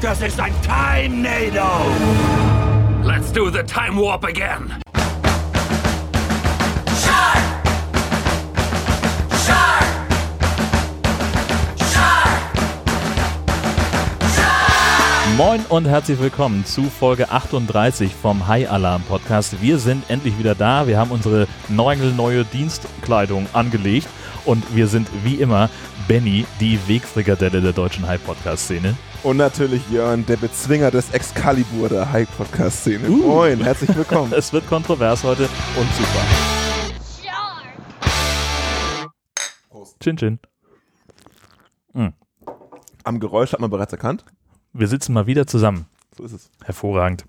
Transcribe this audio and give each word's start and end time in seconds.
Das 0.00 0.22
ist 0.22 0.40
ein 0.40 0.54
Time 0.62 1.28
Nado. 1.28 1.68
Let's 3.04 3.30
do 3.30 3.50
the 3.50 3.62
time 3.62 4.00
warp 4.00 4.24
again. 4.24 4.72
Moin 15.36 15.60
und 15.68 15.86
herzlich 15.86 16.18
willkommen 16.18 16.64
zu 16.64 16.84
Folge 16.84 17.30
38 17.30 18.14
vom 18.14 18.46
High 18.46 18.70
Alarm 18.70 19.02
Podcast. 19.02 19.60
Wir 19.60 19.78
sind 19.78 20.08
endlich 20.08 20.38
wieder 20.38 20.54
da. 20.54 20.86
Wir 20.86 20.96
haben 20.96 21.10
unsere 21.10 21.46
neue 21.68 22.44
Dienstkleidung 22.46 23.48
angelegt 23.52 24.08
und 24.46 24.64
wir 24.74 24.86
sind 24.86 25.10
wie 25.24 25.34
immer 25.34 25.68
Benny, 26.08 26.46
die 26.58 26.78
Wegfrikadelle 26.88 27.60
der 27.60 27.72
deutschen 27.72 28.06
High 28.06 28.24
Podcast 28.24 28.64
Szene. 28.64 28.96
Und 29.22 29.36
natürlich 29.36 29.82
Jörn, 29.90 30.24
der 30.24 30.38
Bezwinger 30.38 30.90
des 30.90 31.10
Excalibur 31.10 31.90
der 31.90 32.10
High 32.10 32.28
Podcast 32.38 32.80
Szene. 32.80 33.06
Uh. 33.10 33.16
Moin, 33.16 33.62
herzlich 33.62 33.94
willkommen. 33.94 34.32
Es 34.36 34.50
wird 34.50 34.66
kontrovers 34.66 35.22
heute 35.22 35.42
und 35.42 35.88
super. 35.94 36.24
Chin 40.00 40.16
Chin. 40.16 40.38
Am 43.04 43.20
Geräusch 43.20 43.52
hat 43.52 43.60
man 43.60 43.68
bereits 43.68 43.92
erkannt. 43.92 44.24
Wir 44.72 44.88
sitzen 44.88 45.12
mal 45.12 45.26
wieder 45.26 45.46
zusammen. 45.46 45.86
So 46.16 46.24
ist 46.24 46.32
es. 46.32 46.50
Hervorragend. 46.64 47.26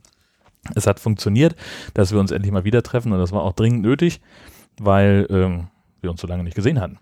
Es 0.75 0.87
hat 0.87 0.99
funktioniert, 0.99 1.55
dass 1.93 2.13
wir 2.13 2.19
uns 2.19 2.31
endlich 2.31 2.53
mal 2.53 2.63
wieder 2.63 2.83
treffen 2.83 3.11
und 3.11 3.19
das 3.19 3.33
war 3.33 3.41
auch 3.41 3.53
dringend 3.53 3.81
nötig, 3.81 4.21
weil 4.79 5.27
ähm, 5.29 5.67
wir 5.99 6.09
uns 6.09 6.21
so 6.21 6.27
lange 6.27 6.43
nicht 6.43 6.55
gesehen 6.55 6.79
hatten. 6.79 6.99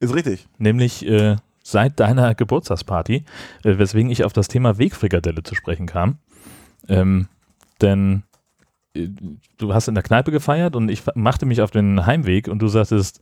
Ist 0.00 0.14
richtig. 0.14 0.48
Nämlich 0.58 1.06
äh, 1.06 1.36
seit 1.70 2.00
deiner 2.00 2.34
Geburtstagsparty, 2.34 3.24
äh, 3.64 3.78
weswegen 3.78 4.10
ich 4.10 4.24
auf 4.24 4.32
das 4.32 4.48
Thema 4.48 4.78
Wegfrikadelle 4.78 5.42
zu 5.42 5.54
sprechen 5.54 5.86
kam. 5.86 6.18
Ähm, 6.88 7.28
denn 7.80 8.22
äh, 8.94 9.08
du 9.58 9.74
hast 9.74 9.88
in 9.88 9.94
der 9.94 10.02
Kneipe 10.02 10.30
gefeiert 10.30 10.74
und 10.76 10.88
ich 10.88 11.02
machte 11.14 11.46
mich 11.46 11.60
auf 11.62 11.70
den 11.70 12.06
Heimweg 12.06 12.48
und 12.48 12.60
du 12.60 12.68
sagtest, 12.68 13.20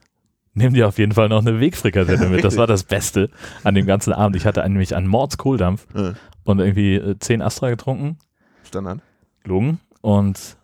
nimm 0.54 0.72
dir 0.74 0.88
auf 0.88 0.98
jeden 0.98 1.12
Fall 1.12 1.28
noch 1.28 1.44
eine 1.44 1.60
Wegfrikadelle 1.60 2.28
mit. 2.30 2.44
Das 2.44 2.56
war 2.56 2.66
das 2.66 2.84
Beste 2.84 3.30
an 3.64 3.74
dem 3.74 3.86
ganzen 3.86 4.12
Abend. 4.12 4.36
Ich 4.36 4.46
hatte 4.46 4.62
nämlich 4.62 4.94
einen 4.94 5.08
Mordskohldampf 5.08 5.86
Ja. 5.94 6.14
und 6.44 6.60
irgendwie 6.60 6.94
äh, 6.94 7.18
zehn 7.18 7.42
Astra 7.42 7.70
getrunken, 7.70 8.18
Standard. 8.64 9.00
gelogen 9.42 9.80
und 10.00 10.55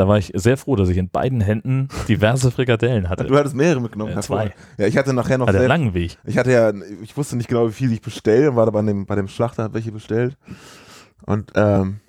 da 0.00 0.08
war 0.08 0.16
ich 0.16 0.32
sehr 0.34 0.56
froh, 0.56 0.76
dass 0.76 0.88
ich 0.88 0.96
in 0.96 1.10
beiden 1.10 1.42
Händen 1.42 1.88
diverse 2.08 2.50
Frikadellen 2.50 3.10
hatte. 3.10 3.24
Du 3.24 3.36
hattest 3.36 3.54
mehrere 3.54 3.82
mitgenommen. 3.82 4.16
Äh, 4.16 4.20
zwei. 4.22 4.54
Ja, 4.78 4.86
ich 4.86 4.96
hatte 4.96 5.12
nachher 5.12 5.36
noch 5.36 5.44
der 5.46 5.60
sehr, 5.60 5.68
langen 5.68 5.92
Weg. 5.92 6.16
Ich 6.24 6.38
hatte 6.38 6.50
ja, 6.52 6.72
ich 7.02 7.14
wusste 7.18 7.36
nicht 7.36 7.48
genau, 7.48 7.68
wie 7.68 7.72
viel 7.72 7.92
ich 7.92 8.00
bestelle 8.00 8.50
und 8.50 8.56
war 8.56 8.64
da 8.64 8.70
bei 8.72 8.80
dem, 8.80 9.04
bei 9.04 9.14
dem 9.14 9.28
Schlachter, 9.28 9.64
hat 9.64 9.74
welche 9.74 9.92
bestellt. 9.92 10.38
Und 11.26 11.52
ähm, 11.54 12.00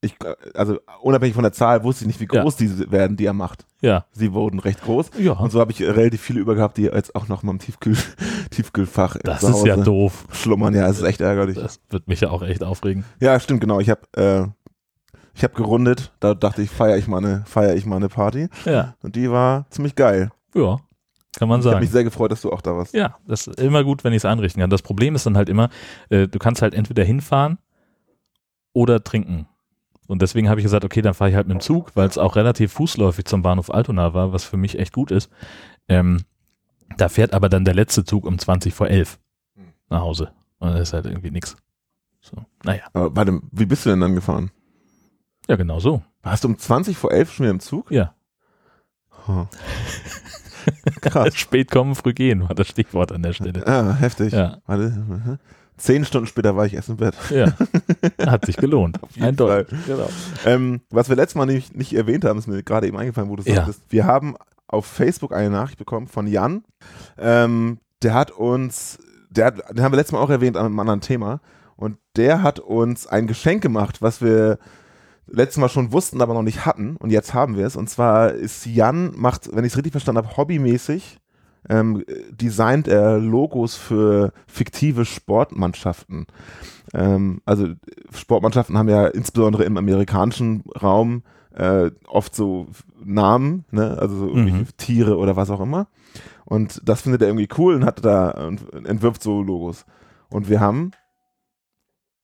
ich, 0.00 0.14
also 0.54 0.78
unabhängig 1.00 1.34
von 1.34 1.42
der 1.42 1.52
Zahl 1.52 1.82
wusste 1.82 2.04
ich 2.04 2.08
nicht, 2.08 2.20
wie 2.20 2.28
Ja. 2.30 2.42
groß 2.42 2.56
diese 2.56 2.90
werden, 2.92 3.16
die 3.16 3.24
er 3.24 3.32
macht. 3.32 3.64
Ja. 3.80 4.04
Sie 4.12 4.32
wurden 4.32 4.60
recht 4.60 4.82
groß. 4.82 5.10
Ja. 5.18 5.32
Und 5.32 5.50
so 5.50 5.60
habe 5.60 5.72
ich 5.72 5.80
relativ 5.82 6.20
viele 6.20 6.40
über 6.40 6.54
gehabt, 6.54 6.76
die 6.76 6.82
jetzt 6.84 7.14
auch 7.16 7.26
noch 7.28 7.42
mal 7.42 7.52
im 7.52 7.58
Tiefkühl, 7.58 7.96
Tiefkühlfach 8.50 9.16
Das 9.24 9.42
ist 9.42 9.64
ja 9.66 9.76
doof. 9.76 10.26
schlummern. 10.32 10.74
Ja, 10.74 10.88
es 10.88 10.98
ist 10.98 11.04
echt 11.04 11.20
ärgerlich. 11.20 11.56
Das 11.56 11.80
wird 11.90 12.06
mich 12.06 12.20
ja 12.20 12.30
auch 12.30 12.42
echt 12.42 12.62
aufregen. 12.62 13.04
Ja, 13.20 13.40
stimmt, 13.40 13.60
genau. 13.60 13.80
Ich 13.80 13.90
habe 13.90 14.02
äh, 14.16 14.46
ich 15.38 15.44
habe 15.44 15.54
gerundet. 15.54 16.12
Da 16.20 16.34
dachte 16.34 16.60
ich, 16.62 16.70
feiere 16.70 16.96
ich 16.98 17.08
mal 17.08 17.18
eine, 17.18 17.44
feier 17.46 17.74
ich 17.74 17.86
mal 17.86 17.96
eine 17.96 18.08
Party. 18.08 18.48
Ja. 18.64 18.94
Und 19.02 19.16
die 19.16 19.30
war 19.30 19.66
ziemlich 19.70 19.94
geil. 19.94 20.30
Ja. 20.54 20.78
Kann 21.38 21.48
man 21.48 21.60
Ich 21.60 21.66
habe 21.66 21.74
sagen. 21.74 21.80
mich 21.80 21.90
sehr 21.90 22.04
gefreut, 22.04 22.32
dass 22.32 22.40
du 22.42 22.50
auch 22.52 22.60
da 22.60 22.74
warst. 22.76 22.92
Ja, 22.94 23.16
das 23.26 23.46
ist 23.46 23.60
immer 23.60 23.84
gut, 23.84 24.02
wenn 24.04 24.12
ich 24.12 24.18
es 24.18 24.24
einrichten 24.24 24.60
kann. 24.60 24.70
Das 24.70 24.82
Problem 24.82 25.14
ist 25.14 25.24
dann 25.26 25.36
halt 25.36 25.48
immer, 25.48 25.68
äh, 26.10 26.26
du 26.26 26.38
kannst 26.38 26.62
halt 26.62 26.74
entweder 26.74 27.04
hinfahren 27.04 27.58
oder 28.72 29.02
trinken. 29.02 29.46
Und 30.08 30.22
deswegen 30.22 30.48
habe 30.48 30.60
ich 30.60 30.64
gesagt, 30.64 30.84
okay, 30.84 31.02
dann 31.02 31.14
fahre 31.14 31.30
ich 31.30 31.36
halt 31.36 31.46
mit 31.48 31.56
dem 31.56 31.60
Zug, 31.60 31.94
weil 31.94 32.08
es 32.08 32.18
auch 32.18 32.34
relativ 32.34 32.72
fußläufig 32.72 33.26
zum 33.26 33.42
Bahnhof 33.42 33.70
Altona 33.72 34.14
war, 34.14 34.32
was 34.32 34.44
für 34.44 34.56
mich 34.56 34.78
echt 34.78 34.92
gut 34.94 35.10
ist. 35.10 35.30
Ähm, 35.86 36.22
da 36.96 37.08
fährt 37.08 37.34
aber 37.34 37.48
dann 37.48 37.64
der 37.64 37.74
letzte 37.74 38.04
Zug 38.04 38.24
um 38.24 38.38
20 38.38 38.72
vor 38.74 38.88
11 38.88 39.18
Hm. 39.56 39.64
nach 39.90 40.00
Hause. 40.00 40.32
Und 40.58 40.70
das 40.72 40.80
ist 40.88 40.92
halt 40.94 41.06
irgendwie 41.06 41.30
nix. 41.30 41.56
So, 42.20 42.36
naja, 42.64 42.82
Aber 42.94 43.14
warte, 43.14 43.40
wie 43.52 43.66
bist 43.66 43.84
du 43.86 43.90
denn 43.90 44.00
dann 44.00 44.14
gefahren? 44.14 44.50
Ja, 45.48 45.56
genau 45.56 45.80
so. 45.80 46.02
Warst 46.22 46.44
du 46.44 46.48
um 46.48 46.58
20 46.58 46.96
vor 46.96 47.12
11 47.12 47.32
schon 47.32 47.44
wieder 47.44 47.50
im 47.52 47.60
Zug? 47.60 47.90
Ja. 47.90 48.14
Huh. 49.26 49.46
Krass. 51.00 51.36
Spät 51.36 51.70
kommen, 51.70 51.94
früh 51.94 52.12
gehen 52.12 52.42
war 52.48 52.54
das 52.54 52.68
Stichwort 52.68 53.12
an 53.12 53.22
der 53.22 53.32
Stelle. 53.32 53.66
Ah, 53.66 53.94
heftig. 53.94 54.32
Ja, 54.32 54.58
Warte. 54.66 55.38
Zehn 55.76 56.04
Stunden 56.04 56.26
später 56.26 56.56
war 56.56 56.66
ich 56.66 56.74
erst 56.74 56.88
im 56.88 56.96
Bett. 56.96 57.14
ja. 57.30 57.52
Hat 58.26 58.44
sich 58.46 58.56
gelohnt. 58.56 58.98
Eindeutig. 59.20 59.78
Genau. 59.86 60.08
Ähm, 60.44 60.80
was 60.90 61.08
wir 61.08 61.14
letztes 61.16 61.36
Mal 61.36 61.46
nicht, 61.46 61.76
nicht 61.76 61.94
erwähnt 61.94 62.24
haben, 62.24 62.38
ist 62.38 62.48
mir 62.48 62.62
gerade 62.64 62.88
eben 62.88 62.96
eingefallen, 62.98 63.30
wo 63.30 63.36
du 63.36 63.44
Ja. 63.44 63.56
sagtest. 63.56 63.82
Wir 63.88 64.04
haben 64.04 64.34
auf 64.66 64.86
Facebook 64.86 65.32
eine 65.32 65.50
Nachricht 65.50 65.78
bekommen 65.78 66.08
von 66.08 66.26
Jan. 66.26 66.64
Ähm, 67.16 67.78
der 68.02 68.14
hat 68.14 68.32
uns, 68.32 68.98
der 69.30 69.46
hat, 69.46 69.54
den 69.70 69.82
haben 69.82 69.92
wir 69.92 69.96
letztes 69.98 70.12
Mal 70.12 70.18
auch 70.20 70.30
erwähnt 70.30 70.56
an 70.56 70.66
einem 70.66 70.78
anderen 70.80 71.00
Thema. 71.00 71.40
Und 71.76 71.96
der 72.16 72.42
hat 72.42 72.58
uns 72.58 73.06
ein 73.06 73.28
Geschenk 73.28 73.62
gemacht, 73.62 74.02
was 74.02 74.20
wir 74.20 74.58
letztes 75.30 75.58
Mal 75.58 75.68
schon 75.68 75.92
wussten, 75.92 76.20
aber 76.22 76.34
noch 76.34 76.42
nicht 76.42 76.66
hatten. 76.66 76.96
Und 76.96 77.10
jetzt 77.10 77.34
haben 77.34 77.56
wir 77.56 77.66
es. 77.66 77.76
Und 77.76 77.88
zwar 77.88 78.32
ist 78.32 78.66
Jan, 78.66 79.12
macht, 79.16 79.54
wenn 79.54 79.64
ich 79.64 79.72
es 79.72 79.76
richtig 79.76 79.92
verstanden 79.92 80.24
habe, 80.24 80.36
hobbymäßig, 80.36 81.18
ähm, 81.68 82.04
designt 82.30 82.88
er 82.88 83.18
Logos 83.18 83.76
für 83.76 84.32
fiktive 84.46 85.04
Sportmannschaften. 85.04 86.26
Ähm, 86.94 87.40
also 87.44 87.68
Sportmannschaften 88.14 88.78
haben 88.78 88.88
ja 88.88 89.06
insbesondere 89.06 89.64
im 89.64 89.76
amerikanischen 89.76 90.64
Raum 90.80 91.22
äh, 91.54 91.90
oft 92.06 92.34
so 92.34 92.66
Namen, 93.04 93.64
ne? 93.70 93.98
also 93.98 94.16
so 94.16 94.26
irgendwelche 94.28 94.58
Mhm. 94.58 94.76
Tiere 94.76 95.16
oder 95.18 95.36
was 95.36 95.50
auch 95.50 95.60
immer. 95.60 95.88
Und 96.44 96.80
das 96.84 97.02
findet 97.02 97.20
er 97.22 97.28
irgendwie 97.28 97.48
cool 97.58 97.74
und 97.74 97.84
hat 97.84 98.04
da 98.04 98.30
und 98.46 98.86
entwirft 98.86 99.22
so 99.22 99.42
Logos. 99.42 99.84
Und 100.30 100.48
wir 100.48 100.60
haben, 100.60 100.92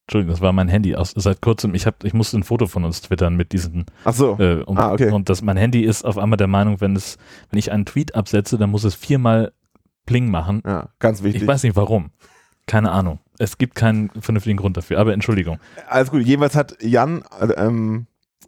Entschuldigung, 0.06 0.32
das 0.34 0.40
war 0.42 0.52
mein 0.52 0.68
Handy 0.68 0.94
aus. 0.96 1.12
Seit 1.16 1.40
kurzem, 1.40 1.74
ich, 1.74 1.86
hab, 1.86 2.04
ich 2.04 2.12
musste 2.12 2.38
ein 2.38 2.42
Foto 2.42 2.66
von 2.66 2.84
uns 2.84 3.00
twittern 3.00 3.36
mit 3.36 3.52
diesen. 3.52 3.86
ach 4.04 4.12
so, 4.12 4.36
Äh, 4.38 4.62
um, 4.64 4.76
Ah, 4.76 4.92
okay. 4.92 5.10
Und 5.10 5.28
das, 5.30 5.40
mein 5.42 5.56
Handy 5.56 5.82
ist 5.82 6.04
auf 6.04 6.18
einmal 6.18 6.36
der 6.36 6.46
Meinung, 6.46 6.80
wenn, 6.82 6.94
es, 6.94 7.16
wenn 7.50 7.58
ich 7.58 7.72
einen 7.72 7.86
Tweet 7.86 8.14
absetze, 8.14 8.58
dann 8.58 8.70
muss 8.70 8.84
es 8.84 8.94
viermal 8.94 9.52
Pling 10.06 10.30
machen. 10.30 10.62
ja, 10.66 10.88
ganz 10.98 11.22
wichtig. 11.22 11.42
Ich 11.42 11.48
weiß 11.48 11.62
nicht 11.62 11.76
warum. 11.76 12.10
Keine 12.66 12.92
Ahnung. 12.92 13.18
Es 13.38 13.56
gibt 13.58 13.74
keinen 13.74 14.10
vernünftigen 14.20 14.58
Grund 14.58 14.76
dafür. 14.76 14.98
Aber 14.98 15.14
Entschuldigung. 15.14 15.58
Alles 15.88 16.10
gut. 16.10 16.22
Jeweils 16.22 16.54
hat 16.54 16.76
Jan 16.82 17.22
äh, 17.40 17.46
ähm, 17.56 18.06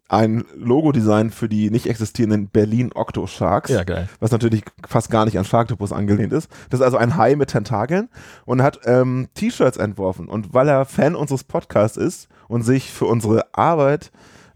ein 0.09 0.45
Logo-Design 0.55 1.31
für 1.31 1.49
die 1.49 1.71
nicht 1.71 1.87
existierenden 1.87 2.49
Berlin 2.49 2.91
Octo 2.95 3.27
Sharks. 3.27 3.71
Ja, 3.71 3.85
geil. 3.85 4.09
was 4.21 4.31
natürlich 4.31 4.63
fast 4.87 5.11
gar 5.11 5.25
nicht 5.25 5.39
an 5.39 5.45
Sharktopus 5.45 5.93
angelehnt 5.93 6.33
ist. 6.33 6.51
Das 6.71 6.81
ist 6.81 6.85
also 6.85 6.97
ein 6.97 7.17
Hai 7.17 7.35
mit 7.35 7.51
Tentakeln 7.51 8.09
und 8.45 8.63
hat 8.63 8.81
ähm, 8.85 9.29
T-Shirts 9.35 9.77
entworfen. 9.77 10.29
Und 10.29 10.55
weil 10.55 10.69
er 10.69 10.85
Fan 10.85 11.15
unseres 11.17 11.45
Podcasts 11.45 11.97
ist 11.97 12.29
und 12.49 12.63
sich 12.63 12.91
für 12.93 13.07
unsere 13.07 13.47
Arbeit 13.53 14.13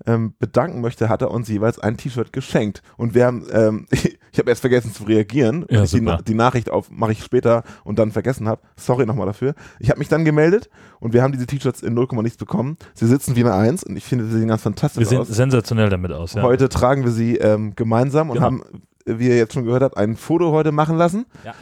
ähm, 0.06 0.34
bedanken 0.38 0.80
möchte, 0.80 1.08
hat 1.08 1.22
er 1.22 1.30
uns 1.30 1.48
jeweils 1.48 1.78
ein 1.78 1.96
T-Shirt 1.96 2.32
geschenkt. 2.32 2.82
Und 2.96 3.14
wir 3.14 3.26
haben, 3.26 3.46
ähm, 3.52 3.86
ich 3.90 4.38
habe 4.38 4.48
erst 4.50 4.60
vergessen 4.62 4.92
zu 4.92 5.04
reagieren, 5.04 5.66
Ja, 5.68 5.84
die, 5.84 6.24
die 6.26 6.34
Nachricht 6.34 6.70
auf 6.70 6.90
mache 6.90 7.12
ich 7.12 7.22
später 7.22 7.64
und 7.84 7.98
dann 7.98 8.10
vergessen 8.12 8.48
habe. 8.48 8.62
Sorry 8.76 9.06
nochmal 9.06 9.26
dafür. 9.26 9.54
Ich 9.78 9.90
habe 9.90 9.98
mich 9.98 10.08
dann 10.08 10.24
gemeldet 10.24 10.70
und 11.00 11.12
wir 11.12 11.22
haben 11.22 11.32
diese 11.32 11.46
T-Shirts 11.46 11.82
in 11.82 11.94
0, 11.94 12.08
nichts 12.22 12.38
bekommen. 12.38 12.76
Sie 12.94 13.06
sitzen 13.06 13.36
wie 13.36 13.40
eine 13.40 13.54
Eins 13.54 13.84
und 13.84 13.96
ich 13.96 14.04
finde, 14.04 14.24
sie 14.26 14.38
sehen 14.38 14.48
ganz 14.48 14.62
fantastisch 14.62 15.00
Wir 15.00 15.06
sehen 15.06 15.20
aus. 15.20 15.28
sensationell 15.28 15.90
damit 15.90 16.12
aus. 16.12 16.34
Ja. 16.34 16.42
Heute 16.42 16.68
tragen 16.68 17.04
wir 17.04 17.10
sie 17.12 17.36
ähm, 17.36 17.74
gemeinsam 17.76 18.30
und 18.30 18.34
Genau. 18.34 18.46
haben, 18.46 18.62
wie 19.06 19.28
ihr 19.28 19.36
jetzt 19.36 19.54
schon 19.54 19.64
gehört 19.64 19.82
habt, 19.82 19.96
ein 19.96 20.16
Foto 20.16 20.52
heute 20.52 20.72
machen 20.72 20.96
lassen. 20.96 21.26
Ja. 21.44 21.54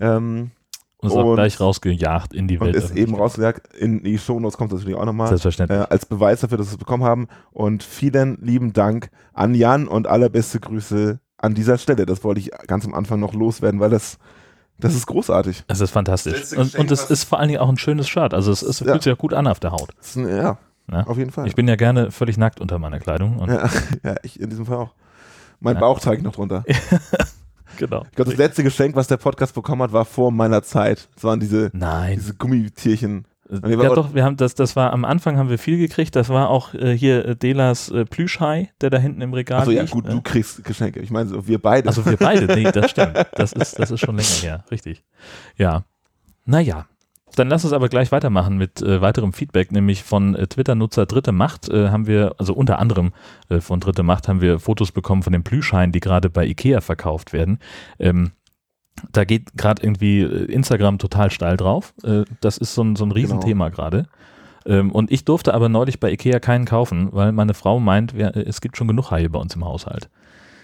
Ähm, 0.00 0.50
und 1.00 1.08
ist 1.10 1.14
auch 1.16 1.24
und- 1.24 1.34
gleich 1.36 1.60
rausgejagt 1.60 2.32
in 2.34 2.48
die 2.48 2.58
und 2.58 2.66
Welt. 2.66 2.76
ist 2.76 2.96
eben 2.96 3.14
rausgejagt. 3.14 3.74
In 3.76 4.02
die 4.02 4.18
Shownotes 4.18 4.56
kommt 4.56 4.72
das 4.72 4.80
natürlich 4.80 4.98
auch 4.98 5.04
nochmal. 5.04 5.28
Selbstverständlich. 5.28 5.78
Äh, 5.80 5.86
als 5.90 6.06
Beweis 6.06 6.40
dafür, 6.40 6.58
dass 6.58 6.68
wir 6.68 6.72
es 6.72 6.78
bekommen 6.78 7.04
haben. 7.04 7.28
Und 7.52 7.82
vielen 7.82 8.38
lieben 8.42 8.72
Dank 8.72 9.10
an 9.32 9.54
Jan 9.54 9.86
und 9.88 10.06
allerbeste 10.08 10.58
Grüße 10.60 11.20
an 11.38 11.54
dieser 11.54 11.78
Stelle. 11.78 12.04
Das 12.06 12.24
wollte 12.24 12.40
ich 12.40 12.50
ganz 12.66 12.84
am 12.84 12.94
Anfang 12.94 13.20
noch 13.20 13.32
loswerden, 13.32 13.78
weil 13.78 13.90
das, 13.90 14.18
das 14.78 14.94
ist 14.94 15.06
großartig. 15.06 15.64
Es 15.68 15.80
ist 15.80 15.90
fantastisch. 15.92 16.52
Und, 16.56 16.74
und 16.74 16.90
es 16.90 17.08
ist 17.10 17.24
vor 17.24 17.38
allen 17.38 17.48
Dingen 17.48 17.60
auch 17.60 17.68
ein 17.68 17.78
schönes 17.78 18.08
Shirt. 18.08 18.34
Also 18.34 18.50
es, 18.50 18.62
es 18.62 18.80
Ja. 18.80 18.86
fühlt 18.92 19.02
sich 19.04 19.12
auch 19.12 19.18
gut 19.18 19.34
an 19.34 19.46
auf 19.46 19.60
der 19.60 19.70
Haut. 19.70 19.90
Das 19.98 20.08
ist 20.08 20.16
ein, 20.16 20.28
ja, 20.28 20.58
Ja. 20.90 21.06
auf 21.06 21.16
jeden 21.16 21.30
Fall. 21.30 21.46
Ich 21.46 21.54
bin 21.54 21.68
ja 21.68 21.76
gerne 21.76 22.10
völlig 22.10 22.38
nackt 22.38 22.60
unter 22.60 22.80
meiner 22.80 22.98
Kleidung. 22.98 23.38
Und 23.38 23.50
ja, 23.50 23.68
ja, 24.02 24.16
ich 24.24 24.40
in 24.40 24.50
diesem 24.50 24.66
Fall 24.66 24.78
auch. 24.78 24.94
Mein 25.60 25.74
Ja. 25.74 25.80
Bauch 25.80 26.00
zeige 26.00 26.16
ich 26.18 26.22
noch 26.24 26.32
drunter. 26.34 26.64
Ich 27.80 27.88
genau. 27.88 28.04
glaube, 28.14 28.30
das 28.30 28.36
letzte 28.38 28.62
Geschenk, 28.64 28.96
was 28.96 29.06
der 29.06 29.18
Podcast 29.18 29.54
bekommen 29.54 29.82
hat, 29.82 29.92
war 29.92 30.04
vor 30.04 30.32
meiner 30.32 30.62
Zeit. 30.62 31.08
Das 31.14 31.24
waren 31.24 31.38
diese, 31.38 31.70
Nein. 31.72 32.16
diese 32.18 32.34
Gummitierchen. 32.34 33.26
Nee, 33.48 33.74
Ja 33.82 33.94
doch, 33.94 34.14
wir 34.14 34.24
haben 34.24 34.36
das, 34.36 34.54
das 34.54 34.76
war 34.76 34.92
am 34.92 35.04
Anfang 35.06 35.38
haben 35.38 35.48
wir 35.48 35.58
viel 35.58 35.78
gekriegt. 35.78 36.16
Das 36.16 36.28
war 36.28 36.50
auch 36.50 36.74
äh, 36.74 36.96
hier 36.96 37.24
äh, 37.24 37.36
Delas 37.36 37.88
äh, 37.90 38.04
Plüschhai, 38.04 38.70
der 38.80 38.90
da 38.90 38.98
hinten 38.98 39.22
im 39.22 39.32
Regal 39.32 39.60
Achso, 39.60 39.70
ja, 39.70 39.82
liegt. 39.82 39.92
gut, 39.92 40.06
Äh, 40.06 40.10
du 40.10 40.20
kriegst 40.20 40.64
Geschenke. 40.64 41.00
Ich 41.00 41.10
meine, 41.10 41.30
so, 41.30 41.46
wir 41.46 41.58
beide. 41.58 41.88
Also 41.88 42.04
wir 42.04 42.16
beide, 42.18 42.52
nee, 42.54 42.70
das 42.70 42.90
stimmt. 42.90 43.16
Das 43.36 43.52
ist, 43.52 43.78
das 43.78 43.90
ist 43.90 44.00
schon 44.00 44.16
länger 44.16 44.28
her, 44.28 44.64
richtig. 44.70 45.04
Ja. 45.56 45.84
Naja. 46.44 46.86
Dann 47.38 47.48
lass 47.48 47.64
uns 47.64 47.72
aber 47.72 47.88
gleich 47.88 48.12
weitermachen 48.12 48.56
mit 48.58 48.82
äh, 48.82 49.00
weiterem 49.00 49.32
Feedback, 49.32 49.72
nämlich 49.72 50.02
von 50.02 50.34
äh, 50.34 50.46
Twitter-Nutzer 50.46 51.06
Dritte 51.06 51.32
Macht 51.32 51.68
äh, 51.68 51.88
haben 51.90 52.06
wir, 52.06 52.34
also 52.38 52.54
unter 52.54 52.78
anderem 52.78 53.12
äh, 53.48 53.60
von 53.60 53.80
Dritte 53.80 54.02
Macht 54.02 54.28
haben 54.28 54.40
wir 54.40 54.58
Fotos 54.58 54.92
bekommen 54.92 55.22
von 55.22 55.32
den 55.32 55.44
Plüschhaien, 55.44 55.92
die 55.92 56.00
gerade 56.00 56.30
bei 56.30 56.46
Ikea 56.46 56.80
verkauft 56.80 57.32
werden. 57.32 57.58
Ähm, 57.98 58.32
da 59.12 59.24
geht 59.24 59.56
gerade 59.56 59.82
irgendwie 59.82 60.20
äh, 60.20 60.44
Instagram 60.52 60.98
total 60.98 61.30
steil 61.30 61.56
drauf. 61.56 61.94
Äh, 62.02 62.24
das 62.40 62.58
ist 62.58 62.74
so 62.74 62.82
ein, 62.82 62.96
so 62.96 63.04
ein 63.04 63.12
Riesenthema 63.12 63.68
gerade. 63.68 64.06
Ähm, 64.66 64.90
und 64.92 65.10
ich 65.10 65.24
durfte 65.24 65.54
aber 65.54 65.68
neulich 65.68 66.00
bei 66.00 66.10
Ikea 66.10 66.40
keinen 66.40 66.64
kaufen, 66.64 67.08
weil 67.12 67.32
meine 67.32 67.54
Frau 67.54 67.80
meint, 67.80 68.14
wir, 68.14 68.36
es 68.36 68.60
gibt 68.60 68.76
schon 68.76 68.88
genug 68.88 69.10
Haie 69.10 69.30
bei 69.30 69.38
uns 69.38 69.54
im 69.54 69.64
Haushalt. 69.64 70.08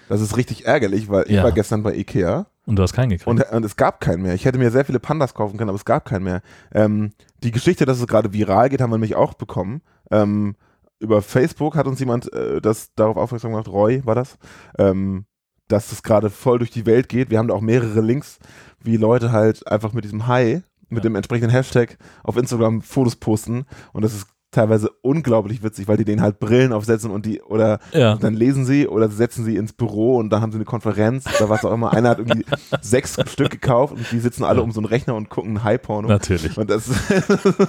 Das 0.09 0.21
ist 0.21 0.37
richtig 0.37 0.67
ärgerlich, 0.67 1.09
weil 1.09 1.25
ich 1.25 1.37
Ja. 1.37 1.45
war 1.45 1.53
gestern 1.53 1.83
bei 1.83 1.95
Ikea 1.95 2.47
Und 2.67 2.77
du 2.77 2.83
hast 2.83 2.93
keinen 2.95 3.11
gekriegt. 3.11 3.27
und, 3.29 3.41
und 3.43 3.65
es 3.65 3.77
gab 3.77 4.01
keinen 4.01 4.23
mehr. 4.23 4.35
Ich 4.35 4.45
hätte 4.45 4.59
mir 4.59 4.71
sehr 4.71 4.85
viele 4.85 5.01
Pandas 5.01 5.35
kaufen 5.35 5.59
können, 5.59 5.69
aber 5.69 5.77
es 5.77 5.85
gab 5.85 6.05
keinen 6.07 6.25
mehr. 6.25 6.41
Ähm, 6.73 7.13
die 7.43 7.51
Geschichte, 7.51 7.85
dass 7.85 8.01
es 8.01 8.07
gerade 8.07 8.33
viral 8.33 8.69
geht, 8.71 8.81
haben 8.81 8.91
wir 8.91 8.97
nämlich 8.97 9.17
auch 9.17 9.35
bekommen. 9.35 9.83
Ähm, 10.11 10.57
über 10.99 11.21
Facebook 11.21 11.77
hat 11.77 11.87
uns 11.87 12.01
jemand 12.01 12.33
äh, 12.33 12.61
das 12.63 12.95
darauf 12.95 13.17
aufmerksam 13.17 13.51
gemacht, 13.51 13.69
Roy 13.69 14.01
war 14.07 14.15
das, 14.15 14.39
ähm, 14.79 15.27
dass 15.69 15.93
es 15.93 16.03
gerade 16.03 16.31
voll 16.31 16.59
durch 16.59 16.71
die 16.71 16.87
Welt 16.87 17.09
geht. 17.09 17.31
Wir 17.31 17.39
haben 17.39 17.49
da 17.49 17.55
auch 17.55 17.61
mehrere 17.61 18.01
Links, 18.01 18.39
wie 18.81 18.97
Leute 18.97 19.33
halt 19.33 19.67
einfach 19.67 19.93
mit 19.93 20.05
diesem 20.05 20.27
Hi, 20.27 20.63
mit 20.89 21.03
Ja. 21.05 21.11
dem 21.11 21.17
entsprechenden 21.17 21.51
Hashtag 21.51 21.99
auf 22.23 22.37
Instagram 22.37 22.81
Fotos 22.81 23.17
posten 23.17 23.67
und 23.93 24.03
das 24.03 24.15
ist 24.15 24.27
teilweise 24.55 24.91
unglaublich 25.03 25.63
witzig, 25.63 25.89
weil 25.89 25.97
die 25.97 26.05
denen 26.05 26.23
halt 26.23 26.39
Brillen 26.39 26.73
aufsetzen 26.73 27.11
und 27.11 27.27
die 27.27 27.43
oder 27.43 27.81
ja. 27.93 28.17
dann 28.17 28.35
lesen 28.35 28.65
sie 28.65 28.87
oder 28.89 29.09
setzen 29.09 29.45
sie 29.45 29.57
ins 29.57 29.73
Büro 29.73 30.17
und 30.17 30.31
dann 30.31 30.41
haben 30.41 30.53
sie 30.53 30.59
eine 30.59 30.65
Konferenz 30.65 31.27
oder 31.37 31.51
was 31.51 31.65
auch 31.65 31.73
immer. 31.73 31.93
Einer 31.93 32.11
hat 32.11 32.19
irgendwie 32.19 32.45
sechs 32.81 33.17
Stück 33.31 33.51
gekauft 33.51 33.95
und 33.95 34.11
die 34.11 34.21
sitzen 34.21 34.45
alle 34.45 34.63
um 34.63 34.73
so 34.73 34.81
einen 34.81 34.87
Rechner 34.87 35.15
und 35.15 35.29
gucken 35.29 35.65
High-Porno. 35.65 36.09
Natürlich. 36.09 36.57
Und 36.57 36.71
das 36.71 36.89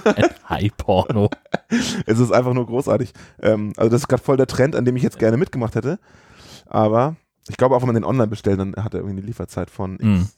Ein 0.04 0.30
High-Porno. 0.48 1.28
es 2.06 2.18
ist 2.18 2.32
einfach 2.32 2.54
nur 2.54 2.66
großartig. 2.66 3.12
Ähm, 3.42 3.72
also 3.76 3.90
das 3.90 4.02
ist 4.02 4.08
gerade 4.08 4.22
voll 4.22 4.36
der 4.36 4.46
Trend, 4.46 4.76
an 4.76 4.84
dem 4.84 4.96
ich 4.96 5.02
jetzt 5.02 5.18
gerne 5.18 5.36
mitgemacht 5.36 5.74
hätte. 5.74 5.98
Aber 6.66 7.16
ich 7.48 7.56
glaube 7.56 7.76
auch, 7.76 7.80
wenn 7.80 7.88
man 7.88 7.94
den 7.94 8.04
online 8.04 8.28
bestellt, 8.28 8.60
dann 8.60 8.74
hat 8.76 8.94
er 8.94 9.00
irgendwie 9.00 9.18
eine 9.18 9.26
Lieferzeit 9.26 9.70
von 9.70 9.98
Mhm. 10.00 10.28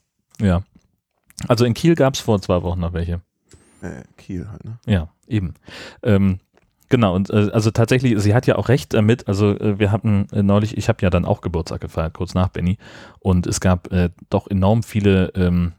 Ja. 0.40 0.62
Also 1.46 1.64
in 1.64 1.74
Kiel 1.74 1.94
gab 1.94 2.14
es 2.14 2.20
vor 2.20 2.40
zwei 2.40 2.62
Wochen 2.62 2.80
noch 2.80 2.92
welche. 2.92 3.20
äh, 3.82 4.02
Kiel 4.16 4.48
halt. 4.50 4.64
Ne? 4.64 4.78
Ja, 4.86 5.08
eben. 5.28 5.54
Ähm, 6.02 6.38
genau, 6.88 7.14
und 7.14 7.30
äh, 7.30 7.50
also 7.52 7.70
tatsächlich, 7.70 8.18
sie 8.20 8.34
hat 8.34 8.46
ja 8.46 8.56
auch 8.56 8.68
recht 8.68 8.94
damit. 8.94 9.28
Also 9.28 9.58
äh, 9.58 9.78
wir 9.78 9.92
hatten 9.92 10.26
äh, 10.32 10.42
neulich, 10.42 10.76
ich 10.76 10.88
habe 10.88 10.98
ja 11.02 11.10
dann 11.10 11.24
auch 11.24 11.40
Geburtstag 11.40 11.80
gefeiert, 11.80 12.14
kurz 12.14 12.34
nach 12.34 12.48
Benny. 12.48 12.78
Und 13.20 13.46
es 13.46 13.60
gab 13.60 13.92
äh, 13.92 14.10
doch 14.30 14.48
enorm 14.48 14.82
viele 14.82 15.32
ähm, 15.34 15.72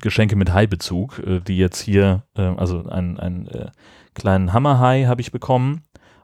Geschenke 0.00 0.36
mit 0.36 0.52
Hai-Bezug, 0.52 1.18
äh, 1.20 1.40
die 1.40 1.56
jetzt 1.56 1.80
hier, 1.80 2.24
äh, 2.36 2.42
also 2.42 2.84
einen, 2.86 3.18
einen 3.18 3.46
äh, 3.48 3.70
kleinen 4.14 4.52
Hammerhai 4.52 5.04
habe 5.04 5.20
ich 5.20 5.32
bekommen. 5.32 5.82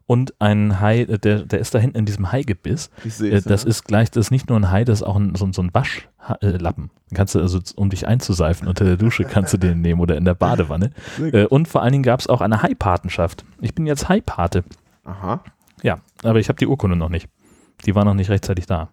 Und 0.08 0.35
ein 0.41 0.81
Hai, 0.81 1.00
äh, 1.03 1.19
der, 1.19 1.41
der 1.44 1.58
ist 1.58 1.75
da 1.75 1.79
hinten 1.81 1.99
in 1.99 2.05
diesem 2.06 2.31
Haigebiss. 2.31 2.91
Ich 3.05 3.14
sehe 3.14 3.32
Äh, 3.32 3.43
das 3.43 3.64
ja. 3.64 3.69
ist 3.70 3.85
gleich, 3.85 4.11
das 4.11 4.26
ist 4.26 4.31
nicht 4.31 4.49
nur 4.49 4.58
ein 4.58 4.70
Hai, 4.70 4.85
das 4.85 5.00
ist 5.00 5.03
auch 5.06 5.17
ein, 5.17 5.35
so, 5.35 5.44
ein- 5.47 5.53
so 5.53 5.62
ein 5.62 5.75
Waschlappen. 5.75 6.91
Kannst 7.14 7.35
du 7.35 7.41
also, 7.41 7.58
um 7.76 7.91
dich 7.91 8.06
einzuseifen 8.06 8.69
unter 8.69 8.85
der 8.85 8.97
Dusche, 8.97 9.25
kannst 9.25 9.53
du 9.53 9.58
den 9.58 9.81
nehmen 9.81 10.00
oder 10.00 10.17
in 10.17 10.25
der 10.25 10.35
Badewanne. 10.37 10.93
Äh, 11.20 11.47
und 11.47 11.67
vor 11.69 11.82
allen 11.82 11.93
Dingen 11.93 12.05
gab 12.05 12.20
es 12.20 12.29
auch 12.29 12.41
eine 12.41 12.62
Hai-Patenschaft. 12.62 13.44
Ich 13.61 13.75
bin 13.75 13.87
jetzt 13.87 14.08
Hai-Pate. 14.08 14.64
Aha. 15.05 15.41
Ja, 15.82 15.99
aber 16.23 16.38
ich 16.38 16.49
habe 16.49 16.58
die 16.58 16.67
Urkunde 16.67 16.97
noch 16.97 17.08
nicht. 17.11 17.29
Die 17.85 17.94
war 17.94 18.05
noch 18.05 18.14
nicht 18.14 18.31
rechtzeitig 18.31 18.67
da. 18.67 18.91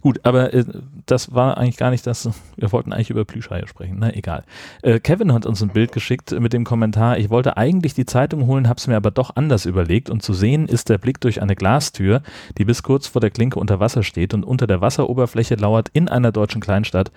Gut, 0.00 0.20
aber 0.24 0.52
äh, 0.54 0.64
das 1.06 1.34
war 1.34 1.56
eigentlich 1.58 1.76
gar 1.76 1.90
nicht 1.90 2.06
das. 2.06 2.28
Wir 2.56 2.70
wollten 2.72 2.92
eigentlich 2.92 3.10
über 3.10 3.24
Plüschhaie 3.24 3.66
sprechen. 3.66 3.96
Na, 3.98 4.14
egal. 4.14 4.44
Äh, 4.82 5.00
Kevin 5.00 5.32
hat 5.32 5.46
uns 5.46 5.62
ein 5.62 5.70
Bild 5.70 5.92
geschickt 5.92 6.30
mit 6.32 6.52
dem 6.52 6.64
Kommentar: 6.64 7.18
Ich 7.18 7.30
wollte 7.30 7.56
eigentlich 7.56 7.94
die 7.94 8.06
Zeitung 8.06 8.46
holen, 8.46 8.68
habe 8.68 8.78
es 8.78 8.86
mir 8.86 8.96
aber 8.96 9.10
doch 9.10 9.34
anders 9.36 9.64
überlegt. 9.66 10.10
Und 10.10 10.22
zu 10.22 10.34
sehen 10.34 10.66
ist 10.68 10.88
der 10.88 10.98
Blick 10.98 11.20
durch 11.20 11.42
eine 11.42 11.56
Glastür, 11.56 12.22
die 12.58 12.64
bis 12.64 12.82
kurz 12.82 13.06
vor 13.06 13.20
der 13.20 13.30
Klinke 13.30 13.58
unter 13.58 13.80
Wasser 13.80 14.02
steht. 14.02 14.34
Und 14.34 14.44
unter 14.44 14.66
der 14.66 14.80
Wasseroberfläche 14.80 15.54
lauert 15.56 15.88
in 15.92 16.08
einer 16.08 16.32
deutschen 16.32 16.60
Kleinstadt 16.60 17.10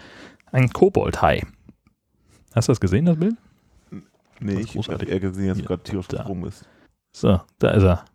ein 0.52 0.70
Koboldhai. 0.72 1.44
Hast 2.56 2.68
du 2.68 2.72
das 2.72 2.80
gesehen, 2.80 3.06
das 3.06 3.18
Bild? 3.18 3.36
Nee, 4.40 4.54
Das 4.56 4.64
ist 4.64 4.76
ich 4.76 4.90
habe 4.90 5.06
eher 5.06 5.20
gesehen, 5.20 5.50
dass 5.50 5.58
Hier, 5.58 5.68
gerade 5.68 5.84
tierisch 5.84 6.08
da. 6.08 6.18
gesprungen 6.18 6.44
bist. 6.44 6.68
So, 7.12 7.42
da 7.60 7.72
ist 7.72 7.84
er. 7.84 8.06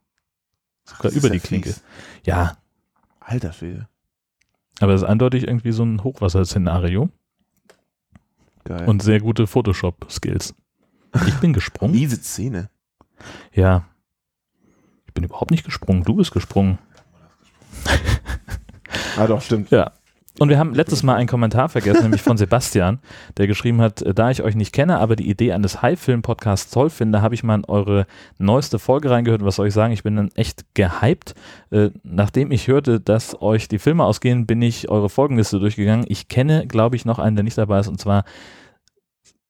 Sogar 0.84 1.12
ist 1.12 1.16
über 1.16 1.28
ja 1.28 1.34
die 1.34 1.40
Klinke. 1.40 1.68
fies. 1.68 1.84
Ja, 2.24 2.56
Alter 3.20 3.52
Schwede. 3.52 3.88
Aber 4.80 4.92
es 4.94 5.02
ist 5.02 5.08
eindeutig 5.08 5.46
irgendwie 5.46 5.72
so 5.72 5.84
ein 5.84 6.02
Hochwasserszenario. 6.02 7.10
Geil. 8.64 8.88
und 8.88 9.02
sehr 9.02 9.20
gute 9.20 9.46
Photoshop-Skills. 9.46 10.54
Ich 11.26 11.34
bin 11.36 11.52
gesprungen. 11.52 11.94
miese 11.94 12.16
Szene. 12.16 12.70
Ja. 13.52 13.84
Ich 15.06 15.12
bin 15.12 15.24
überhaupt 15.24 15.50
nicht 15.50 15.64
gesprungen. 15.64 16.02
Du 16.02 16.14
bist 16.14 16.32
gesprungen. 16.32 16.78
Ah 19.16 19.26
doch, 19.26 19.42
stimmt. 19.42 19.70
Ja. 19.70 19.92
Und 20.40 20.48
wir 20.48 20.58
haben 20.58 20.74
letztes 20.74 21.04
Mal 21.04 21.14
einen 21.14 21.28
Kommentar 21.28 21.68
vergessen, 21.68 22.02
nämlich 22.02 22.22
von 22.22 22.36
Sebastian, 22.36 22.98
der 23.36 23.46
geschrieben 23.46 23.80
hat, 23.80 24.02
äh, 24.02 24.12
da 24.12 24.30
ich 24.30 24.42
euch 24.42 24.56
nicht 24.56 24.72
kenne, 24.72 24.98
aber 24.98 25.14
die 25.14 25.30
Idee 25.30 25.52
eines 25.52 25.80
High-Film-Podcasts 25.80 26.72
toll 26.72 26.90
finde, 26.90 27.22
habe 27.22 27.36
ich 27.36 27.44
mal 27.44 27.54
in 27.54 27.64
eure 27.66 28.06
neueste 28.38 28.80
Folge 28.80 29.10
reingehört. 29.10 29.44
Was 29.44 29.56
soll 29.56 29.68
ich 29.68 29.74
sagen? 29.74 29.92
Ich 29.92 30.02
bin 30.02 30.16
dann 30.16 30.30
echt 30.34 30.64
gehypt. 30.74 31.34
Äh, 31.70 31.90
nachdem 32.02 32.50
ich 32.50 32.66
hörte, 32.66 32.98
dass 32.98 33.40
euch 33.40 33.68
die 33.68 33.78
Filme 33.78 34.04
ausgehen, 34.04 34.44
bin 34.44 34.60
ich 34.60 34.88
eure 34.88 35.08
Folgenliste 35.08 35.60
durchgegangen. 35.60 36.04
Ich 36.08 36.26
kenne, 36.26 36.66
glaube 36.66 36.96
ich, 36.96 37.04
noch 37.04 37.20
einen, 37.20 37.36
der 37.36 37.44
nicht 37.44 37.58
dabei 37.58 37.78
ist, 37.78 37.88
und 37.88 38.00
zwar 38.00 38.24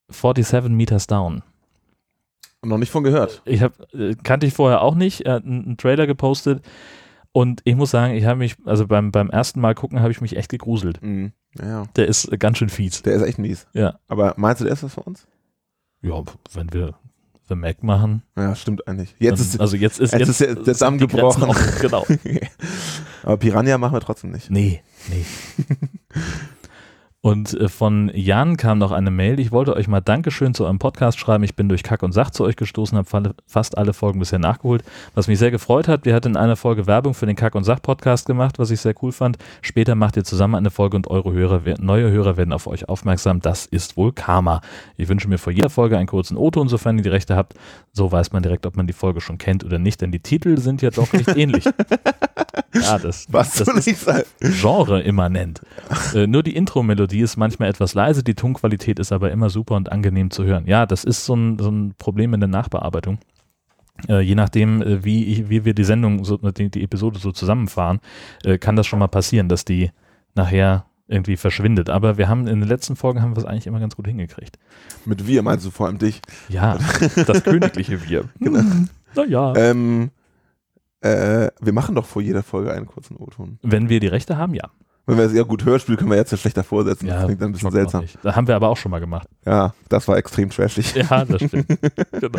47 0.09 0.71
Meters 0.71 1.07
Down. 1.07 1.43
Noch 2.63 2.79
nicht 2.79 2.91
von 2.91 3.05
gehört. 3.05 3.41
Ich 3.47 3.63
hab, 3.63 3.73
äh, 3.95 4.15
kannte 4.23 4.47
ich 4.47 4.53
vorher 4.53 4.83
auch 4.83 4.95
nicht. 4.95 5.23
Er 5.23 5.35
hat 5.35 5.45
einen, 5.45 5.65
einen 5.65 5.77
Trailer 5.79 6.07
gepostet 6.07 6.63
und 7.35 7.63
ich 7.65 7.75
muss 7.75 7.91
sagen, 7.91 8.15
ich 8.15 8.25
habe 8.25 8.39
mich, 8.39 8.55
also 8.65 8.87
beim, 8.87 9.11
beim 9.11 9.29
ersten 9.29 9.61
Mal 9.61 9.75
gucken, 9.75 9.99
habe 10.01 10.13
ich 10.13 10.21
mich 10.21 10.37
echt 10.37 10.49
gegruselt. 10.51 11.03
Mhm. 11.03 11.33
Ja, 11.59 11.67
ja. 11.67 11.83
Der 11.97 12.07
ist 12.07 12.31
ganz 12.39 12.59
schön 12.59 12.69
fies. 12.69 13.03
Der 13.03 13.15
ist 13.15 13.23
echt 13.23 13.39
mies. 13.39 13.67
Ja. 13.73 13.99
Aber 14.07 14.35
meinst 14.37 14.61
du, 14.61 14.65
der 14.65 14.73
ist 14.73 14.85
was 14.85 14.95
für 14.95 15.03
uns? 15.03 15.27
Ja, 16.01 16.23
wenn 16.53 16.73
wir 16.73 16.95
The 17.49 17.57
Mac 17.57 17.83
machen. 17.83 18.23
Ja, 18.37 18.55
stimmt 18.55 18.87
eigentlich. 18.87 19.17
Jetzt 19.19 19.41
dann, 19.41 19.49
ist, 19.49 19.61
also 19.61 19.77
jetzt 19.77 19.99
ist, 19.99 20.13
jetzt 20.13 20.29
ist 20.29 20.41
der- 20.41 20.75
Damm 20.75 20.97
gebrochen. 20.99 21.43
Auch, 21.43 21.59
genau. 21.81 22.07
aber 23.25 23.37
Piranha 23.37 23.79
machen 23.79 23.95
wir 23.95 24.01
trotzdem 24.01 24.31
nicht. 24.31 24.49
Nee, 24.49 24.83
nee. 25.09 25.25
Und 27.25 27.59
äh, 27.59 27.71
von 27.71 28.11
Jan 28.13 28.59
kam 28.59 28.77
noch 28.77 28.93
eine 28.93 29.11
Mail. 29.11 29.41
Ich 29.41 29.51
wollte 29.51 29.75
euch 29.75 29.89
mal 29.89 30.03
Dankeschön 30.03 30.53
zu 30.53 30.65
eurem 30.65 30.79
Podcast 30.79 31.19
schreiben. 31.19 31.43
Ich 31.43 31.57
bin 31.57 31.71
durch 31.71 31.83
Kack 31.83 32.03
und 32.03 32.13
Sach 32.13 32.29
zu 32.29 32.45
euch 32.45 32.55
gestoßen, 32.55 32.99
habe 32.99 33.35
fast 33.47 33.79
alle 33.79 33.95
Folgen 33.95 34.19
bisher 34.19 34.39
nachgeholt. 34.39 34.85
Was 35.15 35.27
mich 35.27 35.39
sehr 35.39 35.51
gefreut 35.51 35.89
hat, 35.89 36.05
wir 36.05 36.15
hatten 36.15 36.33
in 36.33 36.37
einer 36.37 36.57
Folge 36.57 36.87
Werbung 36.87 37.15
für 37.15 37.25
den 37.25 37.35
Kack 37.35 37.55
und 37.55 37.65
Sach 37.65 37.81
Podcast 37.81 38.27
gemacht, 38.27 38.59
was 38.59 38.71
ich 38.71 38.83
sehr 38.83 38.93
cool 39.01 39.11
fand. 39.11 39.39
Später 39.63 39.95
macht 39.95 40.19
ihr 40.19 40.25
zusammen 40.25 40.55
eine 40.55 40.69
Folge 40.69 40.99
und 40.99 41.07
eure 41.07 41.33
Hörer, 41.33 41.63
neue 41.81 42.11
Hörer 42.11 42.37
werden 42.37 42.53
auf 42.53 42.67
euch 42.67 42.91
aufmerksam. 42.91 43.41
Das 43.41 43.65
ist 43.65 43.97
wohl 43.97 44.13
Karma. 44.13 44.61
Ich 44.99 45.09
wünsche 45.09 45.27
mir 45.27 45.39
vor 45.39 45.55
jeder 45.55 45.71
Folge 45.71 45.97
einen 45.97 46.09
kurzen 46.09 46.37
O-Ton, 46.37 46.69
sofern 46.69 46.99
ihr 46.99 47.05
die 47.05 47.09
Rechte 47.09 47.37
habt. 47.37 47.55
So 47.95 48.13
weiß 48.13 48.33
man 48.33 48.43
direkt, 48.43 48.67
ob 48.67 48.77
man 48.77 48.87
die 48.87 48.93
Folge 48.93 49.23
schon 49.23 49.39
kennt 49.39 49.65
oder 49.65 49.79
nicht, 49.79 50.03
denn 50.03 50.13
die 50.13 50.21
Titel 50.21 50.59
sind 50.59 50.83
ja 50.83 50.91
doch 50.91 51.11
recht 51.15 51.35
ähnlich. 51.35 51.65
Ja, 52.75 52.99
das, 52.99 53.27
Was 53.31 53.55
das 53.55 53.87
ist? 53.87 54.07
Genre 54.41 55.01
immanent. 55.01 55.61
äh, 56.15 56.27
nur 56.27 56.43
die 56.43 56.57
Intro-Melodie 56.57 57.14
ist 57.21 57.37
manchmal 57.37 57.69
etwas 57.69 57.95
leise, 57.95 58.23
die 58.23 58.35
Tonqualität 58.35 58.99
ist 58.99 59.13
aber 59.13 59.31
immer 59.31 59.51
super 59.51 59.77
und 59.77 59.91
angenehm 59.93 60.31
zu 60.31 60.45
hören. 60.45 60.67
Ja, 60.67 60.87
das 60.87 61.05
ist 61.05 61.25
so 61.25 61.35
ein, 61.35 61.59
so 61.59 61.71
ein 61.71 61.95
Problem 61.99 62.35
in 62.35 62.41
der 62.41 62.49
Nachbearbeitung. 62.49 63.19
Äh, 64.09 64.21
je 64.21 64.35
nachdem, 64.35 64.83
äh, 64.83 65.05
wie, 65.05 65.25
ich, 65.25 65.49
wie 65.49 65.65
wir 65.65 65.75
die 65.75 65.85
Sendung, 65.85 66.25
so, 66.25 66.37
die, 66.37 66.71
die 66.71 66.83
Episode 66.83 67.19
so 67.19 67.33
zusammenfahren, 67.33 68.01
äh, 68.45 68.59
kann 68.59 68.77
das 68.77 68.87
schon 68.87 68.99
mal 68.99 69.09
passieren, 69.09 69.49
dass 69.49 69.65
die 69.65 69.91
nachher 70.35 70.87
irgendwie 71.07 71.37
verschwindet. 71.37 71.91
Aber 71.91 72.19
wir 72.19 72.29
haben 72.29 72.47
in 72.47 72.61
den 72.61 72.69
letzten 72.69 72.97
Folgen 72.97 73.23
haben 73.23 73.37
wir 73.37 73.39
es 73.39 73.45
eigentlich 73.45 73.67
immer 73.67 73.81
ganz 73.81 73.95
gut 73.95 74.07
hingekriegt. 74.07 74.59
Mit 75.05 75.27
wir 75.27 75.43
meinst 75.43 75.65
du 75.67 75.71
vor 75.71 75.87
allem 75.87 75.99
dich. 75.99 76.23
Ja, 76.49 76.79
das 77.27 77.45
königliche 77.45 78.09
Wir. 78.09 78.29
Genau. 78.41 78.61
Hm, 78.61 78.89
Naja. 79.15 79.55
Ähm, 79.57 80.11
äh, 81.01 81.51
wir 81.61 81.73
machen 81.73 81.95
doch 81.95 82.07
vor 82.07 82.23
jeder 82.23 82.43
Folge 82.43 82.73
einen 82.73 82.87
kurzen 82.87 83.17
O-Ton. 83.17 83.59
Wenn 83.63 83.89
wir 83.89 84.01
die 84.01 84.07
Rechte 84.07 84.39
haben, 84.39 84.55
ja. 84.55 84.71
Wenn 85.07 85.19
wir 85.19 85.25
es 85.25 85.35
ja 85.35 85.43
gut 85.43 85.65
Hörspiel 85.65 85.97
können 85.97 86.11
wir 86.11 86.17
jetzt 86.17 86.33
ja 86.33 86.39
schlechter 86.39 86.65
vorsetzen. 86.65 87.07
das 87.09 87.25
klingt 87.25 87.41
dann 87.43 87.51
ein 87.51 87.53
bisschen 87.53 87.71
seltsam. 87.71 88.05
Das 88.23 88.35
haben 88.37 88.49
wir 88.49 88.57
aber 88.57 88.69
auch 88.69 88.77
schon 88.77 88.91
mal 88.91 89.01
gemacht. 89.01 89.29
Ja, 89.45 89.75
das 89.89 90.09
war 90.09 90.17
extrem 90.17 90.51
trashig. 90.51 90.95
Ja, 90.95 91.25
das 91.25 91.43
stimmt. 91.43 91.67
genau. 92.13 92.39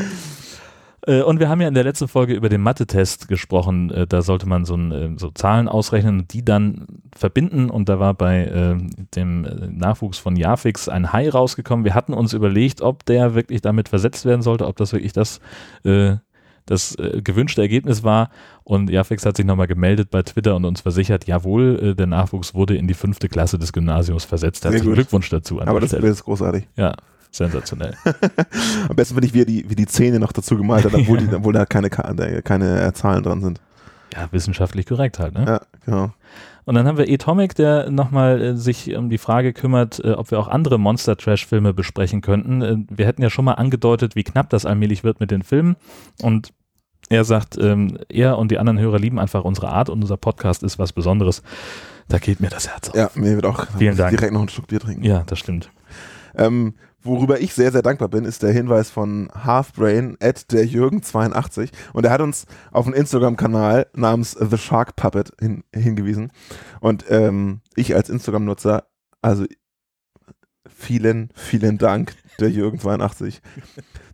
Äh, 1.08 1.22
Und 1.22 1.40
wir 1.40 1.50
haben 1.50 1.62
ja 1.62 1.68
in 1.68 1.76
der 1.76 1.84
letzten 1.84 2.08
Folge 2.08 2.34
über 2.34 2.50
den 2.50 2.62
Mathe-Test 2.62 3.28
gesprochen. 3.28 3.92
Äh, 3.92 4.08
Da 4.08 4.24
sollte 4.24 4.48
man 4.48 4.66
so, 4.66 4.76
ein, 4.76 4.92
äh, 4.92 5.10
so 5.18 5.30
Zahlen 5.30 5.68
ausrechnen 5.68 6.22
und 6.22 6.34
die 6.34 6.44
dann 6.44 6.88
verbinden. 7.16 7.70
Und 7.70 7.90
da 7.90 8.00
war 8.00 8.16
bei 8.16 8.46
äh, 8.46 8.76
dem 9.16 9.46
äh, 9.46 9.68
Nachwuchs 9.70 10.18
von 10.18 10.36
Jafix 10.36 10.90
ein 10.90 11.14
Hai 11.14 11.30
rausgekommen. 11.30 11.86
Wir 11.86 11.94
hatten 11.94 12.14
uns 12.14 12.34
überlegt, 12.34 12.82
ob 12.82 13.06
der 13.06 13.36
wirklich 13.36 13.62
damit 13.62 13.90
versetzt 13.90 14.26
werden 14.26 14.42
sollte, 14.42 14.66
ob 14.66 14.78
das 14.78 14.94
wirklich 14.94 15.14
das, 15.14 15.40
äh, 15.84 16.16
das 16.66 16.96
äh, 16.96 17.22
gewünschte 17.24 17.62
Ergebnis 17.62 18.04
war. 18.04 18.30
Und 18.64 18.90
Jafix 18.90 19.26
hat 19.26 19.38
sich 19.38 19.46
nochmal 19.46 19.68
gemeldet 19.68 20.10
bei 20.10 20.24
Twitter 20.24 20.56
und 20.56 20.66
uns 20.66 20.82
versichert, 20.82 21.26
jawohl, 21.28 21.80
äh, 21.92 21.96
der 21.96 22.08
Nachwuchs 22.08 22.54
wurde 22.54 22.76
in 22.76 22.88
die 22.88 22.94
fünfte 22.94 23.30
Klasse 23.30 23.60
des 23.60 23.74
Gymnasiums 23.74 24.26
versetzt. 24.26 24.66
Herzlichen. 24.66 24.94
Glückwunsch 24.94 25.30
dazu 25.30 25.60
an 25.60 25.68
Aber 25.68 25.80
das 25.80 25.90
Stelle. 25.90 26.08
Ist 26.08 26.24
großartig. 26.24 26.68
Ja, 26.76 26.96
Sensationell. 27.36 27.94
Am 28.88 28.96
besten 28.96 29.16
finde 29.16 29.28
ich, 29.28 29.34
wie 29.34 29.42
er 29.42 29.46
die, 29.46 29.70
wie 29.70 29.76
die 29.76 29.88
Zähne 29.88 30.20
noch 30.20 30.32
dazu 30.32 30.56
gemalt 30.56 30.86
hat, 30.86 30.94
obwohl, 30.94 31.18
die, 31.18 31.28
obwohl 31.36 31.52
da 31.52 31.66
keine, 31.66 31.90
keine 31.90 32.82
äh, 32.82 32.94
Zahlen 32.94 33.24
dran 33.24 33.42
sind. 33.42 33.60
Ja, 34.14 34.30
wissenschaftlich 34.32 34.86
korrekt 34.86 35.20
halt, 35.20 35.34
ne? 35.34 35.46
Ja, 35.46 35.62
genau. 35.84 36.14
Und 36.66 36.76
dann 36.76 36.88
haben 36.88 36.98
wir 36.98 37.08
Atomic, 37.08 37.56
der 37.56 37.92
nochmal 37.92 38.42
äh, 38.42 38.58
sich 38.58 38.96
um 38.96 39.10
die 39.10 39.20
Frage 39.20 39.54
kümmert, 39.54 40.04
äh, 40.04 40.12
ob 40.12 40.32
wir 40.32 40.40
auch 40.40 40.48
andere 40.48 40.80
Monster-Trash-Filme 40.80 41.74
besprechen 41.74 42.22
könnten. 42.22 42.62
Äh, 42.62 42.78
wir 42.90 43.06
hätten 43.06 43.22
ja 43.22 43.30
schon 43.30 43.46
mal 43.46 43.54
angedeutet, 43.54 44.16
wie 44.16 44.24
knapp 44.24 44.50
das 44.50 44.66
allmählich 44.66 45.04
wird 45.04 45.20
mit 45.20 45.32
den 45.32 45.44
Filmen. 45.44 45.76
Und 46.22 46.54
er 47.10 47.24
sagt, 47.24 47.58
ähm, 47.62 48.00
er 48.10 48.40
und 48.40 48.50
die 48.50 48.58
anderen 48.58 48.80
Hörer 48.80 48.98
lieben 48.98 49.20
einfach 49.20 49.44
unsere 49.44 49.70
Art 49.70 49.90
und 49.90 50.02
unser 50.02 50.18
Podcast 50.18 50.64
ist 50.64 50.80
was 50.80 50.92
Besonderes. 50.92 51.44
Da 52.08 52.18
geht 52.18 52.40
mir 52.40 52.50
das 52.50 52.68
Herz 52.68 52.90
auf. 52.90 52.96
Ja, 52.96 53.12
mir 53.14 53.36
wird 53.36 53.46
auch 53.46 53.68
Vielen 53.78 53.96
Dank. 53.96 54.16
direkt 54.18 54.34
noch 54.34 54.40
einen 54.40 54.50
Schluck 54.50 54.68
Bier 54.68 54.80
trinken. 54.80 55.04
Ja, 55.04 55.24
das 55.26 55.38
stimmt. 55.38 55.70
Ähm, 56.36 56.74
worüber 57.06 57.40
ich 57.40 57.54
sehr, 57.54 57.72
sehr 57.72 57.82
dankbar 57.82 58.10
bin, 58.10 58.26
ist 58.26 58.44
der 58.44 58.52
Hinweis 58.52 58.90
von 58.90 59.30
Halfbrain 59.34 60.18
at 60.20 60.52
der 60.52 60.66
Jürgen82 60.66 61.70
und 61.94 62.06
er 62.06 62.12
hat 62.12 62.22
uns 62.22 62.46
auf 62.72 62.86
einen 62.86 62.96
Instagram-Kanal 62.96 63.88
namens 63.94 64.32
The 64.32 64.58
Shark 64.58 64.96
Puppet 64.96 65.32
hin, 65.40 65.64
hingewiesen. 65.74 66.32
Und 66.82 67.06
ähm, 67.10 67.62
ich 67.76 67.96
als 67.96 68.10
Instagram-Nutzer, 68.10 68.86
also 69.22 69.46
vielen, 70.68 71.30
vielen 71.34 71.78
Dank, 71.78 72.16
der 72.40 72.50
Jürgen82. 72.50 73.40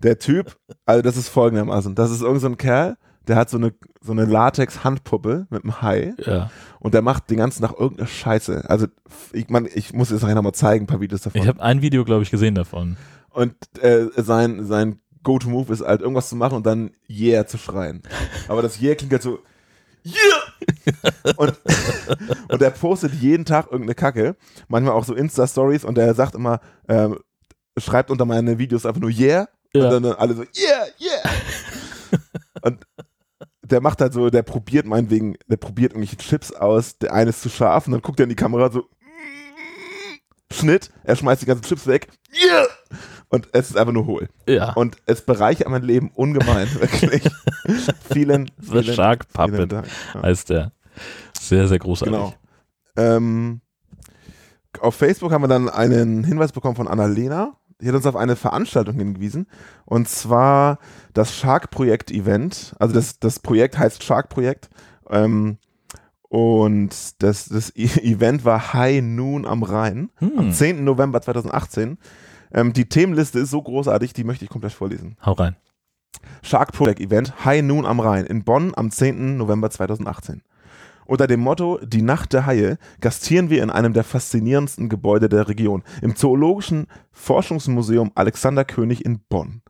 Der 0.04 0.20
Typ, 0.20 0.58
also 0.86 1.02
das 1.02 1.18
ist 1.18 1.30
folgendermaßen, 1.30 1.96
das 1.96 2.12
ist 2.12 2.22
irgendein 2.22 2.52
so 2.52 2.56
Kerl, 2.58 2.98
der 3.28 3.36
hat 3.36 3.50
so 3.50 3.58
eine, 3.58 3.74
so 4.02 4.12
eine 4.12 4.26
Latex-Handpuppe 4.26 5.48
mit 5.50 5.64
einem 5.64 5.82
Hai 5.82 6.14
Ja. 6.26 6.50
und 6.80 6.94
der 6.94 7.02
macht 7.02 7.30
den 7.30 7.38
ganzen 7.38 7.62
Tag 7.62 7.74
irgendeine 7.80 8.08
Scheiße. 8.08 8.70
Also 8.70 8.88
ich, 9.34 9.50
man, 9.50 9.68
ich 9.74 9.94
muss 9.94 10.10
jetzt 10.10 10.22
nachher 10.22 10.36
nochmal 10.36 10.54
zeigen, 10.54 10.86
ein 10.86 10.88
paar 10.88 11.02
Videos 11.02 11.22
davon. 11.22 11.42
Ich 11.42 11.48
habe 11.48 11.62
ein 11.62 11.82
Video, 11.82 12.04
glaube 12.04 12.24
ich, 12.24 12.32
gesehen 12.32 12.56
davon. 12.56 12.98
Und 13.30 13.54
äh, 13.82 14.08
sein, 14.18 14.66
sein 14.66 15.00
Go-To-Move 15.24 15.72
ist 15.72 15.82
halt 15.82 16.02
irgendwas 16.02 16.30
zu 16.30 16.36
machen 16.36 16.56
und 16.56 16.66
dann 16.66 16.92
Yeah 17.10 17.46
zu 17.46 17.58
schreien. 17.58 18.02
Aber 18.48 18.62
das 18.62 18.82
Yeah 18.82 18.96
klingt 18.96 19.14
halt 19.14 19.24
so 19.24 19.40
Yeah! 20.04 21.34
und, 21.38 21.54
und 22.50 22.62
er 22.62 22.72
postet 22.72 23.14
jeden 23.14 23.46
Tag 23.46 23.68
irgendeine 23.68 23.94
Kacke. 23.94 24.36
Manchmal 24.68 24.94
auch 24.96 25.06
so 25.06 25.14
Insta-Stories 25.14 25.86
und 25.86 25.98
er 26.00 26.16
sagt 26.16 26.34
immer, 26.34 26.60
ähm, 26.88 27.20
schreibt 27.78 28.10
unter 28.10 28.26
meine 28.26 28.58
Videos 28.58 28.86
einfach 28.88 29.00
nur 29.02 29.12
Yeah. 29.12 29.48
Ja. 29.74 29.90
Und 29.90 30.04
dann 30.04 30.14
alle 30.16 30.34
so 30.34 30.42
Yeah, 30.42 30.86
Yeah! 31.00 32.20
und 32.64 32.80
der 33.72 33.82
macht 33.82 34.02
halt 34.02 34.14
so, 34.14 34.30
der 34.30 34.44
probiert 34.44 34.86
meinetwegen, 34.86 35.36
der 35.48 35.58
probiert 35.58 35.94
irgendwelche 35.94 36.18
Chips 36.18 36.52
aus, 36.52 36.98
der 36.98 37.14
eine 37.14 37.30
ist 37.30 37.42
zu 37.42 37.50
scharf 37.50 37.88
und 37.88 37.94
dann 37.94 38.02
guckt 38.02 38.20
er 38.20 38.24
in 38.24 38.30
die 38.30 38.36
Kamera 38.36 38.70
so 38.70 38.88
Schnitt, 40.52 40.92
er 41.04 41.16
schmeißt 41.16 41.42
die 41.42 41.46
ganzen 41.46 41.64
Chips 41.64 41.88
weg. 41.88 42.10
Yeah! 42.34 42.68
Und 43.30 43.48
es 43.54 43.70
ist 43.70 43.78
einfach 43.78 43.94
nur 43.94 44.06
hohl. 44.06 44.28
Ja. 44.46 44.74
Und 44.74 44.98
es 45.06 45.22
bereichert 45.22 45.70
mein 45.70 45.84
Leben 45.84 46.12
ungemein, 46.14 46.68
wirklich. 46.80 47.24
vielen, 48.12 48.52
The 48.60 48.82
vielen, 48.82 48.96
Shark 48.96 49.26
vielen 49.34 49.52
Puppet 49.52 49.72
Dank. 49.72 49.88
Ja, 50.14 50.24
heißt 50.24 50.50
der. 50.50 50.74
Sehr, 51.40 51.68
sehr 51.68 51.80
großartig. 51.80 52.14
genau. 52.14 52.34
Ähm, 52.98 53.62
auf 54.82 54.96
Facebook 54.96 55.32
haben 55.32 55.44
wir 55.44 55.48
dann 55.48 55.70
einen 55.70 56.24
Hinweis 56.24 56.52
bekommen 56.52 56.76
von 56.76 56.88
Annalena. 56.88 57.58
Die 57.82 57.88
hat 57.88 57.96
uns 57.96 58.06
auf 58.06 58.16
eine 58.16 58.36
Veranstaltung 58.36 58.96
hingewiesen. 58.96 59.48
Und 59.86 60.08
zwar 60.08 60.80
das 61.14 61.36
Shark-Projekt-Event. 61.36 62.76
Also 62.80 62.94
das, 62.94 63.20
das 63.20 63.40
Projekt 63.40 63.78
heißt 63.78 64.04
Shark-Projekt. 64.04 64.70
Ähm, 65.10 65.58
und 66.30 67.22
das, 67.22 67.50
das 67.50 67.76
Event 67.76 68.46
war 68.46 68.74
High 68.74 69.02
Noon 69.02 69.46
am 69.46 69.64
Rhein. 69.64 70.10
Hm. 70.16 70.32
Am 70.38 70.52
10. 70.52 70.84
November 70.84 71.22
2018. 71.22 71.98
Ähm, 72.54 72.74
die 72.74 72.88
Themenliste 72.88 73.40
ist 73.40 73.50
so 73.50 73.62
großartig, 73.62 74.14
die 74.14 74.24
möchte 74.24 74.46
ich 74.46 74.52
komplett 74.52 74.74
vorlesen. 74.74 75.18
Hau 75.26 75.34
rein. 75.34 75.56
Shark 76.44 76.74
Project 76.74 77.00
Event 77.00 77.46
High 77.46 77.64
Noon 77.64 77.86
am 77.86 78.00
Rhein 78.00 78.26
in 78.26 78.44
Bonn 78.44 78.74
am 78.76 78.92
10. 78.92 79.38
November 79.38 79.70
2018. 79.70 80.42
Unter 81.06 81.28
dem 81.28 81.40
Motto 81.40 81.80
Die 81.84 82.02
Nacht 82.02 82.34
der 82.34 82.46
Haie 82.46 82.78
gastieren 83.00 83.50
wir 83.50 83.64
in 83.64 83.70
einem 83.70 83.94
der 83.94 84.04
faszinierendsten 84.04 84.90
Gebäude 84.90 85.30
der 85.30 85.48
Region, 85.48 85.84
im 86.02 86.16
Zoologischen 86.16 86.88
Forschungsmuseum 87.12 88.12
Alexander 88.16 88.66
König 88.66 89.06
in 89.06 89.20
Bonn. 89.30 89.62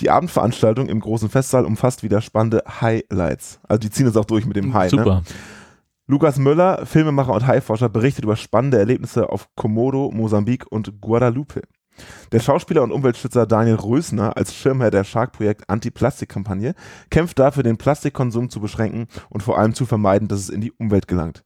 Die 0.00 0.10
Abendveranstaltung 0.10 0.88
im 0.88 1.00
großen 1.00 1.28
Festsaal 1.28 1.64
umfasst 1.64 2.02
wieder 2.02 2.20
spannende 2.20 2.64
Highlights. 2.80 3.60
Also 3.68 3.80
die 3.80 3.90
ziehen 3.90 4.06
es 4.06 4.16
auch 4.16 4.24
durch 4.24 4.44
mit 4.44 4.56
dem 4.56 4.74
Hai. 4.74 4.84
Ne? 4.84 4.90
Super. 4.90 5.22
Lukas 6.06 6.38
Möller, 6.38 6.84
Filmemacher 6.84 7.32
und 7.32 7.46
Haiforscher, 7.46 7.88
berichtet 7.88 8.24
über 8.24 8.36
spannende 8.36 8.78
Erlebnisse 8.78 9.30
auf 9.30 9.48
Komodo, 9.54 10.10
Mosambik 10.12 10.70
und 10.70 11.00
Guadalupe. 11.00 11.62
Der 12.32 12.40
Schauspieler 12.40 12.82
und 12.82 12.92
Umweltschützer 12.92 13.46
Daniel 13.46 13.76
Rösner 13.76 14.36
als 14.36 14.54
Schirmherr 14.54 14.90
der 14.90 15.04
Shark-Projekt 15.04 15.68
Anti-Plastik-Kampagne 15.68 16.74
kämpft 17.10 17.38
dafür, 17.38 17.62
den 17.62 17.76
Plastikkonsum 17.76 18.50
zu 18.50 18.60
beschränken 18.60 19.06
und 19.30 19.42
vor 19.42 19.58
allem 19.58 19.74
zu 19.74 19.86
vermeiden, 19.86 20.28
dass 20.28 20.40
es 20.40 20.48
in 20.48 20.60
die 20.60 20.72
Umwelt 20.72 21.08
gelangt. 21.08 21.44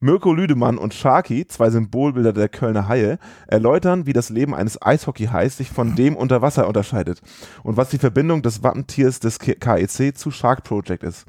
Mirko 0.00 0.32
Lüdemann 0.32 0.78
und 0.78 0.94
Sharky, 0.94 1.46
zwei 1.46 1.70
Symbolbilder 1.70 2.32
der 2.32 2.48
Kölner 2.48 2.88
Haie, 2.88 3.20
erläutern, 3.46 4.04
wie 4.04 4.12
das 4.12 4.30
Leben 4.30 4.52
eines 4.52 4.82
Eishockey-Hais 4.82 5.56
sich 5.56 5.70
von 5.70 5.94
dem 5.94 6.16
unter 6.16 6.42
Wasser 6.42 6.66
unterscheidet 6.66 7.22
und 7.62 7.76
was 7.76 7.90
die 7.90 7.98
Verbindung 7.98 8.42
des 8.42 8.64
Wappentiers 8.64 9.20
des 9.20 9.38
KEC 9.38 10.16
zu 10.16 10.32
Shark 10.32 10.64
Project 10.64 11.04
ist. 11.04 11.26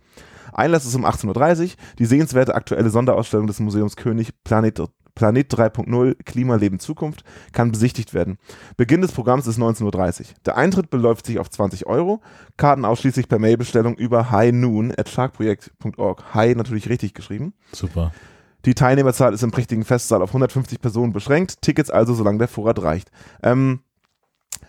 Einlass 0.54 0.86
ist 0.86 0.96
um 0.96 1.06
18.30 1.06 1.62
Uhr. 1.64 1.70
Die 2.00 2.06
sehenswerte 2.06 2.56
aktuelle 2.56 2.90
Sonderausstellung 2.90 3.46
des 3.46 3.60
Museums 3.60 3.96
König 3.96 4.32
Planet, 4.44 4.82
Planet 5.16 5.54
3.0 5.54 6.16
Klimaleben 6.24 6.80
Zukunft 6.80 7.24
kann 7.52 7.72
besichtigt 7.72 8.14
werden. 8.14 8.38
Beginn 8.78 9.02
des 9.02 9.12
Programms 9.12 9.48
ist 9.48 9.60
19.30 9.60 9.84
Uhr. 9.84 10.26
Der 10.46 10.58
Eintritt 10.58 10.90
beläuft 10.90 11.26
sich 11.26 11.40
auf 11.40 11.50
20 11.50 11.86
Euro. 11.86 12.22
Karten 12.58 12.86
ausschließlich 12.86 13.28
per 13.28 13.40
Mailbestellung 13.40 13.96
über 13.96 14.32
highnoon 14.32 14.94
at 14.98 15.10
sharkprojekt.org. 15.10 16.34
High 16.34 16.56
natürlich 16.56 16.90
richtig 16.90 17.14
geschrieben. 17.14 17.54
Super. 17.72 18.12
Die 18.66 18.76
Teilnehmerzahl 18.76 19.34
ist 19.34 19.44
im 19.44 19.52
prächtigen 19.52 19.84
Festsaal 19.84 20.22
auf 20.22 20.30
150 20.30 20.80
Personen 20.80 21.12
beschränkt. 21.12 21.62
Tickets 21.62 21.90
also, 21.90 22.14
solange 22.14 22.38
der 22.38 22.48
Vorrat 22.48 22.82
reicht. 22.82 23.12
Ähm, 23.44 23.82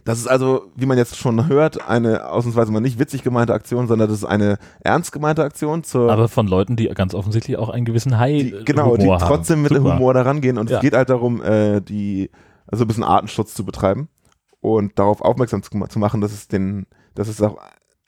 das 0.04 0.18
ist 0.18 0.26
also, 0.26 0.70
wie 0.76 0.86
man 0.86 0.98
jetzt 0.98 1.16
schon 1.16 1.48
hört, 1.48 1.88
eine 1.88 2.28
ausnahmsweise 2.28 2.70
mal 2.72 2.80
nicht 2.80 2.98
witzig 2.98 3.22
gemeinte 3.22 3.54
Aktion, 3.54 3.86
sondern 3.86 4.08
das 4.08 4.18
ist 4.18 4.24
eine 4.24 4.58
ernst 4.80 5.12
gemeinte 5.12 5.42
Aktion 5.42 5.82
zur 5.82 6.12
Aber 6.12 6.28
von 6.28 6.46
Leuten, 6.46 6.76
die 6.76 6.86
ganz 6.88 7.14
offensichtlich 7.14 7.56
auch 7.56 7.70
einen 7.70 7.84
gewissen 7.86 8.18
Hai 8.18 8.32
die, 8.34 8.64
genau, 8.64 8.96
die 8.96 9.02
Humor 9.04 9.20
haben. 9.20 9.28
trotzdem 9.28 9.62
mit 9.62 9.72
Super. 9.72 9.94
Humor 9.94 10.12
daran 10.14 10.40
gehen 10.40 10.58
und 10.58 10.68
Ja. 10.70 10.76
es 10.76 10.82
geht 10.82 10.94
halt 10.94 11.08
darum, 11.10 11.42
äh, 11.42 11.80
die 11.80 12.30
also 12.66 12.84
ein 12.84 12.88
bisschen 12.88 13.04
Artenschutz 13.04 13.54
zu 13.54 13.64
betreiben 13.64 14.08
und 14.60 14.98
darauf 14.98 15.20
aufmerksam 15.22 15.62
zu, 15.62 15.70
zu 15.88 15.98
machen, 15.98 16.20
dass 16.20 16.32
es 16.32 16.48
den, 16.48 16.86
dass 17.14 17.28
es 17.28 17.40
auch 17.40 17.56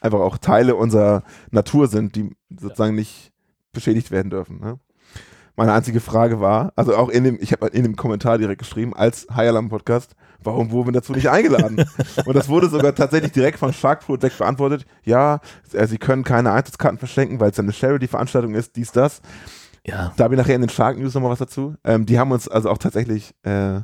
einfach 0.00 0.20
auch 0.20 0.38
Teile 0.38 0.76
unserer 0.76 1.22
Natur 1.50 1.88
sind, 1.88 2.14
die 2.16 2.30
sozusagen 2.50 2.94
nicht 2.94 3.32
beschädigt 3.72 4.10
werden 4.10 4.30
dürfen. 4.30 4.60
Ne? 4.60 4.78
Meine 5.56 5.72
einzige 5.72 6.00
Frage 6.00 6.40
war, 6.40 6.72
also 6.76 6.94
auch 6.96 7.08
in 7.08 7.24
dem, 7.24 7.38
ich 7.40 7.52
habe 7.52 7.68
in 7.68 7.82
dem 7.82 7.96
Kommentar 7.96 8.38
direkt 8.38 8.58
geschrieben, 8.58 8.94
als 8.94 9.26
High 9.34 9.48
Alarm 9.48 9.70
Podcast, 9.70 10.14
warum 10.42 10.70
wurden 10.70 10.88
wir 10.88 10.92
dazu 10.92 11.12
nicht 11.12 11.30
eingeladen? 11.30 11.84
und 12.26 12.36
das 12.36 12.48
wurde 12.48 12.68
sogar 12.68 12.94
tatsächlich 12.94 13.32
direkt 13.32 13.58
von 13.58 13.72
Shark 13.72 14.00
Project 14.00 14.38
beantwortet. 14.38 14.84
Ja, 15.02 15.40
äh, 15.72 15.86
sie 15.86 15.98
können 15.98 16.24
keine 16.24 16.52
Eintrittskarten 16.52 16.98
verschenken, 16.98 17.40
weil 17.40 17.50
es 17.50 17.58
eine 17.58 17.72
Charity-Veranstaltung 17.72 18.54
ist, 18.54 18.76
dies, 18.76 18.92
das. 18.92 19.22
Ja. 19.86 20.12
Da 20.16 20.24
habe 20.24 20.34
ich 20.34 20.38
nachher 20.38 20.56
in 20.56 20.60
den 20.60 20.70
Shark 20.70 20.98
News 20.98 21.14
nochmal 21.14 21.30
was 21.30 21.38
dazu. 21.38 21.74
Ähm, 21.84 22.04
die 22.06 22.18
haben 22.18 22.32
uns 22.32 22.48
also 22.48 22.68
auch 22.70 22.78
tatsächlich 22.78 23.34
äh, 23.44 23.80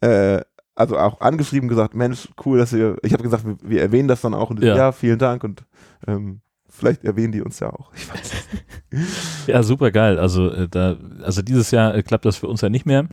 äh, 0.00 0.40
also 0.74 0.98
auch 0.98 1.20
angeschrieben 1.20 1.68
gesagt, 1.68 1.94
Mensch, 1.94 2.28
cool, 2.44 2.58
dass 2.58 2.72
ihr, 2.72 2.98
ich 3.02 3.12
habe 3.12 3.22
gesagt, 3.22 3.46
wir, 3.46 3.56
wir 3.62 3.80
erwähnen 3.82 4.08
das 4.08 4.20
dann 4.20 4.34
auch 4.34 4.50
und 4.50 4.62
Ja. 4.62 4.76
ja, 4.76 4.92
vielen 4.92 5.18
Dank 5.18 5.42
und 5.42 5.64
ähm, 6.06 6.42
vielleicht 6.76 7.04
erwähnen 7.04 7.32
die 7.32 7.42
uns 7.42 7.58
ja 7.60 7.70
auch. 7.70 7.92
Ich 7.94 8.08
weiß 8.12 8.20
es 8.22 8.52
nicht. 8.52 8.64
Ja, 9.48 9.62
super 9.62 9.90
geil. 9.90 10.18
Also, 10.18 10.50
äh, 10.50 10.68
da, 10.68 10.96
also 11.22 11.42
dieses 11.42 11.70
Jahr 11.70 11.94
äh, 11.94 12.02
klappt 12.02 12.24
das 12.24 12.36
für 12.36 12.48
uns 12.48 12.60
ja 12.62 12.68
nicht 12.68 12.86
mehr. 12.86 13.06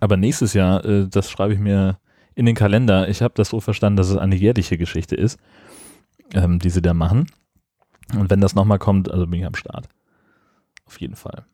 Aber 0.00 0.16
nächstes 0.16 0.54
Jahr, 0.54 0.84
äh, 0.84 1.06
das 1.08 1.30
schreibe 1.30 1.52
ich 1.54 1.60
mir 1.60 1.98
in 2.34 2.46
den 2.46 2.54
Kalender. 2.54 3.08
Ich 3.08 3.22
habe 3.22 3.34
das 3.36 3.50
so 3.50 3.60
verstanden, 3.60 3.96
dass 3.96 4.08
es 4.08 4.16
eine 4.16 4.34
jährliche 4.36 4.78
Geschichte 4.78 5.14
ist, 5.14 5.38
ähm, 6.32 6.58
die 6.58 6.70
sie 6.70 6.82
da 6.82 6.94
machen. 6.94 7.26
Und 8.16 8.30
wenn 8.30 8.40
das 8.40 8.54
nochmal 8.54 8.78
kommt, 8.78 9.10
also 9.10 9.26
bin 9.26 9.40
ich 9.40 9.46
am 9.46 9.54
Start. 9.54 9.88
Auf 10.86 11.00
jeden 11.00 11.16
Fall. 11.16 11.44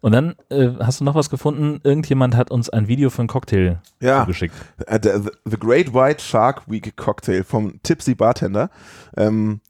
Und 0.00 0.12
dann 0.12 0.34
äh, 0.50 0.70
hast 0.80 1.00
du 1.00 1.04
noch 1.04 1.14
was 1.14 1.30
gefunden? 1.30 1.80
Irgendjemand 1.82 2.36
hat 2.36 2.50
uns 2.50 2.68
ein 2.70 2.88
Video 2.88 3.10
einen 3.16 3.28
Cocktail 3.28 3.80
Ja, 4.00 4.20
zugeschickt. 4.20 4.54
äh, 4.86 4.98
the, 5.02 5.30
the 5.44 5.56
Great 5.58 5.94
White 5.94 6.22
Shark 6.22 6.70
Week 6.70 6.96
Cocktail 6.96 7.42
vom 7.42 7.80
Tipsy 7.82 8.14
Bartender. 8.14 8.70
Ähm, 9.16 9.60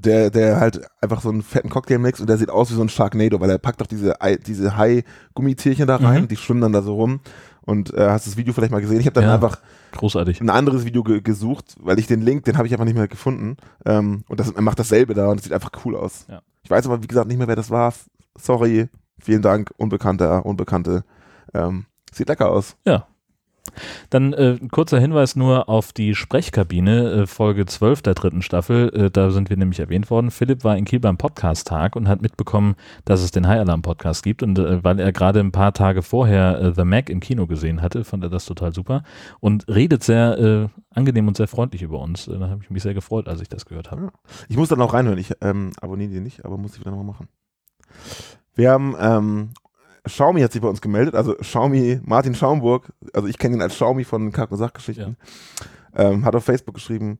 der, 0.00 0.30
der 0.30 0.58
halt 0.60 0.80
einfach 1.00 1.20
so 1.20 1.28
einen 1.28 1.42
fetten 1.42 1.68
Cocktail 1.68 1.98
mixt 1.98 2.20
und 2.20 2.28
der 2.28 2.38
sieht 2.38 2.50
aus 2.50 2.70
wie 2.70 2.74
so 2.74 2.82
ein 2.82 2.88
Sharknado, 2.88 3.40
weil 3.40 3.50
er 3.50 3.58
packt 3.58 3.80
doch 3.80 3.86
diese, 3.86 4.14
diese 4.46 4.76
Hai-Gummitierchen 4.76 5.86
da 5.86 5.96
rein, 5.96 6.22
Mhm. 6.22 6.28
die 6.28 6.36
schwimmen 6.36 6.60
dann 6.60 6.72
da 6.72 6.82
so 6.82 6.94
rum. 6.94 7.20
Und 7.62 7.92
äh, 7.94 8.08
hast 8.08 8.26
das 8.26 8.36
Video 8.36 8.52
vielleicht 8.54 8.72
mal 8.72 8.80
gesehen? 8.80 9.00
Ich 9.00 9.06
habe 9.06 9.14
dann 9.14 9.24
Ja. 9.24 9.34
einfach 9.34 9.58
Großartig. 9.92 10.40
ein 10.40 10.50
anderes 10.50 10.84
Video 10.84 11.02
ge 11.04 11.20
gesucht, 11.20 11.76
weil 11.80 11.98
ich 11.98 12.06
den 12.06 12.20
Link, 12.22 12.44
den 12.44 12.56
habe 12.56 12.66
ich 12.66 12.72
einfach 12.72 12.86
nicht 12.86 12.96
mehr 12.96 13.06
gefunden. 13.08 13.56
Ähm, 13.84 14.24
und 14.28 14.40
das, 14.40 14.50
er 14.50 14.62
macht 14.62 14.78
dasselbe 14.78 15.14
da 15.14 15.28
und 15.28 15.38
es 15.38 15.44
sieht 15.44 15.52
einfach 15.52 15.70
cool 15.84 15.94
aus. 15.96 16.24
Ja. 16.28 16.40
Ich 16.62 16.70
weiß 16.70 16.86
aber, 16.86 17.02
wie 17.02 17.06
gesagt, 17.06 17.28
nicht 17.28 17.38
mehr, 17.38 17.48
wer 17.48 17.56
das 17.56 17.70
war. 17.70 17.92
Sorry, 18.38 18.88
vielen 19.20 19.42
Dank, 19.42 19.70
Unbekannter, 19.76 20.44
Unbekannte. 20.46 21.04
Ähm, 21.54 21.84
sieht 22.12 22.28
lecker 22.28 22.50
aus. 22.50 22.76
Ja. 22.86 23.06
Dann 24.10 24.32
äh, 24.32 24.58
ein 24.60 24.68
kurzer 24.70 25.00
Hinweis 25.00 25.36
nur 25.36 25.68
auf 25.68 25.92
die 25.92 26.14
Sprechkabine, 26.14 27.10
äh, 27.10 27.26
Folge 27.26 27.66
12 27.66 28.02
der 28.02 28.14
dritten 28.14 28.42
Staffel. 28.42 28.88
Äh, 28.94 29.10
da 29.10 29.30
sind 29.30 29.50
wir 29.50 29.56
nämlich 29.56 29.80
erwähnt 29.80 30.10
worden. 30.10 30.30
Philipp 30.30 30.64
war 30.64 30.76
in 30.76 30.84
Kiel 30.84 31.00
beim 31.00 31.16
Podcast-Tag 31.16 31.96
und 31.96 32.08
hat 32.08 32.22
mitbekommen, 32.22 32.76
dass 33.04 33.22
es 33.22 33.30
den 33.30 33.46
High 33.46 33.60
Alarm 33.60 33.82
Podcast 33.82 34.22
gibt. 34.22 34.42
Und 34.42 34.58
äh, 34.58 34.82
weil 34.82 34.98
er 35.00 35.12
gerade 35.12 35.40
ein 35.40 35.52
paar 35.52 35.72
Tage 35.72 36.02
vorher 36.02 36.60
äh, 36.60 36.72
The 36.74 36.84
Mac 36.84 37.10
im 37.10 37.20
Kino 37.20 37.46
gesehen 37.46 37.82
hatte, 37.82 38.04
fand 38.04 38.24
er 38.24 38.30
das 38.30 38.44
total 38.44 38.74
super 38.74 39.02
und 39.40 39.68
redet 39.68 40.02
sehr 40.02 40.38
äh, 40.38 40.68
angenehm 40.94 41.28
und 41.28 41.36
sehr 41.36 41.48
freundlich 41.48 41.82
über 41.82 42.00
uns. 42.00 42.26
Da 42.26 42.38
habe 42.48 42.62
ich 42.62 42.70
mich 42.70 42.82
sehr 42.82 42.94
gefreut, 42.94 43.28
als 43.28 43.40
ich 43.40 43.48
das 43.48 43.66
gehört 43.66 43.90
habe. 43.90 44.10
Ich 44.48 44.56
muss 44.56 44.68
dann 44.68 44.80
auch 44.80 44.94
reinhören. 44.94 45.18
Ich 45.18 45.32
ähm, 45.40 45.72
abonniere 45.80 46.10
die 46.10 46.20
nicht, 46.20 46.44
aber 46.44 46.58
muss 46.58 46.74
ich 46.74 46.80
wieder 46.80 46.90
nochmal 46.90 47.06
machen. 47.06 47.28
Wir 48.54 48.72
haben 48.72 48.94
ähm, 48.98 49.50
Xiaomi 50.06 50.40
hat 50.40 50.52
sich 50.52 50.62
bei 50.62 50.68
uns 50.68 50.80
gemeldet, 50.80 51.14
also 51.14 51.34
Xiaomi, 51.34 52.00
Martin 52.04 52.34
Schaumburg, 52.34 52.92
also 53.12 53.28
ich 53.28 53.38
kenne 53.38 53.56
ihn 53.56 53.62
als 53.62 53.74
Xiaomi 53.74 54.04
von 54.04 54.32
Kack- 54.32 54.50
und 54.50 54.58
Sachgeschichten, 54.58 55.16
ähm, 55.94 56.24
hat 56.24 56.34
auf 56.34 56.44
Facebook 56.44 56.74
geschrieben, 56.74 57.18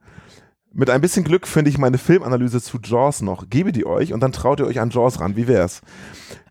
mit 0.72 0.88
ein 0.88 1.00
bisschen 1.00 1.24
Glück 1.24 1.46
finde 1.46 1.70
ich 1.70 1.78
meine 1.78 1.98
Filmanalyse 1.98 2.60
zu 2.62 2.78
Jaws 2.82 3.22
noch, 3.22 3.48
gebe 3.50 3.72
die 3.72 3.86
euch 3.86 4.12
und 4.12 4.20
dann 4.20 4.32
traut 4.32 4.60
ihr 4.60 4.66
euch 4.66 4.80
an 4.80 4.90
Jaws 4.90 5.20
ran, 5.20 5.36
wie 5.36 5.48
wär's? 5.48 5.82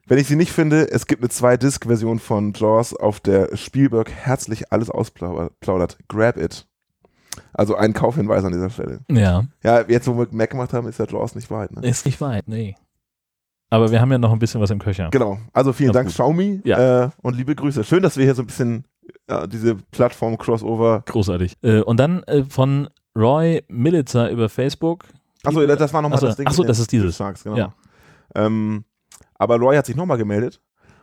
Wenn 0.08 0.18
ich 0.18 0.28
sie 0.28 0.36
nicht 0.36 0.52
finde, 0.52 0.92
es 0.92 1.06
gibt 1.06 1.22
eine 1.22 1.30
Zwei-Disc-Version 1.30 2.20
von 2.20 2.54
Jaws, 2.54 2.96
auf 2.96 3.20
der 3.20 3.56
Spielberg 3.56 4.10
herzlich 4.12 4.72
alles 4.74 4.90
ausplaudert. 4.90 6.00
Grab 6.08 6.36
it. 6.38 6.68
Also 7.54 7.76
ein 7.76 7.94
Kaufhinweis 7.94 8.44
an 8.44 8.52
dieser 8.52 8.72
Stelle. 8.72 9.02
Ja, 9.10 9.46
Ja, 9.64 9.82
jetzt 9.88 10.08
wo 10.08 10.18
wir 10.18 10.28
Mac 10.32 10.50
gemacht 10.50 10.74
haben, 10.74 10.88
ist 10.88 10.98
ja 10.98 11.06
Jaws 11.06 11.36
nicht 11.36 11.52
weit. 11.52 11.72
Ne? 11.72 11.88
ist 11.88 12.08
nicht 12.08 12.20
weit, 12.22 12.48
nee. 12.48 12.76
Aber 13.70 13.92
wir 13.92 14.02
haben 14.02 14.12
ja 14.12 14.18
noch 14.18 14.32
ein 14.32 14.40
bisschen 14.40 14.62
was 14.62 14.72
im 14.72 14.80
Köcher. 14.80 15.10
Genau. 15.12 15.38
Also 15.54 15.74
vielen 15.74 15.92
Ganz 15.92 15.96
Dank, 15.96 16.08
gut. 16.08 16.14
Xiaomi. 16.16 16.62
Ja. 16.64 17.04
Äh, 17.06 17.10
und 17.22 17.36
liebe 17.38 17.56
Grüße. 17.56 17.84
Schön, 17.84 18.02
dass 18.02 18.18
wir 18.18 18.24
hier 18.26 18.36
so 18.36 18.42
ein 18.44 18.48
bisschen 18.48 18.86
ja, 19.30 19.46
diese 19.48 19.76
Plattform-Crossover. 19.76 21.04
Großartig. 21.06 21.54
Äh, 21.62 21.82
und 21.82 22.00
dann 22.00 22.24
äh, 22.24 22.44
von 22.44 22.90
Roy 23.16 23.64
Militzer 23.68 24.30
über 24.32 24.50
Facebook. 24.50 25.06
Achso, 25.44 25.66
das 25.66 25.94
war 25.94 26.02
nochmal 26.02 26.18
Achso, 26.18 26.28
das 26.28 26.36
Ding. 26.38 26.48
achso 26.48 26.64
das 26.64 26.80
ist 26.80 26.92
dieses. 26.92 27.16
Sharks, 27.16 27.44
genau. 27.44 27.58
Ja. 27.58 27.74
Ähm, 28.36 28.84
aber 29.36 29.58
Roy 29.58 29.76
hat 29.78 29.86
sich 29.86 29.96
nochmal 29.96 30.18
gemeldet. 30.18 30.60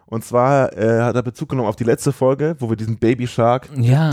Und 0.07 0.25
zwar 0.25 0.73
äh, 0.77 1.01
hat 1.03 1.17
er 1.17 1.23
Bezug 1.23 1.49
genommen 1.49 1.69
auf 1.69 1.77
die 1.77 1.85
letzte 1.85 2.13
Folge, 2.13 2.57
wo 2.61 2.69
wir 2.69 2.77
diesen 2.77 2.99
Baby 2.99 3.27
Shark, 3.27 3.69
Ja. 3.77 4.11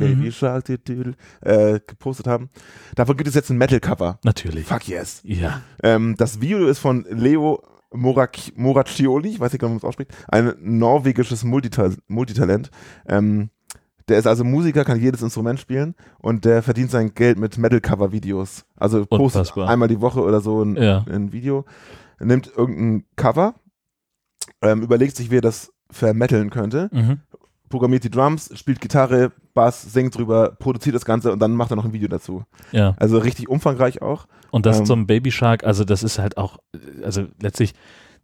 Baby 0.00 0.26
Mhm. 0.26 0.32
Shark, 0.32 0.68
äh, 0.68 1.80
gepostet 1.86 2.26
haben. 2.26 2.50
Davon 2.96 3.16
gibt 3.16 3.28
es 3.28 3.34
jetzt 3.34 3.50
ein 3.50 3.58
Metal-Cover. 3.58 4.18
Natürlich. 4.24 4.66
Fuck 4.66 4.88
yes. 4.88 5.20
Ja. 5.24 5.60
Ähm, 5.82 6.16
das 6.16 6.40
Video 6.40 6.66
ist 6.66 6.78
von 6.80 7.06
Leo 7.08 7.62
Morac 7.92 8.36
Moraccioli, 8.56 9.30
ich 9.30 9.40
weiß 9.40 9.52
nicht, 9.52 9.62
wie 9.62 9.66
man 9.66 9.76
es 9.76 9.84
ausspricht, 9.84 10.12
ein 10.28 10.52
norwegisches 10.60 11.42
Multital 11.44 11.94
Multitalent. 12.08 12.70
Ähm, 13.08 13.50
der 14.08 14.18
ist 14.18 14.26
also 14.26 14.42
Musiker, 14.44 14.84
kann 14.84 15.00
jedes 15.00 15.22
Instrument 15.22 15.60
spielen 15.60 15.94
und 16.18 16.44
der 16.44 16.62
verdient 16.62 16.90
sein 16.90 17.14
Geld 17.14 17.38
mit 17.38 17.58
Metal-Cover-Videos. 17.58 18.64
Also 18.76 19.06
postet 19.06 19.20
Unfassbar. 19.20 19.68
einmal 19.68 19.88
die 19.88 20.00
Woche 20.00 20.20
oder 20.22 20.40
so 20.40 20.62
ein, 20.62 20.76
Ja. 20.76 21.04
ein 21.08 21.32
Video, 21.32 21.64
nimmt 22.20 22.50
irgendein 22.56 23.04
Cover, 23.16 23.54
ähm, 24.62 24.82
überlegt 24.82 25.16
sich, 25.16 25.30
wie 25.30 25.38
er 25.38 25.42
das 25.42 25.72
vermetteln 25.90 26.50
könnte, 26.50 26.88
Mhm. 26.92 27.20
Programmiert 27.70 28.04
die 28.04 28.10
Drums, 28.10 28.50
spielt 28.58 28.80
Gitarre, 28.82 29.32
Bass, 29.54 29.80
singt 29.82 30.16
drüber, 30.16 30.50
produziert 30.58 30.94
das 30.94 31.04
Ganze 31.06 31.32
und 31.32 31.38
dann 31.38 31.52
macht 31.54 31.70
er 31.72 31.76
noch 31.76 31.84
ein 31.86 31.92
Video 31.94 32.08
dazu. 32.08 32.44
Ja. 32.72 32.94
Also 32.98 33.16
richtig 33.18 33.48
umfangreich 33.48 34.02
auch. 34.02 34.26
Und 34.50 34.66
das 34.66 34.80
Ähm, 34.80 34.84
zum 34.86 35.06
Baby 35.06 35.30
Shark, 35.32 35.64
also 35.64 35.84
das 35.84 36.02
ist 36.02 36.18
halt 36.18 36.36
auch, 36.36 36.58
also 37.02 37.24
letztlich, 37.40 37.72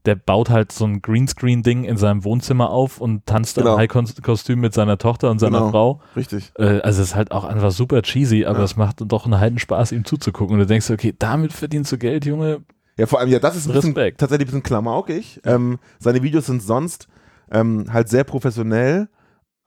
der 0.05 0.15
baut 0.15 0.51
halt 0.51 0.71
so 0.71 0.85
ein 0.85 1.03
Greenscreen-Ding 1.03 1.83
in 1.85 1.97
seinem 1.97 2.23
Wohnzimmer 2.25 2.71
auf 2.71 3.01
und 3.01 3.27
tanzt 3.27 3.57
Genau. 3.57 3.73
im 3.75 3.79
High-Kostüm 3.81 4.61
mit 4.61 4.73
seiner 4.75 4.99
Tochter 4.99 5.31
und 5.31 5.39
seiner 5.41 5.59
Genau. 5.59 5.71
Frau. 5.71 6.01
Richtig. 6.15 6.53
Äh, 6.59 6.81
also 6.81 7.03
es 7.03 7.09
ist 7.09 7.15
halt 7.17 7.33
auch 7.33 7.45
einfach 7.45 7.73
super 7.73 8.03
cheesy, 8.03 8.45
aber 8.45 8.59
Ja. 8.59 8.65
es 8.65 8.77
macht 8.77 8.97
doch 9.01 9.25
einen 9.25 9.41
heiden 9.41 9.59
Spaß, 9.59 9.91
ihm 9.93 10.05
zuzugucken. 10.05 10.55
Und 10.55 10.61
du 10.61 10.67
denkst, 10.67 10.91
okay, 10.91 11.13
damit 11.19 11.53
verdienst 11.53 11.91
du 11.91 11.99
Geld, 11.99 12.25
Junge. 12.25 12.61
Ja, 12.99 13.07
vor 13.07 13.19
allem, 13.21 13.31
ja, 13.31 13.39
das 13.41 13.57
ist 13.57 13.67
ein 13.69 13.73
bisschen, 13.75 13.95
tatsächlich 13.95 14.41
ein 14.43 14.47
bisschen 14.47 14.63
klamaukig. 14.63 15.41
Ähm, 15.45 15.79
seine 15.99 16.23
Videos 16.23 16.47
sind 16.47 16.63
sonst 16.63 17.09
ähm, 17.51 17.87
halt 17.93 18.09
sehr 18.09 18.25
professionell, 18.25 19.09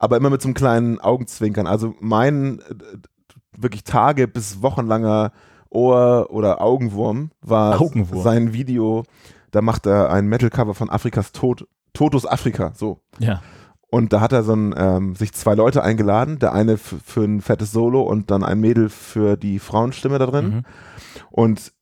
aber 0.00 0.16
immer 0.16 0.30
mit 0.30 0.42
so 0.42 0.48
einem 0.48 0.54
kleinen 0.54 0.98
Augenzwinkern. 0.98 1.68
Also 1.68 1.94
mein 2.00 2.58
äh, 2.60 2.74
wirklich 3.56 3.84
Tage 3.84 4.26
bis 4.26 4.62
wochenlanger 4.62 5.30
Ohr- 5.68 6.30
oder 6.30 6.60
Augenwurm 6.60 7.30
war 7.42 7.80
Augenwurm. 7.80 8.24
sein 8.24 8.52
Video. 8.52 9.04
Da 9.52 9.60
macht 9.62 9.86
er 9.86 10.10
ein 10.10 10.26
Metal-Cover 10.26 10.74
von 10.74 10.90
Afrikas 10.90 11.32
Tod, 11.32 11.68
Totus 11.92 12.26
Afrika, 12.26 12.72
so. 12.74 13.00
Ja. 13.18 13.42
Und 13.90 14.12
da 14.12 14.20
hat 14.20 14.32
er 14.32 14.42
so 14.42 14.54
ein, 14.54 14.74
ähm, 14.76 15.16
sich 15.16 15.32
zwei 15.32 15.54
Leute 15.54 15.82
eingeladen, 15.82 16.38
der 16.38 16.54
eine 16.54 16.78
für 16.78 17.22
ein 17.22 17.40
fettes 17.40 17.72
Solo 17.72 18.02
und 18.02 18.30
dann 18.30 18.42
ein 18.42 18.60
Mädel 18.60 18.88
für 18.88 19.36
die 19.36 19.58
Frauenstimme 19.58 20.18
da 20.18 20.26
drin. 20.26 20.48
Mhm. 20.48 20.62
Und 21.30 21.72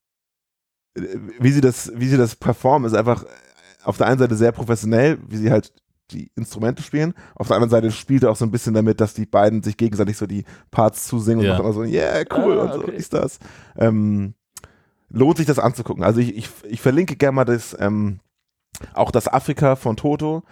äh, 0.96 1.02
wie 1.38 1.52
sie 1.52 1.60
das, 1.60 1.92
wie 1.94 2.08
sie 2.08 2.16
das 2.16 2.34
performen, 2.34 2.86
ist 2.86 2.96
einfach 2.96 3.24
auf 3.84 3.96
der 3.96 4.08
einen 4.08 4.18
Seite 4.18 4.34
sehr 4.34 4.52
professionell, 4.52 5.18
wie 5.28 5.36
sie 5.36 5.52
halt 5.52 5.72
die 6.08 6.30
Instrumente 6.36 6.82
spielen. 6.82 7.14
Auf 7.34 7.48
der 7.48 7.56
anderen 7.56 7.70
Seite 7.70 7.90
spielt 7.90 8.22
er 8.22 8.30
auch 8.30 8.36
so 8.36 8.44
ein 8.44 8.50
bisschen 8.50 8.74
damit, 8.74 9.00
dass 9.00 9.14
die 9.14 9.26
beiden 9.26 9.62
sich 9.62 9.76
gegenseitig 9.76 10.16
so 10.16 10.26
die 10.26 10.44
Parts 10.70 11.06
zusingen 11.06 11.44
Ja. 11.44 11.52
und 11.52 11.56
macht 11.58 11.64
immer 11.64 11.72
so, 11.74 11.82
yeah, 11.84 12.24
cool 12.36 12.58
Ah, 12.58 12.62
und 12.64 12.72
so, 12.74 12.78
okay. 12.80 12.96
ist 12.96 13.12
das. 13.12 13.38
Ähm, 13.76 14.34
lohnt 15.10 15.36
sich 15.38 15.46
das 15.46 15.58
anzugucken. 15.58 16.02
Also 16.04 16.20
ich, 16.20 16.36
ich, 16.36 16.48
ich 16.64 16.80
verlinke 16.80 17.16
gerne 17.16 17.34
mal 17.36 17.44
das, 17.44 17.76
ähm, 17.78 18.20
auch 18.94 19.10
das 19.10 19.28
Afrika 19.28 19.76
von 19.76 19.96
Toto. 19.96 20.42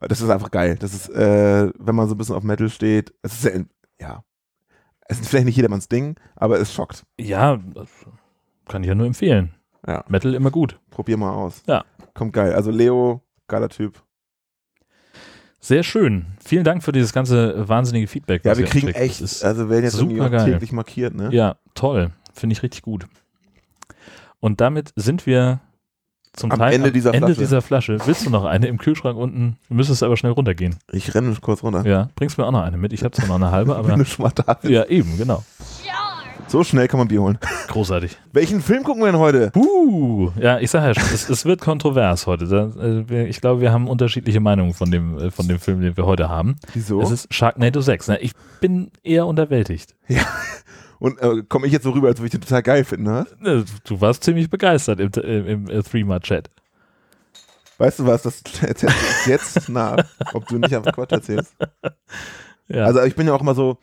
Das 0.00 0.20
ist 0.20 0.30
einfach 0.30 0.50
geil. 0.50 0.76
Das 0.80 0.94
ist, 0.94 1.08
äh, 1.10 1.70
wenn 1.78 1.94
man 1.94 2.08
so 2.08 2.14
ein 2.14 2.18
bisschen 2.18 2.34
auf 2.34 2.42
Metal 2.42 2.68
steht, 2.70 3.12
es 3.22 3.34
ist 3.34 3.42
sehr, 3.42 3.64
ja, 4.00 4.24
es 5.06 5.20
ist 5.20 5.28
vielleicht 5.28 5.46
nicht 5.46 5.56
jedermanns 5.56 5.88
Ding, 5.88 6.16
aber 6.36 6.58
es 6.60 6.72
schockt. 6.72 7.04
Ja, 7.20 7.58
das 7.74 7.88
kann 8.66 8.82
ich 8.82 8.88
ja 8.88 8.94
nur 8.94 9.06
empfehlen. 9.06 9.54
Ja. 9.86 10.04
Metal 10.08 10.34
immer 10.34 10.50
gut. 10.50 10.78
Probier 10.90 11.16
mal 11.16 11.32
aus. 11.32 11.62
Ja. 11.66 11.84
Kommt 12.14 12.32
geil. 12.32 12.54
Also 12.54 12.70
Leo, 12.70 13.20
geiler 13.48 13.68
Typ. 13.68 14.02
Sehr 15.64 15.84
schön. 15.84 16.26
Vielen 16.44 16.64
Dank 16.64 16.82
für 16.82 16.90
dieses 16.90 17.12
ganze 17.12 17.68
wahnsinnige 17.68 18.08
Feedback. 18.08 18.44
Ja, 18.44 18.58
wir 18.58 18.64
kriegen 18.66 18.88
echt, 18.88 19.20
also 19.44 19.70
werden 19.70 19.84
jetzt 19.84 19.94
auch 19.94 20.00
supergeil. 20.00 20.44
täglich 20.52 20.72
markiert, 20.72 21.14
ne? 21.14 21.28
ja, 21.32 21.54
toll. 21.74 22.10
Finde 22.34 22.54
ich 22.54 22.62
richtig 22.64 22.82
gut. 22.82 23.06
Und 24.40 24.60
damit 24.60 24.92
sind 24.96 25.24
wir 25.24 25.60
zum 26.32 26.50
Am 26.50 26.58
Teil 26.58 26.72
Ende 26.74 26.88
am 26.88 26.92
dieser 26.94 27.14
Ende 27.14 27.26
Flasche. 27.28 27.40
dieser 27.40 27.62
Flasche. 27.62 27.98
Willst 28.06 28.26
du 28.26 28.30
noch 28.30 28.44
eine 28.44 28.66
im 28.66 28.78
Kühlschrank 28.78 29.16
unten? 29.16 29.56
Du 29.68 29.74
müsstest 29.74 30.02
aber 30.02 30.16
schnell 30.16 30.32
runtergehen. 30.32 30.76
Ich 30.90 31.14
renne 31.14 31.36
kurz 31.40 31.62
runter. 31.62 31.86
Ja, 31.86 32.08
bringst 32.16 32.38
mir 32.38 32.46
auch 32.46 32.50
noch 32.52 32.62
eine 32.62 32.76
mit. 32.78 32.92
Ich 32.92 33.04
habe 33.04 33.12
zwar 33.14 33.28
noch 33.28 33.36
eine 33.36 33.52
halbe, 33.52 33.70
Wenn 33.70 33.76
aber 33.84 33.96
du 33.98 34.04
schon 34.04 34.24
mal 34.24 34.32
da 34.34 34.54
bist. 34.54 34.72
ja, 34.72 34.84
eben, 34.86 35.16
genau. 35.16 35.44
So 36.52 36.64
schnell 36.64 36.86
kann 36.86 36.98
man 36.98 37.08
Bier 37.08 37.22
holen. 37.22 37.38
Großartig. 37.68 38.18
Welchen 38.34 38.60
Film 38.60 38.82
gucken 38.82 39.00
wir 39.02 39.10
denn 39.10 39.18
heute? 39.18 39.50
Uh, 39.56 40.32
ja, 40.38 40.58
ich 40.58 40.70
sage 40.70 40.88
ja 40.88 40.94
schon, 40.94 41.04
es, 41.14 41.30
es 41.30 41.46
wird 41.46 41.62
kontrovers 41.62 42.26
heute. 42.26 43.06
Äh, 43.08 43.26
ich 43.26 43.40
glaube, 43.40 43.62
wir 43.62 43.72
haben 43.72 43.88
unterschiedliche 43.88 44.38
Meinungen 44.38 44.74
von 44.74 44.90
dem, 44.90 45.16
äh, 45.16 45.30
von 45.30 45.48
dem 45.48 45.58
Film, 45.58 45.80
den 45.80 45.96
wir 45.96 46.04
heute 46.04 46.28
haben. 46.28 46.56
Wieso? 46.74 47.00
Es 47.00 47.10
ist 47.10 47.32
Sharknado 47.32 47.80
6. 47.80 48.08
Ne? 48.08 48.18
Ich 48.18 48.32
bin 48.60 48.90
eher 49.02 49.26
unterwältigt. 49.26 49.94
Und 50.98 51.18
äh, 51.22 51.42
komme 51.48 51.66
ich 51.66 51.72
jetzt 51.72 51.84
so 51.84 51.90
rüber, 51.92 52.08
als 52.08 52.18
würde 52.18 52.26
ich 52.26 52.32
den 52.32 52.42
total 52.42 52.62
geil 52.62 52.84
finden, 52.84 53.04
ne? 53.04 53.64
Du 53.84 54.02
warst 54.02 54.22
ziemlich 54.22 54.50
begeistert 54.50 55.00
im, 55.00 55.10
im, 55.24 55.70
im 55.70 55.82
Threema-Chat. 55.82 56.50
Weißt 57.78 58.00
du 58.00 58.06
was, 58.06 58.24
das 58.24 58.42
erzählst 58.60 58.96
du 59.24 59.30
jetzt 59.30 59.68
nach, 59.70 60.04
ob 60.34 60.46
du 60.48 60.58
nicht 60.58 60.76
einfach 60.76 60.92
Quatsch 60.92 61.12
erzählst. 61.12 61.54
Ja, 62.68 62.84
Also 62.84 63.02
ich 63.02 63.14
bin 63.16 63.26
ja 63.26 63.34
auch 63.34 63.40
immer 63.40 63.54
so, 63.54 63.76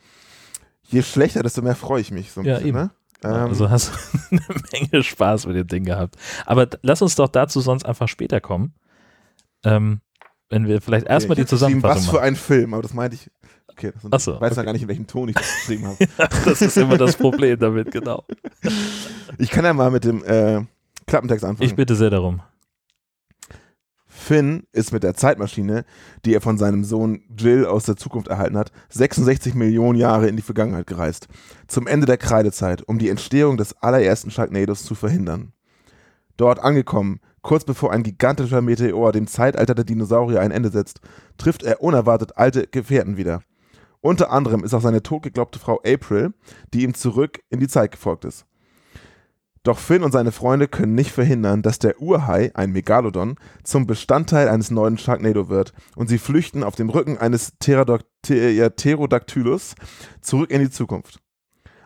je 0.90 1.02
schlechter, 1.02 1.42
desto 1.42 1.62
mehr 1.62 1.76
freue 1.76 2.00
ich 2.00 2.10
mich 2.10 2.32
so 2.32 2.40
ein 2.40 2.46
Ja, 2.46 2.54
bisschen, 2.54 2.68
eben. 2.68 2.78
ne? 2.78 2.90
Ähm, 3.22 3.30
also 3.32 3.68
hast 3.70 3.92
du 4.30 4.36
eine 4.36 4.42
Menge 4.72 5.02
Spaß 5.02 5.46
mit 5.46 5.56
dem 5.56 5.66
Ding 5.66 5.84
gehabt. 5.84 6.16
Aber 6.46 6.68
lass 6.82 7.02
uns 7.02 7.14
doch 7.16 7.28
dazu 7.28 7.60
sonst 7.60 7.84
einfach 7.84 8.08
später 8.08 8.40
kommen. 8.40 8.74
Ähm, 9.64 10.00
wenn 10.48 10.66
wir 10.66 10.80
vielleicht 10.80 11.06
erstmal 11.06 11.38
ich 11.38 11.44
die 11.44 11.48
Zusammenfassung 11.48 12.06
Was 12.06 12.10
für 12.10 12.22
ein 12.22 12.34
Film, 12.36 12.74
aber 12.74 12.82
das 12.82 12.94
meinte 12.94 13.16
ich. 13.16 13.30
Okay, 13.68 13.92
das 14.10 14.24
so, 14.24 14.34
ich 14.34 14.40
weiß 14.40 14.50
ja 14.50 14.56
okay. 14.58 14.64
gar 14.66 14.72
nicht, 14.72 14.82
in 14.82 14.88
welchem 14.88 15.06
Ton 15.06 15.28
ich 15.28 15.36
das 15.36 15.46
geschrieben 15.46 15.86
habe. 15.86 15.96
Das 16.44 16.60
ist 16.60 16.76
immer 16.76 16.98
das 16.98 17.16
Problem 17.16 17.58
damit, 17.58 17.92
genau. 17.92 18.24
Ich 19.38 19.50
kann 19.50 19.64
ja 19.64 19.72
mal 19.72 19.90
mit 19.90 20.04
dem 20.04 20.24
äh, 20.24 20.64
Klappentext 21.06 21.44
anfangen. 21.44 21.66
Ich 21.68 21.76
bitte 21.76 21.94
sehr 21.94 22.10
darum. 22.10 22.42
Finn 24.30 24.62
ist 24.70 24.92
mit 24.92 25.02
der 25.02 25.14
Zeitmaschine, 25.14 25.84
die 26.24 26.34
er 26.34 26.40
von 26.40 26.56
seinem 26.56 26.84
Sohn 26.84 27.24
Jill 27.36 27.66
aus 27.66 27.82
der 27.82 27.96
Zukunft 27.96 28.28
erhalten 28.28 28.56
hat, 28.56 28.70
66 28.90 29.56
Millionen 29.56 29.98
Jahre 29.98 30.28
in 30.28 30.36
die 30.36 30.42
Vergangenheit 30.42 30.86
gereist. 30.86 31.26
Zum 31.66 31.88
Ende 31.88 32.06
der 32.06 32.16
Kreidezeit, 32.16 32.86
um 32.86 33.00
die 33.00 33.08
Entstehung 33.08 33.56
des 33.56 33.72
allerersten 33.82 34.30
Sharknados 34.30 34.84
zu 34.84 34.94
verhindern. 34.94 35.52
Dort 36.36 36.60
angekommen, 36.60 37.18
kurz 37.42 37.64
bevor 37.64 37.90
ein 37.90 38.04
gigantischer 38.04 38.60
Meteor 38.60 39.10
dem 39.10 39.26
Zeitalter 39.26 39.74
der 39.74 39.84
Dinosaurier 39.84 40.40
ein 40.40 40.52
Ende 40.52 40.70
setzt, 40.70 41.00
trifft 41.36 41.64
er 41.64 41.82
unerwartet 41.82 42.36
alte 42.36 42.68
Gefährten 42.68 43.16
wieder. 43.16 43.42
Unter 44.00 44.30
anderem 44.30 44.62
ist 44.62 44.74
auch 44.74 44.80
seine 44.80 45.02
totgeglaubte 45.02 45.58
Frau 45.58 45.80
April, 45.84 46.34
die 46.72 46.84
ihm 46.84 46.94
zurück 46.94 47.40
in 47.50 47.58
die 47.58 47.66
Zeit 47.66 47.90
gefolgt 47.90 48.24
ist. 48.24 48.46
Doch 49.62 49.78
Finn 49.78 50.02
und 50.02 50.12
seine 50.12 50.32
Freunde 50.32 50.68
können 50.68 50.94
nicht 50.94 51.12
verhindern, 51.12 51.60
dass 51.60 51.78
der 51.78 52.00
Urhai, 52.00 52.50
ein 52.54 52.72
Megalodon, 52.72 53.36
zum 53.62 53.86
Bestandteil 53.86 54.48
eines 54.48 54.70
neuen 54.70 54.96
Sharknado 54.96 55.50
wird 55.50 55.74
und 55.96 56.08
sie 56.08 56.16
flüchten 56.16 56.64
auf 56.64 56.76
dem 56.76 56.88
Rücken 56.88 57.18
eines 57.18 57.52
Pterodactylus 57.52 59.74
zurück 60.22 60.50
in 60.50 60.60
die 60.60 60.70
Zukunft. 60.70 61.20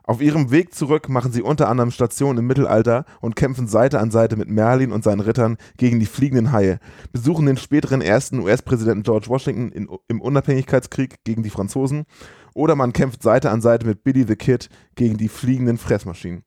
Auf 0.06 0.20
ihrem 0.20 0.50
Weg 0.50 0.74
zurück 0.74 1.08
machen 1.08 1.32
sie 1.32 1.42
unter 1.42 1.68
anderem 1.68 1.90
Station 1.90 2.36
im 2.36 2.46
Mittelalter 2.46 3.06
und 3.20 3.36
kämpfen 3.36 3.66
Seite 3.66 3.98
an 3.98 4.10
Seite 4.10 4.36
mit 4.36 4.50
Merlin 4.50 4.92
und 4.92 5.02
seinen 5.02 5.20
Rittern 5.20 5.56
gegen 5.78 5.98
die 5.98 6.06
fliegenden 6.06 6.52
Haie, 6.52 6.78
besuchen 7.10 7.46
den 7.46 7.56
späteren 7.56 8.02
ersten 8.02 8.38
US-Präsidenten 8.38 9.02
George 9.02 9.28
Washington 9.28 9.72
in, 9.72 9.88
im 10.06 10.20
Unabhängigkeitskrieg 10.20 11.24
gegen 11.24 11.42
die 11.42 11.50
Franzosen 11.50 12.04
oder 12.52 12.76
man 12.76 12.92
kämpft 12.92 13.22
Seite 13.22 13.50
an 13.50 13.62
Seite 13.62 13.86
mit 13.86 14.04
Billy 14.04 14.24
the 14.28 14.36
Kid 14.36 14.68
gegen 14.94 15.16
die 15.16 15.28
fliegenden 15.28 15.78
Fressmaschinen. 15.78 16.44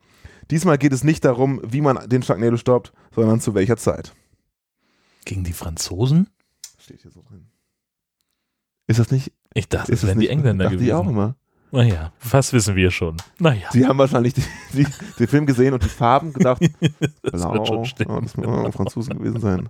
Diesmal 0.50 0.78
geht 0.78 0.94
es 0.94 1.04
nicht 1.04 1.26
darum, 1.26 1.62
wie 1.64 1.82
man 1.82 2.08
den 2.10 2.24
Sharknado 2.24 2.58
stoppt, 2.58 2.94
sondern 3.14 3.42
zu 3.42 3.54
welcher 3.54 3.78
Zeit. 3.78 4.14
Gegen 5.26 5.44
die 5.44 5.54
Franzosen? 5.54 6.30
Steht 6.80 7.02
hier 7.02 7.12
so 7.12 7.22
drin. 7.22 7.48
Ist 8.88 9.00
das 9.00 9.12
nicht? 9.12 9.34
Ich 9.54 9.68
dachte, 9.68 9.92
Ist 9.92 10.04
das 10.04 10.08
wären 10.08 10.20
die 10.20 10.30
Engländer 10.30 10.66
dachte 10.66 10.78
gewesen. 10.78 10.88
Ich 10.90 10.94
auch 10.94 11.08
immer. 11.08 11.36
Naja, 11.72 12.14
was 12.32 12.54
wissen 12.54 12.78
wir 12.78 12.92
schon. 12.92 13.18
Naja, 13.40 13.68
Sie 13.72 13.86
haben 13.86 13.98
wahrscheinlich 13.98 14.34
die, 14.34 14.44
die, 14.72 14.88
den 15.20 15.28
Film 15.28 15.46
gesehen 15.46 15.74
und 15.74 15.84
die 15.84 15.90
Farben 15.90 16.32
gedacht, 16.32 16.62
das 17.24 17.42
blau, 17.42 17.54
wird 17.54 17.68
schon 17.68 17.86
stimmen. 17.86 18.16
oh, 18.16 18.22
das 18.22 18.38
muss 18.38 18.76
Franzosen 18.76 19.18
gewesen 19.18 19.42
sein. 19.42 19.70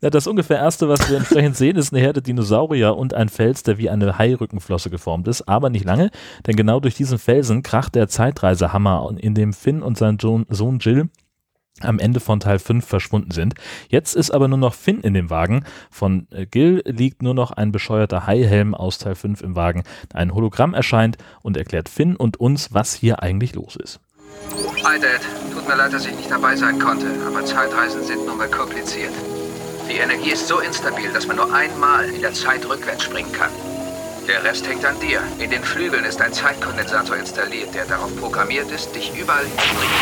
Das 0.00 0.26
ungefähr 0.26 0.58
erste, 0.58 0.88
was 0.88 1.08
wir 1.08 1.16
entsprechend 1.16 1.56
sehen, 1.56 1.76
ist 1.76 1.92
eine 1.92 2.02
Herde 2.02 2.22
Dinosaurier 2.22 2.96
und 2.96 3.14
ein 3.14 3.28
Fels, 3.28 3.62
der 3.62 3.78
wie 3.78 3.90
eine 3.90 4.18
Hairückenflosse 4.18 4.90
geformt 4.90 5.28
ist. 5.28 5.48
Aber 5.48 5.70
nicht 5.70 5.84
lange, 5.84 6.10
denn 6.46 6.56
genau 6.56 6.80
durch 6.80 6.94
diesen 6.94 7.18
Felsen 7.18 7.62
kracht 7.62 7.94
der 7.94 8.08
Zeitreisehammer, 8.08 9.14
in 9.18 9.34
dem 9.34 9.52
Finn 9.52 9.82
und 9.82 9.96
sein 9.98 10.18
Sohn, 10.18 10.46
Sohn 10.48 10.78
Jill 10.78 11.08
am 11.80 11.98
Ende 11.98 12.20
von 12.20 12.40
Teil 12.40 12.58
5 12.58 12.84
verschwunden 12.84 13.30
sind. 13.32 13.54
Jetzt 13.88 14.14
ist 14.14 14.30
aber 14.30 14.48
nur 14.48 14.58
noch 14.58 14.74
Finn 14.74 15.00
in 15.00 15.14
dem 15.14 15.30
Wagen. 15.30 15.64
Von 15.90 16.28
äh, 16.30 16.46
Gil 16.46 16.82
liegt 16.86 17.22
nur 17.22 17.34
noch 17.34 17.50
ein 17.50 17.72
bescheuerter 17.72 18.26
Haihelm 18.26 18.74
aus 18.74 18.98
Teil 18.98 19.14
5 19.14 19.40
im 19.40 19.56
Wagen. 19.56 19.82
Ein 20.12 20.34
Hologramm 20.34 20.74
erscheint 20.74 21.18
und 21.42 21.56
erklärt 21.56 21.88
Finn 21.88 22.16
und 22.16 22.38
uns, 22.38 22.72
was 22.72 22.94
hier 22.94 23.22
eigentlich 23.22 23.54
los 23.54 23.76
ist. 23.76 24.00
Hi 24.84 25.00
Dad, 25.00 25.20
tut 25.52 25.66
mir 25.66 25.76
leid, 25.76 25.92
dass 25.92 26.06
ich 26.06 26.14
nicht 26.14 26.30
dabei 26.30 26.54
sein 26.56 26.78
konnte, 26.78 27.06
aber 27.26 27.44
Zeitreisen 27.44 28.04
sind 28.04 28.26
nun 28.26 28.36
mal 28.36 28.48
kompliziert. 28.48 29.12
Die 29.88 29.98
Energie 29.98 30.30
ist 30.30 30.48
so 30.48 30.60
instabil, 30.60 31.12
dass 31.12 31.26
man 31.26 31.36
nur 31.36 31.52
einmal 31.52 32.08
in 32.08 32.22
der 32.22 32.32
Zeit 32.32 32.66
rückwärts 32.68 33.04
springen 33.04 33.32
kann. 33.32 33.50
Der 34.26 34.42
Rest 34.42 34.66
hängt 34.66 34.84
an 34.86 34.98
dir. 35.00 35.20
In 35.38 35.50
den 35.50 35.62
Flügeln 35.62 36.04
ist 36.04 36.20
ein 36.20 36.32
Zeitkondensator 36.32 37.16
installiert, 37.16 37.74
der 37.74 37.84
darauf 37.84 38.14
programmiert 38.16 38.70
ist, 38.70 38.94
dich 38.94 39.12
überall 39.14 39.44
hinzubringen. 39.44 39.94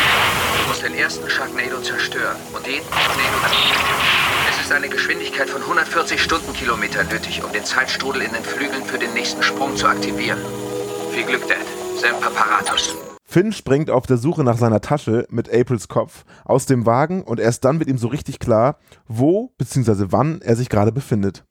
Du 0.61 0.67
musst 0.69 0.83
den 0.83 0.95
ersten 0.95 1.29
Sharknado 1.29 1.81
zerstören 1.81 2.37
und 2.53 2.65
jeden 2.65 2.87
Sharknado 2.87 3.55
Es 4.49 4.65
ist 4.65 4.71
eine 4.71 4.87
Geschwindigkeit 4.87 5.49
von 5.49 5.61
140 5.61 6.23
Stundenkilometer 6.23 7.03
nötig, 7.03 7.43
um 7.43 7.51
den 7.51 7.65
Zeitstrudel 7.65 8.21
in 8.21 8.31
den 8.31 8.43
Flügeln 8.43 8.85
für 8.85 8.97
den 8.97 9.13
nächsten 9.13 9.43
Sprung 9.43 9.75
zu 9.75 9.87
aktivieren. 9.87 10.39
Viel 11.11 11.25
Glück, 11.25 11.45
Dad. 11.49 11.57
Semper 11.99 12.29
Paratus. 12.29 12.95
Finn 13.33 13.51
springt 13.51 13.89
auf 13.89 14.05
der 14.05 14.17
Suche 14.17 14.43
nach 14.43 14.59
seiner 14.59 14.79
Tasche 14.79 15.25
mit 15.31 15.51
Aprils 15.51 15.87
Kopf 15.87 16.23
aus 16.45 16.67
dem 16.67 16.85
Wagen 16.85 17.23
und 17.23 17.39
erst 17.39 17.65
dann 17.65 17.79
wird 17.79 17.89
ihm 17.89 17.97
so 17.97 18.07
richtig 18.07 18.37
klar, 18.37 18.77
wo 19.07 19.51
bzw. 19.57 20.05
wann 20.09 20.39
er 20.43 20.55
sich 20.55 20.69
gerade 20.69 20.91
befindet. 20.91 21.43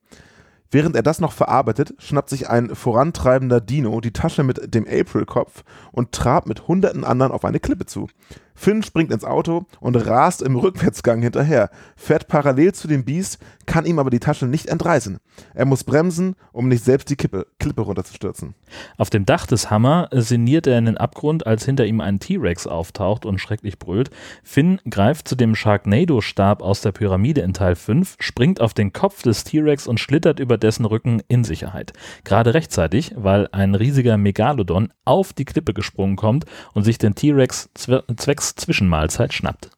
Während 0.71 0.95
er 0.95 1.03
das 1.03 1.21
noch 1.21 1.33
verarbeitet, 1.33 1.95
schnappt 1.99 2.31
sich 2.31 2.49
ein 2.49 2.77
vorantreibender 2.77 3.61
Dino 3.61 4.01
die 4.01 4.13
Tasche 4.13 4.45
mit 4.45 4.73
dem 4.73 4.87
April-Kopf 4.87 5.65
und 5.91 6.13
trabt 6.13 6.47
mit 6.47 6.69
hunderten 6.69 7.03
anderen 7.03 7.33
auf 7.33 7.45
eine 7.45 7.59
Klippe 7.59 7.87
zu. 7.87 8.07
Finn 8.55 8.83
springt 8.83 9.13
ins 9.13 9.25
Auto 9.25 9.67
und 9.81 9.97
rast 9.97 10.43
im 10.43 10.57
Rückwärtsgang 10.57 11.23
hinterher, 11.23 11.71
fährt 11.97 12.29
parallel 12.29 12.73
zu 12.73 12.89
dem 12.89 13.05
Biest, 13.05 13.39
kann 13.67 13.87
ihm 13.87 13.99
aber 13.99 14.11
die 14.11 14.21
Tasche 14.21 14.47
nicht 14.47 14.67
entreißen. 14.67 15.19
Er 15.55 15.65
muss 15.65 15.85
bremsen, 15.85 16.37
um 16.53 16.69
nicht 16.69 16.85
selbst 16.85 17.09
die 17.11 17.17
Kippe, 17.17 17.47
Klippe 17.59 17.83
runterzustürzen. 17.83 18.55
Auf 18.99 19.11
dem 19.11 19.25
Dach 19.25 19.47
des 19.47 19.71
Hammer 19.71 20.09
sinniert 20.13 20.67
er 20.67 20.79
in 20.79 20.87
den 20.87 20.97
Abgrund, 20.97 21.47
als 21.47 21.65
hinter 21.65 21.87
ihm 21.87 22.01
ein 22.01 22.21
T-Rex 22.21 22.67
auftaucht 22.67 23.25
und 23.25 23.39
schrecklich 23.39 23.79
brüllt. 23.79 24.11
Finn 24.43 24.81
greift 24.89 25.29
zu 25.29 25.37
dem 25.37 25.55
Sharknado-Stab 25.55 26.63
aus 26.63 26.83
der 26.83 26.93
Pyramide 26.93 27.41
in 27.41 27.55
Teil 27.55 27.77
5, 27.77 28.17
springt 28.19 28.61
auf 28.61 28.75
den 28.75 28.93
Kopf 28.93 29.23
des 29.23 29.45
T-Rex 29.45 29.87
und 29.87 30.01
schlittert 30.01 30.41
über 30.41 30.59
dessen 30.59 30.85
Rücken 30.85 31.23
in 31.29 31.45
Sicherheit. 31.45 31.93
Gerade 32.25 32.55
rechtzeitig, 32.55 33.15
weil 33.17 33.49
ein 33.53 33.75
riesiger 33.75 34.17
Megalodon 34.17 34.93
auf 35.05 35.33
die 35.33 35.45
Klippe 35.45 35.73
gesprungen 35.75 36.17
kommt 36.17 36.45
und 36.75 36.85
sich 36.85 36.99
den 36.99 37.15
T-Rex 37.15 37.71
zwe 37.75 38.05
zwecks 38.17 38.42
Zwischenmahlzeit 38.43 39.33
schnappt. 39.33 39.71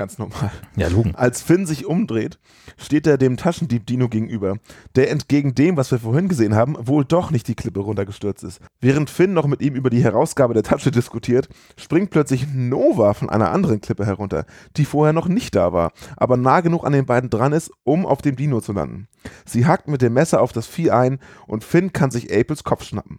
Ganz 0.00 0.18
normal. 0.18 0.50
Ja, 0.76 0.88
Lugen. 0.88 1.14
Als 1.16 1.42
Finn 1.42 1.66
sich 1.66 1.84
umdreht, 1.84 2.38
steht 2.78 3.06
er 3.06 3.18
dem 3.18 3.36
Taschendieb 3.36 3.86
Dino 3.86 4.08
gegenüber, 4.08 4.56
der 4.94 5.10
entgegen 5.10 5.54
dem, 5.54 5.76
was 5.76 5.90
wir 5.90 5.98
vorhin 5.98 6.28
gesehen 6.28 6.54
haben, 6.54 6.76
wohl 6.78 7.04
doch 7.04 7.30
nicht 7.30 7.48
die 7.48 7.56
Klippe 7.56 7.80
runtergestürzt 7.80 8.44
ist. 8.44 8.60
Während 8.80 9.10
Finn 9.10 9.34
noch 9.34 9.46
mit 9.46 9.60
ihm 9.60 9.74
über 9.74 9.90
die 9.90 10.02
Herausgabe 10.02 10.54
der 10.54 10.62
Tasche 10.62 10.90
diskutiert, 10.90 11.48
springt 11.76 12.10
plötzlich 12.10 12.46
Nova 12.54 13.14
von 13.14 13.28
einer 13.28 13.50
anderen 13.50 13.80
Klippe 13.80 14.06
herunter, 14.06 14.46
die 14.76 14.86
vorher 14.86 15.12
noch 15.12 15.28
nicht 15.28 15.54
da 15.54 15.72
war, 15.72 15.92
aber 16.16 16.36
nah 16.36 16.60
genug 16.60 16.86
an 16.86 16.92
den 16.92 17.04
beiden 17.04 17.28
dran 17.28 17.52
ist, 17.52 17.72
um 17.82 18.06
auf 18.06 18.22
dem 18.22 18.36
Dino 18.36 18.60
zu 18.60 18.72
landen. 18.72 19.08
Sie 19.44 19.66
hackt 19.66 19.88
mit 19.88 20.02
dem 20.02 20.14
Messer 20.14 20.40
auf 20.40 20.52
das 20.52 20.66
Vieh 20.66 20.92
ein 20.92 21.18
und 21.46 21.62
Finn 21.62 21.92
kann 21.92 22.10
sich 22.10 22.32
Apels 22.32 22.64
Kopf 22.64 22.84
schnappen. 22.84 23.18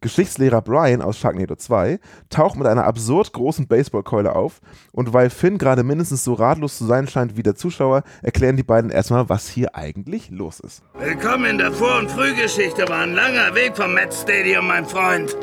Geschichtslehrer 0.00 0.62
Brian 0.62 1.02
aus 1.02 1.18
Sharknado 1.18 1.56
2 1.56 1.98
taucht 2.30 2.56
mit 2.56 2.66
einer 2.66 2.84
absurd 2.84 3.32
großen 3.32 3.66
Baseballkeule 3.66 4.34
auf 4.34 4.60
und 4.92 5.12
weil 5.12 5.30
Finn 5.30 5.58
gerade 5.58 5.82
mindestens 5.82 6.22
so 6.22 6.34
ratlos 6.34 6.78
zu 6.78 6.84
sein 6.84 7.08
scheint 7.08 7.36
wie 7.36 7.42
der 7.42 7.56
Zuschauer, 7.56 8.04
erklären 8.22 8.56
die 8.56 8.62
beiden 8.62 8.90
erstmal, 8.90 9.28
was 9.28 9.48
hier 9.48 9.74
eigentlich 9.74 10.30
los 10.30 10.60
ist. 10.60 10.82
Willkommen 10.98 11.46
in 11.46 11.58
der 11.58 11.72
Vor- 11.72 11.98
und 11.98 12.10
Frühgeschichte. 12.10 12.88
War 12.88 13.00
ein 13.00 13.14
langer 13.14 13.54
Weg 13.54 13.76
vom 13.76 13.92
Met 13.94 14.14
Stadium, 14.14 14.68
mein 14.68 14.86
Freund. 14.86 15.36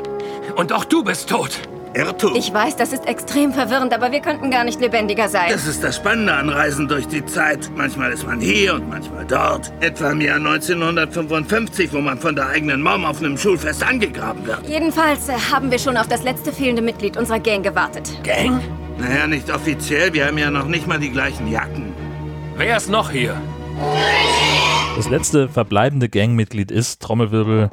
Und 0.56 0.72
auch 0.72 0.84
du 0.84 1.04
bist 1.04 1.28
tot. 1.28 1.60
Irrtum. 1.96 2.34
Ich 2.36 2.52
weiß, 2.52 2.76
das 2.76 2.92
ist 2.92 3.06
extrem 3.06 3.52
verwirrend, 3.52 3.94
aber 3.94 4.12
wir 4.12 4.20
könnten 4.20 4.50
gar 4.50 4.64
nicht 4.64 4.80
lebendiger 4.80 5.28
sein. 5.28 5.48
Das 5.50 5.66
ist 5.66 5.82
das 5.82 5.96
Spannende 5.96 6.34
an 6.34 6.50
Reisen 6.50 6.88
durch 6.88 7.08
die 7.08 7.24
Zeit. 7.24 7.70
Manchmal 7.74 8.12
ist 8.12 8.26
man 8.26 8.40
hier 8.40 8.74
und 8.74 8.88
manchmal 8.88 9.24
dort. 9.24 9.72
Etwa 9.80 10.10
im 10.10 10.20
Jahr 10.20 10.36
1955, 10.36 11.92
wo 11.92 12.00
man 12.00 12.18
von 12.18 12.36
der 12.36 12.48
eigenen 12.48 12.82
Mom 12.82 13.04
auf 13.04 13.20
einem 13.20 13.38
Schulfest 13.38 13.82
angegraben 13.82 14.46
wird. 14.46 14.68
Jedenfalls 14.68 15.28
äh, 15.28 15.32
haben 15.52 15.70
wir 15.70 15.78
schon 15.78 15.96
auf 15.96 16.08
das 16.08 16.22
letzte 16.22 16.52
fehlende 16.52 16.82
Mitglied 16.82 17.16
unserer 17.16 17.40
Gang 17.40 17.64
gewartet. 17.64 18.12
Gang? 18.22 18.60
Naja, 18.98 19.26
nicht 19.26 19.50
offiziell. 19.50 20.12
Wir 20.12 20.26
haben 20.26 20.38
ja 20.38 20.50
noch 20.50 20.66
nicht 20.66 20.86
mal 20.86 20.98
die 20.98 21.10
gleichen 21.10 21.50
Jacken. 21.50 21.94
Wer 22.56 22.76
ist 22.76 22.90
noch 22.90 23.10
hier? 23.10 23.34
Das 24.96 25.08
letzte 25.08 25.48
verbleibende 25.48 26.08
Gangmitglied 26.08 26.70
ist 26.70 27.02
Trommelwirbel 27.02 27.70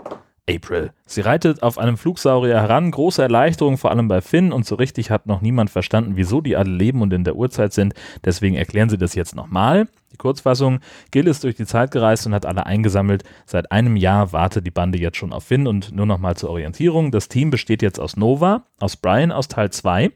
April. 0.50 0.92
Sie 1.06 1.22
reitet 1.22 1.64
auf 1.64 1.78
einem 1.78 1.98
Flugsaurier 1.98 2.60
heran, 2.60 2.92
große 2.92 3.22
Erleichterung, 3.22 3.78
vor 3.78 3.92
allem 3.92 4.10
bei 4.10 4.20
Finn, 4.20 4.52
und 4.52 4.66
so 4.66 4.76
richtig 4.76 5.10
hat 5.10 5.26
noch 5.26 5.42
niemand 5.42 5.70
verstanden, 5.70 6.14
wieso 6.16 6.42
die 6.42 6.58
alle 6.58 6.70
leben 6.70 7.02
und 7.02 7.14
in 7.14 7.24
der 7.24 7.36
Uhrzeit 7.36 7.72
sind. 7.72 7.94
Deswegen 8.26 8.56
erklären 8.56 8.90
sie 8.90 8.98
das 8.98 9.16
jetzt 9.16 9.36
nochmal. 9.36 9.88
Die 10.12 10.18
Kurzfassung, 10.18 10.80
Gil 11.12 11.28
ist 11.28 11.44
durch 11.44 11.56
die 11.56 11.66
Zeit 11.66 11.92
gereist 11.92 12.28
und 12.28 12.34
hat 12.34 12.46
alle 12.46 12.66
eingesammelt. 12.66 13.24
Seit 13.46 13.72
einem 13.72 13.96
Jahr 13.96 14.34
wartet 14.34 14.66
die 14.66 14.72
Bande 14.72 15.00
jetzt 15.00 15.18
schon 15.18 15.34
auf 15.34 15.46
Finn 15.46 15.66
und 15.66 15.94
nur 15.94 16.06
nochmal 16.06 16.36
zur 16.36 16.50
Orientierung. 16.50 17.12
Das 17.12 17.30
Team 17.30 17.50
besteht 17.50 17.82
jetzt 17.82 18.00
aus 18.00 18.18
Nova, 18.18 18.66
aus 18.80 18.98
Brian 18.98 19.32
aus 19.32 19.48
Teil 19.48 19.72
2, 19.72 20.12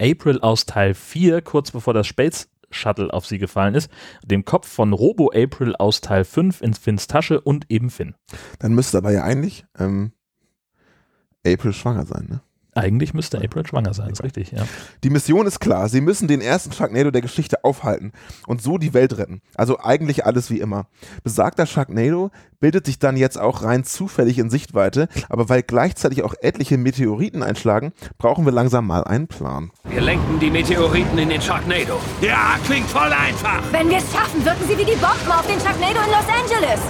April 0.00 0.40
aus 0.40 0.66
Teil 0.66 0.94
4, 0.94 1.42
kurz 1.42 1.72
bevor 1.72 1.94
das 1.94 2.06
Space 2.06 2.48
Shuttle 2.70 3.12
auf 3.12 3.26
sie 3.26 3.38
gefallen 3.38 3.74
ist, 3.74 3.90
dem 4.24 4.44
Kopf 4.44 4.68
von 4.68 4.92
Robo 4.92 5.30
April 5.34 5.74
aus 5.76 6.00
Teil 6.00 6.24
5 6.24 6.60
in 6.60 6.74
Finns 6.74 7.06
Tasche 7.06 7.40
und 7.40 7.66
eben 7.70 7.90
Finn. 7.90 8.14
Dann 8.58 8.74
müsste 8.74 8.98
aber 8.98 9.10
ja 9.10 9.22
eigentlich 9.22 9.66
ähm, 9.78 10.12
April 11.46 11.72
schwanger 11.72 12.06
sein, 12.06 12.26
ne? 12.28 12.40
Eigentlich 12.78 13.14
müsste 13.14 13.38
April 13.38 13.66
schwanger 13.66 13.94
sein, 13.94 14.10
ist 14.10 14.22
richtig, 14.22 14.52
ja. 14.52 14.62
Die 15.04 15.10
Mission 15.10 15.46
ist 15.46 15.60
klar. 15.60 15.88
Sie 15.88 16.00
müssen 16.00 16.28
den 16.28 16.40
ersten 16.40 16.72
Sharknado 16.72 17.10
der 17.10 17.22
Geschichte 17.22 17.64
aufhalten 17.64 18.12
und 18.46 18.62
so 18.62 18.78
die 18.78 18.94
Welt 18.94 19.18
retten. 19.18 19.40
Also 19.54 19.78
eigentlich 19.80 20.24
alles 20.24 20.50
wie 20.50 20.60
immer. 20.60 20.86
Besagter 21.22 21.66
Sharknado 21.66 22.30
bildet 22.60 22.86
sich 22.86 22.98
dann 22.98 23.16
jetzt 23.16 23.38
auch 23.38 23.62
rein 23.62 23.84
zufällig 23.84 24.38
in 24.38 24.50
Sichtweite, 24.50 25.08
aber 25.28 25.48
weil 25.48 25.62
gleichzeitig 25.62 26.22
auch 26.22 26.34
etliche 26.40 26.76
Meteoriten 26.76 27.42
einschlagen, 27.42 27.92
brauchen 28.18 28.44
wir 28.44 28.52
langsam 28.52 28.86
mal 28.86 29.04
einen 29.04 29.28
Plan. 29.28 29.70
Wir 29.88 30.00
lenken 30.00 30.40
die 30.40 30.50
Meteoriten 30.50 31.18
in 31.18 31.28
den 31.28 31.40
Sharknado. 31.40 32.00
Ja, 32.20 32.56
klingt 32.64 32.88
voll 32.88 33.12
einfach. 33.12 33.62
Wenn 33.70 33.88
wir 33.88 33.98
es 33.98 34.12
schaffen, 34.12 34.44
wirken 34.44 34.64
sie 34.66 34.76
wie 34.78 34.84
die 34.84 34.96
Bomben 34.96 35.30
auf 35.30 35.46
den 35.46 35.60
Sharknado 35.60 36.00
in 36.00 36.10
Los 36.10 36.26
Angeles. 36.28 36.80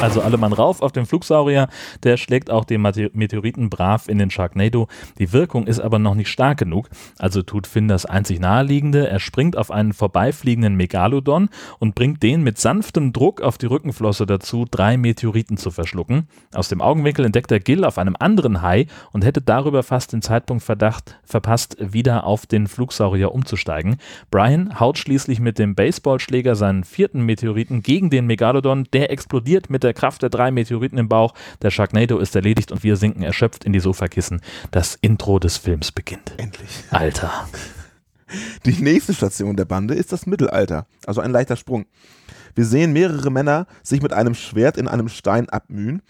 Also 0.00 0.20
alle 0.20 0.36
Mann 0.36 0.52
rauf 0.52 0.82
auf 0.82 0.92
den 0.92 1.06
Flugsaurier, 1.06 1.68
der 2.02 2.16
schlägt 2.18 2.50
auch 2.50 2.64
den 2.64 2.82
Meteoriten 2.82 3.70
brav 3.70 4.08
in 4.08 4.18
den 4.18 4.30
Sharknado. 4.30 4.88
Die 5.18 5.32
Wirkung 5.32 5.66
ist 5.66 5.80
aber 5.80 5.98
noch 5.98 6.14
nicht 6.14 6.28
stark 6.28 6.58
genug, 6.58 6.88
also 7.18 7.42
tut 7.42 7.66
Finn 7.66 7.88
das 7.88 8.06
einzig 8.06 8.40
naheliegende, 8.40 9.08
er 9.08 9.20
springt 9.20 9.56
auf 9.56 9.70
einen 9.70 9.92
vorbeifliegenden 9.92 10.76
Megalodon 10.76 11.48
und 11.78 11.94
bringt 11.94 12.22
den 12.22 12.42
mit 12.42 12.58
sanftem 12.58 13.12
Druck 13.12 13.40
auf 13.40 13.58
die 13.58 13.66
Rückenflosse 13.66 14.26
dazu, 14.26 14.66
drei 14.70 14.96
Meteoriten 14.96 15.56
zu 15.56 15.70
verschlucken. 15.70 16.28
Aus 16.52 16.68
dem 16.68 16.80
Augenwinkel 16.80 17.24
entdeckt 17.24 17.50
er 17.52 17.60
Gil 17.60 17.84
auf 17.84 17.98
einem 17.98 18.16
anderen 18.18 18.62
Hai 18.62 18.86
und 19.12 19.24
hätte 19.24 19.40
darüber 19.40 19.82
fast 19.82 20.12
den 20.12 20.22
Zeitpunkt 20.22 20.62
Verdacht 20.62 21.18
verpasst, 21.24 21.76
wieder 21.80 22.24
auf 22.24 22.46
den 22.46 22.66
Flugsaurier 22.66 23.32
umzusteigen. 23.32 23.96
Brian 24.30 24.78
haut 24.80 24.98
schließlich 24.98 25.40
mit 25.40 25.58
dem 25.58 25.74
Baseballschläger 25.74 26.54
seinen 26.54 26.84
vierten 26.84 27.22
Meteoriten 27.22 27.82
gegen 27.82 28.10
den 28.10 28.26
Megalodon, 28.26 28.86
der 28.92 29.10
explodiert 29.10 29.70
mit 29.70 29.82
der 29.82 29.94
Kraft 29.94 30.22
der 30.22 30.30
drei 30.30 30.50
Meteoriten 30.50 30.98
im 30.98 31.08
Bauch. 31.08 31.34
Der 31.62 31.70
Sharknado 31.70 32.18
ist 32.18 32.34
erledigt 32.36 32.72
und 32.72 32.82
wir 32.82 32.96
sinken 32.96 33.22
erschöpft 33.22 33.64
in 33.64 33.72
die 33.72 33.80
Sofakissen. 33.80 34.40
Das 34.74 34.98
Intro 35.00 35.38
des 35.38 35.56
Films 35.56 35.92
beginnt. 35.92 36.34
Endlich. 36.36 36.82
Alter. 36.90 37.48
Die 38.66 38.82
nächste 38.82 39.14
Station 39.14 39.54
der 39.56 39.66
Bande 39.66 39.94
ist 39.94 40.10
das 40.10 40.26
Mittelalter, 40.26 40.88
also 41.06 41.20
ein 41.20 41.30
leichter 41.30 41.54
Sprung. 41.54 41.86
Wir 42.56 42.64
sehen 42.64 42.92
mehrere 42.92 43.30
Männer 43.30 43.68
sich 43.84 44.02
mit 44.02 44.12
einem 44.12 44.34
Schwert 44.34 44.76
in 44.76 44.88
einem 44.88 45.08
Stein 45.08 45.48
abmühen, 45.48 46.02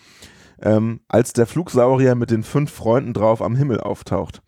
ähm, 0.62 1.00
als 1.08 1.34
der 1.34 1.46
Flugsaurier 1.46 2.14
mit 2.14 2.30
den 2.30 2.42
fünf 2.42 2.72
Freunden 2.72 3.12
drauf 3.12 3.42
am 3.42 3.54
Himmel 3.54 3.80
auftaucht. 3.80 4.40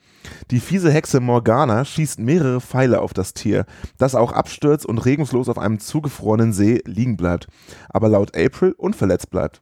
Die 0.51 0.61
fiese 0.61 0.91
Hexe 0.91 1.21
Morgana 1.21 1.85
schießt 1.85 2.19
mehrere 2.19 2.63
Pfeile 2.63 3.03
auf 3.03 3.13
das 3.13 3.35
Tier, 3.35 3.67
das 3.99 4.15
auch 4.15 4.33
abstürzt 4.33 4.87
und 4.87 5.05
regungslos 5.05 5.51
auf 5.51 5.59
einem 5.59 5.79
zugefrorenen 5.79 6.55
See 6.55 6.81
liegen 6.87 7.19
bleibt, 7.19 7.49
aber 7.91 8.09
laut 8.09 8.35
April 8.35 8.73
unverletzt 8.79 9.29
bleibt. 9.29 9.61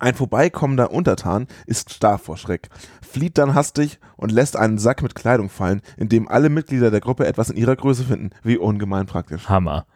Ein 0.00 0.14
vorbeikommender 0.14 0.92
Untertan 0.92 1.48
ist 1.66 1.92
starr 1.92 2.18
vor 2.18 2.36
Schreck, 2.36 2.68
flieht 3.00 3.36
dann 3.36 3.54
hastig 3.54 3.98
und 4.16 4.30
lässt 4.30 4.56
einen 4.56 4.78
Sack 4.78 5.02
mit 5.02 5.16
Kleidung 5.16 5.48
fallen, 5.48 5.82
in 5.96 6.08
dem 6.08 6.28
alle 6.28 6.50
Mitglieder 6.50 6.92
der 6.92 7.00
Gruppe 7.00 7.26
etwas 7.26 7.50
in 7.50 7.56
ihrer 7.56 7.74
Größe 7.74 8.04
finden. 8.04 8.30
Wie 8.44 8.58
ungemein 8.58 9.06
praktisch. 9.06 9.48
Hammer. 9.48 9.86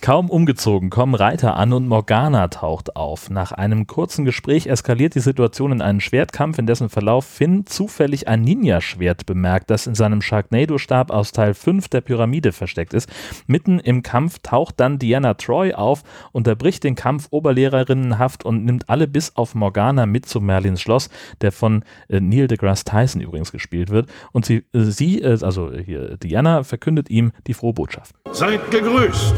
Kaum 0.00 0.30
umgezogen 0.30 0.90
kommen 0.90 1.14
Reiter 1.14 1.56
an 1.56 1.72
und 1.72 1.86
Morgana 1.86 2.48
taucht 2.48 2.96
auf. 2.96 3.30
Nach 3.30 3.52
einem 3.52 3.86
kurzen 3.86 4.24
Gespräch 4.24 4.66
eskaliert 4.66 5.14
die 5.14 5.20
Situation 5.20 5.70
in 5.70 5.82
einen 5.82 6.00
Schwertkampf, 6.00 6.58
in 6.58 6.66
dessen 6.66 6.88
Verlauf 6.88 7.24
Finn 7.24 7.64
zufällig 7.66 8.26
ein 8.26 8.42
Ninja-Schwert 8.42 9.26
bemerkt, 9.26 9.70
das 9.70 9.86
in 9.86 9.94
seinem 9.94 10.22
Sharknado-Stab 10.22 11.12
aus 11.12 11.30
Teil 11.30 11.54
5 11.54 11.88
der 11.88 12.00
Pyramide 12.00 12.50
versteckt 12.50 12.94
ist. 12.94 13.08
Mitten 13.46 13.78
im 13.78 14.02
Kampf 14.02 14.40
taucht 14.42 14.80
dann 14.80 14.98
Diana 14.98 15.34
Troy 15.34 15.72
auf, 15.72 16.02
unterbricht 16.32 16.82
den 16.82 16.96
Kampf 16.96 17.28
oberlehrerinnenhaft 17.30 18.44
und 18.44 18.64
nimmt 18.64 18.88
alle 18.88 19.06
bis 19.06 19.36
auf 19.36 19.51
Morgana 19.54 20.06
mit 20.06 20.26
zu 20.26 20.40
Merlins 20.40 20.80
Schloss, 20.80 21.08
der 21.40 21.52
von 21.52 21.84
äh, 22.08 22.20
Neil 22.20 22.48
deGrasse 22.48 22.84
Tyson 22.84 23.20
übrigens 23.20 23.52
gespielt 23.52 23.90
wird. 23.90 24.08
Und 24.32 24.44
sie, 24.44 24.64
äh, 24.72 24.80
sie 24.84 25.22
äh, 25.22 25.38
also 25.42 25.72
hier 25.72 26.16
Diana, 26.16 26.62
verkündet 26.62 27.10
ihm 27.10 27.32
die 27.46 27.54
frohe 27.54 27.72
Botschaft. 27.72 28.14
Seid 28.32 28.70
gegrüßt. 28.70 29.34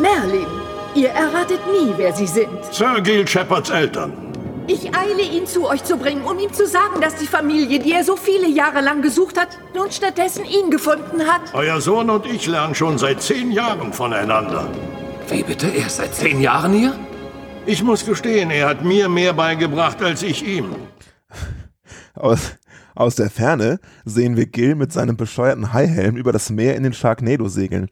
Merlin, 0.00 0.46
ihr 0.94 1.10
erratet 1.10 1.60
nie, 1.70 1.92
wer 1.96 2.12
sie 2.12 2.26
sind. 2.26 2.48
Sir 2.70 3.00
Gil 3.00 3.26
Shepards 3.26 3.70
Eltern. 3.70 4.12
Ich 4.66 4.94
eile 4.94 5.22
ihn 5.22 5.46
zu 5.46 5.68
euch 5.68 5.82
zu 5.82 5.96
bringen, 5.96 6.22
um 6.22 6.38
ihm 6.38 6.52
zu 6.52 6.64
sagen, 6.64 7.00
dass 7.00 7.16
die 7.16 7.26
Familie, 7.26 7.80
die 7.80 7.92
er 7.92 8.04
so 8.04 8.14
viele 8.14 8.48
Jahre 8.48 8.80
lang 8.80 9.02
gesucht 9.02 9.36
hat, 9.36 9.58
nun 9.74 9.90
stattdessen 9.90 10.44
ihn 10.44 10.70
gefunden 10.70 11.26
hat. 11.26 11.40
Euer 11.54 11.80
Sohn 11.80 12.08
und 12.08 12.24
ich 12.24 12.46
lernen 12.46 12.76
schon 12.76 12.96
seit 12.96 13.20
zehn 13.20 13.50
Jahren 13.50 13.92
voneinander. 13.92 14.68
Wie 15.28 15.42
bitte? 15.42 15.66
Er 15.66 15.86
ist 15.86 15.96
seit 15.96 16.14
zehn 16.14 16.40
Jahren 16.40 16.72
hier? 16.72 16.94
Ich 17.66 17.82
muss 17.82 18.04
gestehen, 18.04 18.50
er 18.50 18.68
hat 18.68 18.84
mir 18.84 19.08
mehr 19.08 19.32
beigebracht 19.32 20.02
als 20.02 20.22
ich 20.22 20.46
ihm. 20.46 20.74
Aus, 22.14 22.56
aus 22.94 23.14
der 23.14 23.30
Ferne 23.30 23.78
sehen 24.04 24.36
wir 24.36 24.46
Gil 24.46 24.74
mit 24.74 24.92
seinem 24.92 25.16
bescheuerten 25.16 25.72
Haihelm 25.72 26.16
über 26.16 26.32
das 26.32 26.50
Meer 26.50 26.76
in 26.76 26.82
den 26.82 26.92
Sharknado 26.92 27.48
segeln. 27.48 27.88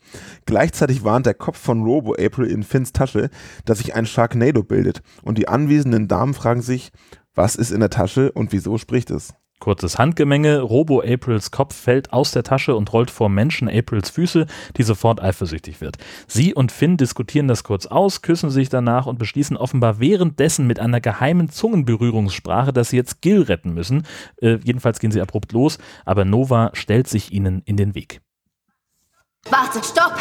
Gleichzeitig 0.46 1.04
warnt 1.04 1.26
der 1.26 1.35
Kopf 1.35 1.59
von 1.59 1.83
Robo 1.83 2.14
April 2.14 2.46
in 2.46 2.62
Finns 2.62 2.92
Tasche, 2.92 3.31
dass 3.64 3.78
sich 3.78 3.94
ein 3.94 4.07
Sharknado 4.07 4.62
bildet 4.62 5.02
und 5.22 5.38
die 5.38 5.48
anwesenden 5.48 6.09
Damen 6.09 6.35
fragen 6.35 6.62
sich, 6.62 6.90
was 7.35 7.54
ist 7.54 7.70
in 7.70 7.81
der 7.81 7.90
Tasche 7.90 8.33
und 8.33 8.52
wieso 8.52 8.78
spricht 8.78 9.11
es? 9.11 9.35
Kurzes 9.59 9.99
Handgemenge, 9.99 10.61
Robo 10.61 11.01
Aprils 11.01 11.51
Kopf 11.51 11.75
fällt 11.75 12.12
aus 12.12 12.33
der 12.33 12.42
Tasche 12.42 12.77
und 12.77 12.92
rollt 12.92 13.11
vor 13.11 13.29
Menschen 13.29 13.68
Aprils 13.68 14.11
Füße, 14.11 14.47
die 14.77 14.83
sofort 14.83 15.23
eifersüchtig 15.23 15.81
wird. 15.81 15.97
Sie 16.27 16.55
und 16.55 16.73
Finn 16.73 16.97
diskutieren 16.97 17.49
das 17.49 17.64
kurz 17.64 17.87
aus, 17.87 18.23
küssen 18.23 18.51
sich 18.51 18.68
danach 18.68 19.07
und 19.07 19.18
beschließen 19.18 19.57
offenbar 19.57 20.01
währenddessen 20.01 20.66
mit 20.66 20.81
einer 20.81 21.01
geheimen 21.01 21.51
Zungenberührungssprache, 21.51 22.73
dass 22.73 22.90
sie 22.90 22.97
jetzt 22.97 23.21
Gil 23.21 23.42
retten 23.42 23.75
müssen. 23.75 24.05
Äh, 24.40 24.59
jedenfalls 24.62 25.01
gehen 25.01 25.11
sie 25.11 25.21
abrupt 25.21 25.53
los, 25.53 25.79
aber 26.05 26.25
Nova 26.25 26.71
stellt 26.75 27.09
sich 27.09 27.33
ihnen 27.33 27.62
in 27.64 27.77
den 27.77 27.94
Weg. 27.94 28.21
Wartet, 29.51 29.87
stopp! 29.87 30.18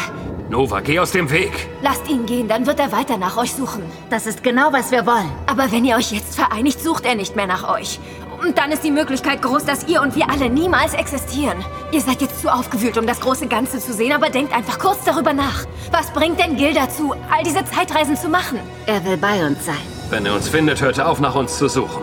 Nova, 0.48 0.80
geh 0.80 0.98
aus 0.98 1.12
dem 1.12 1.30
Weg. 1.30 1.52
Lasst 1.82 2.08
ihn 2.08 2.24
gehen, 2.24 2.48
dann 2.48 2.66
wird 2.66 2.80
er 2.80 2.92
weiter 2.92 3.18
nach 3.18 3.36
euch 3.36 3.52
suchen. 3.52 3.82
Das 4.08 4.26
ist 4.26 4.42
genau, 4.42 4.72
was 4.72 4.90
wir 4.90 5.04
wollen. 5.04 5.30
Aber 5.46 5.70
wenn 5.70 5.84
ihr 5.84 5.96
euch 5.96 6.12
jetzt 6.12 6.34
vereinigt, 6.34 6.80
sucht 6.80 7.04
er 7.04 7.14
nicht 7.14 7.36
mehr 7.36 7.46
nach 7.46 7.68
euch. 7.68 8.00
Und 8.42 8.56
dann 8.56 8.70
ist 8.70 8.84
die 8.84 8.90
Möglichkeit 8.90 9.42
groß, 9.42 9.64
dass 9.64 9.88
ihr 9.88 10.00
und 10.00 10.14
wir 10.14 10.30
alle 10.30 10.48
niemals 10.48 10.94
existieren. 10.94 11.58
Ihr 11.92 12.00
seid 12.00 12.20
jetzt 12.20 12.40
zu 12.40 12.48
aufgewühlt, 12.52 12.96
um 12.96 13.06
das 13.06 13.20
große 13.20 13.46
Ganze 13.48 13.78
zu 13.80 13.92
sehen, 13.92 14.12
aber 14.12 14.30
denkt 14.30 14.52
einfach 14.54 14.78
kurz 14.78 15.02
darüber 15.04 15.32
nach. 15.32 15.64
Was 15.90 16.10
bringt 16.12 16.38
denn 16.38 16.56
Gil 16.56 16.72
dazu, 16.72 17.14
all 17.30 17.42
diese 17.42 17.64
Zeitreisen 17.64 18.16
zu 18.16 18.28
machen? 18.28 18.58
Er 18.86 19.04
will 19.04 19.16
bei 19.16 19.44
uns 19.46 19.64
sein. 19.66 19.74
Wenn 20.10 20.24
er 20.24 20.34
uns 20.34 20.48
findet, 20.48 20.80
hört 20.80 20.98
er 20.98 21.08
auf, 21.08 21.20
nach 21.20 21.34
uns 21.34 21.58
zu 21.58 21.68
suchen. 21.68 22.02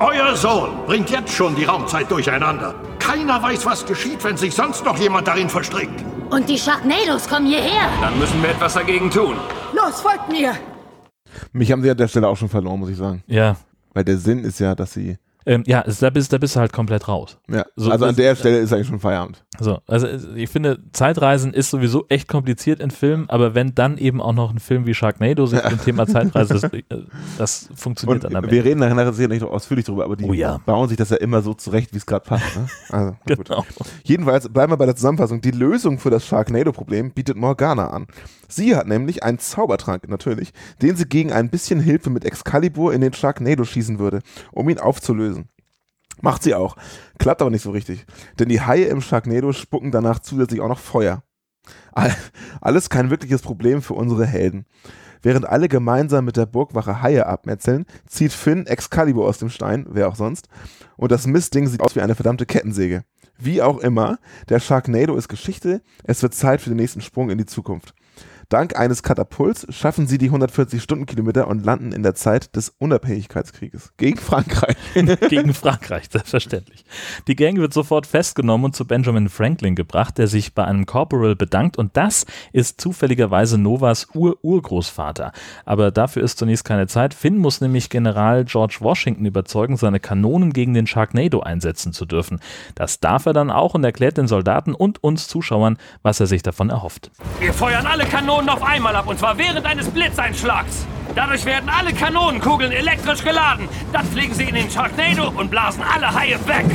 Euer 0.00 0.34
Sohn 0.36 0.70
bringt 0.86 1.10
jetzt 1.10 1.32
schon 1.32 1.54
die 1.54 1.64
Raumzeit 1.64 2.10
durcheinander. 2.10 2.74
Keiner 2.98 3.42
weiß, 3.42 3.64
was 3.66 3.84
geschieht, 3.86 4.22
wenn 4.24 4.36
sich 4.36 4.54
sonst 4.54 4.84
noch 4.84 4.98
jemand 4.98 5.28
darin 5.28 5.48
verstrickt. 5.48 6.04
Und 6.30 6.48
die 6.48 6.58
Sharknados 6.58 7.28
kommen 7.28 7.46
hierher. 7.46 7.88
Dann 8.00 8.18
müssen 8.18 8.42
wir 8.42 8.50
etwas 8.50 8.74
dagegen 8.74 9.10
tun. 9.10 9.36
Los, 9.72 10.00
folgt 10.00 10.28
mir! 10.30 10.54
Mich 11.52 11.70
haben 11.70 11.82
sie 11.82 11.90
an 11.90 11.96
der 11.96 12.08
Stelle 12.08 12.28
auch 12.28 12.36
schon 12.36 12.48
verloren, 12.48 12.80
muss 12.80 12.90
ich 12.90 12.96
sagen. 12.96 13.22
Ja, 13.26 13.56
Weil 13.94 14.04
der 14.04 14.16
Sinn 14.18 14.44
ist 14.44 14.58
ja, 14.58 14.74
dass 14.74 14.92
sie. 14.92 15.16
Ähm, 15.46 15.62
ja, 15.66 15.84
da 16.00 16.10
bist, 16.10 16.32
da 16.32 16.38
bist 16.38 16.56
du 16.56 16.60
halt 16.60 16.72
komplett 16.72 17.08
raus. 17.08 17.38
Ja, 17.48 17.64
So, 17.76 17.90
also 17.90 18.04
an 18.04 18.16
der 18.16 18.34
Stelle 18.36 18.58
ist 18.58 18.72
eigentlich 18.72 18.88
schon 18.88 19.00
Feierabend. 19.00 19.44
So, 19.58 19.78
also 19.86 20.06
ich 20.34 20.50
finde, 20.50 20.78
Zeitreisen 20.92 21.54
ist 21.54 21.70
sowieso 21.70 22.04
echt 22.08 22.28
kompliziert 22.28 22.80
in 22.80 22.90
Filmen, 22.90 23.30
aber 23.30 23.54
wenn 23.54 23.74
dann 23.74 23.96
eben 23.96 24.20
auch 24.20 24.34
noch 24.34 24.50
ein 24.52 24.58
Film 24.58 24.84
wie 24.86 24.92
Sharknado 24.92 25.46
sich 25.46 25.62
mit 25.62 25.72
dem 25.72 25.80
Thema 25.84 26.06
Zeitreise, 26.06 26.54
das, 26.54 26.64
äh, 26.64 26.82
das 27.38 27.68
funktioniert 27.74 28.24
Und 28.24 28.32
dann 28.34 28.44
am 28.44 28.50
wir 28.50 28.58
Ende. 28.58 28.68
reden 28.70 28.80
nachher 28.80 29.12
sicher 29.12 29.28
nicht 29.28 29.40
noch 29.42 29.50
ausführlich 29.50 29.86
drüber, 29.86 30.04
aber 30.04 30.16
die 30.16 30.24
Oh 30.24 30.32
ja. 30.32 30.58
bauen 30.66 30.88
sich 30.88 30.96
das 30.98 31.10
ja 31.10 31.16
immer 31.16 31.40
so 31.42 31.54
zurecht, 31.54 31.92
wie 31.94 31.98
es 31.98 32.06
gerade 32.06 32.24
passt. 32.26 32.56
Ne? 32.56 32.66
Also, 32.90 33.16
na 33.24 33.34
gut. 33.36 33.48
Genau. 33.48 33.64
Jedenfalls 34.04 34.48
bleiben 34.48 34.72
wir 34.72 34.76
bei 34.76 34.86
der 34.86 34.96
Zusammenfassung. 34.96 35.40
Die 35.40 35.52
Lösung 35.52 35.98
für 35.98 36.10
das 36.10 36.26
Sharknado-Problem 36.26 37.12
bietet 37.12 37.36
Morgana 37.36 37.88
an. 37.90 38.06
Sie 38.48 38.76
hat 38.76 38.86
nämlich 38.86 39.22
einen 39.24 39.38
Zaubertrank, 39.38 40.08
natürlich, 40.08 40.52
den 40.80 40.96
sie 40.96 41.04
gegen 41.06 41.32
ein 41.32 41.50
bisschen 41.50 41.80
Hilfe 41.80 42.10
mit 42.10 42.24
Excalibur 42.24 42.94
in 42.94 43.00
den 43.00 43.12
Sharknado 43.12 43.64
schießen 43.64 43.98
würde, 43.98 44.20
um 44.52 44.68
ihn 44.68 44.78
aufzulösen. 44.78 45.35
Macht 46.20 46.42
sie 46.42 46.54
auch. 46.54 46.76
Klappt 47.18 47.42
aber 47.42 47.50
nicht 47.50 47.62
so 47.62 47.70
richtig. 47.70 48.06
Denn 48.38 48.48
die 48.48 48.60
Haie 48.60 48.86
im 48.86 49.00
Sharknado 49.00 49.52
spucken 49.52 49.90
danach 49.92 50.18
zusätzlich 50.18 50.60
auch 50.60 50.68
noch 50.68 50.78
Feuer. 50.78 51.22
All- 51.92 52.14
Alles 52.60 52.88
kein 52.90 53.10
wirkliches 53.10 53.42
Problem 53.42 53.82
für 53.82 53.94
unsere 53.94 54.26
Helden. 54.26 54.66
Während 55.22 55.46
alle 55.46 55.68
gemeinsam 55.68 56.24
mit 56.24 56.36
der 56.36 56.46
Burgwache 56.46 57.02
Haie 57.02 57.26
abmetzeln, 57.26 57.86
zieht 58.06 58.32
Finn 58.32 58.66
Excalibur 58.66 59.26
aus 59.26 59.38
dem 59.38 59.50
Stein, 59.50 59.86
wer 59.88 60.08
auch 60.08 60.14
sonst, 60.14 60.48
und 60.96 61.10
das 61.10 61.26
Mistding 61.26 61.66
sieht 61.66 61.80
aus 61.80 61.96
wie 61.96 62.00
eine 62.00 62.14
verdammte 62.14 62.46
Kettensäge. 62.46 63.02
Wie 63.38 63.60
auch 63.60 63.78
immer, 63.78 64.18
der 64.48 64.60
Sharknado 64.60 65.16
ist 65.16 65.28
Geschichte, 65.28 65.82
es 66.04 66.22
wird 66.22 66.34
Zeit 66.34 66.60
für 66.60 66.70
den 66.70 66.76
nächsten 66.76 67.00
Sprung 67.00 67.30
in 67.30 67.38
die 67.38 67.46
Zukunft. 67.46 67.94
Dank 68.48 68.78
eines 68.78 69.02
Katapults 69.02 69.66
schaffen 69.70 70.06
sie 70.06 70.18
die 70.18 70.26
140 70.26 70.80
Stundenkilometer 70.80 71.48
und 71.48 71.64
landen 71.64 71.90
in 71.90 72.04
der 72.04 72.14
Zeit 72.14 72.54
des 72.54 72.72
Unabhängigkeitskrieges 72.78 73.94
gegen 73.96 74.18
Frankreich. 74.18 74.76
gegen 75.28 75.52
Frankreich, 75.52 76.04
selbstverständlich. 76.10 76.84
Die 77.26 77.34
Gang 77.34 77.58
wird 77.58 77.72
sofort 77.72 78.06
festgenommen 78.06 78.66
und 78.66 78.76
zu 78.76 78.86
Benjamin 78.86 79.28
Franklin 79.28 79.74
gebracht, 79.74 80.18
der 80.18 80.28
sich 80.28 80.54
bei 80.54 80.64
einem 80.64 80.86
Corporal 80.86 81.34
bedankt 81.34 81.76
und 81.76 81.96
das 81.96 82.24
ist 82.52 82.80
zufälligerweise 82.80 83.58
Novas 83.58 84.06
Ur-Urgroßvater. 84.14 85.32
Aber 85.64 85.90
dafür 85.90 86.22
ist 86.22 86.38
zunächst 86.38 86.64
keine 86.64 86.86
Zeit. 86.86 87.14
Finn 87.14 87.38
muss 87.38 87.60
nämlich 87.60 87.90
General 87.90 88.44
George 88.44 88.76
Washington 88.80 89.26
überzeugen, 89.26 89.76
seine 89.76 89.98
Kanonen 89.98 90.52
gegen 90.52 90.72
den 90.72 90.86
Sharknado 90.86 91.40
einsetzen 91.40 91.92
zu 91.92 92.06
dürfen. 92.06 92.38
Das 92.76 93.00
darf 93.00 93.26
er 93.26 93.32
dann 93.32 93.50
auch 93.50 93.74
und 93.74 93.82
erklärt 93.82 94.18
den 94.18 94.28
Soldaten 94.28 94.72
und 94.72 95.02
uns 95.02 95.26
Zuschauern, 95.26 95.78
was 96.02 96.20
er 96.20 96.26
sich 96.26 96.44
davon 96.44 96.70
erhofft. 96.70 97.10
Wir 97.40 97.52
feuern 97.52 97.86
alle 97.86 98.04
Kanonen 98.04 98.35
auf 98.44 98.62
einmal 98.62 98.94
ab 98.94 99.08
und 99.08 99.18
zwar 99.18 99.38
während 99.38 99.66
eines 99.66 99.88
Blitzeinschlags. 99.88 100.86
Dadurch 101.14 101.44
werden 101.46 101.70
alle 101.70 101.92
Kanonenkugeln 101.94 102.72
elektrisch 102.72 103.24
geladen. 103.24 103.68
Dann 103.92 104.04
fliegen 104.04 104.34
sie 104.34 104.44
in 104.44 104.54
den 104.54 104.70
Sharknado 104.70 105.30
und 105.30 105.50
blasen 105.50 105.82
alle 105.82 106.14
Haie 106.14 106.38
weg. 106.46 106.66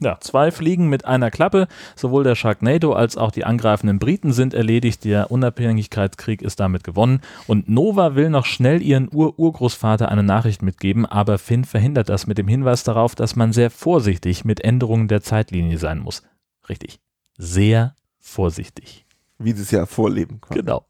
Ja, 0.00 0.18
zwei 0.20 0.52
Fliegen 0.52 0.88
mit 0.88 1.06
einer 1.06 1.30
Klappe. 1.30 1.66
Sowohl 1.96 2.22
der 2.22 2.36
Sharknado 2.36 2.92
als 2.92 3.16
auch 3.16 3.32
die 3.32 3.44
angreifenden 3.44 3.98
Briten 3.98 4.32
sind 4.32 4.54
erledigt. 4.54 5.04
Der 5.04 5.32
Unabhängigkeitskrieg 5.32 6.40
ist 6.40 6.60
damit 6.60 6.84
gewonnen. 6.84 7.20
Und 7.48 7.68
Nova 7.68 8.14
will 8.14 8.30
noch 8.30 8.46
schnell 8.46 8.80
ihren 8.80 9.08
Ur-Urgroßvater 9.12 10.08
eine 10.08 10.22
Nachricht 10.22 10.62
mitgeben, 10.62 11.04
aber 11.04 11.38
Finn 11.38 11.64
verhindert 11.64 12.10
das 12.10 12.28
mit 12.28 12.38
dem 12.38 12.46
Hinweis 12.46 12.84
darauf, 12.84 13.16
dass 13.16 13.34
man 13.34 13.52
sehr 13.52 13.70
vorsichtig 13.70 14.44
mit 14.44 14.60
Änderungen 14.62 15.08
der 15.08 15.22
Zeitlinie 15.22 15.78
sein 15.78 15.98
muss. 15.98 16.22
Richtig. 16.68 17.00
Sehr 17.36 17.96
vorsichtig. 18.20 19.07
Wie 19.38 19.52
sie 19.52 19.62
es 19.62 19.70
ja 19.70 19.86
vorleben. 19.86 20.40
Quasi. 20.40 20.60
Genau. 20.60 20.86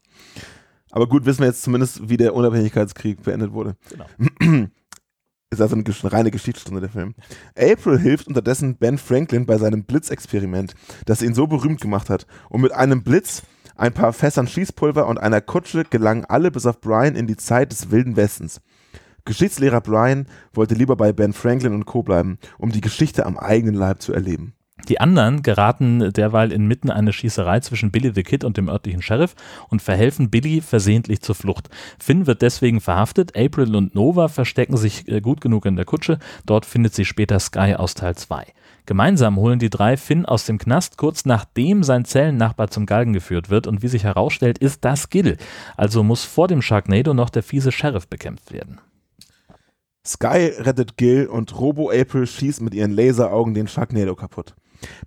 Aber 0.91 1.07
gut, 1.07 1.25
wissen 1.25 1.39
wir 1.39 1.47
jetzt 1.47 1.61
zumindest, 1.61 2.09
wie 2.09 2.17
der 2.17 2.33
Unabhängigkeitskrieg 2.33 3.21
beendet 3.21 3.53
wurde. 3.53 3.75
Genau. 3.89 4.67
Ist 5.51 5.61
also 5.61 5.75
eine 5.75 5.83
reine 6.13 6.29
Geschichtsstunde 6.29 6.79
der 6.79 6.91
Film. 6.91 7.15
April 7.57 7.97
hilft 7.97 8.27
unterdessen 8.27 8.75
Ben 8.77 8.99
Franklin 8.99 9.47
bei 9.47 9.57
seinem 9.57 9.83
Blitzexperiment, 9.83 10.75
das 11.05 11.23
ihn 11.23 11.33
so 11.33 11.47
berühmt 11.47 11.81
gemacht 11.81 12.11
hat. 12.11 12.27
Und 12.49 12.61
mit 12.61 12.71
einem 12.71 13.03
Blitz, 13.03 13.41
ein 13.75 13.91
paar 13.91 14.13
Fässern 14.13 14.47
Schießpulver 14.47 15.07
und 15.07 15.17
einer 15.17 15.41
Kutsche 15.41 15.85
gelangen 15.85 16.25
alle 16.25 16.51
bis 16.51 16.67
auf 16.67 16.81
Brian 16.81 17.15
in 17.15 17.25
die 17.25 17.37
Zeit 17.37 17.71
des 17.71 17.89
Wilden 17.89 18.15
Westens. 18.15 18.61
Geschichtslehrer 19.25 19.81
Brian 19.81 20.27
wollte 20.53 20.75
lieber 20.75 20.95
bei 20.95 21.13
Ben 21.13 21.33
Franklin 21.33 21.73
und 21.73 21.85
Co. 21.85 22.03
bleiben, 22.03 22.37
um 22.59 22.71
die 22.71 22.81
Geschichte 22.81 23.25
am 23.25 23.37
eigenen 23.37 23.73
Leib 23.75 24.03
zu 24.03 24.13
erleben. 24.13 24.53
Die 24.89 24.99
anderen 24.99 25.43
geraten 25.43 26.11
derweil 26.11 26.51
inmitten 26.51 26.89
einer 26.89 27.13
Schießerei 27.13 27.59
zwischen 27.59 27.91
Billy 27.91 28.11
the 28.13 28.23
Kid 28.23 28.43
und 28.43 28.57
dem 28.57 28.69
örtlichen 28.69 29.03
Sheriff 29.03 29.35
und 29.69 29.83
verhelfen 29.83 30.31
Billy 30.31 30.61
versehentlich 30.61 31.21
zur 31.21 31.35
Flucht. 31.35 31.69
Finn 31.99 32.25
wird 32.25 32.41
deswegen 32.41 32.81
verhaftet, 32.81 33.37
April 33.37 33.75
und 33.75 33.93
Nova 33.93 34.27
verstecken 34.27 34.77
sich 34.77 35.07
äh, 35.07 35.21
gut 35.21 35.41
genug 35.41 35.67
in 35.67 35.75
der 35.75 35.85
Kutsche, 35.85 36.17
dort 36.47 36.65
findet 36.65 36.95
sie 36.95 37.05
später 37.05 37.39
Sky 37.39 37.75
aus 37.75 37.93
Teil 37.93 38.15
2. 38.15 38.47
Gemeinsam 38.87 39.37
holen 39.37 39.59
die 39.59 39.69
drei 39.69 39.95
Finn 39.95 40.25
aus 40.25 40.45
dem 40.45 40.57
Knast, 40.57 40.97
kurz 40.97 41.23
nachdem 41.23 41.83
sein 41.83 42.05
Zellennachbar 42.05 42.71
zum 42.71 42.87
Galgen 42.87 43.13
geführt 43.13 43.51
wird 43.51 43.67
und 43.67 43.83
wie 43.83 43.87
sich 43.87 44.03
herausstellt, 44.03 44.57
ist 44.57 44.83
das 44.83 45.11
Gil. 45.11 45.37
Also 45.77 46.01
muss 46.01 46.23
vor 46.25 46.47
dem 46.47 46.63
Sharknado 46.63 47.13
noch 47.13 47.29
der 47.29 47.43
fiese 47.43 47.71
Sheriff 47.71 48.07
bekämpft 48.07 48.51
werden. 48.51 48.79
Sky 50.05 50.53
rettet 50.57 50.97
Gil 50.97 51.27
und 51.27 51.57
Robo 51.59 51.91
April 51.91 52.25
schießt 52.25 52.61
mit 52.61 52.73
ihren 52.73 52.91
Laseraugen 52.91 53.53
den 53.53 53.67
Sharknado 53.67 54.15
kaputt. 54.15 54.55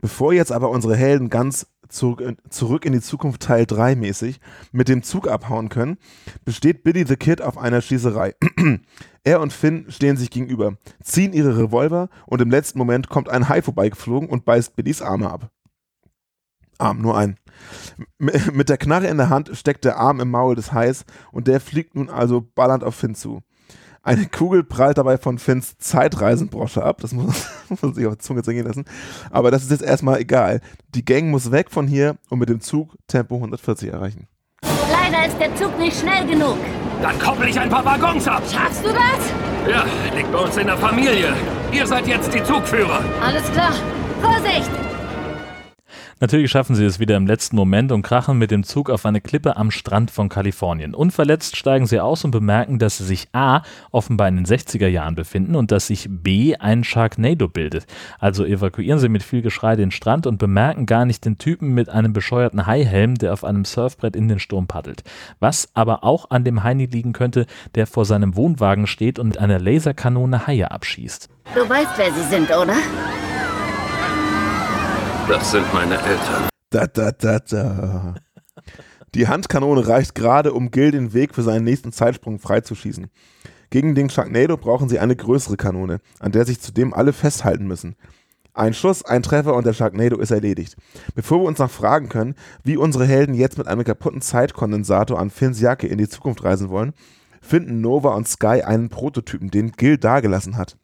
Bevor 0.00 0.32
jetzt 0.32 0.52
aber 0.52 0.70
unsere 0.70 0.96
Helden 0.96 1.30
ganz 1.30 1.66
zurück, 1.88 2.36
zurück 2.48 2.84
in 2.84 2.92
die 2.92 3.00
Zukunft 3.00 3.42
Teil 3.42 3.66
3 3.66 3.96
mäßig 3.96 4.40
mit 4.70 4.88
dem 4.88 5.02
Zug 5.02 5.28
abhauen 5.28 5.68
können, 5.68 5.98
besteht 6.44 6.82
Billy 6.82 7.06
the 7.06 7.16
Kid 7.16 7.40
auf 7.40 7.58
einer 7.58 7.80
Schießerei. 7.80 8.34
er 9.24 9.40
und 9.40 9.52
Finn 9.52 9.86
stehen 9.88 10.16
sich 10.16 10.30
gegenüber, 10.30 10.76
ziehen 11.02 11.32
ihre 11.32 11.56
Revolver 11.56 12.08
und 12.26 12.42
im 12.42 12.50
letzten 12.50 12.78
Moment 12.78 13.08
kommt 13.08 13.28
ein 13.28 13.48
Hai 13.48 13.62
vorbeigeflogen 13.62 14.28
und 14.28 14.44
beißt 14.44 14.76
Billys 14.76 15.02
Arme 15.02 15.30
ab. 15.30 15.50
Arm, 16.78 17.00
nur 17.00 17.16
ein. 17.16 17.36
Mit 18.18 18.68
der 18.68 18.78
Knarre 18.78 19.06
in 19.06 19.18
der 19.18 19.30
Hand 19.30 19.50
steckt 19.54 19.84
der 19.84 19.98
Arm 19.98 20.20
im 20.20 20.30
Maul 20.30 20.56
des 20.56 20.72
Hais 20.72 21.04
und 21.30 21.46
der 21.46 21.60
fliegt 21.60 21.94
nun 21.94 22.10
also 22.10 22.40
ballernd 22.40 22.82
auf 22.82 22.96
Finn 22.96 23.14
zu. 23.14 23.42
Eine 24.04 24.26
Kugel 24.26 24.64
prallt 24.64 24.98
dabei 24.98 25.16
von 25.16 25.38
Finns 25.38 25.78
Zeitreisenbrosche 25.78 26.82
ab. 26.82 26.98
Das 27.02 27.12
muss, 27.12 27.46
muss 27.68 27.82
man 27.82 27.94
sich 27.94 28.06
auf 28.06 28.14
die 28.14 28.18
Zunge 28.18 28.42
zergehen 28.42 28.66
lassen. 28.66 28.84
Aber 29.30 29.50
das 29.50 29.62
ist 29.62 29.70
jetzt 29.70 29.82
erstmal 29.82 30.18
egal. 30.20 30.60
Die 30.94 31.04
Gang 31.04 31.30
muss 31.30 31.52
weg 31.52 31.70
von 31.70 31.86
hier 31.86 32.16
und 32.28 32.40
mit 32.40 32.48
dem 32.48 32.60
Zug 32.60 32.96
Tempo 33.06 33.36
140 33.36 33.92
erreichen. 33.92 34.26
Leider 34.90 35.26
ist 35.26 35.38
der 35.38 35.54
Zug 35.54 35.78
nicht 35.78 35.98
schnell 35.98 36.26
genug. 36.26 36.56
Dann 37.00 37.18
koppel 37.18 37.48
ich 37.48 37.58
ein 37.58 37.68
paar 37.68 37.84
Waggons 37.84 38.26
ab. 38.26 38.42
Schaffst 38.52 38.84
du 38.84 38.88
das? 38.88 39.70
Ja, 39.70 39.84
liegt 40.16 40.32
bei 40.32 40.38
uns 40.38 40.56
in 40.56 40.66
der 40.66 40.76
Familie. 40.76 41.34
Ihr 41.70 41.86
seid 41.86 42.06
jetzt 42.08 42.34
die 42.34 42.42
Zugführer. 42.42 43.00
Alles 43.24 43.44
klar. 43.52 43.72
Vorsicht! 44.20 44.91
Natürlich 46.22 46.52
schaffen 46.52 46.76
sie 46.76 46.84
es 46.84 47.00
wieder 47.00 47.16
im 47.16 47.26
letzten 47.26 47.56
Moment 47.56 47.90
und 47.90 48.02
krachen 48.02 48.38
mit 48.38 48.52
dem 48.52 48.62
Zug 48.62 48.90
auf 48.90 49.04
eine 49.06 49.20
Klippe 49.20 49.56
am 49.56 49.72
Strand 49.72 50.08
von 50.12 50.28
Kalifornien. 50.28 50.94
Unverletzt 50.94 51.56
steigen 51.56 51.88
sie 51.88 51.98
aus 51.98 52.24
und 52.24 52.30
bemerken, 52.30 52.78
dass 52.78 52.98
sie 52.98 53.04
sich 53.04 53.26
A 53.32 53.62
offenbar 53.90 54.28
in 54.28 54.36
den 54.36 54.46
60er 54.46 54.86
Jahren 54.86 55.16
befinden 55.16 55.56
und 55.56 55.72
dass 55.72 55.88
sich 55.88 56.06
B 56.08 56.54
ein 56.54 56.84
Sharknado 56.84 57.48
bildet. 57.48 57.88
Also 58.20 58.44
evakuieren 58.44 59.00
sie 59.00 59.08
mit 59.08 59.24
viel 59.24 59.42
Geschrei 59.42 59.74
den 59.74 59.90
Strand 59.90 60.28
und 60.28 60.38
bemerken 60.38 60.86
gar 60.86 61.06
nicht 61.06 61.24
den 61.24 61.38
Typen 61.38 61.74
mit 61.74 61.88
einem 61.88 62.12
bescheuerten 62.12 62.68
Haihelm, 62.68 63.16
der 63.16 63.32
auf 63.32 63.42
einem 63.42 63.64
Surfbrett 63.64 64.14
in 64.14 64.28
den 64.28 64.38
Sturm 64.38 64.68
paddelt. 64.68 65.02
Was 65.40 65.70
aber 65.74 66.04
auch 66.04 66.30
an 66.30 66.44
dem 66.44 66.62
Heini 66.62 66.86
liegen 66.86 67.14
könnte, 67.14 67.46
der 67.74 67.88
vor 67.88 68.04
seinem 68.04 68.36
Wohnwagen 68.36 68.86
steht 68.86 69.18
und 69.18 69.26
mit 69.26 69.38
einer 69.38 69.58
Laserkanone 69.58 70.46
Haie 70.46 70.70
abschießt. 70.70 71.28
Du 71.56 71.68
weißt, 71.68 71.90
wer 71.96 72.12
sie 72.12 72.30
sind, 72.30 72.48
oder? 72.56 72.76
Das 75.28 75.52
sind 75.52 75.72
meine 75.72 75.94
Eltern. 75.94 76.48
Da, 76.70 76.86
da, 76.86 77.12
da, 77.12 77.38
da. 77.38 78.14
Die 79.14 79.28
Handkanone 79.28 79.86
reicht 79.86 80.14
gerade, 80.14 80.52
um 80.52 80.70
Gil 80.70 80.90
den 80.90 81.12
Weg 81.12 81.34
für 81.34 81.42
seinen 81.42 81.64
nächsten 81.64 81.92
Zeitsprung 81.92 82.38
freizuschießen. 82.38 83.08
Gegen 83.70 83.94
den 83.94 84.10
Sharknado 84.10 84.56
brauchen 84.56 84.88
sie 84.88 84.98
eine 84.98 85.16
größere 85.16 85.56
Kanone, 85.56 86.00
an 86.18 86.32
der 86.32 86.44
sich 86.44 86.60
zudem 86.60 86.92
alle 86.92 87.12
festhalten 87.12 87.66
müssen. 87.66 87.96
Ein 88.54 88.74
Schuss, 88.74 89.04
ein 89.04 89.22
Treffer 89.22 89.54
und 89.54 89.64
der 89.64 89.72
Sharknado 89.72 90.18
ist 90.18 90.30
erledigt. 90.30 90.76
Bevor 91.14 91.40
wir 91.40 91.46
uns 91.46 91.58
noch 91.58 91.70
fragen 91.70 92.08
können, 92.08 92.34
wie 92.64 92.76
unsere 92.76 93.06
Helden 93.06 93.34
jetzt 93.34 93.56
mit 93.58 93.66
einem 93.66 93.84
kaputten 93.84 94.20
Zeitkondensator 94.20 95.18
an 95.18 95.30
Finns 95.30 95.60
Jacke 95.60 95.86
in 95.86 95.98
die 95.98 96.08
Zukunft 96.08 96.44
reisen 96.44 96.68
wollen, 96.68 96.92
finden 97.40 97.80
Nova 97.80 98.14
und 98.14 98.28
Sky 98.28 98.62
einen 98.62 98.88
Prototypen, 98.88 99.50
den 99.50 99.72
Gil 99.72 99.96
dagelassen 99.96 100.56
hat. 100.56 100.76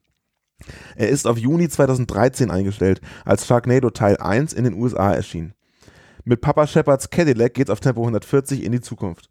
Er 0.96 1.08
ist 1.08 1.26
auf 1.26 1.38
Juni 1.38 1.68
2013 1.68 2.50
eingestellt, 2.50 3.00
als 3.24 3.46
Sharknado 3.46 3.90
Teil 3.90 4.16
1 4.16 4.52
in 4.52 4.64
den 4.64 4.74
USA 4.74 5.12
erschien. 5.12 5.54
Mit 6.24 6.40
Papa 6.40 6.66
Shepards 6.66 7.10
Cadillac 7.10 7.54
geht's 7.54 7.70
auf 7.70 7.80
Tempo 7.80 8.02
140 8.02 8.64
in 8.64 8.72
die 8.72 8.80
Zukunft. 8.80 9.30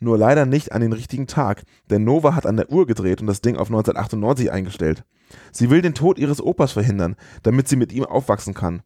Nur 0.00 0.18
leider 0.18 0.44
nicht 0.44 0.72
an 0.72 0.82
den 0.82 0.92
richtigen 0.92 1.26
Tag, 1.26 1.62
denn 1.88 2.04
Nova 2.04 2.34
hat 2.34 2.44
an 2.44 2.56
der 2.56 2.70
Uhr 2.70 2.86
gedreht 2.86 3.20
und 3.20 3.26
das 3.26 3.40
Ding 3.40 3.56
auf 3.56 3.68
1998 3.68 4.50
eingestellt. 4.50 5.04
Sie 5.52 5.70
will 5.70 5.80
den 5.80 5.94
Tod 5.94 6.18
ihres 6.18 6.42
Opas 6.42 6.72
verhindern, 6.72 7.16
damit 7.42 7.68
sie 7.68 7.76
mit 7.76 7.92
ihm 7.92 8.04
aufwachsen 8.04 8.52
kann. 8.52 8.82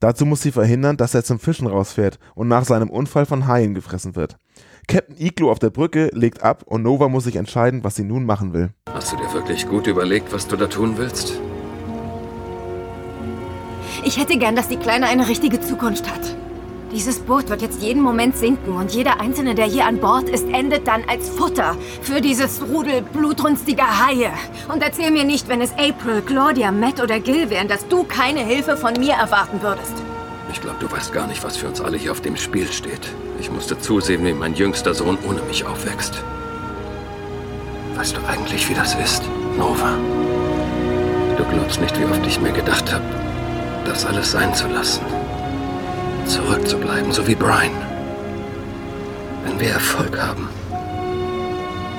Dazu 0.00 0.26
muss 0.26 0.42
sie 0.42 0.50
verhindern, 0.50 0.96
dass 0.96 1.14
er 1.14 1.22
zum 1.22 1.38
Fischen 1.38 1.66
rausfährt 1.66 2.18
und 2.34 2.48
nach 2.48 2.64
seinem 2.64 2.90
Unfall 2.90 3.26
von 3.26 3.46
Haien 3.46 3.74
gefressen 3.74 4.16
wird. 4.16 4.38
Captain 4.90 5.14
Iglo 5.20 5.52
auf 5.52 5.60
der 5.60 5.70
Brücke 5.70 6.10
legt 6.14 6.42
ab 6.42 6.64
und 6.66 6.82
Nova 6.82 7.08
muss 7.08 7.22
sich 7.22 7.36
entscheiden, 7.36 7.84
was 7.84 7.94
sie 7.94 8.02
nun 8.02 8.26
machen 8.26 8.52
will. 8.52 8.70
Hast 8.92 9.12
du 9.12 9.16
dir 9.16 9.32
wirklich 9.32 9.68
gut 9.68 9.86
überlegt, 9.86 10.32
was 10.32 10.48
du 10.48 10.56
da 10.56 10.66
tun 10.66 10.94
willst? 10.98 11.38
Ich 14.02 14.18
hätte 14.18 14.36
gern, 14.36 14.56
dass 14.56 14.66
die 14.66 14.78
Kleine 14.78 15.06
eine 15.06 15.28
richtige 15.28 15.60
Zukunft 15.60 16.10
hat. 16.10 16.34
Dieses 16.90 17.20
Boot 17.20 17.50
wird 17.50 17.62
jetzt 17.62 17.80
jeden 17.80 18.02
Moment 18.02 18.36
sinken 18.36 18.72
und 18.72 18.92
jeder 18.92 19.20
Einzelne, 19.20 19.54
der 19.54 19.66
hier 19.66 19.86
an 19.86 19.98
Bord 19.98 20.28
ist, 20.28 20.48
endet 20.48 20.88
dann 20.88 21.04
als 21.08 21.28
Futter 21.28 21.76
für 22.02 22.20
dieses 22.20 22.60
Rudel 22.60 23.02
blutrünstiger 23.12 24.04
Haie. 24.04 24.32
Und 24.72 24.82
erzähl 24.82 25.12
mir 25.12 25.22
nicht, 25.22 25.48
wenn 25.48 25.60
es 25.60 25.70
April, 25.74 26.20
Claudia, 26.26 26.72
Matt 26.72 27.00
oder 27.00 27.20
Gil 27.20 27.48
wären, 27.48 27.68
dass 27.68 27.86
du 27.86 28.02
keine 28.02 28.40
Hilfe 28.40 28.76
von 28.76 28.94
mir 28.94 29.12
erwarten 29.12 29.62
würdest. 29.62 30.09
Ich 30.52 30.60
glaube, 30.60 30.78
du 30.80 30.90
weißt 30.90 31.12
gar 31.12 31.26
nicht, 31.26 31.44
was 31.44 31.56
für 31.56 31.68
uns 31.68 31.80
alle 31.80 31.96
hier 31.96 32.10
auf 32.10 32.20
dem 32.20 32.36
Spiel 32.36 32.66
steht. 32.66 33.08
Ich 33.38 33.50
musste 33.50 33.78
zusehen, 33.78 34.24
wie 34.24 34.32
mein 34.32 34.54
jüngster 34.54 34.94
Sohn 34.94 35.16
ohne 35.26 35.42
mich 35.42 35.64
aufwächst. 35.64 36.22
Weißt 37.94 38.16
du 38.16 38.20
eigentlich, 38.26 38.68
wie 38.68 38.74
das 38.74 38.94
ist, 38.94 39.22
Nova? 39.56 39.96
Du 41.36 41.44
glaubst 41.44 41.80
nicht, 41.80 41.98
wie 41.98 42.04
oft 42.04 42.26
ich 42.26 42.40
mir 42.40 42.52
gedacht 42.52 42.92
habe, 42.92 43.04
das 43.84 44.04
alles 44.04 44.32
sein 44.32 44.52
zu 44.54 44.66
lassen. 44.68 45.02
Zurückzubleiben, 46.26 47.12
so 47.12 47.26
wie 47.26 47.34
Brian. 47.34 47.70
Wenn 49.44 49.58
wir 49.60 49.70
Erfolg 49.70 50.20
haben, 50.20 50.48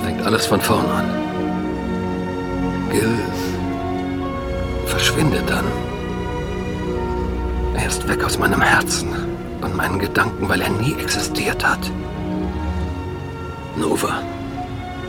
fängt 0.03 0.25
alles 0.25 0.45
von 0.45 0.61
vorn 0.61 0.85
an. 0.85 1.09
Gil 2.91 3.17
verschwindet 4.85 5.49
dann. 5.49 5.90
Er 7.75 7.87
ist 7.87 8.07
weg 8.07 8.23
aus 8.23 8.37
meinem 8.37 8.61
Herzen 8.61 9.09
und 9.61 9.75
meinen 9.75 9.99
Gedanken, 9.99 10.47
weil 10.49 10.61
er 10.61 10.69
nie 10.69 10.93
existiert 10.99 11.65
hat. 11.65 11.79
Nova, 13.75 14.21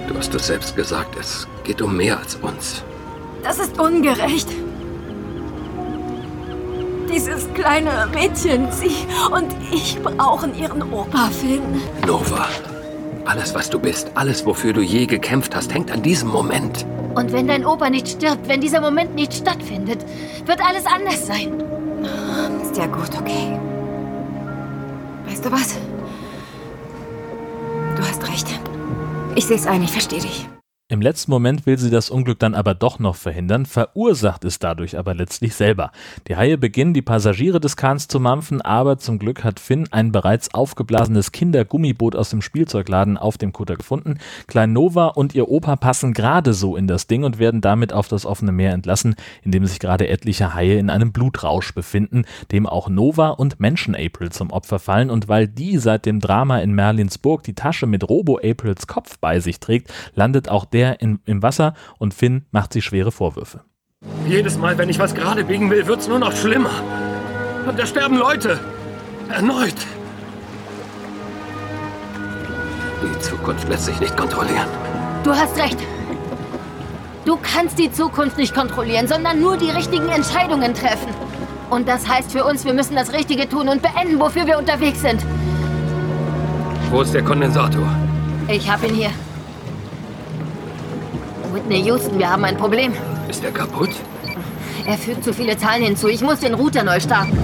du 0.08 0.16
hast 0.16 0.34
es 0.34 0.46
selbst 0.46 0.76
gesagt, 0.76 1.16
es 1.18 1.46
geht 1.64 1.82
um 1.82 1.96
mehr 1.96 2.18
als 2.18 2.36
uns. 2.36 2.82
Das 3.42 3.58
ist 3.58 3.78
ungerecht. 3.78 4.48
Dieses 7.12 7.52
kleine 7.54 8.08
Mädchen, 8.14 8.70
sie 8.70 9.06
und 9.34 9.52
ich 9.70 10.00
brauchen 10.00 10.54
ihren 10.54 10.82
Opa, 10.92 11.28
Finn. 11.28 11.82
Nova, 12.06 12.46
alles, 13.26 13.54
was 13.54 13.68
du 13.68 13.78
bist, 13.78 14.12
alles, 14.14 14.46
wofür 14.46 14.72
du 14.72 14.80
je 14.80 15.06
gekämpft 15.06 15.54
hast, 15.54 15.74
hängt 15.74 15.90
an 15.90 16.02
diesem 16.02 16.28
Moment. 16.28 16.86
Und 17.14 17.32
wenn 17.32 17.48
dein 17.48 17.66
Opa 17.66 17.90
nicht 17.90 18.08
stirbt, 18.08 18.48
wenn 18.48 18.60
dieser 18.60 18.80
Moment 18.80 19.14
nicht 19.14 19.34
stattfindet, 19.34 20.04
wird 20.46 20.60
alles 20.66 20.86
anders 20.86 21.26
sein. 21.26 21.62
Ist 22.72 22.78
ja 22.78 22.86
gut, 22.86 23.10
okay. 23.20 23.60
Weißt 25.26 25.44
du 25.44 25.52
was? 25.52 25.76
Du 27.94 28.02
hast 28.02 28.26
recht. 28.26 28.48
Ich 29.34 29.46
sehe 29.46 29.56
es 29.56 29.66
ein, 29.66 29.82
ich 29.82 29.92
verstehe 29.92 30.22
dich. 30.22 30.48
Im 30.92 31.00
letzten 31.00 31.30
Moment 31.30 31.64
will 31.64 31.78
sie 31.78 31.88
das 31.88 32.10
Unglück 32.10 32.38
dann 32.38 32.54
aber 32.54 32.74
doch 32.74 32.98
noch 32.98 33.16
verhindern, 33.16 33.64
verursacht 33.64 34.44
es 34.44 34.58
dadurch 34.58 34.98
aber 34.98 35.14
letztlich 35.14 35.54
selber. 35.54 35.90
Die 36.28 36.36
Haie 36.36 36.58
beginnen, 36.58 36.92
die 36.92 37.00
Passagiere 37.00 37.60
des 37.60 37.78
Kahns 37.78 38.08
zu 38.08 38.20
mampfen, 38.20 38.60
aber 38.60 38.98
zum 38.98 39.18
Glück 39.18 39.42
hat 39.42 39.58
Finn 39.58 39.88
ein 39.90 40.12
bereits 40.12 40.52
aufgeblasenes 40.52 41.32
Kindergummiboot 41.32 42.14
aus 42.14 42.28
dem 42.28 42.42
Spielzeugladen 42.42 43.16
auf 43.16 43.38
dem 43.38 43.54
Kutter 43.54 43.76
gefunden. 43.76 44.18
Klein 44.48 44.74
Nova 44.74 45.06
und 45.06 45.34
ihr 45.34 45.48
Opa 45.48 45.76
passen 45.76 46.12
gerade 46.12 46.52
so 46.52 46.76
in 46.76 46.86
das 46.86 47.06
Ding 47.06 47.24
und 47.24 47.38
werden 47.38 47.62
damit 47.62 47.94
auf 47.94 48.08
das 48.08 48.26
offene 48.26 48.52
Meer 48.52 48.74
entlassen, 48.74 49.14
in 49.40 49.50
dem 49.50 49.64
sich 49.64 49.80
gerade 49.80 50.08
etliche 50.08 50.52
Haie 50.52 50.76
in 50.76 50.90
einem 50.90 51.10
Blutrausch 51.10 51.72
befinden, 51.74 52.26
dem 52.50 52.66
auch 52.66 52.90
Nova 52.90 53.30
und 53.30 53.60
Menschen-April 53.60 54.30
zum 54.30 54.50
Opfer 54.50 54.78
fallen. 54.78 55.08
Und 55.08 55.26
weil 55.26 55.48
die 55.48 55.78
seit 55.78 56.04
dem 56.04 56.20
Drama 56.20 56.58
in 56.58 56.74
Merlinsburg 56.74 57.44
die 57.44 57.54
Tasche 57.54 57.86
mit 57.86 58.06
Robo-Aprils 58.06 58.86
Kopf 58.86 59.16
bei 59.18 59.40
sich 59.40 59.58
trägt, 59.58 59.90
landet 60.14 60.50
auch 60.50 60.66
der 60.66 60.81
er 60.82 61.00
in, 61.00 61.20
im 61.24 61.42
Wasser 61.42 61.74
und 61.98 62.14
Finn 62.14 62.46
macht 62.50 62.72
sich 62.72 62.84
schwere 62.84 63.12
Vorwürfe. 63.12 63.62
Jedes 64.26 64.58
Mal, 64.58 64.76
wenn 64.78 64.88
ich 64.88 64.98
was 64.98 65.14
gerade 65.14 65.44
biegen 65.44 65.70
will, 65.70 65.86
wird's 65.86 66.08
nur 66.08 66.18
noch 66.18 66.32
schlimmer. 66.32 66.72
Und 67.66 67.78
da 67.78 67.86
sterben 67.86 68.18
Leute. 68.18 68.58
Erneut. 69.28 69.74
Die 73.02 73.18
Zukunft 73.20 73.68
lässt 73.68 73.86
sich 73.86 73.98
nicht 74.00 74.16
kontrollieren. 74.16 74.66
Du 75.24 75.30
hast 75.30 75.56
recht. 75.56 75.78
Du 77.24 77.38
kannst 77.40 77.78
die 77.78 77.90
Zukunft 77.92 78.36
nicht 78.36 78.54
kontrollieren, 78.54 79.06
sondern 79.06 79.40
nur 79.40 79.56
die 79.56 79.70
richtigen 79.70 80.08
Entscheidungen 80.08 80.74
treffen. 80.74 81.08
Und 81.70 81.88
das 81.88 82.08
heißt 82.08 82.32
für 82.32 82.44
uns, 82.44 82.64
wir 82.64 82.74
müssen 82.74 82.96
das 82.96 83.12
Richtige 83.12 83.48
tun 83.48 83.68
und 83.68 83.80
beenden, 83.80 84.18
wofür 84.18 84.46
wir 84.46 84.58
unterwegs 84.58 85.00
sind. 85.00 85.24
Wo 86.90 87.00
ist 87.00 87.14
der 87.14 87.22
Kondensator? 87.22 87.88
Ich 88.48 88.70
hab 88.70 88.82
ihn 88.82 88.94
hier. 88.94 89.10
Whitney 91.54 91.82
Houston, 91.84 92.18
wir 92.18 92.30
haben 92.30 92.44
ein 92.44 92.56
Problem. 92.56 92.92
Ist 93.28 93.44
er 93.44 93.52
kaputt? 93.52 93.90
Er 94.86 94.96
fügt 94.96 95.22
zu 95.22 95.34
viele 95.34 95.56
Zahlen 95.56 95.82
hinzu. 95.82 96.08
Ich 96.08 96.22
muss 96.22 96.40
den 96.40 96.54
Router 96.54 96.82
neu 96.82 96.98
starten. 96.98 97.36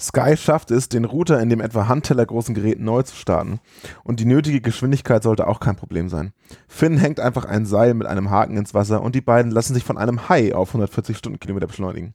Sky 0.00 0.36
schafft 0.36 0.70
es, 0.70 0.88
den 0.88 1.04
Router 1.04 1.40
in 1.40 1.50
dem 1.50 1.60
etwa 1.60 1.88
handtellergroßen 1.88 2.54
Gerät 2.54 2.80
neu 2.80 3.02
zu 3.02 3.16
starten. 3.16 3.60
Und 4.04 4.20
die 4.20 4.24
nötige 4.24 4.60
Geschwindigkeit 4.60 5.22
sollte 5.22 5.46
auch 5.46 5.60
kein 5.60 5.76
Problem 5.76 6.08
sein. 6.08 6.32
Finn 6.68 6.96
hängt 6.96 7.20
einfach 7.20 7.44
ein 7.44 7.66
Seil 7.66 7.94
mit 7.94 8.06
einem 8.06 8.30
Haken 8.30 8.56
ins 8.56 8.74
Wasser 8.74 9.02
und 9.02 9.14
die 9.14 9.20
beiden 9.20 9.50
lassen 9.50 9.74
sich 9.74 9.84
von 9.84 9.98
einem 9.98 10.28
Hai 10.28 10.54
auf 10.54 10.70
140 10.70 11.18
Stundenkilometer 11.18 11.66
beschleunigen. 11.66 12.14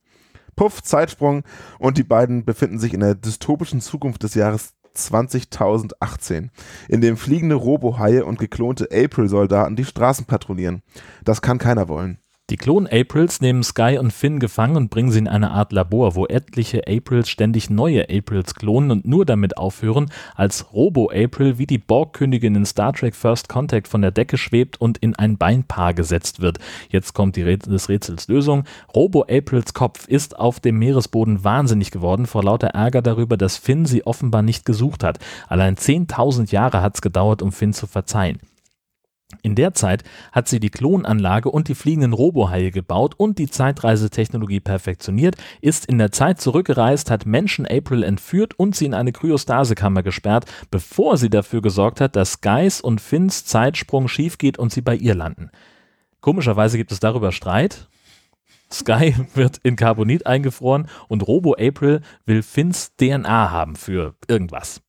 Puff, 0.55 0.81
Zeitsprung 0.81 1.43
und 1.77 1.97
die 1.97 2.03
beiden 2.03 2.45
befinden 2.45 2.79
sich 2.79 2.93
in 2.93 3.01
der 3.01 3.15
dystopischen 3.15 3.81
Zukunft 3.81 4.23
des 4.23 4.33
Jahres 4.33 4.73
20.018, 4.95 6.49
in 6.87 7.01
dem 7.01 7.17
fliegende 7.17 7.55
Robohaie 7.55 8.25
und 8.25 8.39
geklonte 8.39 8.89
April-Soldaten 8.91 9.75
die 9.75 9.85
Straßen 9.85 10.25
patrouillieren. 10.25 10.81
Das 11.23 11.41
kann 11.41 11.57
keiner 11.57 11.87
wollen. 11.87 12.19
Die 12.51 12.57
Klon-Aprils 12.57 13.41
nehmen 13.41 13.63
Sky 13.63 13.97
und 13.97 14.13
Finn 14.13 14.39
gefangen 14.39 14.75
und 14.77 14.91
bringen 14.91 15.09
sie 15.09 15.17
in 15.17 15.27
eine 15.27 15.49
Art 15.49 15.71
Labor, 15.71 16.13
wo 16.13 16.27
etliche 16.27 16.83
Aprils 16.87 17.27
ständig 17.27 17.71
neue 17.71 18.07
Aprils 18.07 18.53
klonen 18.53 18.91
und 18.91 19.07
nur 19.07 19.25
damit 19.25 19.57
aufhören, 19.57 20.11
als 20.35 20.71
Robo-April 20.71 21.57
wie 21.57 21.65
die 21.65 21.79
Borg-Königin 21.79 22.53
in 22.53 22.65
Star 22.67 22.93
Trek 22.93 23.15
First 23.15 23.49
Contact 23.49 23.87
von 23.87 24.03
der 24.03 24.11
Decke 24.11 24.37
schwebt 24.37 24.79
und 24.79 24.99
in 24.99 25.15
ein 25.15 25.39
Beinpaar 25.39 25.95
gesetzt 25.95 26.39
wird. 26.39 26.59
Jetzt 26.89 27.13
kommt 27.15 27.35
die 27.35 27.41
Rätsel 27.41 27.73
des 27.73 27.89
Rätsels 27.89 28.27
Lösung. 28.27 28.65
Robo-Aprils 28.93 29.73
Kopf 29.73 30.07
ist 30.07 30.37
auf 30.37 30.59
dem 30.59 30.77
Meeresboden 30.77 31.43
wahnsinnig 31.43 31.89
geworden 31.89 32.27
vor 32.27 32.43
lauter 32.43 32.67
Ärger 32.67 33.01
darüber, 33.01 33.37
dass 33.37 33.57
Finn 33.57 33.87
sie 33.87 34.05
offenbar 34.05 34.43
nicht 34.43 34.65
gesucht 34.65 35.03
hat. 35.03 35.17
Allein 35.47 35.77
10.000 35.77 36.51
Jahre 36.51 36.83
hat 36.83 36.93
es 36.93 37.01
gedauert, 37.01 37.41
um 37.41 37.51
Finn 37.51 37.73
zu 37.73 37.87
verzeihen. 37.87 38.37
In 39.41 39.55
der 39.55 39.73
Zeit 39.73 40.03
hat 40.31 40.47
sie 40.47 40.59
die 40.59 40.69
Klonanlage 40.69 41.49
und 41.49 41.67
die 41.67 41.75
fliegenden 41.75 42.13
Robohaie 42.13 42.71
gebaut 42.71 43.15
und 43.17 43.39
die 43.39 43.49
Zeitreisetechnologie 43.49 44.59
perfektioniert, 44.59 45.35
ist 45.61 45.85
in 45.85 45.97
der 45.97 46.11
Zeit 46.11 46.41
zurückgereist, 46.41 47.11
hat 47.11 47.25
Menschen 47.25 47.65
April 47.65 48.03
entführt 48.03 48.53
und 48.57 48.75
sie 48.75 48.85
in 48.85 48.93
eine 48.93 49.11
Kryostasekammer 49.11 50.03
gesperrt, 50.03 50.45
bevor 50.71 51.17
sie 51.17 51.29
dafür 51.29 51.61
gesorgt 51.61 52.01
hat, 52.01 52.15
dass 52.15 52.41
Guys 52.41 52.81
und 52.81 53.01
Finns 53.01 53.45
Zeitsprung 53.45 54.07
schief 54.07 54.37
geht 54.37 54.57
und 54.57 54.71
sie 54.71 54.81
bei 54.81 54.95
ihr 54.95 55.15
landen. 55.15 55.49
Komischerweise 56.21 56.77
gibt 56.77 56.91
es 56.91 56.99
darüber 56.99 57.31
Streit. 57.31 57.87
Sky 58.71 59.15
wird 59.33 59.57
in 59.63 59.75
Carbonit 59.75 60.25
eingefroren 60.25 60.87
und 61.07 61.27
Robo 61.27 61.53
April 61.53 62.01
will 62.25 62.43
Finns 62.43 62.95
DNA 62.97 63.51
haben 63.51 63.75
für 63.75 64.15
irgendwas. 64.27 64.84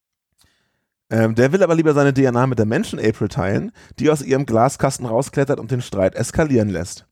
Ähm, 1.10 1.34
der 1.34 1.52
will 1.52 1.62
aber 1.62 1.74
lieber 1.74 1.94
seine 1.94 2.12
DNA 2.12 2.46
mit 2.46 2.58
der 2.58 2.66
Menschen-April 2.66 3.28
teilen, 3.28 3.72
die 3.98 4.10
aus 4.10 4.22
ihrem 4.22 4.46
Glaskasten 4.46 5.06
rausklettert 5.06 5.60
und 5.60 5.70
den 5.70 5.82
Streit 5.82 6.14
eskalieren 6.14 6.68
lässt. 6.68 7.06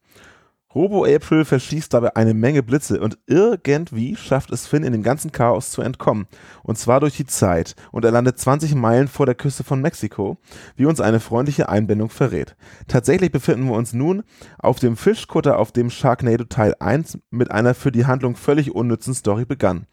Robo-April 0.74 1.44
verschießt 1.44 1.94
dabei 1.94 2.16
eine 2.16 2.34
Menge 2.34 2.64
Blitze 2.64 3.00
und 3.00 3.16
irgendwie 3.26 4.16
schafft 4.16 4.50
es 4.50 4.66
Finn 4.66 4.82
in 4.82 4.92
dem 4.92 5.04
ganzen 5.04 5.30
Chaos 5.30 5.70
zu 5.70 5.82
entkommen. 5.82 6.26
Und 6.64 6.78
zwar 6.78 6.98
durch 6.98 7.16
die 7.16 7.26
Zeit. 7.26 7.76
Und 7.92 8.04
er 8.04 8.10
landet 8.10 8.40
20 8.40 8.74
Meilen 8.74 9.06
vor 9.06 9.24
der 9.24 9.36
Küste 9.36 9.62
von 9.62 9.80
Mexiko, 9.80 10.36
wie 10.74 10.86
uns 10.86 11.00
eine 11.00 11.20
freundliche 11.20 11.68
Einbindung 11.68 12.10
verrät. 12.10 12.56
Tatsächlich 12.88 13.30
befinden 13.30 13.66
wir 13.66 13.76
uns 13.76 13.92
nun 13.92 14.24
auf 14.58 14.80
dem 14.80 14.96
Fischkutter, 14.96 15.60
auf 15.60 15.70
dem 15.70 15.90
Sharknado 15.90 16.42
Teil 16.42 16.74
1 16.80 17.18
mit 17.30 17.52
einer 17.52 17.74
für 17.74 17.92
die 17.92 18.06
Handlung 18.06 18.34
völlig 18.34 18.74
unnützen 18.74 19.14
Story 19.14 19.44
begann. 19.44 19.86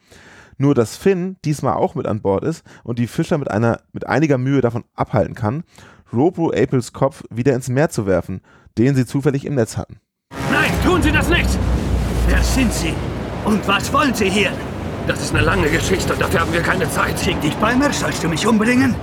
Nur 0.61 0.75
dass 0.75 0.95
Finn 0.95 1.37
diesmal 1.43 1.73
auch 1.73 1.95
mit 1.95 2.05
an 2.05 2.21
Bord 2.21 2.43
ist 2.43 2.63
und 2.83 2.99
die 2.99 3.07
Fischer 3.07 3.39
mit, 3.39 3.49
einer, 3.49 3.79
mit 3.93 4.05
einiger 4.05 4.37
Mühe 4.37 4.61
davon 4.61 4.83
abhalten 4.93 5.33
kann, 5.33 5.63
Robo 6.13 6.51
Apels 6.51 6.93
Kopf 6.93 7.23
wieder 7.31 7.55
ins 7.55 7.67
Meer 7.67 7.89
zu 7.89 8.05
werfen, 8.05 8.41
den 8.77 8.93
sie 8.93 9.07
zufällig 9.07 9.45
im 9.45 9.55
Netz 9.55 9.75
hatten. 9.75 9.99
Nein, 10.51 10.71
tun 10.85 11.01
Sie 11.01 11.11
das 11.11 11.29
nicht! 11.29 11.49
Wer 12.27 12.43
sind 12.43 12.71
Sie? 12.71 12.93
Und 13.43 13.67
was 13.67 13.91
wollen 13.91 14.13
Sie 14.13 14.29
hier? 14.29 14.51
Das 15.07 15.19
ist 15.23 15.33
eine 15.33 15.43
lange 15.43 15.67
Geschichte 15.67 16.13
und 16.13 16.21
dafür 16.21 16.41
haben 16.41 16.53
wir 16.53 16.61
keine 16.61 16.87
Zeit. 16.91 17.19
Schick 17.19 17.41
dich 17.41 17.55
bei 17.55 17.75
mir, 17.75 17.91
sollst 17.91 18.23
du 18.23 18.29
mich 18.29 18.45
umbringen? 18.45 18.93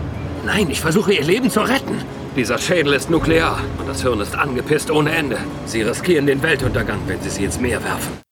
Nein, 0.46 0.70
ich 0.70 0.80
versuche 0.80 1.12
Ihr 1.12 1.24
Leben 1.24 1.50
zu 1.50 1.58
retten. 1.58 1.96
Dieser 2.36 2.58
Schädel 2.58 2.92
ist 2.92 3.10
nuklear 3.10 3.58
und 3.78 3.88
das 3.88 4.02
Hirn 4.02 4.20
ist 4.20 4.36
angepisst 4.36 4.92
ohne 4.92 5.10
Ende. 5.10 5.38
Sie 5.66 5.82
riskieren 5.82 6.26
den 6.28 6.40
Weltuntergang, 6.40 7.00
wenn 7.08 7.20
Sie 7.20 7.30
sie 7.30 7.42
ins 7.46 7.58
Meer 7.58 7.82
werfen. 7.82 8.27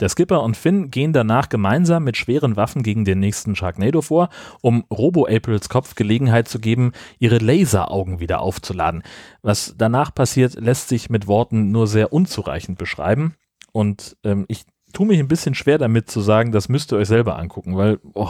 Der 0.00 0.08
Skipper 0.08 0.42
und 0.42 0.56
Finn 0.56 0.90
gehen 0.90 1.12
danach 1.12 1.48
gemeinsam 1.48 2.04
mit 2.04 2.16
schweren 2.16 2.56
Waffen 2.56 2.82
gegen 2.82 3.04
den 3.04 3.20
nächsten 3.20 3.54
Sharknado 3.54 4.02
vor, 4.02 4.30
um 4.62 4.84
Robo-Aprils 4.90 5.68
Kopf 5.68 5.94
Gelegenheit 5.94 6.48
zu 6.48 6.58
geben, 6.58 6.92
ihre 7.18 7.38
Laseraugen 7.38 8.18
wieder 8.18 8.40
aufzuladen. 8.40 9.02
Was 9.42 9.74
danach 9.76 10.14
passiert, 10.14 10.54
lässt 10.54 10.88
sich 10.88 11.10
mit 11.10 11.26
Worten 11.26 11.70
nur 11.70 11.86
sehr 11.86 12.12
unzureichend 12.12 12.78
beschreiben. 12.78 13.34
Und 13.72 14.16
ähm, 14.24 14.46
ich 14.48 14.64
tue 14.92 15.06
mich 15.06 15.20
ein 15.20 15.28
bisschen 15.28 15.54
schwer 15.54 15.78
damit 15.78 16.10
zu 16.10 16.20
sagen, 16.20 16.50
das 16.50 16.68
müsst 16.68 16.92
ihr 16.92 16.98
euch 16.98 17.08
selber 17.08 17.38
angucken, 17.38 17.76
weil, 17.76 18.00
oh, 18.14 18.28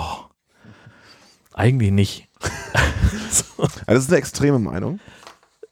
eigentlich 1.55 1.93
nicht. 1.93 2.29
so. 3.31 3.63
Also 3.63 3.85
das 3.87 4.05
ist 4.05 4.11
eine 4.11 4.19
extreme 4.19 4.59
Meinung. 4.59 5.01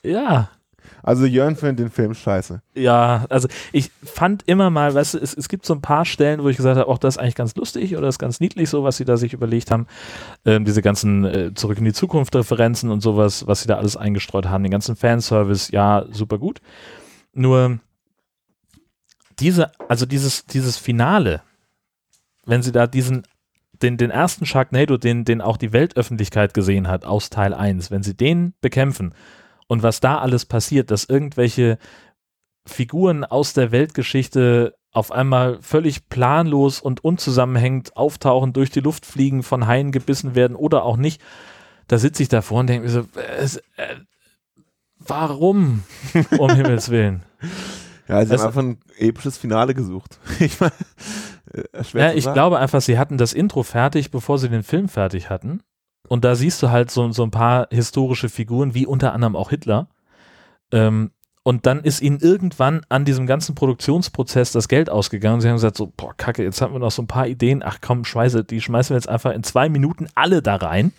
Ja, 0.03 0.51
also 1.03 1.25
Jörn 1.25 1.57
findet 1.57 1.79
den 1.79 1.91
Film 1.91 2.15
scheiße. 2.15 2.61
Ja, 2.75 3.27
also 3.29 3.49
ich 3.73 3.91
fand 4.03 4.43
immer 4.47 4.71
mal, 4.71 4.95
weißt 4.95 5.15
du, 5.15 5.19
es, 5.19 5.35
es 5.35 5.49
gibt 5.49 5.67
so 5.67 5.75
ein 5.75 5.81
paar 5.81 6.05
Stellen, 6.05 6.43
wo 6.43 6.49
ich 6.49 6.57
gesagt 6.57 6.79
habe, 6.79 6.89
auch 6.89 6.99
das 6.99 7.17
ist 7.17 7.19
eigentlich 7.19 7.35
ganz 7.35 7.55
lustig 7.55 7.97
oder 7.97 8.07
das 8.07 8.17
ist 8.17 8.19
ganz 8.19 8.41
niedlich 8.41 8.69
so, 8.69 8.85
was 8.85 8.97
sie 8.97 9.05
da 9.05 9.17
sich 9.17 9.33
überlegt 9.33 9.71
haben. 9.71 9.87
Ähm, 10.45 10.65
diese 10.65 10.83
ganzen 10.83 11.25
äh, 11.25 11.55
Zurück 11.55 11.79
in 11.79 11.85
die 11.85 11.93
Zukunft 11.93 12.35
Referenzen 12.35 12.91
und 12.91 13.01
sowas, 13.01 13.47
was 13.47 13.63
sie 13.63 13.69
da 13.69 13.77
alles 13.77 13.97
eingestreut 13.97 14.47
haben, 14.47 14.63
den 14.63 14.73
ganzen 14.73 14.97
Fanservice, 14.97 15.73
ja, 15.73 16.05
super 16.11 16.39
gut. 16.39 16.61
Nur 17.33 17.79
diese, 19.39 19.73
also 19.89 20.07
dieses, 20.07 20.47
dieses 20.47 20.77
Finale, 20.77 21.43
wenn 22.45 22.63
sie 22.63 22.73
da 22.73 22.87
diesen 22.87 23.25
den, 23.83 23.97
den 23.97 24.11
ersten 24.11 24.47
Sharknado, 24.47 24.97
den, 24.97 25.25
den 25.25 25.41
auch 25.41 25.57
die 25.57 25.73
Weltöffentlichkeit 25.73 26.55
gesehen 26.55 26.89
hat 26.89 27.05
aus 27.05 27.31
Teil 27.31 27.55
1, 27.55 27.91
wenn 27.91 28.03
sie 28.03 28.17
den 28.17 28.55
bekämpfen 28.61 29.15
und 29.69 29.83
was 29.83 30.01
da 30.01 30.19
alles 30.19 30.45
passiert, 30.45 30.91
dass 30.91 31.05
irgendwelche 31.05 31.79
Figuren 32.67 33.25
aus 33.25 33.53
der 33.53 33.71
Weltgeschichte 33.71 34.75
auf 34.93 35.13
einmal 35.13 35.59
völlig 35.61 36.09
planlos 36.09 36.81
und 36.81 37.05
unzusammenhängend 37.05 37.97
auftauchen, 37.97 38.53
durch 38.53 38.71
die 38.71 38.81
Luft 38.81 39.07
fliegen, 39.07 39.43
von 39.43 39.67
Haien 39.67 39.93
gebissen 39.93 40.35
werden 40.35 40.57
oder 40.57 40.83
auch 40.83 40.97
nicht. 40.97 41.23
Da 41.87 41.99
sitze 41.99 42.23
ich 42.23 42.29
davor 42.29 42.61
und 42.61 42.67
denke 42.69 42.87
mir 42.87 42.91
so, 42.91 43.01
äh, 43.01 43.97
warum? 44.99 45.85
um 46.39 46.51
Himmels 46.51 46.91
Willen. 46.91 47.23
Ja, 48.09 48.25
sie 48.25 48.33
also, 48.33 48.45
haben 48.45 48.49
einfach 48.49 48.63
ein 48.63 48.79
episches 48.99 49.37
Finale 49.37 49.75
gesucht. 49.75 50.19
ich 50.41 50.59
meine, 50.61 50.73
äh, 51.53 51.85
ja, 51.93 52.13
ich 52.13 52.31
glaube 52.33 52.59
einfach, 52.59 52.81
sie 52.81 52.99
hatten 52.99 53.19
das 53.19 53.35
Intro 53.35 53.63
fertig, 53.63 54.11
bevor 54.11 54.39
sie 54.39 54.49
den 54.49 54.63
Film 54.63 54.89
fertig 54.89 55.31
hatten. 55.31 55.63
Und 56.09 56.25
da 56.25 56.35
siehst 56.35 56.63
du 56.63 56.71
halt 56.71 56.91
so, 56.91 57.11
so 57.13 57.23
ein 57.23 57.31
paar 57.31 57.69
historische 57.71 58.29
Figuren, 58.29 58.75
wie 58.75 58.87
unter 58.87 59.13
anderem 59.13 59.37
auch 59.37 59.51
Hitler. 59.51 59.89
Ähm, 60.73 61.11
und 61.43 61.65
dann 61.65 61.81
ist 61.81 62.03
ihnen 62.03 62.19
irgendwann 62.21 62.83
an 62.91 63.07
diesem 63.07 63.27
ganzen 63.27 63.55
Produktionsprozess 63.55 64.53
das 64.53 64.69
Geld 64.69 64.91
ausgegangen. 64.91 65.41
Sie 65.41 65.49
haben 65.49 65.57
gesagt 65.57 65.79
so, 65.79 65.91
boah, 65.97 66.15
kacke, 66.15 66.43
jetzt 66.43 66.61
haben 66.61 66.75
wir 66.75 66.79
noch 66.79 66.91
so 66.91 67.01
ein 67.03 67.07
paar 67.07 67.27
Ideen. 67.27 67.63
Ach 67.65 67.79
komm, 67.81 68.05
Scheiße, 68.05 68.45
die 68.45 68.61
schmeißen 68.61 68.91
wir 68.91 68.99
jetzt 68.99 69.09
einfach 69.09 69.33
in 69.33 69.43
zwei 69.43 69.69
Minuten 69.69 70.09
alle 70.15 70.43
da 70.43 70.57
rein. 70.57 70.93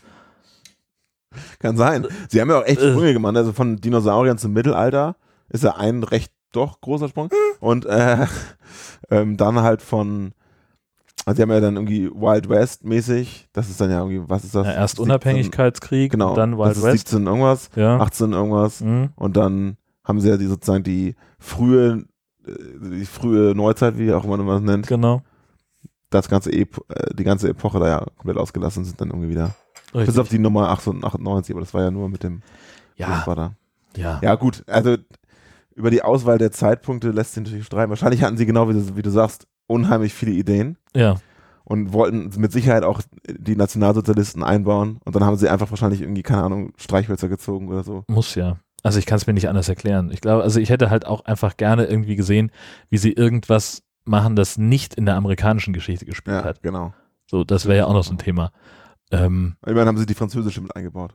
Kann 1.59 1.77
sein. 1.77 2.07
Sie 2.29 2.41
haben 2.41 2.49
ja 2.49 2.59
auch 2.59 2.65
echt 2.65 2.81
Äh. 2.81 2.91
Sprünge 2.93 3.13
gemacht. 3.13 3.35
Also 3.35 3.53
von 3.53 3.77
Dinosauriern 3.77 4.39
zum 4.39 4.53
Mittelalter 4.53 5.15
ist 5.49 5.63
ja 5.63 5.75
ein 5.75 6.03
recht 6.03 6.31
doch 6.51 6.81
großer 6.81 7.09
Sprung. 7.09 7.29
Und 7.59 7.85
äh, 7.85 8.25
ähm, 9.11 9.37
dann 9.37 9.61
halt 9.61 9.81
von, 9.81 10.33
also 11.25 11.35
sie 11.37 11.41
haben 11.43 11.51
ja 11.51 11.59
dann 11.59 11.75
irgendwie 11.75 12.09
Wild 12.11 12.49
West 12.49 12.83
mäßig. 12.85 13.49
Das 13.53 13.69
ist 13.69 13.79
dann 13.81 13.91
ja 13.91 13.99
irgendwie, 13.99 14.27
was 14.29 14.43
ist 14.43 14.55
das? 14.55 14.65
Ja, 14.67 14.73
erst 14.73 14.95
17 14.97 15.03
Unabhängigkeitskrieg, 15.11 16.11
Genau. 16.11 16.29
und 16.29 16.37
dann 16.37 16.57
Wild 16.57 16.71
das 16.71 16.77
ist 16.77 16.83
West. 16.83 17.07
17 17.09 17.27
irgendwas, 17.27 17.69
Ja. 17.75 17.97
18 17.99 18.33
irgendwas. 18.33 18.81
Mhm. 18.81 19.09
Und 19.15 19.37
dann 19.37 19.77
haben 20.03 20.19
sie 20.21 20.29
ja 20.29 20.37
die 20.37 20.47
sozusagen 20.47 20.83
die 20.83 21.15
frühe, 21.37 22.05
äh, 22.47 22.51
die 22.91 23.05
frühe 23.05 23.53
Neuzeit, 23.55 23.97
wie 23.97 24.11
auch 24.13 24.23
immer 24.23 24.37
man 24.37 24.47
das 24.65 24.71
nennt, 24.75 24.87
Genau. 24.87 25.21
das 26.09 26.29
ganze 26.29 26.51
Ep 26.51 26.77
äh, 26.89 27.13
die 27.13 27.23
ganze 27.23 27.49
Epoche 27.49 27.79
da 27.79 27.87
ja 27.87 28.05
komplett 28.17 28.37
ausgelassen 28.37 28.85
sind 28.85 28.99
dann 28.99 29.09
irgendwie 29.09 29.29
wieder. 29.29 29.55
Bis 29.91 30.01
Richtig. 30.01 30.19
auf 30.19 30.29
die 30.29 30.39
Nummer 30.39 30.69
98, 30.69 31.53
aber 31.53 31.61
das 31.61 31.73
war 31.73 31.81
ja 31.83 31.91
nur 31.91 32.09
mit 32.09 32.23
dem 32.23 32.41
Ja, 32.95 33.07
Großvater. 33.07 33.53
ja. 33.97 34.19
Ja, 34.23 34.35
gut, 34.35 34.63
also 34.67 34.97
über 35.75 35.89
die 35.91 36.01
Auswahl 36.03 36.37
der 36.37 36.51
Zeitpunkte 36.51 37.11
lässt 37.11 37.33
sich 37.33 37.43
natürlich 37.43 37.65
streiten. 37.65 37.89
Wahrscheinlich 37.89 38.21
hatten 38.23 38.37
sie 38.37 38.45
genau 38.45 38.67
wie 38.69 38.73
du, 38.73 38.95
wie 38.97 39.01
du 39.01 39.09
sagst, 39.11 39.47
unheimlich 39.67 40.13
viele 40.13 40.31
Ideen 40.31 40.77
Ja. 40.95 41.15
und 41.63 41.93
wollten 41.93 42.31
mit 42.39 42.51
Sicherheit 42.51 42.83
auch 42.83 43.01
die 43.27 43.55
Nationalsozialisten 43.55 44.43
einbauen 44.43 44.99
und 45.05 45.15
dann 45.15 45.23
haben 45.23 45.37
sie 45.37 45.49
einfach 45.49 45.69
wahrscheinlich 45.69 46.01
irgendwie, 46.01 46.23
keine 46.23 46.43
Ahnung, 46.43 46.73
Streichhölzer 46.77 47.29
gezogen 47.29 47.67
oder 47.69 47.83
so. 47.83 48.03
Muss 48.07 48.35
ja. 48.35 48.57
Also 48.81 48.97
ich 48.97 49.05
kann 49.05 49.17
es 49.17 49.27
mir 49.27 49.33
nicht 49.33 49.49
anders 49.49 49.67
erklären. 49.69 50.09
Ich 50.11 50.21
glaube, 50.21 50.41
also 50.43 50.59
ich 50.59 50.69
hätte 50.69 50.89
halt 50.89 51.05
auch 51.05 51.25
einfach 51.25 51.57
gerne 51.57 51.85
irgendwie 51.85 52.15
gesehen, 52.15 52.51
wie 52.89 52.97
sie 52.97 53.11
irgendwas 53.11 53.83
machen, 54.05 54.35
das 54.35 54.57
nicht 54.57 54.95
in 54.95 55.05
der 55.05 55.15
amerikanischen 55.15 55.73
Geschichte 55.73 56.05
gespielt 56.05 56.37
Ja, 56.37 56.43
hat. 56.45 56.61
genau. 56.63 56.93
So, 57.29 57.43
das 57.43 57.65
wäre 57.65 57.77
ja 57.79 57.85
auch 57.85 57.93
noch 57.93 58.03
so 58.05 58.13
ein 58.13 58.17
Thema. 58.17 58.51
Ähm, 59.11 59.55
Immerhin 59.65 59.87
haben 59.87 59.97
sie 59.97 60.05
die 60.05 60.13
französische 60.13 60.61
mit 60.61 60.75
eingebaut. 60.75 61.13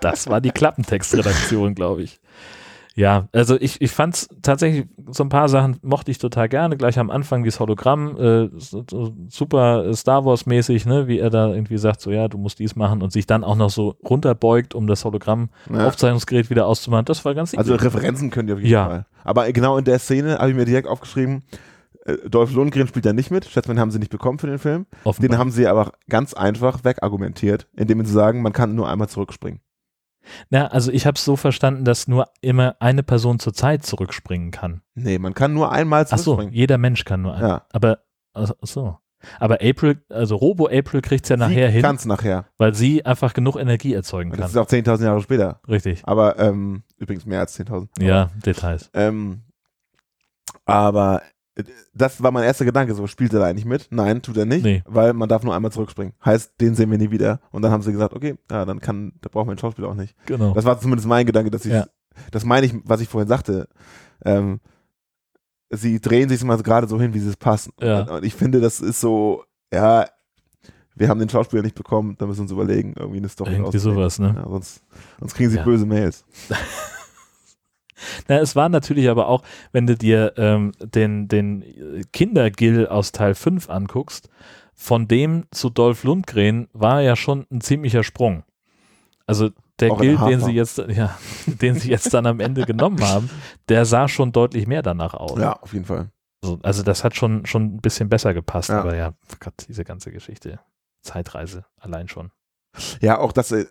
das 0.00 0.28
war 0.28 0.40
die 0.40 0.50
Klappentextredaktion, 0.50 1.74
glaube 1.74 2.02
ich. 2.02 2.20
Ja, 2.98 3.28
also 3.32 3.56
ich, 3.60 3.80
ich 3.80 3.92
fand 3.92 4.14
es 4.16 4.28
tatsächlich, 4.42 4.86
so 5.10 5.22
ein 5.22 5.28
paar 5.28 5.48
Sachen 5.48 5.76
mochte 5.82 6.10
ich 6.10 6.18
total 6.18 6.48
gerne. 6.48 6.76
Gleich 6.76 6.98
am 6.98 7.10
Anfang 7.10 7.44
dieses 7.44 7.60
Hologramm, 7.60 8.16
äh, 8.18 8.48
super 9.28 9.94
Star 9.94 10.24
Wars-mäßig, 10.24 10.84
ne, 10.84 11.06
wie 11.06 11.20
er 11.20 11.30
da 11.30 11.48
irgendwie 11.54 11.78
sagt, 11.78 12.00
so 12.00 12.10
ja, 12.10 12.26
du 12.26 12.38
musst 12.38 12.58
dies 12.58 12.74
machen 12.74 13.00
und 13.02 13.12
sich 13.12 13.26
dann 13.26 13.44
auch 13.44 13.54
noch 13.54 13.70
so 13.70 13.94
runterbeugt, 14.04 14.74
um 14.74 14.88
das 14.88 15.02
Ja. 15.02 15.04
Hologramm-Aufzeichnungsgerät 15.06 16.50
wieder 16.50 16.66
auszumachen. 16.66 17.04
Das 17.04 17.24
war 17.24 17.34
ganz 17.34 17.54
Also. 17.54 17.74
Referenzen 17.76 18.30
können 18.30 18.48
die 18.48 18.52
auf 18.54 18.58
jeden 18.60 18.72
Ja. 18.72 18.86
Fall. 18.86 19.06
Aber 19.24 19.50
genau 19.52 19.78
in 19.78 19.84
der 19.84 20.00
Szene 20.00 20.38
habe 20.38 20.50
ich 20.50 20.56
mir 20.56 20.64
direkt 20.64 20.88
aufgeschrieben, 20.88 21.44
äh, 22.04 22.16
Dolph 22.28 22.52
Lundgren 22.52 22.88
spielt 22.88 23.06
da 23.06 23.12
nicht 23.12 23.30
mit. 23.30 23.44
Schätzmann 23.44 23.78
haben 23.78 23.92
sie 23.92 23.98
nicht 24.00 24.10
bekommen 24.10 24.38
für 24.38 24.46
den 24.48 24.58
Film. 24.58 24.86
offenbar. 25.04 25.28
Den 25.28 25.38
haben 25.38 25.50
sie 25.52 25.66
aber 25.68 25.92
ganz 26.08 26.34
einfach 26.34 26.82
wegargumentiert, 26.84 27.68
indem 27.76 28.04
sie 28.04 28.12
sagen, 28.12 28.42
man 28.42 28.52
kann 28.52 28.74
nur 28.74 28.88
einmal 28.88 29.08
zurückspringen. 29.08 29.60
Na, 30.50 30.66
also 30.68 30.90
ich 30.92 31.06
habe 31.06 31.16
es 31.16 31.24
so 31.24 31.36
verstanden, 31.36 31.84
dass 31.84 32.08
nur 32.08 32.26
immer 32.40 32.76
eine 32.80 33.02
Person 33.02 33.38
zur 33.38 33.54
Zeit 33.54 33.84
zurückspringen 33.84 34.50
kann. 34.50 34.82
Nee, 34.94 35.18
man 35.18 35.34
kann 35.34 35.54
nur 35.54 35.72
einmal 35.72 36.04
Ach 36.10 36.18
so, 36.18 36.24
zurückspringen. 36.24 36.54
jeder 36.54 36.78
Mensch 36.78 37.04
kann 37.04 37.22
nur 37.22 37.34
ein. 37.34 37.40
Ja. 37.42 37.66
Aber 37.72 37.98
ach 38.34 38.50
so. 38.62 38.98
Aber 39.40 39.56
April, 39.62 40.00
also 40.10 40.36
Robo 40.36 40.66
April 40.68 41.00
kriegt 41.02 41.24
es 41.24 41.28
ja 41.28 41.36
nachher 41.36 41.68
sie 41.68 41.72
hin, 41.72 41.82
kann's 41.82 42.04
nachher. 42.04 42.44
weil 42.56 42.72
sie 42.74 43.04
einfach 43.04 43.34
genug 43.34 43.56
Energie 43.56 43.92
erzeugen 43.92 44.30
Und 44.30 44.36
kann. 44.36 44.42
das 44.42 44.52
ist 44.52 44.56
auch 44.56 44.68
10.000 44.68 45.02
Jahre 45.04 45.20
später. 45.20 45.60
Richtig. 45.68 46.02
Aber 46.04 46.38
ähm, 46.38 46.84
übrigens 46.98 47.26
mehr 47.26 47.40
als 47.40 47.58
10.000. 47.58 47.88
Ja, 48.00 48.30
Details. 48.46 48.90
Ähm, 48.94 49.42
aber 50.64 51.22
das 51.94 52.22
war 52.22 52.30
mein 52.30 52.44
erster 52.44 52.64
Gedanke, 52.64 52.94
so 52.94 53.06
spielt 53.06 53.32
er 53.32 53.40
da 53.40 53.46
eigentlich 53.46 53.64
mit? 53.64 53.88
Nein, 53.90 54.22
tut 54.22 54.36
er 54.36 54.44
nicht, 54.46 54.62
Nee. 54.64 54.82
weil 54.86 55.12
man 55.12 55.28
darf 55.28 55.42
nur 55.42 55.54
einmal 55.54 55.72
zurückspringen. 55.72 56.14
Heißt, 56.24 56.60
den 56.60 56.74
sehen 56.74 56.90
wir 56.90 56.98
nie 56.98 57.10
wieder. 57.10 57.40
Und 57.50 57.62
dann 57.62 57.72
haben 57.72 57.82
sie 57.82 57.92
gesagt, 57.92 58.14
okay, 58.14 58.36
ja, 58.50 58.64
dann 58.64 58.80
kann, 58.80 59.12
da 59.20 59.28
brauchen 59.28 59.48
wir 59.48 59.54
den 59.54 59.60
Schauspieler 59.60 59.88
auch 59.88 59.94
nicht. 59.94 60.14
Genau. 60.26 60.54
Das 60.54 60.64
war 60.64 60.80
zumindest 60.80 61.08
mein 61.08 61.26
Gedanke, 61.26 61.50
dass 61.50 61.64
ich, 61.64 61.72
Ja. 61.72 61.86
das 62.30 62.44
meine 62.44 62.66
ich, 62.66 62.74
was 62.84 63.00
ich 63.00 63.08
vorhin 63.08 63.28
sagte. 63.28 63.68
Ähm, 64.24 64.60
sie 65.70 66.00
drehen 66.00 66.28
sich 66.28 66.42
mal 66.44 66.56
gerade 66.62 66.88
so 66.88 67.00
hin, 67.00 67.12
wie 67.14 67.18
sie 67.20 67.28
es 67.28 67.36
passen. 67.36 67.72
Ja. 67.80 68.00
Und, 68.02 68.10
und 68.10 68.24
ich 68.24 68.34
finde, 68.34 68.60
das 68.60 68.80
ist 68.80 69.00
so, 69.00 69.44
ja, 69.72 70.06
wir 70.94 71.08
haben 71.08 71.20
den 71.20 71.28
Schauspieler 71.28 71.62
nicht 71.62 71.76
bekommen, 71.76 72.16
da 72.18 72.26
müssen 72.26 72.38
wir 72.38 72.42
uns 72.42 72.52
überlegen, 72.52 72.94
irgendwie 72.96 73.18
eine 73.18 73.28
Story 73.28 73.52
Irgendwie 73.54 73.78
sowas, 73.78 74.18
ne? 74.18 74.34
Ja, 74.36 74.48
sonst, 74.48 74.82
sonst 75.20 75.34
kriegen 75.34 75.50
sie 75.50 75.58
böse 75.58 75.86
Mails. 75.86 76.24
Na, 78.28 78.38
es 78.38 78.56
war 78.56 78.68
natürlich 78.68 79.08
aber 79.08 79.28
auch, 79.28 79.42
wenn 79.72 79.86
du 79.86 79.96
dir 79.96 80.34
ähm, 80.36 80.72
den, 80.80 81.28
den 81.28 81.64
Kindergill 82.12 82.86
aus 82.86 83.12
Teil 83.12 83.34
5 83.34 83.68
anguckst, 83.70 84.28
von 84.74 85.08
dem 85.08 85.44
zu 85.50 85.70
Dolph 85.70 86.04
Lundgren 86.04 86.68
war 86.72 87.00
ja 87.02 87.16
schon 87.16 87.46
ein 87.50 87.60
ziemlicher 87.60 88.04
Sprung. 88.04 88.44
Also 89.26 89.50
der 89.80 89.92
Auch 89.92 90.00
in 90.00 90.16
Gill, 90.16 90.28
den 90.28 90.40
sie 90.40 90.52
jetzt, 90.52 90.78
ja, 90.78 91.18
den 91.46 91.74
sie 91.74 91.90
jetzt 91.90 92.12
dann 92.14 92.26
am 92.26 92.40
Ende 92.40 92.64
genommen 92.64 93.00
haben, 93.02 93.28
der 93.68 93.84
sah 93.84 94.08
schon 94.08 94.32
deutlich 94.32 94.66
mehr 94.66 94.82
danach 94.82 95.14
aus. 95.14 95.38
Ja, 95.38 95.52
auf 95.54 95.72
jeden 95.72 95.84
Fall. 95.84 96.10
So, 96.44 96.58
also 96.62 96.82
das 96.82 97.02
hat 97.04 97.16
schon, 97.16 97.46
schon 97.46 97.74
ein 97.74 97.80
bisschen 97.80 98.08
besser 98.08 98.32
gepasst, 98.34 98.68
Ja. 98.70 98.80
aber 98.80 98.94
ja, 98.96 99.12
Gott, 99.40 99.54
diese 99.68 99.84
ganze 99.84 100.12
Geschichte. 100.12 100.60
Zeitreise 101.02 101.64
allein 101.78 102.08
schon. 102.08 102.30
Ja, 103.00 103.18
auch, 103.18 103.32
dass 103.32 103.48
sie, 103.48 103.66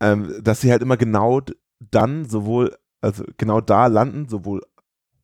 ähm, 0.00 0.34
dass 0.42 0.60
sie 0.60 0.70
halt 0.70 0.82
immer 0.82 0.96
genau 0.96 1.40
dann 1.90 2.24
sowohl, 2.28 2.76
also 3.00 3.24
genau 3.36 3.60
da 3.60 3.86
landen, 3.86 4.28
sowohl 4.28 4.62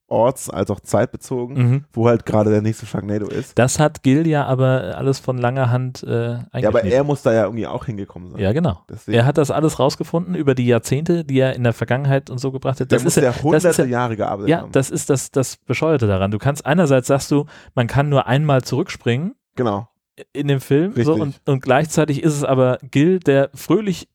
orts- 0.09 0.51
als 0.51 0.71
auch 0.71 0.79
zeitbezogen, 0.79 1.57
Mhm. 1.57 1.85
wo 1.93 2.07
halt 2.09 2.25
gerade 2.27 2.51
der 2.51 2.63
nächste 2.63 2.87
Sharknado 2.87 3.27
ist. 3.27 3.59
Das 3.59 3.81
hat 3.81 4.05
Gill 4.05 4.25
ja 4.27 4.45
aber 4.47 4.95
alles 4.97 5.19
von 5.19 5.37
langer 5.37 5.71
Hand 5.73 6.05
äh, 6.05 6.35
Ja, 6.55 6.69
aber 6.69 6.85
er 6.85 7.03
muss 7.03 7.23
da 7.23 7.33
ja 7.33 7.43
irgendwie 7.43 7.67
auch 7.67 7.87
hingekommen 7.87 8.31
sein. 8.31 8.41
Ja, 8.41 8.53
genau. 8.53 8.79
Deswegen, 8.89 9.19
Er 9.19 9.27
hat 9.27 9.37
das 9.37 9.51
alles 9.51 9.81
rausgefunden 9.81 10.37
über 10.37 10.55
die 10.55 10.67
Jahrzehnte, 10.67 11.25
die 11.25 11.41
er 11.41 11.57
in 11.57 11.65
der 11.65 11.73
Vergangenheit 11.73 12.31
und 12.31 12.39
so 12.39 12.53
gebracht 12.53 12.79
hat. 12.81 12.93
der 12.93 12.99
Das 12.99 13.03
muss 13.05 13.17
ist 13.17 13.23
ja 13.25 13.31
ja, 13.33 13.43
hunderte 13.43 13.67
ist 13.69 13.79
ja, 13.79 13.85
Jahre 13.85 14.17
gearbeitet 14.17 14.49
ja, 14.51 14.61
haben. 14.61 14.71
das 14.71 14.91
ist 14.91 15.11
das, 15.11 15.33
das 15.33 15.57
Bescheuerte 15.57 16.07
daran. 16.07 16.31
Du 16.31 16.39
kannst 16.39 16.65
einerseits 16.67 17.09
sagst 17.09 17.33
du, 17.33 17.47
man 17.75 17.89
kann 17.89 18.09
nur 18.09 18.29
einmal 18.29 18.63
zurückspringen 18.63 19.35
genau. 19.57 19.89
in 20.33 20.47
dem 20.47 20.61
Film 20.61 20.93
so, 21.03 21.15
und, 21.15 21.41
und 21.47 21.63
gleichzeitig 21.63 22.23
ist 22.23 22.35
es 22.37 22.45
aber 22.45 22.79
Gil, 22.93 23.19
der 23.19 23.51
fröhlich 23.55 24.09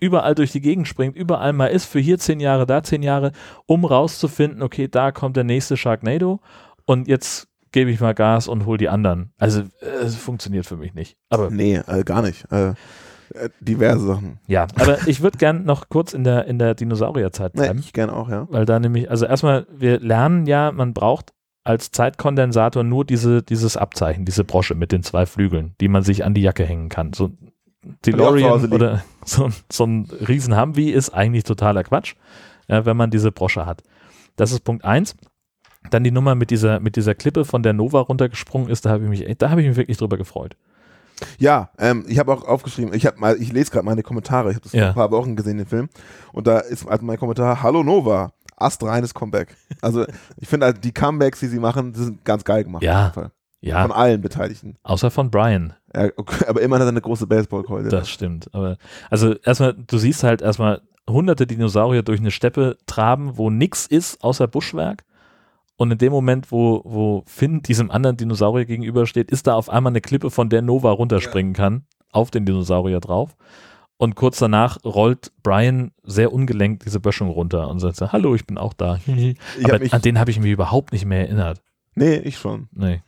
überall 0.00 0.34
durch 0.34 0.52
die 0.52 0.60
Gegend 0.60 0.88
springt, 0.88 1.16
überall 1.16 1.52
mal 1.52 1.66
ist, 1.66 1.84
für 1.86 2.00
hier 2.00 2.18
zehn 2.18 2.40
Jahre, 2.40 2.66
da 2.66 2.82
zehn 2.82 3.02
Jahre, 3.02 3.32
um 3.66 3.84
rauszufinden, 3.84 4.62
okay, 4.62 4.88
da 4.88 5.12
kommt 5.12 5.36
der 5.36 5.44
nächste 5.44 5.76
Sharknado 5.76 6.40
und 6.86 7.08
jetzt 7.08 7.48
gebe 7.72 7.90
ich 7.90 8.00
mal 8.00 8.14
Gas 8.14 8.48
und 8.48 8.64
hol 8.66 8.78
die 8.78 8.88
anderen. 8.88 9.32
Also 9.38 9.60
äh, 9.80 10.04
es 10.04 10.16
funktioniert 10.16 10.66
für 10.66 10.76
mich 10.76 10.94
nicht. 10.94 11.16
Aber 11.28 11.50
Nee, 11.50 11.80
äh, 11.86 12.02
gar 12.04 12.22
nicht. 12.22 12.50
Äh, 12.50 12.70
äh, 13.34 13.50
diverse 13.60 14.06
Sachen. 14.06 14.38
ja, 14.46 14.66
aber 14.76 14.98
ich 15.06 15.20
würde 15.22 15.36
gern 15.36 15.64
noch 15.64 15.90
kurz 15.90 16.14
in 16.14 16.24
der, 16.24 16.46
in 16.46 16.58
der 16.58 16.74
Dinosaurierzeit 16.74 17.54
Nee, 17.54 17.62
bleiben. 17.64 17.78
ich 17.80 17.92
gerne 17.92 18.14
auch, 18.14 18.30
ja. 18.30 18.46
Weil 18.50 18.64
da 18.64 18.80
nämlich, 18.80 19.10
also 19.10 19.26
erstmal, 19.26 19.66
wir 19.70 20.00
lernen 20.00 20.46
ja, 20.46 20.72
man 20.72 20.94
braucht 20.94 21.32
als 21.62 21.90
Zeitkondensator 21.90 22.82
nur 22.84 23.04
diese, 23.04 23.42
dieses 23.42 23.76
Abzeichen, 23.76 24.24
diese 24.24 24.44
Brosche 24.44 24.74
mit 24.74 24.90
den 24.90 25.02
zwei 25.02 25.26
Flügeln, 25.26 25.74
die 25.82 25.88
man 25.88 26.02
sich 26.02 26.24
an 26.24 26.32
die 26.32 26.40
Jacke 26.40 26.64
hängen 26.64 26.88
kann. 26.88 27.12
So 27.12 27.30
DeLorean 28.04 28.72
oder 28.72 29.02
so, 29.24 29.44
ein- 29.46 29.54
so 29.70 29.84
ein 29.84 30.08
riesen 30.28 30.58
Humvee 30.60 30.90
ist 30.90 31.10
eigentlich 31.10 31.44
totaler 31.44 31.84
Quatsch, 31.84 32.14
ja, 32.68 32.84
wenn 32.84 32.96
man 32.96 33.10
diese 33.10 33.32
Brosche 33.32 33.66
hat. 33.66 33.82
Das 34.36 34.52
ist 34.52 34.60
Punkt 34.64 34.84
eins. 34.84 35.16
Dann 35.90 36.04
die 36.04 36.10
Nummer 36.10 36.34
mit 36.34 36.50
dieser, 36.50 36.80
mit 36.80 36.96
dieser 36.96 37.14
Klippe 37.14 37.44
von 37.44 37.62
der 37.62 37.72
Nova 37.72 38.00
runtergesprungen 38.00 38.68
ist, 38.68 38.84
da 38.84 38.90
habe 38.90 39.04
ich 39.04 39.08
mich, 39.26 39.38
da 39.38 39.50
habe 39.50 39.62
ich 39.62 39.68
mich 39.68 39.76
wirklich 39.76 39.96
drüber 39.96 40.16
gefreut. 40.18 40.56
Ja, 41.38 41.70
ähm, 41.78 42.04
ich 42.08 42.18
habe 42.18 42.32
auch 42.32 42.44
aufgeschrieben, 42.46 42.92
ich 42.94 43.06
habe 43.06 43.18
mal, 43.18 43.40
ich 43.40 43.52
lese 43.52 43.70
gerade 43.70 43.84
meine 43.86 44.02
Kommentare, 44.02 44.50
ich 44.50 44.56
habe 44.56 44.62
das 44.64 44.72
vor 44.72 44.80
Ja. 44.80 44.88
ein 44.88 44.94
paar 44.94 45.10
Wochen 45.10 45.34
gesehen, 45.34 45.56
den 45.56 45.66
Film, 45.66 45.88
und 46.32 46.46
da 46.46 46.58
ist 46.58 46.86
also 46.86 47.04
mein 47.04 47.18
Kommentar, 47.18 47.62
Hallo 47.62 47.82
Nova, 47.82 48.32
astreines 48.56 49.14
Comeback. 49.14 49.56
Also 49.80 50.04
ich 50.36 50.48
finde 50.48 50.66
halt 50.66 50.84
die 50.84 50.92
Comebacks, 50.92 51.40
die 51.40 51.46
sie 51.48 51.58
machen, 51.58 51.92
die 51.92 52.00
sind 52.04 52.24
ganz 52.24 52.44
geil 52.44 52.64
gemacht. 52.64 52.82
Ja. 52.82 53.12
Ja, 53.60 53.82
Von 53.82 53.92
allen 53.92 54.20
Beteiligten. 54.20 54.76
außer 54.84 55.10
von 55.10 55.30
Brian. 55.30 55.74
Ja, 55.94 56.10
okay, 56.16 56.44
aber 56.46 56.60
immerhin 56.60 56.82
hat 56.82 56.88
er 56.88 56.92
eine 56.92 57.00
große 57.00 57.26
Baseballkeule. 57.26 57.88
Das 57.88 58.08
stimmt. 58.08 58.48
Aber 58.54 58.76
also 59.10 59.34
erstmal, 59.34 59.74
du 59.74 59.98
siehst 59.98 60.22
halt 60.22 60.42
erstmal 60.42 60.80
hunderte 61.08 61.46
Dinosaurier 61.46 62.02
durch 62.02 62.20
eine 62.20 62.30
Steppe 62.30 62.76
traben, 62.86 63.36
wo 63.36 63.50
nix 63.50 63.86
ist 63.86 64.22
außer 64.22 64.46
Buschwerk. 64.46 65.04
Und 65.76 65.90
in 65.92 65.98
dem 65.98 66.12
Moment, 66.12 66.50
wo, 66.52 66.82
wo 66.84 67.22
Finn 67.26 67.62
diesem 67.62 67.90
anderen 67.90 68.16
Dinosaurier 68.16 68.64
gegenübersteht, 68.64 69.30
ist 69.30 69.46
da 69.46 69.54
auf 69.54 69.70
einmal 69.70 69.92
eine 69.92 70.00
Klippe, 70.00 70.30
von 70.30 70.50
der 70.50 70.60
Nova 70.62 70.90
runterspringen 70.90 71.52
kann, 71.52 71.84
auf 72.12 72.30
den 72.30 72.44
Dinosaurier 72.44 73.00
drauf. 73.00 73.36
Und 73.96 74.14
kurz 74.14 74.38
danach 74.38 74.78
rollt 74.84 75.32
Brian 75.42 75.90
sehr 76.04 76.32
ungelenkt 76.32 76.84
diese 76.84 77.00
Böschung 77.00 77.30
runter 77.30 77.68
und 77.68 77.80
sagt, 77.80 78.00
hallo, 78.12 78.34
ich 78.36 78.46
bin 78.46 78.56
auch 78.58 78.72
da. 78.72 78.98
Aber 79.64 79.72
hab 79.74 79.94
an 79.94 80.02
den 80.02 80.18
habe 80.20 80.30
ich 80.30 80.38
mich 80.38 80.52
überhaupt 80.52 80.92
nicht 80.92 81.04
mehr 81.04 81.20
erinnert. 81.20 81.60
nee, 81.96 82.16
ich 82.16 82.38
schon. 82.38 82.68
Nee, 82.72 83.02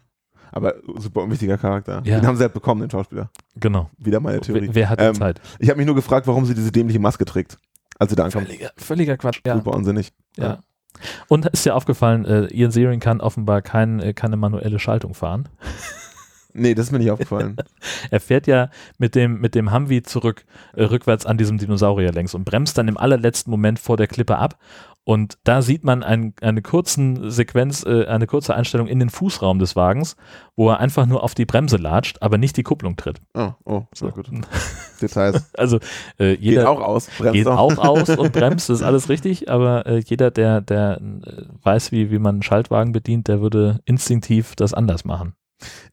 Aber 0.53 0.75
super 0.97 1.23
unwichtiger 1.23 1.59
Charakter. 1.59 2.03
Ja. 2.05 2.19
Den 2.21 2.27
haben 2.27 2.37
sie 2.37 2.43
halt 2.43 2.55
bekommen, 2.55 2.81
den 2.81 2.91
Schauspieler. 2.91 3.31
genau. 3.57 3.91
Wieder 3.99 4.21
meine 4.21 4.41
Theorie. 4.41 4.69
Wer, 4.69 4.75
wer 4.75 4.89
hat 4.91 5.01
die 5.01 5.05
Ähm, 5.05 5.15
Zeit? 5.15 5.41
Ich 5.59 5.69
habe 5.71 5.79
mich 5.79 5.87
nur 5.87 5.95
gefragt, 5.95 6.27
warum 6.27 6.45
sie 6.47 6.55
diese 6.55 6.73
dämliche 6.73 6.99
Maske 7.01 7.25
trägt, 7.25 7.59
als 7.99 8.11
sie 8.11 8.17
da 8.17 8.25
ankommt. 8.25 8.47
Völliger, 8.47 8.71
völliger 8.77 9.17
Quatsch. 9.17 9.41
Ja. 9.47 9.57
Super 9.57 9.73
unsinnig. 9.75 10.13
Ja. 10.37 10.59
Und 11.29 11.47
ist 11.47 11.65
ja 11.65 11.75
aufgefallen, 11.75 12.25
äh, 12.25 12.47
Ian 12.47 12.71
Searing 12.73 13.01
kann 13.01 13.21
offenbar 13.21 13.63
kein, 13.63 14.01
äh, 14.01 14.13
keine 14.13 14.37
manuelle 14.37 14.79
Schaltung 14.79 15.15
fahren. 15.15 15.49
Nee, 16.53 16.75
das 16.75 16.87
ist 16.87 16.91
mir 16.93 16.99
nicht 16.99 17.13
aufgefallen. 17.13 17.57
Er 18.11 18.19
fährt 18.19 18.49
ja 18.49 18.71
mit 18.99 19.15
dem, 19.15 19.41
mit 19.41 19.55
dem 19.55 19.73
Humvee 19.73 20.03
zurück, 20.03 20.45
äh, 20.75 20.83
rückwärts 20.83 21.25
an 21.25 21.39
diesem 21.39 21.59
Dinosaurier 21.59 22.11
längs 22.11 22.35
und 22.35 22.45
bremst 22.45 22.77
dann 22.77 22.89
im 22.89 22.97
allerletzten 22.97 23.53
Moment 23.53 23.79
vor 23.79 23.97
der 23.97 24.09
Klippe 24.09 24.37
ab. 24.37 24.59
Und 25.11 25.39
da 25.43 25.61
sieht 25.61 25.83
man 25.83 26.05
ein, 26.05 26.35
eine 26.41 26.63
kurzen 26.63 27.33
Sequenz, 27.33 27.83
äh, 27.85 28.05
eine 28.07 28.29
kurze 28.29 28.55
Einstellung 28.55 28.87
in 28.87 29.01
den 29.01 29.11
Fußraum 29.11 29.59
des 29.59 29.75
Wagens, 29.75 30.15
wo 30.55 30.69
er 30.71 30.79
einfach 30.79 31.05
nur 31.05 31.25
auf 31.25 31.35
die 31.35 31.47
Bremse 31.47 31.79
latscht, 31.79 32.19
aber 32.23 32.39
nicht 32.39 32.57
die 32.57 32.63
Kupplung 32.63 32.95
tritt. 32.95 33.21
Oh, 33.35 33.51
oh, 33.65 33.83
So. 33.93 34.07
sehr 34.07 34.15
gut. 34.15 34.31
Details. 35.03 35.51
Also 35.59 35.81
äh, 36.21 36.35
jeder 36.35 36.61
Geht 36.61 36.69
auch 36.69 36.81
aus. 36.81 37.09
bremst 37.19 37.33
geht 37.33 37.49
auch 37.49 37.79
aus 37.79 38.09
und 38.19 38.33
bremst, 38.33 38.69
das 38.69 38.79
ist 38.79 38.87
alles 38.87 39.09
richtig, 39.09 39.51
aber 39.51 39.85
äh, 39.85 39.99
jeder, 39.99 40.31
der, 40.31 40.61
der 40.61 41.01
äh, 41.01 41.43
weiß, 41.61 41.91
wie, 41.91 42.13
wie 42.13 42.21
man 42.21 42.37
einen 42.37 42.43
Schaltwagen 42.45 42.93
bedient, 42.93 43.27
der 43.27 43.41
würde 43.41 43.81
instinktiv 43.87 44.55
das 44.55 44.75
anders 44.75 45.05
machen. 45.05 45.35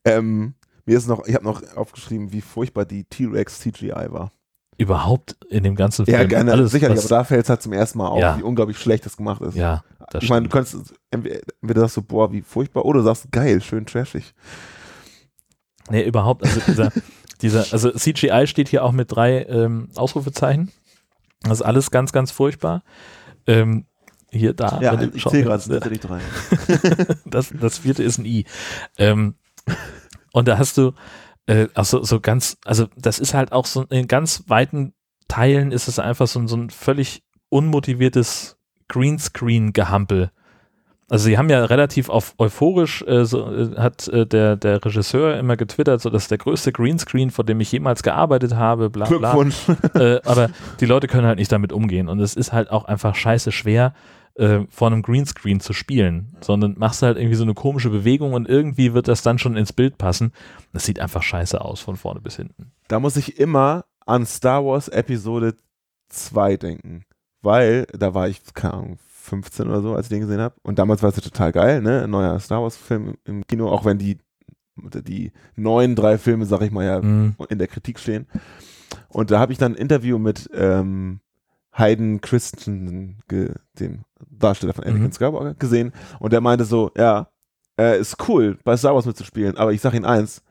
Ähm, 0.06 0.54
mir 0.86 0.96
ist 0.96 1.08
noch, 1.08 1.26
ich 1.26 1.34
habe 1.34 1.44
noch 1.44 1.64
aufgeschrieben, 1.76 2.34
wie 2.34 2.42
furchtbar 2.42 2.86
die 2.86 3.06
T-Rex 3.06 3.62
CGI 3.62 4.10
war. 4.10 4.32
Überhaupt 4.78 5.36
in 5.50 5.64
dem 5.64 5.76
ganzen 5.76 6.06
Film. 6.06 6.18
Ja, 6.18 6.26
gerne, 6.26 6.52
alles, 6.52 6.72
sicherlich, 6.72 6.98
was- 7.00 7.06
aber 7.12 7.22
da 7.22 7.24
fällt 7.24 7.44
es 7.46 7.50
halt 7.50 7.62
zum 7.64 7.74
ersten 7.74 7.98
Mal 7.98 8.08
auf, 8.08 8.20
Ja. 8.22 8.38
wie 8.38 8.44
unglaublich 8.44 8.78
schlecht 8.78 9.06
das 9.06 9.18
gemacht 9.18 9.42
ist. 9.42 9.56
Ja, 9.56 9.84
das 10.12 10.24
ich 10.24 10.30
meine, 10.30 10.48
du 10.48 10.50
kannst 10.50 10.76
entweder 11.10 11.82
sagst 11.82 11.98
du, 11.98 12.02
boah, 12.04 12.32
wie 12.32 12.42
furchtbar, 12.42 12.86
oder 12.86 13.02
sagst 13.02 13.32
geil, 13.32 13.62
schön 13.62 13.86
trashig. 13.86 14.34
Nee, 15.90 16.04
überhaupt, 16.06 16.44
also 16.44 16.60
dieser, 16.68 16.92
dieser, 17.42 17.66
also 17.72 17.92
CGI 17.92 18.46
steht 18.48 18.68
hier 18.70 18.84
auch 18.84 18.92
mit 18.92 19.12
drei 19.12 19.44
ähm, 19.44 19.90
Ausrufezeichen. 19.96 20.72
Das 21.42 21.60
ist 21.60 21.62
alles 21.62 21.92
ganz, 21.92 22.12
ganz 22.12 22.32
furchtbar. 22.32 22.84
Ähm, 23.46 23.86
hier, 24.32 24.54
da. 24.54 24.80
Ja, 24.82 25.00
ich 25.02 25.24
zähle 25.26 25.44
gerade 25.44 25.64
tatsächlich 25.64 26.02
drei. 26.02 26.20
das, 27.26 27.54
das 27.60 27.78
vierte 27.80 28.04
ist 28.04 28.18
ein 28.18 28.26
I. 28.26 28.46
Ähm, 28.98 29.36
und 30.34 30.48
da 30.48 30.58
hast 30.58 30.78
du, 30.78 30.92
äh, 31.48 31.68
auch 31.76 31.86
so, 31.86 32.20
ganz, 32.20 32.58
also 32.66 32.88
das 32.96 33.20
ist 33.20 33.34
halt 33.34 33.52
auch 33.52 33.66
so 33.66 33.84
in 33.90 34.08
ganz 34.08 34.44
weiten 34.48 34.94
Teilen 35.28 35.72
ist 35.74 35.88
es 35.90 36.00
einfach 36.00 36.28
so, 36.28 36.40
ein- 36.40 36.48
so 36.48 36.56
ein 36.56 36.70
völlig 36.70 37.24
unmotiviertes 37.50 38.58
Greenscreen-Gehampel. 38.88 40.32
Also 41.10 41.26
sie 41.26 41.38
haben 41.38 41.50
ja 41.50 41.64
relativ 41.64 42.10
auf 42.10 42.34
euphorisch, 42.38 43.02
äh, 43.08 43.24
so, 43.24 43.50
äh, 43.50 43.76
hat 43.78 44.10
äh, 44.10 44.26
der, 44.26 44.58
der 44.58 44.84
Regisseur 44.84 45.38
immer 45.38 45.56
getwittert, 45.56 46.02
so 46.02 46.10
das 46.10 46.24
ist 46.24 46.32
der 46.32 46.38
größte 46.38 46.74
Greenscreen, 46.74 47.30
vor 47.30 47.46
dem 47.46 47.62
ich 47.62 47.72
jemals 47.72 48.04
gearbeitet 48.04 48.56
habe, 48.56 48.90
bla 48.90 49.06
bla. 49.08 49.18
Glückwunsch. 49.34 49.56
äh, 49.94 50.20
aber 50.26 50.50
die 50.82 50.86
Leute 50.86 51.08
können 51.08 51.26
halt 51.26 51.40
nicht 51.40 51.52
damit 51.52 51.72
umgehen 51.72 52.10
und 52.10 52.20
es 52.20 52.36
ist 52.36 52.52
halt 52.52 52.70
auch 52.72 52.84
einfach 52.86 53.16
scheiße 53.16 53.54
schwer, 53.54 53.94
äh, 54.38 54.62
vor 54.70 54.88
einem 54.88 55.02
Greenscreen 55.02 55.60
zu 55.60 55.74
spielen, 55.74 56.36
sondern 56.42 56.76
machst 56.78 57.02
halt 57.02 57.18
irgendwie 57.18 57.36
so 57.36 57.44
eine 57.44 57.54
komische 57.54 57.90
Bewegung 57.90 58.34
und 58.34 58.48
irgendwie 58.48 58.94
wird 58.94 59.08
das 59.08 59.22
dann 59.24 59.40
schon 59.40 59.58
ins 59.58 59.74
Bild 59.74 59.98
passen. 59.98 60.32
Das 60.74 60.86
sieht 60.86 61.00
einfach 61.00 61.24
scheiße 61.24 61.60
aus 61.60 61.80
von 61.80 61.96
vorne 61.96 62.22
bis 62.22 62.36
hinten. 62.38 62.72
Da 62.88 63.00
muss 63.00 63.18
ich 63.18 63.40
immer 63.40 63.86
an 64.06 64.26
Star 64.26 64.64
Wars 64.66 64.88
Episode 64.88 65.56
2 66.10 66.58
denken, 66.58 67.04
weil 67.42 67.86
da 67.98 68.14
war 68.14 68.30
ich, 68.30 68.42
keine 68.54 68.74
Ahnung, 68.76 68.98
15 69.24 69.68
oder 69.68 69.82
so, 69.82 69.94
als 69.96 70.06
ich 70.06 70.10
den 70.10 70.22
gesehen 70.22 70.40
habe. 70.40 70.56
Und 70.64 70.80
damals 70.80 71.04
war 71.04 71.10
es 71.10 71.18
ja 71.18 71.22
total 71.22 71.52
geil, 71.52 71.82
ne? 71.82 72.04
Ein 72.04 72.10
neuer 72.12 72.40
Star 72.40 72.62
Wars-Film 72.62 73.16
im 73.26 73.46
Kino, 73.46 73.70
auch 73.70 73.84
wenn 73.84 73.98
die, 73.98 74.20
die 74.78 75.34
neuen 75.56 75.96
drei 75.96 76.18
Filme, 76.18 76.46
sag 76.46 76.62
ich 76.62 76.72
mal, 76.72 76.86
ja, 76.86 77.02
Mhm. 77.02 77.36
in 77.50 77.58
der 77.58 77.68
Kritik 77.68 78.00
stehen. 78.00 78.28
Und 79.10 79.32
da 79.32 79.40
habe 79.40 79.52
ich 79.52 79.58
dann 79.58 79.74
ein 79.74 79.78
Interview 79.78 80.18
mit 80.18 80.50
ähm, 80.54 81.20
Hayden 81.78 82.22
Christensen, 82.22 83.20
dem 83.30 84.04
Darsteller 84.30 84.74
von 84.74 84.84
Anakin 84.84 85.04
Mhm. 85.04 85.12
Skywalker, 85.12 85.54
gesehen. 85.56 85.92
Und 86.20 86.34
der 86.34 86.42
meinte 86.42 86.66
so, 86.66 86.92
ja, 86.98 87.28
äh, 87.80 88.00
ist 88.00 88.18
cool, 88.28 88.58
bei 88.64 88.76
Star 88.76 88.96
Wars 88.96 89.06
mitzuspielen, 89.06 89.58
aber 89.58 89.72
ich 89.74 89.82
sag 89.82 89.94
Ihnen 89.94 90.06
eins, 90.06 90.42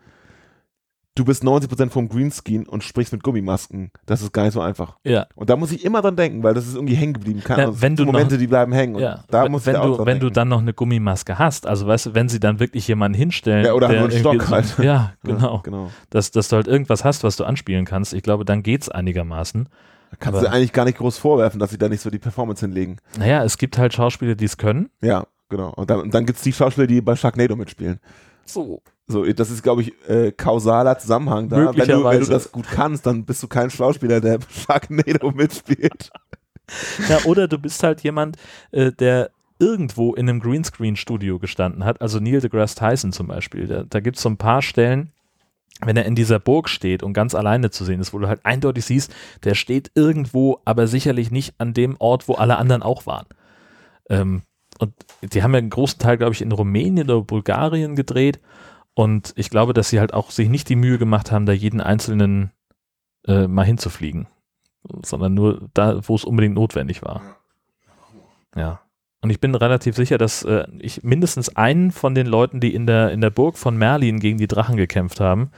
du 1.16 1.24
bist 1.24 1.42
90% 1.42 1.90
vom 1.90 2.08
Greenscreen 2.10 2.68
und 2.68 2.84
sprichst 2.84 3.10
mit 3.12 3.22
Gummimasken. 3.22 3.90
Das 4.04 4.20
ist 4.22 4.32
gar 4.32 4.44
nicht 4.44 4.52
so 4.52 4.60
einfach. 4.60 4.98
Ja. 5.02 5.26
Und 5.34 5.48
da 5.50 5.56
muss 5.56 5.72
ich 5.72 5.82
immer 5.84 6.02
dran 6.02 6.14
denken, 6.14 6.42
weil 6.42 6.52
das 6.54 6.66
ist 6.66 6.74
irgendwie 6.74 6.94
hängen 6.94 7.14
geblieben. 7.14 7.42
Ahnung, 7.48 7.74
es 7.74 7.80
wenn 7.82 7.96
du 7.96 8.04
noch- 8.04 8.12
Momente, 8.12 8.36
die 8.38 8.46
bleiben 8.46 8.72
hängen. 8.72 8.96
Ja, 8.98 9.24
da 9.28 9.44
wenn, 9.44 9.50
muss 9.52 9.62
ich 9.62 9.66
wenn 9.68 9.74
da 9.74 9.80
auch 9.80 9.96
du, 9.96 10.06
wenn 10.06 10.18
du 10.20 10.26
denken. 10.26 10.34
dann 10.34 10.48
noch 10.48 10.60
eine 10.60 10.74
Gummimaske 10.74 11.38
hast, 11.38 11.66
also 11.66 11.86
weißt 11.86 12.06
du, 12.06 12.14
wenn 12.14 12.28
sie 12.28 12.38
dann 12.38 12.60
wirklich 12.60 12.86
jemanden 12.86 13.16
hinstellen, 13.16 13.64
Ja, 13.64 13.72
oder 13.72 13.88
der 13.88 14.00
nur 14.00 14.10
einen 14.10 14.18
Stock 14.20 14.48
halt. 14.50 14.78
Ja, 14.78 15.14
genau. 15.24 15.54
Ja, 15.56 15.60
genau. 15.64 15.90
Dass, 16.10 16.30
dass 16.30 16.48
du 16.48 16.56
halt 16.56 16.68
irgendwas 16.68 17.02
hast, 17.02 17.24
was 17.24 17.36
du 17.36 17.44
anspielen 17.44 17.86
kannst. 17.86 18.12
Ich 18.12 18.22
glaube, 18.22 18.44
dann 18.44 18.62
geht's 18.62 18.88
einigermaßen. 18.90 19.68
Da 20.10 20.16
kannst 20.18 20.38
Aber- 20.38 20.48
du 20.48 20.52
eigentlich 20.54 20.72
gar 20.72 20.84
nicht 20.84 20.98
groß 20.98 21.18
vorwerfen, 21.18 21.58
dass 21.60 21.70
sie 21.70 21.78
da 21.78 21.88
nicht 21.88 22.00
so 22.00 22.10
die 22.10 22.18
Performance 22.18 22.64
hinlegen. 22.64 22.98
Naja, 23.18 23.44
es 23.44 23.58
gibt 23.58 23.76
halt 23.78 23.92
Schauspieler, 23.94 24.34
die 24.34 24.44
es 24.44 24.56
können. 24.56 24.88
Ja, 25.02 25.26
genau. 25.48 25.70
Und 25.74 25.90
dann, 25.90 26.00
und 26.00 26.14
dann 26.14 26.26
gibt 26.26 26.38
es 26.38 26.42
die 26.44 26.52
Schauspieler, 26.52 26.86
die 26.86 27.00
bei 27.00 27.16
Sharknado 27.16 27.56
mitspielen. 27.56 28.00
So. 28.44 28.82
So, 29.08 29.24
das 29.24 29.50
ist, 29.50 29.62
glaube 29.62 29.82
ich, 29.82 29.92
äh, 30.08 30.32
kausaler 30.32 30.98
Zusammenhang 30.98 31.48
da. 31.48 31.72
Wenn 31.76 31.86
du, 31.88 32.04
wenn 32.04 32.20
du 32.20 32.26
das 32.26 32.50
gut 32.50 32.66
kannst, 32.68 33.06
dann 33.06 33.24
bist 33.24 33.40
du 33.42 33.46
kein 33.46 33.70
Schauspieler, 33.70 34.20
der 34.20 34.38
bei 34.38 34.46
Sharknado 34.48 35.30
mitspielt. 35.30 36.10
Ja, 37.08 37.18
oder 37.26 37.46
du 37.46 37.58
bist 37.58 37.82
halt 37.84 38.00
jemand, 38.02 38.36
äh, 38.72 38.90
der 38.90 39.30
irgendwo 39.60 40.14
in 40.14 40.28
einem 40.28 40.40
Greenscreen-Studio 40.40 41.38
gestanden 41.38 41.84
hat, 41.84 42.00
also 42.02 42.18
Neil 42.18 42.40
deGrasse 42.40 42.74
Tyson 42.74 43.12
zum 43.12 43.28
Beispiel. 43.28 43.66
Da, 43.68 43.84
da 43.84 44.00
gibt 44.00 44.16
es 44.16 44.22
so 44.22 44.28
ein 44.28 44.36
paar 44.36 44.60
Stellen, 44.62 45.12
wenn 45.84 45.96
er 45.96 46.06
in 46.06 46.14
dieser 46.14 46.38
Burg 46.38 46.68
steht 46.68 47.02
und 47.02 47.12
ganz 47.12 47.34
alleine 47.34 47.70
zu 47.70 47.84
sehen 47.84 48.00
ist, 48.00 48.12
wo 48.12 48.18
du 48.18 48.28
halt 48.28 48.44
eindeutig 48.44 48.84
siehst, 48.84 49.14
der 49.44 49.54
steht 49.54 49.90
irgendwo, 49.94 50.60
aber 50.64 50.86
sicherlich 50.86 51.30
nicht 51.30 51.54
an 51.58 51.74
dem 51.74 51.96
Ort, 51.98 52.28
wo 52.28 52.34
alle 52.34 52.56
anderen 52.56 52.82
auch 52.82 53.06
waren. 53.06 53.26
Ähm, 54.08 54.42
und 54.78 54.92
die 55.22 55.42
haben 55.42 55.52
ja 55.52 55.58
einen 55.58 55.70
großen 55.70 55.98
Teil, 55.98 56.16
glaube 56.16 56.32
ich, 56.32 56.42
in 56.42 56.52
Rumänien 56.52 57.10
oder 57.10 57.22
Bulgarien 57.22 57.96
gedreht. 57.96 58.40
Und 58.94 59.32
ich 59.36 59.50
glaube, 59.50 59.72
dass 59.74 59.90
sie 59.90 60.00
halt 60.00 60.14
auch 60.14 60.30
sich 60.30 60.48
nicht 60.48 60.68
die 60.68 60.76
Mühe 60.76 60.98
gemacht 60.98 61.30
haben, 61.30 61.46
da 61.46 61.52
jeden 61.52 61.80
einzelnen 61.80 62.50
äh, 63.26 63.46
mal 63.46 63.64
hinzufliegen, 63.64 64.26
sondern 65.02 65.34
nur 65.34 65.68
da, 65.74 66.00
wo 66.08 66.14
es 66.14 66.24
unbedingt 66.24 66.54
notwendig 66.54 67.02
war. 67.02 67.22
Ja. 68.54 68.80
Und 69.26 69.30
ich 69.30 69.40
bin 69.40 69.56
relativ 69.56 69.96
sicher, 69.96 70.18
dass 70.18 70.44
äh, 70.44 70.68
ich 70.78 71.02
mindestens 71.02 71.56
einen 71.56 71.90
von 71.90 72.14
den 72.14 72.28
Leuten, 72.28 72.60
die 72.60 72.72
in 72.72 72.86
der, 72.86 73.10
in 73.10 73.20
der 73.20 73.30
Burg 73.30 73.58
von 73.58 73.76
Merlin 73.76 74.20
gegen 74.20 74.38
die 74.38 74.46
Drachen 74.46 74.76
gekämpft 74.76 75.18
haben 75.18 75.50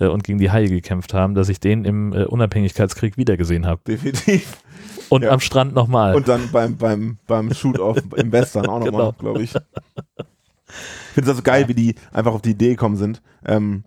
äh, 0.00 0.06
und 0.06 0.24
gegen 0.24 0.38
die 0.40 0.50
Haie 0.50 0.68
gekämpft 0.68 1.14
haben, 1.14 1.36
dass 1.36 1.48
ich 1.48 1.60
den 1.60 1.84
im 1.84 2.12
äh, 2.12 2.24
Unabhängigkeitskrieg 2.24 3.16
wiedergesehen 3.16 3.64
habe. 3.64 3.80
Definitiv. 3.86 4.56
Und 5.08 5.22
Ja. 5.22 5.30
am 5.30 5.38
Strand 5.38 5.72
nochmal. 5.72 6.16
Und 6.16 6.26
dann 6.26 6.50
beim, 6.50 6.76
beim, 6.76 7.18
beim 7.28 7.54
Shoot-Off 7.54 7.98
im 8.16 8.32
Western 8.32 8.66
auch 8.66 8.80
nochmal, 8.80 8.90
Genau. 8.90 9.12
glaube 9.12 9.42
ich. 9.44 9.54
Ich 9.54 11.14
finde 11.14 11.22
es 11.22 11.28
also 11.28 11.42
geil, 11.42 11.68
wie 11.68 11.74
die 11.74 11.94
einfach 12.12 12.32
auf 12.34 12.42
die 12.42 12.50
Idee 12.50 12.70
gekommen 12.70 12.96
sind. 12.96 13.22
Ähm, 13.46 13.84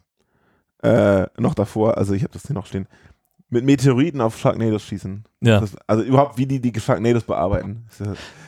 äh, 0.81 1.25
noch 1.37 1.55
davor, 1.55 1.97
also 1.97 2.13
ich 2.13 2.23
habe 2.23 2.31
das 2.31 2.43
hier 2.47 2.53
noch 2.53 2.67
stehen, 2.67 2.87
mit 3.55 3.63
Meteoriten 3.63 4.19
auf 4.19 4.37
Sharknados 4.37 4.83
schießen. 4.83 5.23
Ja. 5.39 5.61
Das, 5.61 5.77
also 5.87 6.03
überhaupt, 6.03 6.37
wie 6.37 6.45
die 6.45 6.59
die 6.59 6.77
Sharknados 6.77 7.23
bearbeiten. 7.23 7.85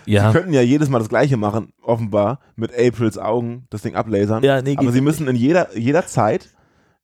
Ja-. 0.06 0.28
Sie 0.28 0.38
könnten 0.38 0.52
ja 0.54 0.62
jedes 0.62 0.90
Mal 0.90 1.00
das 1.00 1.08
Gleiche 1.08 1.38
machen, 1.38 1.72
offenbar, 1.82 2.40
mit 2.58 2.72
Aprils 2.78 3.18
Augen 3.18 3.66
das 3.70 3.84
Ding 3.84 3.96
ablasern. 3.96 4.44
Ja, 4.44 4.62
nee, 4.62 4.76
aber 4.78 4.92
sie 4.92 5.00
müssen 5.00 5.28
in 5.30 5.38
jeder, 5.38 5.76
jeder 5.78 6.06
Zeit, 6.06 6.50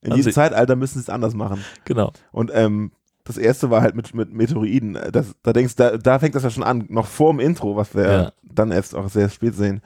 in 0.02 0.12
Also 0.12 0.18
jedem 0.20 0.34
Zeitalter 0.34 0.76
müssen 0.76 0.96
sie 0.96 1.04
es 1.04 1.10
anders 1.10 1.34
machen. 1.34 1.64
Genau. 1.86 2.12
Und 2.34 2.52
ähm, 2.54 2.92
das 3.24 3.38
erste 3.38 3.70
war 3.70 3.82
halt 3.82 3.96
mit, 3.96 4.14
mit 4.14 4.34
Meteoriden. 4.34 4.98
Das, 5.14 5.34
da 5.42 5.54
denkst 5.54 5.76
da, 5.78 5.96
da 5.96 6.20
fängt 6.20 6.36
das 6.36 6.44
ja 6.44 6.50
schon 6.50 6.64
an, 6.64 6.86
noch 6.90 7.06
vor 7.08 7.32
dem 7.32 7.40
Intro, 7.40 7.78
was 7.78 7.96
wir 7.96 8.12
Ja. 8.12 8.32
dann 8.44 8.72
erst 8.72 8.96
auch 8.96 9.08
sehr 9.08 9.30
spät 9.30 9.56
sehen. 9.56 9.82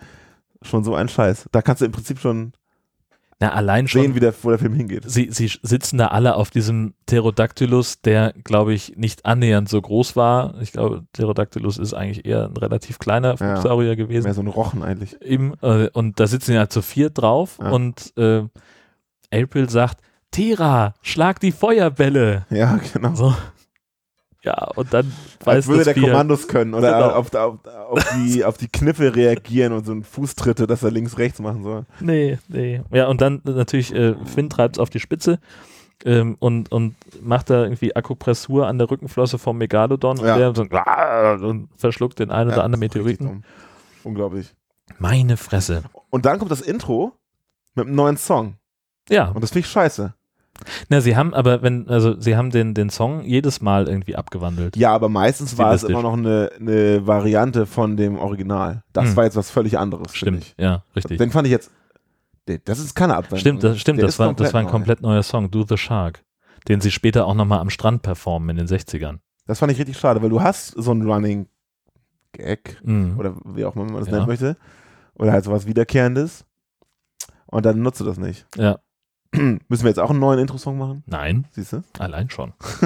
Schon 0.64 0.84
so 0.84 0.96
ein 0.96 1.08
Scheiß. 1.08 1.46
Da 1.52 1.62
kannst 1.62 1.82
du 1.82 1.86
im 1.86 1.92
Prinzip 1.92 2.18
schon 2.18 2.54
Na, 3.40 3.52
allein 3.54 3.88
schon. 3.88 4.02
sehen, 4.02 4.16
wie 4.16 4.20
der, 4.20 4.34
wo 4.42 4.50
der 4.50 4.58
Film 4.58 4.74
hingeht. 4.74 5.04
Sie, 5.08 5.30
sie 5.32 5.52
sitzen 5.62 6.00
da 6.00 6.08
alle 6.08 6.36
auf 6.36 6.50
diesem 6.50 6.96
Pterodactylus, 7.06 8.02
der, 8.02 8.34
glaube 8.44 8.74
ich, 8.74 8.98
nicht 8.98 9.26
annähernd 9.28 9.70
so 9.70 9.80
groß 9.80 10.16
war. 10.16 10.56
Ich 10.62 10.72
glaube, 10.72 11.04
Pterodactylus 11.14 11.78
ist 11.78 11.94
eigentlich 11.94 12.26
eher 12.26 12.46
ein 12.46 12.58
relativ 12.58 12.98
kleiner 12.98 13.36
Ja. 13.36 13.36
Flugsaurier 13.38 13.96
gewesen. 13.96 14.24
Mehr 14.26 14.34
so 14.34 14.42
ein 14.42 14.48
Rochen 14.48 14.82
eigentlich. 14.82 15.22
Eben, 15.22 15.54
äh, 15.62 15.88
und 15.94 16.20
da 16.20 16.26
sitzen 16.26 16.54
ja 16.54 16.68
zu 16.68 16.82
viert 16.82 17.20
drauf 17.22 17.60
Ja. 17.62 17.70
und 17.70 18.12
äh, 18.18 18.44
April 19.32 19.70
sagt, 19.70 20.00
Tera, 20.32 20.94
schlag 21.04 21.40
die 21.40 21.52
Feuerbälle. 21.52 22.46
Ja, 22.50 22.80
genau. 22.92 23.14
So. 23.16 23.36
Ja, 24.48 24.70
und 24.76 24.94
dann 24.94 25.12
Als 25.40 25.46
weiß 25.46 25.68
würde 25.68 25.80
das 25.80 25.86
der 25.86 25.96
Vieh- 25.96 26.02
Kommandos 26.08 26.48
können 26.48 26.74
oder 26.74 26.94
Genau. 26.94 27.10
auf, 27.12 27.34
auf, 27.36 27.58
auf, 27.90 28.06
die, 28.16 28.46
auf 28.46 28.58
die 28.58 28.70
Kniffe 28.70 29.14
reagieren 29.16 29.74
und 29.74 29.86
so 29.86 29.92
ein 29.92 30.04
Fußtritte, 30.04 30.68
dass 30.68 30.84
er 30.84 30.92
links, 30.92 31.18
rechts 31.18 31.40
machen 31.40 31.64
soll. 31.64 31.86
Nee, 32.00 32.38
nee. 32.48 32.82
Ja, 32.92 33.08
und 33.08 33.20
dann 33.20 33.42
natürlich, 33.44 33.94
äh, 33.94 34.16
Finn 34.26 34.50
treibt 34.50 34.78
es 34.78 34.80
auf 34.80 34.90
die 34.90 35.02
Spitze 35.02 35.40
ähm, 36.06 36.38
und, 36.40 36.72
und 36.72 36.96
macht 37.22 37.50
da 37.50 37.64
irgendwie 37.64 37.94
Akupressur 37.96 38.68
an 38.68 38.78
der 38.78 38.90
Rückenflosse 38.90 39.38
vom 39.38 39.58
Megalodon 39.58 40.18
Ja. 40.18 40.48
und 40.48 40.58
der 40.72 41.38
so, 41.40 41.48
und 41.48 41.68
verschluckt 41.76 42.20
den 42.20 42.32
einen 42.32 42.50
oder 42.50 42.58
Ja, 42.60 42.64
anderen 42.64 42.84
ist 42.84 42.96
richtig 42.96 43.20
Meteoriten. 43.20 43.44
Unglaublich. 44.04 44.56
Meine 45.00 45.36
Fresse. 45.36 45.84
Und 46.10 46.26
dann 46.26 46.40
kommt 46.40 46.52
das 46.52 46.62
Intro 46.62 47.12
mit 47.76 47.88
einem 47.88 47.96
neuen 47.96 48.16
Song. 48.18 48.56
Ja, 49.10 49.30
Und 49.32 49.42
das 49.44 49.50
finde 49.52 49.66
ich 49.66 49.72
scheiße. 49.72 50.14
Na, 50.90 51.02
sie 51.02 51.16
haben 51.16 51.34
aber, 51.34 51.62
wenn, 51.62 51.88
also 51.90 52.20
sie 52.20 52.36
haben 52.36 52.50
den, 52.52 52.74
den 52.74 52.90
Song 52.90 53.24
jedes 53.24 53.62
Mal 53.62 53.88
irgendwie 53.88 54.16
abgewandelt. 54.16 54.76
Ja, 54.78 54.94
aber 54.94 55.10
meistens 55.10 55.58
war 55.58 55.74
es 55.74 55.84
immer 55.84 56.02
noch 56.02 56.14
eine, 56.14 56.52
eine 56.60 57.06
Variante 57.08 57.66
von 57.66 57.98
dem 57.98 58.18
Original. 58.18 58.84
Das 58.94 59.10
Hm. 59.10 59.16
war 59.16 59.24
jetzt 59.26 59.36
was 59.36 59.50
völlig 59.52 59.78
anderes. 59.78 60.16
Stimmt, 60.16 60.40
Ich. 60.44 60.56
ja, 60.58 60.84
richtig. 60.96 61.18
Den 61.18 61.32
fand 61.32 61.48
ich 61.48 61.54
jetzt 61.54 61.72
das 62.64 62.80
ist 62.80 62.96
keine 62.96 63.14
Abwandlung. 63.16 63.40
Stimmt, 63.42 63.64
das, 63.64 63.78
stimmt, 63.78 64.00
Der 64.00 64.06
das 64.06 64.20
war, 64.20 64.34
das 64.34 64.54
war 64.54 64.62
ein 64.62 64.68
neu. 64.68 64.72
komplett 64.72 65.02
neuer 65.02 65.22
Song, 65.22 65.52
Do 65.52 65.66
the 65.68 65.76
Shark, 65.76 66.24
den 66.70 66.80
sie 66.80 66.92
später 66.92 67.26
auch 67.26 67.34
nochmal 67.34 67.60
am 67.60 67.70
Strand 67.70 68.04
performen 68.04 68.52
in 68.52 68.56
den 68.56 68.68
60ern. 68.68 69.18
Das 69.48 69.60
fand 69.60 69.74
ich 69.74 69.80
richtig 69.80 69.98
schade, 70.00 70.22
weil 70.22 70.30
du 70.30 70.42
hast 70.42 70.68
so 70.70 70.92
einen 70.92 71.10
Running 71.10 71.48
Gag 72.32 72.78
Mhm. 72.84 73.16
oder 73.20 73.36
wie 73.44 73.66
auch 73.66 73.76
immer 73.76 73.84
man 73.86 73.96
das 74.00 74.08
Ja. 74.08 74.14
nennen 74.16 74.28
möchte. 74.28 74.56
Oder 75.16 75.34
halt 75.34 75.44
sowas 75.44 75.66
Wiederkehrendes. 75.66 76.46
Und 77.48 77.66
dann 77.66 77.82
nutzt 77.82 78.00
du 78.00 78.06
das 78.06 78.18
nicht. 78.18 78.46
Ja. 78.56 78.80
Müssen 79.68 79.84
wir 79.84 79.90
jetzt 79.90 80.00
auch 80.00 80.10
einen 80.10 80.20
neuen 80.20 80.40
Intro-Song 80.40 80.78
machen? 80.78 81.04
Nein, 81.06 81.46
Siehst 81.52 81.74
du? 81.74 81.84
allein 82.00 82.30
schon. 82.30 82.54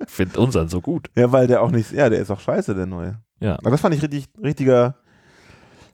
ich 0.00 0.10
finde 0.10 0.40
unseren 0.40 0.68
so 0.68 0.80
gut. 0.80 1.10
Ja, 1.16 1.32
weil 1.32 1.46
der 1.46 1.62
auch 1.62 1.70
nicht, 1.70 1.92
ja, 1.92 2.08
der 2.08 2.20
ist 2.20 2.30
auch 2.30 2.40
scheiße, 2.40 2.74
der 2.74 2.86
neue. 2.86 3.18
Ja. 3.40 3.54
Aber 3.58 3.70
das 3.70 3.80
fand 3.80 3.94
ich 3.94 4.02
richtig, 4.02 4.28
richtiger 4.42 4.96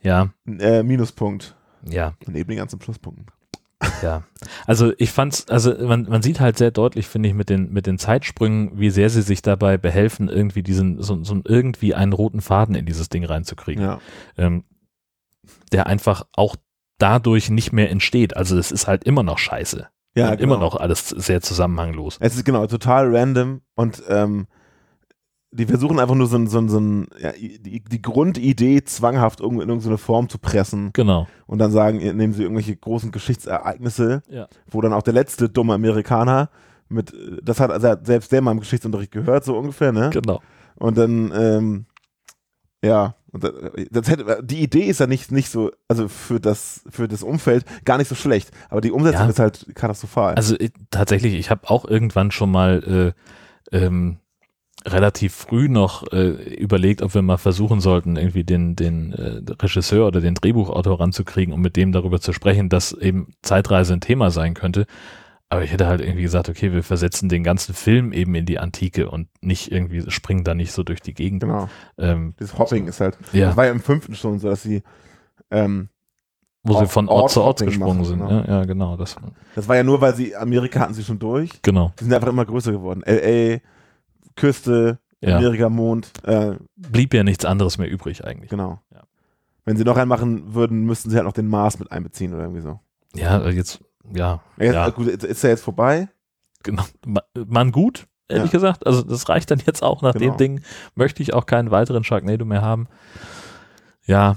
Ja, 0.03 0.31
äh, 0.47 0.83
Minuspunkt. 0.83 1.55
ja, 1.89 2.15
Neben 2.27 2.49
den 2.49 2.59
ganzen 2.59 2.79
Pluspunkten. 2.79 3.27
ja. 4.03 4.23
Also 4.67 4.93
ich 4.99 5.13
fand's, 5.13 5.49
also 5.49 5.75
man, 5.87 6.05
man 6.09 6.23
sieht 6.23 6.41
halt 6.41 6.57
sehr 6.59 6.71
deutlich, 6.71 7.07
finde 7.07 7.29
ich, 7.29 7.35
mit 7.35 7.51
den, 7.51 7.73
mit 7.73 7.87
den 7.87 7.99
Zeitsprüngen, 7.99 8.79
wie 8.79 8.91
sehr 8.91 9.11
sie 9.11 9.23
sich 9.23 9.43
dabei 9.43 9.77
behelfen, 9.79 10.29
irgendwie 10.29 10.63
diesen, 10.63 11.03
so, 11.03 11.23
so 11.23 11.41
irgendwie 11.45 11.95
einen 11.95 12.13
roten 12.15 12.41
Faden 12.41 12.75
in 12.75 12.87
dieses 12.87 13.09
Ding 13.11 13.25
reinzukriegen. 13.25 13.85
Ja. 13.85 14.01
ähm, 14.37 14.65
der 15.73 15.87
einfach 15.87 16.27
auch 16.33 16.57
dadurch 16.99 17.51
nicht 17.51 17.73
mehr 17.73 17.91
entsteht. 17.91 18.37
Also 18.37 18.57
es 18.59 18.73
ist 18.73 18.87
halt 18.87 19.05
immer 19.05 19.23
noch 19.23 19.39
scheiße. 19.39 19.89
Ja, 20.15 20.31
genau. 20.35 20.43
immer 20.55 20.59
noch 20.59 20.77
alles 20.77 21.11
sehr 21.11 21.43
zusammenhanglos. 21.43 22.17
Es 22.21 22.37
ist 22.37 22.45
genau 22.45 22.67
total 22.67 23.15
random 23.15 23.61
und 23.75 24.03
ähm, 24.09 24.47
die 25.51 25.67
versuchen 25.67 25.99
einfach 26.01 26.15
nur 26.15 26.27
so, 26.27 26.37
ein- 26.37 26.47
so, 26.49 26.59
ein- 26.59 26.69
so 26.71 26.79
ein, 26.81 27.07
ja, 27.21 27.33
die, 27.33 27.83
die 27.83 28.03
Grundidee 28.03 28.83
zwanghaft 28.85 29.41
in 29.41 29.59
irgendeine 29.61 29.99
Form 29.99 30.29
zu 30.31 30.39
pressen 30.39 30.91
Genau. 30.95 31.27
und 31.47 31.59
dann 31.59 31.71
sagen, 31.71 31.99
nehmen 31.99 32.33
sie 32.33 32.43
irgendwelche 32.45 32.77
großen 32.77 33.11
Geschichtsereignisse, 33.13 34.23
Ja. 34.29 34.49
wo 34.71 34.81
dann 34.81 34.93
auch 34.95 35.03
der 35.03 35.13
letzte 35.15 35.49
dumme 35.51 35.75
Amerikaner 35.75 36.49
mit, 36.89 37.13
das 37.43 37.61
hat 37.61 37.71
also 37.71 37.95
selbst 38.03 38.33
der 38.33 38.41
mal 38.43 38.53
im 38.53 38.61
Geschichtsunterricht 38.61 39.11
gehört, 39.13 39.45
so 39.45 39.57
ungefähr, 39.59 39.93
ne? 39.93 40.11
Genau. 40.13 40.41
Und 40.77 40.97
dann, 40.97 41.33
ähm, 41.35 41.87
ja, 42.83 43.16
und 43.33 43.45
das, 43.45 43.53
das 43.91 44.09
hätte, 44.09 44.41
die 44.43 44.63
Idee 44.63 44.85
ist 44.85 45.01
ja 45.01 45.07
nicht, 45.07 45.33
nicht 45.33 45.51
so, 45.51 45.71
also 45.89 46.09
für 46.09 46.41
das, 46.41 46.83
für 46.89 47.09
das 47.09 47.23
Umfeld 47.23 47.65
gar 47.85 47.99
nicht 47.99 48.09
so 48.09 48.15
schlecht, 48.15 48.51
aber 48.69 48.81
die 48.81 48.93
Umsetzung 48.93 49.23
Ja. 49.25 49.29
ist 49.31 49.39
halt 49.39 49.67
katastrophal. 49.75 50.35
Also 50.35 50.55
ich, 50.59 50.73
tatsächlich, 50.91 51.35
ich 51.35 51.51
habe 51.51 51.69
auch 51.69 51.85
irgendwann 51.85 52.31
schon 52.31 52.51
mal 52.51 53.15
äh, 53.73 53.77
ähm, 53.77 54.19
relativ 54.87 55.35
früh 55.35 55.69
noch 55.69 56.11
äh, 56.13 56.29
überlegt, 56.55 57.03
ob 57.03 57.15
wir 57.15 57.23
mal 57.23 57.39
versuchen 57.39 57.81
sollten, 57.81 58.17
irgendwie 58.17 58.45
den, 58.45 58.77
den 58.77 59.13
äh, 59.13 59.41
Regisseur 59.61 60.07
oder 60.07 60.21
den 60.21 60.35
Drehbuchautor 60.35 61.01
ranzukriegen, 61.01 61.53
um 61.53 61.61
mit 61.61 61.77
dem 61.77 61.91
darüber 61.93 62.21
zu 62.21 62.33
sprechen, 62.33 62.69
dass 62.69 62.93
eben 62.93 63.35
Zeitreise 63.43 63.95
ein 63.95 64.01
Thema 64.01 64.31
sein 64.31 64.55
könnte. 64.55 64.87
Aber 65.49 65.63
ich 65.63 65.71
hätte 65.73 65.87
halt 65.87 66.01
irgendwie 66.01 66.23
gesagt, 66.23 66.49
okay, 66.49 66.73
wir 66.73 66.83
versetzen 66.83 67.29
den 67.29 67.45
ganzen 67.45 67.73
Film 67.75 68.13
eben 68.13 68.35
in 68.35 68.47
die 68.47 68.59
Antike 68.59 69.09
und 69.11 69.29
nicht 69.41 69.71
irgendwie 69.71 70.11
springen 70.11 70.43
da 70.43 70.55
nicht 70.55 70.73
so 70.73 70.83
durch 70.83 71.01
die 71.01 71.15
Gegend. 71.15 71.41
genau. 71.43 71.69
Ähm, 71.99 72.35
Das 72.39 72.59
Hopping 72.59 72.89
ist 72.89 73.01
halt, 73.01 73.17
Ja. 73.33 73.47
das 73.49 73.57
war 73.57 73.67
ja 73.67 73.71
im 73.73 73.81
fünften 73.81 74.15
schon 74.17 74.39
so, 74.41 74.49
dass 74.49 74.63
sie, 74.63 74.83
ähm, 75.53 75.89
wo 76.65 76.73
sie 76.73 76.79
Ort- 76.81 76.91
von 76.91 77.09
Ort 77.09 77.31
zu 77.31 77.43
Ort 77.43 77.61
gesprungen 77.61 77.99
machen, 77.99 78.05
sind. 78.05 78.19
genau. 78.19 78.31
Ja, 78.41 78.45
ja, 78.45 78.65
genau. 78.65 78.97
Das, 78.97 79.15
das 79.55 79.69
war 79.69 79.77
ja 79.77 79.85
nur, 79.85 80.01
weil 80.01 80.17
sie, 80.17 80.35
Amerika 80.35 80.81
hatten 80.81 80.95
sie 80.95 81.05
schon 81.05 81.21
durch, 81.21 81.63
genau. 81.63 81.93
die 82.01 82.05
sind 82.05 82.13
einfach 82.13 82.29
immer 82.29 82.45
größer 82.45 82.73
geworden. 82.73 83.05
L.A., 83.05 83.61
Küste, 84.35 84.99
Ja. 85.21 85.37
Amerika, 85.39 85.69
Mond, 85.69 86.13
äh, 86.25 86.57
Blieb 86.77 87.15
ja 87.15 87.23
nichts 87.23 87.45
anderes 87.45 87.79
mehr 87.79 87.89
übrig 87.91 88.25
eigentlich. 88.25 88.51
genau. 88.51 88.81
Ja. 88.93 89.03
Wenn 89.65 89.77
sie 89.77 89.85
noch 89.85 89.97
einen 89.97 90.09
machen 90.09 90.55
würden, 90.55 90.85
müssten 90.85 91.11
sie 91.11 91.17
halt 91.17 91.25
noch 91.27 91.33
den 91.33 91.49
Mars 91.49 91.79
mit 91.79 91.91
einbeziehen 91.91 92.35
oder 92.35 92.43
irgendwie 92.43 92.61
so. 92.63 92.81
Ja, 93.15 93.49
jetzt, 93.49 93.81
ja, 94.15 94.41
Ja, 94.59 94.73
ja, 94.73 94.89
Gut, 94.91 95.07
ist, 95.09 95.25
ist 95.25 95.45
er 95.45 95.51
jetzt 95.51 95.63
vorbei? 95.65 96.09
genau. 96.63 96.85
Ma- 97.07 97.23
Man 97.35 97.73
gut, 97.73 98.07
ehrlich 98.29 98.47
Ja. 98.53 98.59
gesagt. 98.59 98.87
Also 98.87 99.03
das 99.03 99.29
reicht 99.29 99.51
dann 99.51 99.63
jetzt 99.67 99.83
auch. 99.83 100.03
Nach 100.03 100.13
Genau. 100.15 100.33
dem 100.33 100.37
Ding 100.37 100.61
möchte 100.95 101.23
ich 101.23 101.33
auch 101.35 101.47
keinen 101.47 101.71
weiteren 101.71 102.05
Sharknado 102.05 102.45
mehr 102.45 102.63
haben. 102.63 102.89
Ja. 104.05 104.37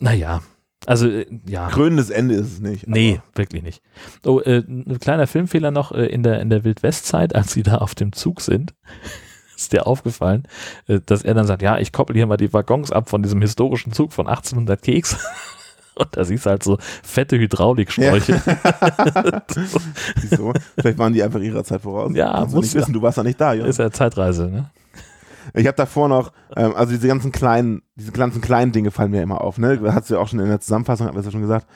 Naja. 0.00 0.42
Also, 0.84 1.08
äh, 1.08 1.26
ja. 1.48 1.68
Krönendes 1.68 2.10
Ende 2.10 2.34
ist 2.34 2.52
es 2.52 2.60
nicht. 2.60 2.86
Nee, 2.86 3.20
wirklich 3.34 3.62
nicht. 3.62 3.82
Oh, 4.24 4.40
äh, 4.40 4.58
ein 4.66 4.98
kleiner 5.00 5.26
Filmfehler 5.26 5.70
noch 5.70 5.90
äh, 5.92 6.06
in 6.06 6.22
der, 6.22 6.40
in 6.40 6.50
der 6.50 6.64
Wildwestzeit, 6.64 7.34
als 7.34 7.52
sie 7.52 7.62
da 7.62 7.78
auf 7.78 7.94
dem 7.94 8.12
Zug 8.12 8.40
sind. 8.40 8.74
Ist 9.56 9.72
dir 9.72 9.86
aufgefallen, 9.86 10.46
äh, 10.86 11.00
dass 11.04 11.22
er 11.22 11.32
dann 11.32 11.46
sagt, 11.46 11.62
ja, 11.62 11.78
ich 11.78 11.90
koppel 11.92 12.14
hier 12.14 12.26
mal 12.26 12.36
die 12.36 12.52
Waggons 12.52 12.92
ab 12.92 13.08
von 13.08 13.22
diesem 13.22 13.40
historischen 13.40 13.92
Zug 13.92 14.12
von 14.12 14.26
1800 14.28 14.80
Keks. 14.82 15.16
Und 15.98 16.08
da 16.16 16.24
siehst 16.24 16.44
du 16.46 16.50
halt 16.50 16.62
so 16.62 16.76
fette 17.02 17.38
Hydraulikschläuche. 17.38 18.40
Wieso? 20.20 20.52
Vielleicht 20.78 20.98
waren 20.98 21.12
die 21.12 21.22
einfach 21.22 21.40
ihrer 21.40 21.64
Zeit 21.64 21.80
voraus. 21.82 22.12
Ja, 22.14 22.32
Kannst 22.32 22.52
du 22.52 22.56
muss 22.56 22.64
nicht 22.66 22.74
ja. 22.74 22.80
wissen, 22.80 22.92
du 22.92 23.02
warst 23.02 23.16
ja 23.16 23.24
nicht 23.24 23.40
da, 23.40 23.52
ja. 23.54 23.64
Ist 23.64 23.78
ja 23.78 23.90
Zeitreise, 23.90 24.48
ne? 24.48 24.70
Ich 25.54 25.66
habe 25.66 25.76
davor 25.76 26.08
noch, 26.08 26.32
ähm, 26.56 26.74
also 26.74 26.92
diese 26.92 27.06
ganzen 27.08 27.32
kleinen, 27.32 27.82
diese 27.94 28.12
ganzen 28.12 28.40
kleinen 28.40 28.72
Dinge 28.72 28.90
fallen 28.90 29.10
mir 29.10 29.22
immer 29.22 29.40
auf, 29.40 29.58
ne? 29.58 29.80
Hat 29.92 30.04
sie 30.06 30.14
ja 30.14 30.20
auch 30.20 30.28
schon 30.28 30.40
in 30.40 30.48
der 30.48 30.60
Zusammenfassung, 30.60 31.06
hat 31.06 31.14
wir 31.14 31.22
ja 31.22 31.30
schon 31.30 31.40
gesagt, 31.40 31.66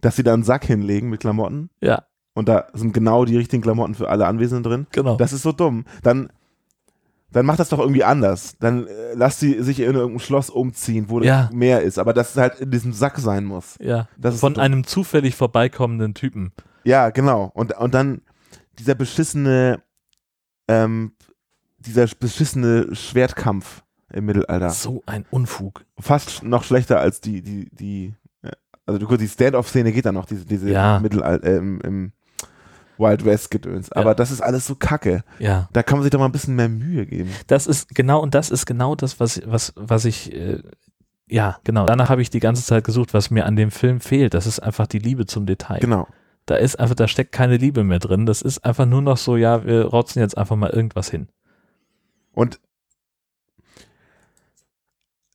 dass 0.00 0.16
sie 0.16 0.22
da 0.22 0.32
einen 0.34 0.44
Sack 0.44 0.64
hinlegen 0.64 1.08
mit 1.10 1.20
Klamotten 1.20 1.70
Ja, 1.80 2.04
und 2.34 2.48
da 2.48 2.66
sind 2.74 2.92
genau 2.92 3.24
die 3.24 3.36
richtigen 3.36 3.62
Klamotten 3.62 3.94
für 3.94 4.08
alle 4.08 4.26
Anwesenden 4.26 4.62
drin. 4.62 4.86
genau. 4.92 5.16
Das 5.16 5.32
ist 5.32 5.42
so 5.42 5.50
dumm. 5.52 5.84
Dann, 6.02 6.30
dann 7.32 7.46
macht 7.46 7.60
das 7.60 7.68
doch 7.68 7.78
irgendwie 7.78 8.04
anders. 8.04 8.56
Dann 8.58 8.86
äh, 8.86 9.14
lass 9.14 9.38
sie 9.40 9.62
sich 9.62 9.80
in 9.80 9.94
irgendein 9.94 10.18
Schloss 10.20 10.50
umziehen, 10.50 11.06
wo 11.08 11.20
Ja. 11.20 11.48
mehr 11.52 11.82
ist, 11.82 11.98
aber 11.98 12.12
dass 12.12 12.30
es 12.30 12.36
halt 12.36 12.60
in 12.60 12.70
diesem 12.70 12.92
Sack 12.92 13.18
sein 13.18 13.44
muss. 13.44 13.76
ja, 13.80 14.08
Das 14.18 14.40
von 14.40 14.56
einem 14.58 14.84
zufällig 14.84 15.36
vorbeikommenden 15.36 16.14
Typen. 16.14 16.52
Ja, 16.84 17.10
genau. 17.10 17.50
Und, 17.54 17.76
und 17.76 17.94
dann 17.94 18.22
dieser 18.78 18.94
beschissene, 18.94 19.82
ähm, 20.68 21.12
dieser 21.78 22.06
beschissene 22.18 22.94
Schwertkampf 22.94 23.82
im 24.12 24.26
Mittelalter. 24.26 24.70
So 24.70 25.02
ein 25.06 25.24
Unfug. 25.30 25.84
Fast 25.98 26.42
noch 26.42 26.64
schlechter 26.64 26.98
als 27.00 27.20
die, 27.20 27.42
die, 27.42 27.68
die, 27.70 28.14
äh, 28.42 28.50
also 28.86 28.98
du- 28.98 29.16
die 29.16 29.28
Stand-off-Szene 29.28 29.92
geht 29.92 30.06
dann 30.06 30.14
noch, 30.14 30.24
diese, 30.26 30.44
diese 30.44 30.68
Ja. 30.70 30.98
Mittelalter, 31.00 31.46
äh, 31.46 31.56
im, 31.58 31.80
im 31.82 32.12
Wild 33.00 33.24
West-Gedöns. 33.24 33.90
Aber 33.92 34.10
Ja. 34.10 34.14
das 34.14 34.30
ist 34.30 34.40
alles 34.40 34.66
so 34.66 34.74
kacke. 34.76 35.24
Ja. 35.38 35.68
Da 35.72 35.82
kann 35.82 35.98
man 35.98 36.02
sich 36.04 36.10
doch 36.10 36.18
mal 36.20 36.26
ein 36.26 36.32
bisschen 36.32 36.54
mehr 36.54 36.68
Mühe 36.68 37.06
geben. 37.06 37.30
Das 37.46 37.66
ist 37.66 37.94
genau, 37.94 38.20
und 38.20 38.34
das 38.34 38.50
ist 38.50 38.66
genau 38.66 38.94
das, 38.94 39.18
was, 39.18 39.40
was, 39.46 39.72
was 39.76 40.04
ich, 40.04 40.32
äh, 40.32 40.62
ja, 41.28 41.58
genau. 41.64 41.86
Danach 41.86 42.08
habe 42.10 42.22
ich 42.22 42.30
die 42.30 42.40
ganze 42.40 42.62
Zeit 42.64 42.84
gesucht, 42.84 43.14
was 43.14 43.30
mir 43.30 43.46
an 43.46 43.56
dem 43.56 43.70
Film 43.70 44.00
fehlt. 44.00 44.34
Das 44.34 44.46
ist 44.46 44.60
einfach 44.60 44.86
die 44.86 44.98
Liebe 44.98 45.26
zum 45.26 45.46
Detail. 45.46 45.80
Genau. 45.80 46.06
Da 46.46 46.56
ist 46.56 46.78
einfach, 46.80 46.94
da 46.96 47.06
steckt 47.06 47.32
keine 47.32 47.56
Liebe 47.56 47.84
mehr 47.84 48.00
drin. 48.00 48.26
Das 48.26 48.42
ist 48.42 48.64
einfach 48.64 48.86
nur 48.86 49.02
noch 49.02 49.16
so, 49.16 49.36
ja, 49.36 49.64
wir 49.64 49.84
rotzen 49.86 50.18
jetzt 50.20 50.36
einfach 50.36 50.56
mal 50.56 50.70
irgendwas 50.70 51.08
hin. 51.10 51.28
Und 52.32 52.60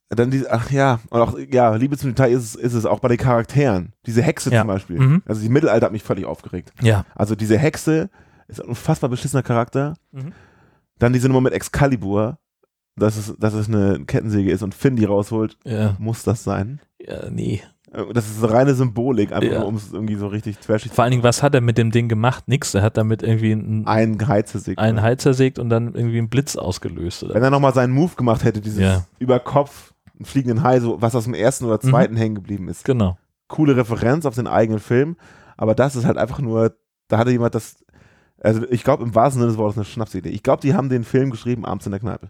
dann 0.10 0.30
diese, 0.32 0.52
ach 0.52 0.70
ja, 0.72 1.00
und 1.10 1.20
auch, 1.22 1.38
ja, 1.52 1.76
Liebe 1.76 1.98
zum 1.98 2.10
Detail 2.12 2.32
ist, 2.32 2.44
es- 2.44 2.56
ist 2.56 2.74
es 2.74 2.86
auch 2.86 3.00
bei 3.00 3.08
den 3.08 3.18
Charakteren. 3.18 3.94
Diese 4.06 4.22
Hexe 4.22 4.52
Ja. 4.52 4.62
zum 4.62 4.68
Beispiel. 4.68 5.00
Mhm. 5.00 5.24
Also 5.26 5.42
die 5.42 5.50
Mittelalter 5.50 5.86
hat 5.88 5.94
mich 5.94 6.04
völlig 6.04 6.26
aufgeregt. 6.26 6.72
Ja. 6.82 7.06
Also 7.16 7.36
diese 7.36 7.58
Hexe 7.58 8.10
ist 8.48 8.62
ein 8.62 8.68
unfassbar 8.70 9.10
beschissener 9.10 9.42
Charakter. 9.44 9.96
Mhm. 10.12 10.32
Dann 11.00 11.12
diese 11.14 11.28
Nummer 11.28 11.42
mit 11.42 11.54
Excalibur, 11.54 12.38
dass 12.96 13.18
es, 13.18 13.34
dass 13.40 13.54
es 13.54 13.68
eine 13.68 14.06
Kettensäge 14.06 14.52
ist 14.52 14.62
und 14.64 14.74
Finn 14.76 14.96
die 14.96 15.06
rausholt. 15.06 15.58
Ja, 15.66 15.96
Muss 16.00 16.24
das 16.24 16.44
sein? 16.44 16.80
ja 17.00 17.30
nee. 17.30 17.62
Äh, 17.92 18.04
Das 18.14 18.30
ist 18.30 18.42
reine 18.50 18.76
Symbolik, 18.76 19.32
einfach 19.34 19.52
Ja. 19.52 19.62
um 19.64 19.76
es 19.76 19.92
irgendwie 19.92 20.16
so 20.16 20.28
richtig 20.28 20.60
trashig 20.60 20.92
Vor 20.94 21.04
allen 21.04 21.12
Dingen, 21.12 21.24
was 21.24 21.42
hat 21.44 21.56
er 21.56 21.62
mit 21.62 21.78
dem 21.78 21.92
Ding 21.92 22.08
gemacht? 22.08 22.48
Nix. 22.48 22.74
Er 22.76 22.84
hat 22.84 22.96
damit 22.98 23.24
irgendwie 23.24 23.52
einen, 23.54 23.86
Ein 23.88 24.26
Heizerseg. 24.28 24.78
einen 24.80 25.02
Hals 25.02 25.24
zersägt 25.24 25.58
und 25.60 25.70
dann 25.70 25.94
irgendwie 25.96 26.20
einen 26.20 26.30
Blitz 26.30 26.56
ausgelöst. 26.56 27.24
Oder? 27.24 27.34
Wenn 27.34 27.44
er 27.44 27.50
nochmal 27.50 27.74
seinen 27.74 27.92
Move 27.94 28.14
gemacht 28.16 28.44
hätte, 28.44 28.62
dieses 28.62 28.80
Ja. 28.80 29.06
über 29.20 29.40
Kopf 29.40 29.94
einen 30.18 30.26
fliegenden 30.26 30.64
Hai, 30.64 30.80
so 30.80 31.02
was 31.02 31.16
aus 31.16 31.26
dem 31.26 31.34
ersten 31.34 31.66
oder 31.66 31.80
Mhm. 31.82 31.90
zweiten 31.90 32.16
hängen 32.18 32.36
geblieben 32.36 32.68
ist. 32.70 32.86
Genau. 32.86 33.18
Coole 33.48 33.76
Referenz 33.78 34.26
auf 34.26 34.36
den 34.36 34.48
eigenen 34.48 34.80
Film, 34.80 35.18
aber 35.58 35.76
das 35.76 35.96
ist 35.96 36.06
halt 36.06 36.18
einfach 36.18 36.40
nur, 36.40 36.76
da 37.08 37.18
hatte 37.18 37.32
jemand 37.32 37.54
das, 37.56 37.76
also 38.42 38.64
ich 38.70 38.84
glaube 38.84 39.04
im 39.04 39.14
wahrsten 39.16 39.40
Sinne 39.42 39.52
des 39.52 39.58
Wortes 39.60 39.78
eine 39.78 39.86
Schnapsidee. 39.86 40.30
Ich 40.30 40.44
glaube, 40.44 40.62
die 40.62 40.74
haben 40.74 40.90
den 40.90 41.04
Film 41.04 41.30
geschrieben 41.32 41.66
abends 41.66 41.86
in 41.86 41.92
der 41.92 42.00
Kneipe. 42.00 42.30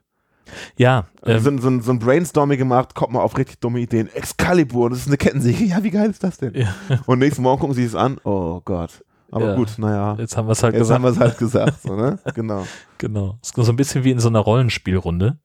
Ja, 0.78 1.06
ähm, 1.26 1.40
so, 1.40 1.50
ein- 1.50 1.60
so, 1.60 1.80
so 1.82 1.92
ein 1.92 2.00
Brainstorming 2.00 2.58
gemacht, 2.60 2.94
kommt 2.94 3.14
mal 3.14 3.22
auf 3.22 3.38
richtig 3.38 3.60
dumme 3.62 3.80
Ideen. 3.80 4.10
Excalibur, 4.14 4.90
das 4.90 5.00
ist 5.00 5.08
eine 5.08 5.18
Kettensäge. 5.18 5.64
Ja, 5.66 5.82
wie 5.84 5.90
geil 5.92 6.10
ist 6.10 6.24
das 6.24 6.38
denn? 6.38 6.54
ja, 6.54 6.68
Und 7.08 7.20
nächsten 7.20 7.42
Morgen 7.42 7.60
gucken 7.60 7.76
sie 7.76 7.84
es 7.84 7.96
an. 7.96 8.18
Oh 8.24 8.62
Gott. 8.64 9.04
Aber 9.32 9.50
Ja. 9.50 9.56
gut, 9.56 9.74
naja. 9.80 10.16
jetzt 10.20 10.38
haben 10.38 10.48
wir 10.48 10.52
es 10.52 10.62
halt 10.62 10.76
Jetzt 10.76 10.82
gesagt. 10.84 10.96
haben 10.98 11.04
wir 11.04 11.10
es 11.12 11.20
halt 11.20 11.38
gesagt, 11.40 11.82
so, 11.82 11.96
ne? 11.96 12.20
Genau. 12.36 12.66
Genau. 13.00 13.38
Es 13.42 13.50
ist 13.50 13.56
so 13.66 13.72
ein 13.72 13.76
bisschen 13.76 14.04
wie 14.04 14.12
in 14.12 14.20
so 14.20 14.30
einer 14.30 14.40
Rollenspielrunde, 14.40 15.40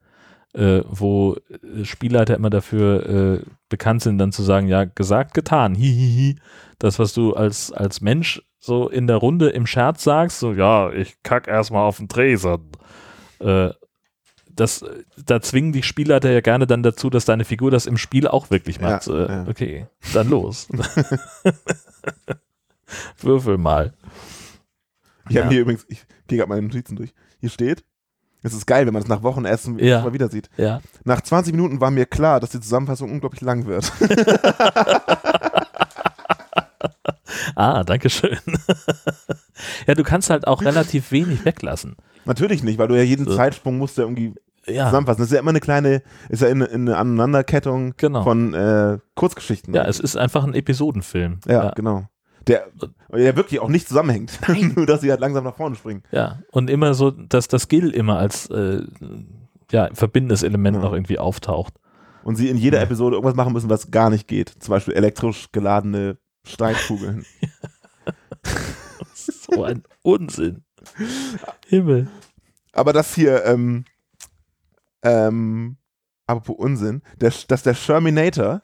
äh, 0.55 0.83
wo 0.89 1.37
äh, 1.51 1.85
Spielleiter 1.85 2.35
immer 2.35 2.51
dafür 2.51 3.41
äh, 3.41 3.45
bekannt 3.69 4.03
sind, 4.03 4.19
dann 4.19 4.33
zu 4.33 4.43
sagen, 4.43 4.67
ja, 4.69 4.85
gesagt, 4.85 5.35
getan, 5.35 5.75
hihihi. 5.75 6.37
Das, 6.79 6.99
was 6.99 7.13
du 7.13 7.35
als, 7.35 7.71
als 7.73 8.01
Mensch 8.01 8.43
so 8.59 8.89
in 8.89 9.07
der 9.07 9.17
Runde 9.17 9.51
im 9.51 9.67
Scherz 9.67 10.03
sagst, 10.05 10.39
so, 10.41 10.53
ja, 10.53 10.93
ich 10.93 11.17
kack 11.23 11.47
erstmal 11.49 11.83
auf 11.85 11.99
den 11.99 12.09
Tresen. 12.09 12.71
Äh, 13.39 13.71
das, 14.53 14.85
da 15.25 15.41
zwingen 15.41 15.73
die 15.73 15.83
Spielleiter 15.83 16.31
ja 16.31 16.41
gerne 16.41 16.67
dann 16.67 16.83
dazu, 16.83 17.09
dass 17.09 17.25
deine 17.25 17.45
Figur 17.45 17.71
das 17.71 17.87
im 17.87 17.97
Spiel 17.97 18.27
auch 18.29 18.51
wirklich 18.51 18.77
Ja, 18.79 18.91
macht. 18.91 19.07
äh, 19.09 19.27
ja. 19.29 19.47
Okay, 19.49 19.87
dann 20.13 20.29
los. 20.29 20.69
Würfel 23.21 23.59
mal. 23.59 23.95
Ich 25.29 25.37
habe 25.37 25.47
Ja. 25.47 25.51
hier 25.51 25.61
übrigens, 25.61 25.87
ich 25.89 26.05
gehe 26.27 26.39
gerade 26.39 26.49
meine 26.49 26.63
Notizen 26.63 26.97
durch. 26.97 27.15
Hier 27.41 27.51
steht, 27.51 27.85
es 28.43 28.53
ist 28.55 28.67
geil, 28.67 28.87
wenn 28.87 28.93
man 28.95 29.03
es 29.03 29.09
nach 29.09 29.23
Wochen 29.23 29.45
erst 29.45 29.69
Ja. 29.79 30.01
mal 30.03 30.13
wieder 30.13 30.29
sieht. 30.29 30.49
Ja. 30.57 30.81
Nach 31.05 31.21
20 31.21 31.53
Minuten 31.55 31.81
war 31.81 31.91
mir 31.91 32.07
klar, 32.07 32.41
dass 32.41 32.51
die 32.51 32.61
Zusammenfassung 32.61 33.11
unglaublich 33.11 33.41
lang 33.43 33.67
wird. 33.67 33.91
Ah, 37.57 37.85
danke 37.85 38.09
schön. 38.11 38.39
ja, 39.87 39.95
du 39.95 40.03
kannst 40.03 40.31
halt 40.31 40.47
auch 40.47 40.63
relativ 40.63 41.11
wenig 41.13 41.45
weglassen. 41.45 41.97
Natürlich 42.25 42.63
nicht, 42.63 42.79
weil 42.79 42.89
du 42.89 42.97
ja 42.97 43.03
jeden 43.03 43.25
So. 43.27 43.37
Zeitsprung 43.37 43.77
musst 43.79 43.99
ja 43.99 44.05
irgendwie 44.05 44.35
Ja, 44.67 44.87
zusammenfassen. 44.87 45.21
Das 45.21 45.29
ist 45.29 45.35
ja 45.35 45.41
immer 45.41 45.51
eine 45.51 45.61
kleine, 45.61 46.03
ist 46.29 46.43
ja 46.43 46.49
in, 46.49 46.61
in 46.63 46.89
eine 46.89 46.97
Aneinanderkettung 46.97 47.95
Genau. 47.97 48.23
von 48.25 48.55
äh, 48.55 48.99
Kurzgeschichten. 49.15 49.75
ja, 49.75 49.85
es 49.85 50.01
ist 50.01 50.17
einfach 50.17 50.45
ein 50.45 50.55
Episodenfilm. 50.55 51.41
ja, 51.47 51.71
genau. 51.71 52.05
Der, 52.47 52.69
der 53.13 53.37
wirklich 53.37 53.61
auch 53.61 53.69
nicht 53.69 53.87
zusammenhängt. 53.89 54.39
Nur, 54.77 54.87
dass 54.87 55.01
sie 55.03 55.11
halt 55.11 55.21
langsam 55.21 55.45
nach 55.45 55.57
vorne 55.57 55.77
springen. 55.77 56.03
Ja, 56.11 56.41
und 56.51 56.71
immer 56.71 56.95
so, 56.95 57.11
dass 57.11 57.49
das 57.49 57.69
Gill 57.69 57.91
immer 57.91 58.19
als 58.19 58.47
äh, 58.51 58.83
ja, 59.71 59.89
verbindendes 59.93 60.43
Element 60.43 60.77
Ja. 60.79 60.83
noch 60.83 60.93
irgendwie 60.93 61.19
auftaucht. 61.19 61.75
Und 62.23 62.37
sie 62.37 62.49
in 62.49 62.57
jeder 62.57 62.79
Ja. 62.79 62.85
Episode 62.85 63.17
irgendwas 63.17 63.37
machen 63.37 63.53
müssen, 63.53 63.71
was 63.71 63.91
gar 63.91 64.11
nicht 64.11 64.27
geht. 64.29 64.49
Zum 64.59 64.73
Beispiel 64.73 64.95
elektrisch 64.95 65.53
geladene 65.53 66.19
Steinkugeln. 66.45 67.25
So 69.15 69.65
ein 69.65 69.83
Unsinn. 70.03 70.65
Himmel. 71.69 72.09
Aber 72.73 72.93
das 72.93 73.15
hier, 73.15 73.45
ähm, 73.45 73.85
ähm, 75.03 75.77
apropos 76.27 76.57
Unsinn, 76.57 77.03
der, 77.21 77.33
dass 77.49 77.63
der 77.63 77.75
Sherminator 77.75 78.63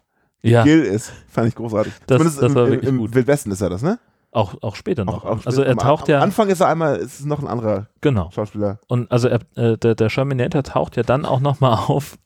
Ja, 0.51 0.63
Gil 0.65 0.83
ist, 0.83 1.13
fand 1.29 1.49
ich 1.49 1.55
großartig. 1.55 1.93
Das- 2.07 2.19
Zumindest 2.19 2.43
das 2.43 2.51
im, 2.51 2.55
war 2.55 2.65
im, 2.67 2.71
wirklich 2.73 2.89
im 2.91 2.99
gut. 2.99 3.15
Wildwesten 3.15 3.53
ist 3.53 3.61
er 3.61 3.71
das, 3.71 3.83
ne? 3.83 3.99
auch, 4.33 4.55
auch 4.63 4.77
später 4.77 5.05
noch. 5.07 5.25
Auch- 5.25 5.39
auch 5.41 5.47
also 5.47 5.63
er 5.63 5.73
am- 5.73 5.79
taucht 5.79 6.05
am 6.05 6.11
ja, 6.11 6.21
Anfang 6.21 6.49
ist 6.49 6.61
er 6.61 6.69
einmal, 6.69 6.97
ist 6.97 7.21
es 7.21 7.25
noch 7.27 7.39
ein 7.41 7.47
anderer 7.47 7.87
genau. 8.03 8.31
Schauspieler. 8.33 8.81
Und 8.87 9.11
also 9.11 9.29
er, 9.29 9.41
äh, 9.57 9.79
der, 9.79 9.95
der 9.95 10.11
Sherminator 10.11 10.63
taucht 10.63 10.97
ja 10.97 11.03
dann 11.03 11.25
auch 11.25 11.41
nochmal 11.41 11.73
auf. 11.89 12.19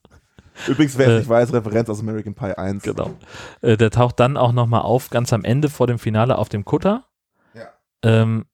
Übrigens, 0.66 0.98
wer 0.98 1.06
es 1.06 1.12
Äh, 1.14 1.18
nicht 1.20 1.28
weiß, 1.28 1.52
Referenz 1.52 1.88
aus 1.88 2.00
American 2.00 2.34
Pie 2.34 2.56
1. 2.58 2.82
Genau. 2.82 3.10
Äh, 3.62 3.76
der 3.76 3.90
taucht 3.90 4.18
dann 4.18 4.36
auch 4.36 4.50
nochmal 4.52 4.82
auf, 4.82 5.10
ganz 5.10 5.32
am 5.32 5.44
Ende 5.44 5.68
vor 5.68 5.86
dem 5.86 5.98
Finale 6.00 6.36
auf 6.36 6.48
dem 6.48 6.64
Kutter. 6.64 7.04
Ja. 7.54 7.62
Ähm, 8.02 8.44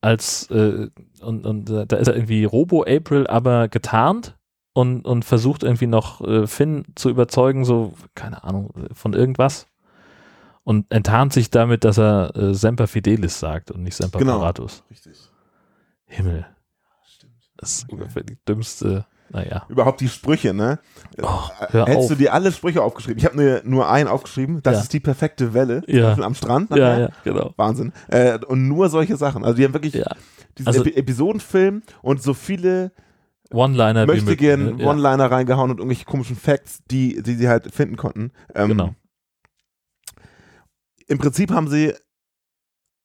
als, 0.00 0.50
äh, 0.50 0.88
und, 1.22 1.46
und 1.46 1.70
äh, 1.70 1.86
da 1.86 1.96
ist 1.96 2.08
er 2.08 2.14
irgendwie 2.16 2.44
Robo-April, 2.44 3.26
aber 3.28 3.68
getarnt 3.68 4.36
und, 4.76 5.06
und 5.06 5.24
versucht 5.24 5.62
irgendwie 5.62 5.86
noch 5.86 6.20
äh, 6.20 6.46
Finn 6.46 6.84
zu 6.96 7.08
überzeugen, 7.08 7.64
so, 7.64 7.94
keine 8.14 8.44
Ahnung, 8.44 8.74
von 8.92 9.14
irgendwas. 9.14 9.66
Und 10.64 10.84
enttarnt 10.92 11.32
sich 11.32 11.50
damit, 11.50 11.84
dass 11.84 11.96
er 11.98 12.36
äh, 12.36 12.52
Semper 12.52 12.86
Fidelis 12.86 13.38
sagt 13.40 13.70
und 13.70 13.82
nicht 13.84 13.96
Semper 13.96 14.18
Genau. 14.18 14.38
Paratus. 14.38 14.82
Richtig. 14.90 15.16
Himmel. 16.06 16.44
Stimmt. 17.04 17.32
Das 17.56 17.70
ist 17.78 17.90
ungefähr 17.90 18.22
die 18.22 18.36
dümmste, 18.46 19.06
naja. 19.30 19.64
Überhaupt 19.68 20.00
die 20.02 20.08
Sprüche, 20.08 20.52
ne? 20.52 20.78
Oh, 21.22 21.26
Äh, 21.60 21.78
Hättest 21.86 21.96
auf. 21.98 22.08
du 22.08 22.14
dir 22.16 22.34
alle 22.34 22.52
Sprüche 22.52 22.82
aufgeschrieben? 22.82 23.18
Ich 23.18 23.24
habe 23.24 23.36
mir 23.36 23.62
nur 23.64 23.88
einen 23.88 24.08
aufgeschrieben. 24.08 24.62
Das 24.62 24.74
Ja. 24.74 24.80
ist 24.82 24.92
die 24.92 25.00
perfekte 25.00 25.54
Welle. 25.54 25.84
Ja. 25.86 26.12
Am 26.18 26.34
Strand. 26.34 26.68
Ja, 26.70 26.76
nachher. 26.76 27.00
ja, 27.00 27.10
genau. 27.24 27.54
Wahnsinn. 27.56 27.92
Äh, 28.08 28.38
und 28.44 28.68
nur 28.68 28.88
solche 28.90 29.16
Sachen. 29.16 29.42
Also 29.44 29.56
die 29.56 29.64
haben 29.64 29.72
wirklich 29.72 29.94
Ja. 29.94 30.10
diesen 30.58 30.66
Also- 30.68 30.80
Epi 30.84 30.96
Episodenfilm 30.96 31.82
und 32.02 32.22
so 32.22 32.34
viele 32.34 32.92
One-Liner 33.52 34.06
möchte 34.06 34.24
möglich, 34.24 34.38
gern 34.38 34.76
ne? 34.76 34.82
Ja. 34.82 34.90
One-Liner 34.90 35.30
reingehauen 35.30 35.70
und 35.70 35.78
irgendwelche 35.78 36.04
komischen 36.04 36.36
Facts, 36.36 36.80
die, 36.90 37.22
die 37.22 37.34
sie 37.34 37.48
halt 37.48 37.72
finden 37.74 37.96
konnten. 37.96 38.32
Ähm, 38.54 38.68
Genau. 38.68 38.94
Im 41.08 41.18
Prinzip 41.18 41.52
haben 41.52 41.68
sie 41.68 41.94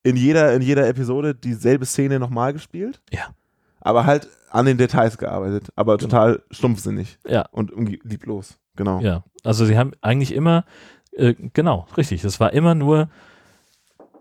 in 0.04 0.16
jeder, 0.16 0.54
in 0.54 0.64
jeder 0.64 0.88
Episode 0.88 1.36
dieselbe 1.36 1.86
Szene 1.86 2.20
nochmal 2.20 2.54
gespielt. 2.54 3.00
Ja. 3.12 3.36
Aber 3.80 4.06
halt 4.06 4.28
an 4.50 4.66
den 4.66 4.78
Details 4.78 5.18
gearbeitet. 5.18 5.70
Aber 5.76 5.98
total 5.98 6.42
stumpfsinnig. 6.50 7.20
Ja. 7.28 7.46
Und 7.52 7.72
lieblos. 8.04 8.58
Genau. 8.76 9.00
Ja, 9.02 9.24
also 9.44 9.66
sie 9.66 9.78
haben 9.78 9.92
eigentlich 10.02 10.34
immer, 10.34 10.66
äh, 11.12 11.36
genau, 11.54 11.88
richtig, 11.98 12.24
es 12.24 12.40
war 12.40 12.54
immer 12.54 12.74
nur, 12.74 13.10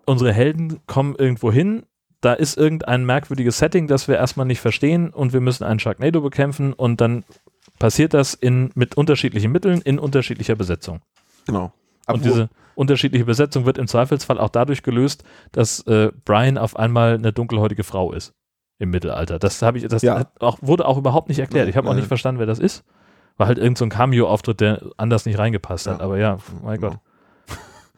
unsere 0.07 0.33
Helden 0.33 0.81
kommen 0.87 1.15
irgendwo 1.17 1.53
hin, 1.53 1.85
da 2.21 2.33
ist 2.35 2.57
irgendein 2.59 3.05
merkwürdiges 3.05 3.59
Setting, 3.59 3.87
das 3.87 4.07
wir 4.09 4.17
erstmal 4.17 4.47
nicht 4.47 4.61
verstehen 4.61 5.11
und 5.11 5.33
wir 5.33 5.41
müssen 5.41 5.65
einen 5.65 5.79
Sharknado 5.81 6.21
bekämpfen 6.21 6.73
und 6.73 7.01
dann 7.01 7.25
passiert 7.79 8.13
das 8.15 8.35
in, 8.35 8.71
mit 8.75 8.97
unterschiedlichen 8.97 9.51
Mitteln 9.53 9.81
in 9.81 9.99
unterschiedlicher 9.99 10.55
Besetzung. 10.57 11.01
genau. 11.47 11.65
und 11.65 11.73
Apropos- 12.07 12.23
diese 12.23 12.49
unterschiedliche 12.75 13.25
Besetzung 13.25 13.67
wird 13.67 13.79
im 13.79 13.87
Zweifelsfall 13.87 14.39
auch 14.39 14.49
dadurch 14.49 14.83
gelöst, 14.83 15.23
dass 15.53 15.81
äh, 15.87 16.11
Brian 16.25 16.57
auf 16.59 16.77
einmal 16.77 17.15
eine 17.15 17.33
dunkelhäutige 17.33 17.85
Frau 17.85 18.13
ist 18.13 18.33
im 18.79 18.91
Mittelalter. 18.91 19.39
Das 19.39 19.61
habe 19.61 19.77
ich, 19.79 19.87
das 19.87 20.03
Ja. 20.03 20.19
hat 20.21 20.41
auch, 20.41 20.59
wurde 20.63 20.87
auch 20.87 20.97
überhaupt 20.97 21.29
nicht 21.29 21.39
erklärt. 21.41 21.69
Ich 21.69 21.77
habe 21.77 21.89
auch 21.91 21.95
nicht 21.95 22.09
verstanden, 22.09 22.39
wer 22.39 22.47
das 22.47 22.59
ist. 22.59 22.85
War 23.37 23.47
halt 23.47 23.59
irgend 23.59 23.77
so 23.79 23.85
ein 23.85 23.91
Cameo-Auftritt, 23.91 24.61
der 24.61 24.83
anders 24.97 25.27
nicht 25.27 25.39
reingepasst 25.39 25.87
hat. 25.89 25.99
Ja. 25.99 26.05
Aber 26.05 26.19
ja, 26.19 26.39
mein 26.63 26.81
Gott. 26.81 26.99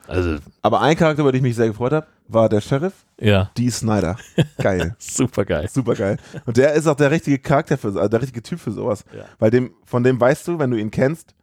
Also, 0.08 0.38
Aber 0.62 0.80
ein 0.80 0.96
Charakter, 0.96 1.22
über 1.22 1.32
den 1.32 1.38
ich 1.38 1.42
mich 1.42 1.56
sehr 1.56 1.68
gefreut 1.68 1.92
habe, 1.92 2.06
war 2.28 2.48
der 2.48 2.60
Sheriff, 2.60 2.92
ja, 3.20 3.50
Dee 3.56 3.70
Snyder. 3.70 4.16
Geil. 4.58 4.96
super 4.98 5.44
geil. 5.44 5.68
Super 5.72 5.94
geil. 5.94 6.18
Und 6.44 6.56
der 6.56 6.72
ist 6.74 6.86
auch 6.86 6.96
der 6.96 7.10
richtige 7.10 7.38
Charakter 7.38 7.78
für, 7.78 7.88
also 7.88 8.08
der 8.08 8.20
richtige 8.20 8.42
Typ 8.42 8.58
für 8.58 8.72
sowas. 8.72 9.04
Ja. 9.16 9.24
Weil 9.38 9.50
dem, 9.50 9.74
von 9.84 10.02
dem 10.02 10.20
weißt 10.20 10.48
du, 10.48 10.58
wenn 10.58 10.70
du 10.70 10.76
ihn 10.78 10.90
kennst, 10.90 11.34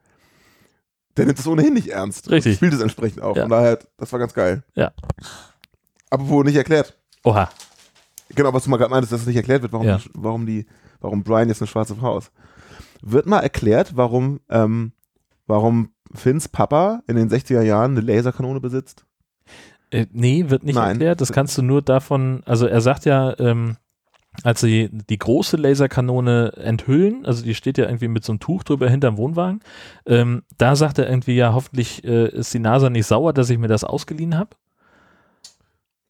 der 1.18 1.26
nimmt 1.26 1.40
es 1.40 1.48
ohnehin 1.48 1.74
nicht 1.74 1.90
ernst. 1.90 2.30
Richtig. 2.30 2.54
Und 2.54 2.56
spielt 2.58 2.74
es 2.74 2.82
entsprechend 2.82 3.22
auch. 3.22 3.36
Ja. 3.36 3.44
Von 3.44 3.52
daher, 3.52 3.80
das 3.98 4.12
war 4.12 4.20
ganz 4.20 4.34
geil. 4.34 4.64
Ja. 4.76 4.92
Apropos 6.10 6.46
nicht 6.46 6.56
erklärt. 6.56 6.98
Oha. 7.24 7.50
Genau, 8.36 8.54
was 8.54 8.64
du 8.64 8.70
mal 8.70 8.78
gerade 8.78 8.92
meintest, 8.92 9.12
dass 9.14 9.22
es 9.22 9.28
nicht 9.28 9.36
erklärt 9.36 9.62
wird, 9.62 9.74
warum, 9.74 9.88
Ja. 9.88 9.98
die, 9.98 10.10
warum, 10.14 10.46
die, 10.46 10.66
warum 11.02 11.24
Brian 11.24 11.50
jetzt 11.50 11.62
eine 11.62 11.68
schwarze 11.68 11.96
Frau 11.96 12.18
ist. 12.18 12.32
Wird 13.02 13.26
mal 13.26 13.40
erklärt, 13.40 13.96
warum, 13.96 14.40
ähm, 14.50 14.92
warum 15.50 15.92
Finns 16.14 16.48
Papa 16.48 17.02
in 17.08 17.16
den 17.16 17.30
60er 17.30 17.62
Jahren 17.62 17.92
eine 17.92 18.02
Laserkanone 18.02 18.60
besitzt? 18.60 19.06
Äh, 19.92 20.06
nee, 20.12 20.46
wird 20.50 20.64
nicht 20.64 20.76
Nein. 20.76 20.92
erklärt. 20.92 21.22
Das 21.22 21.32
kannst 21.32 21.58
du 21.58 21.62
nur 21.62 21.82
davon, 21.82 22.42
also 22.46 22.66
er 22.68 22.82
sagt 22.82 23.06
ja, 23.06 23.38
ähm, 23.40 23.78
als 24.44 24.62
sie 24.62 24.90
die 24.92 25.18
große 25.18 25.58
Laserkanone 25.58 26.54
enthüllen, 26.58 27.26
also 27.26 27.44
die 27.44 27.56
steht 27.56 27.78
ja 27.78 27.86
irgendwie 27.86 28.08
mit 28.08 28.24
so 28.24 28.32
einem 28.32 28.40
Tuch 28.40 28.64
drüber 28.64 28.90
hinterm 28.90 29.18
Wohnwagen, 29.18 29.60
ähm, 30.06 30.44
da 30.58 30.76
sagt 30.76 31.00
er 31.00 31.10
irgendwie, 31.10 31.36
ja, 31.36 31.54
hoffentlich 31.54 32.04
äh, 32.04 32.30
ist 32.30 32.54
die 32.54 32.60
NASA 32.60 32.90
nicht 32.90 33.08
sauer, 33.08 33.34
dass 33.34 33.50
ich 33.50 33.58
mir 33.58 33.68
das 33.68 33.84
ausgeliehen 33.84 34.38
habe. 34.38 34.52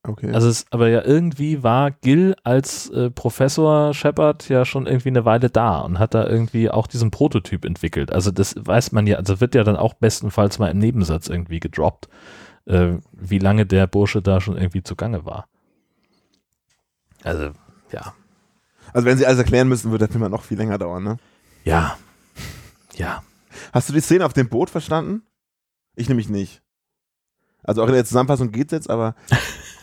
Okay. 0.03 0.31
Also 0.31 0.47
es, 0.47 0.65
aber 0.71 0.87
ja 0.87 1.03
irgendwie 1.03 1.61
war 1.61 1.91
Gil 1.91 2.35
als 2.43 2.89
äh, 2.89 3.09
Professor 3.11 3.93
Shepard 3.93 4.47
ja 4.47 4.63
schon 4.63 4.87
irgendwie 4.87 5.09
eine 5.09 5.25
Weile 5.25 5.49
da 5.49 5.79
und 5.79 5.99
hat 5.99 6.13
da 6.13 6.25
irgendwie 6.25 6.69
auch 6.69 6.87
diesen 6.87 7.11
Prototyp 7.11 7.65
entwickelt. 7.65 8.11
Also 8.11 8.31
das 8.31 8.55
weiß 8.57 8.93
man 8.93 9.07
ja, 9.07 9.17
also 9.17 9.41
wird 9.41 9.55
ja 9.55 9.63
dann 9.63 9.75
auch 9.75 9.93
bestenfalls 9.95 10.57
mal 10.57 10.71
im 10.71 10.77
Nebensatz 10.77 11.27
irgendwie 11.27 11.59
gedroppt, 11.59 12.07
äh, 12.65 12.93
wie 13.11 13.39
lange 13.39 13.65
der 13.65 13.87
Bursche 13.87 14.21
da 14.21 14.39
schon 14.39 14.55
irgendwie 14.55 14.83
zugange 14.83 15.25
war. 15.25 15.47
Also 17.23 17.51
ja, 17.91 18.13
also 18.93 19.05
wenn 19.05 19.17
sie 19.17 19.25
alles 19.25 19.39
erklären 19.39 19.67
müssen, 19.67 19.91
wird 19.91 20.01
der 20.01 20.09
Film 20.09 20.23
ja 20.23 20.29
noch 20.29 20.43
viel 20.43 20.57
länger 20.57 20.77
dauern, 20.77 21.03
ne? 21.03 21.17
ja, 21.63 21.97
ja. 22.95 23.23
Hast 23.73 23.89
du 23.89 23.93
die 23.93 24.01
Szene 24.01 24.25
auf 24.25 24.33
dem 24.33 24.49
Boot 24.49 24.69
verstanden? 24.69 25.23
Ich 25.95 26.07
nämlich 26.07 26.29
nicht. 26.29 26.61
Also 27.63 27.83
auch 27.83 27.87
in 27.87 27.93
der 27.93 28.05
Zusammenfassung 28.05 28.51
geht's 28.51 28.71
jetzt, 28.71 28.89
aber 28.89 29.15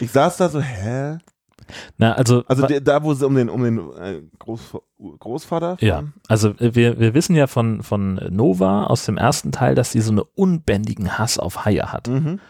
ich 0.00 0.10
saß 0.10 0.36
da 0.36 0.48
so, 0.48 0.60
hä? 0.60 1.18
Na, 1.98 2.14
also, 2.14 2.42
Also 2.46 2.66
der, 2.66 2.80
da, 2.80 3.02
wo 3.04 3.14
sie 3.14 3.24
um 3.26 3.34
den, 3.34 3.48
um 3.48 3.62
den 3.62 3.78
äh, 3.78 4.22
Groß, 4.38 4.76
Großvater 5.18 5.76
Ja, 5.80 5.94
fahren? 5.96 6.14
also 6.28 6.48
äh, 6.58 6.74
wir, 6.74 6.98
wir 6.98 7.14
wissen 7.14 7.36
ja 7.36 7.46
von, 7.46 7.82
von 7.82 8.14
Nova 8.30 8.84
aus 8.84 9.04
dem 9.04 9.16
ersten 9.16 9.52
Teil, 9.52 9.74
dass 9.74 9.92
die 9.92 10.00
so 10.00 10.10
einen 10.10 10.22
unbändigen 10.34 11.18
Hass 11.18 11.38
auf 11.38 11.64
Haie 11.64 11.92
hat. 11.92 12.08
Mhm. 12.08 12.40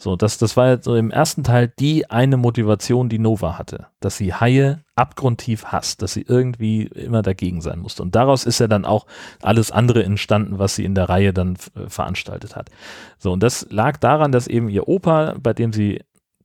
So, 0.00 0.14
das, 0.14 0.38
das 0.38 0.56
war 0.56 0.80
so 0.80 0.94
im 0.94 1.10
ersten 1.10 1.42
Teil 1.42 1.72
die 1.80 2.08
eine 2.08 2.36
Motivation, 2.36 3.08
die 3.08 3.18
Nova 3.18 3.58
hatte, 3.58 3.86
dass 3.98 4.16
sie 4.16 4.32
Haie 4.32 4.84
abgrundtief 4.94 5.64
hasst, 5.66 6.02
dass 6.02 6.12
sie 6.12 6.22
irgendwie 6.22 6.84
immer 6.84 7.22
dagegen 7.22 7.60
sein 7.60 7.80
musste. 7.80 8.02
Und 8.02 8.14
daraus 8.14 8.44
ist 8.44 8.60
ja 8.60 8.68
dann 8.68 8.84
auch 8.84 9.06
alles 9.42 9.72
andere 9.72 10.04
entstanden, 10.04 10.60
was 10.60 10.76
sie 10.76 10.84
in 10.84 10.94
der 10.94 11.08
Reihe 11.08 11.32
dann 11.32 11.56
äh, 11.74 11.88
veranstaltet 11.88 12.54
hat. 12.54 12.70
So, 13.18 13.32
und 13.32 13.42
das 13.42 13.66
lag 13.70 13.96
daran, 13.96 14.30
dass 14.30 14.46
eben 14.46 14.68
ihr 14.68 14.86
Opa, 14.86 15.34
bei 15.40 15.52
dem 15.52 15.72
sie 15.72 16.00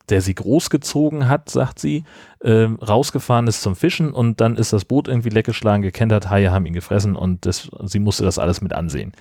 der 0.09 0.21
sie 0.21 0.35
großgezogen 0.35 1.27
hat, 1.29 1.49
sagt 1.49 1.79
sie, 1.79 2.03
ähm, 2.43 2.75
rausgefahren 2.75 3.47
ist 3.47 3.61
zum 3.61 3.75
Fischen 3.75 4.11
und 4.11 4.41
dann 4.41 4.57
ist 4.57 4.73
das 4.73 4.85
Boot 4.85 5.07
irgendwie 5.07 5.29
leckgeschlagen, 5.29 5.81
gekentert, 5.81 6.29
Haie 6.29 6.51
haben 6.51 6.65
ihn 6.65 6.73
gefressen 6.73 7.15
und 7.15 7.45
das, 7.45 7.69
sie 7.85 7.99
musste 7.99 8.23
das 8.23 8.37
alles 8.37 8.61
mit 8.61 8.73
ansehen. 8.73 9.13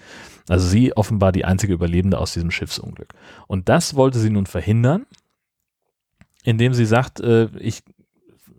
Also 0.48 0.66
sie 0.66 0.96
offenbar 0.96 1.30
die 1.30 1.44
einzige 1.44 1.72
Überlebende 1.72 2.18
aus 2.18 2.32
diesem 2.32 2.50
Schiffsunglück. 2.50 3.14
Und 3.46 3.68
das 3.68 3.94
wollte 3.94 4.18
sie 4.18 4.30
nun 4.30 4.46
verhindern, 4.46 5.06
indem 6.42 6.74
sie 6.74 6.86
sagt, 6.86 7.20
äh, 7.20 7.48
ich 7.58 7.82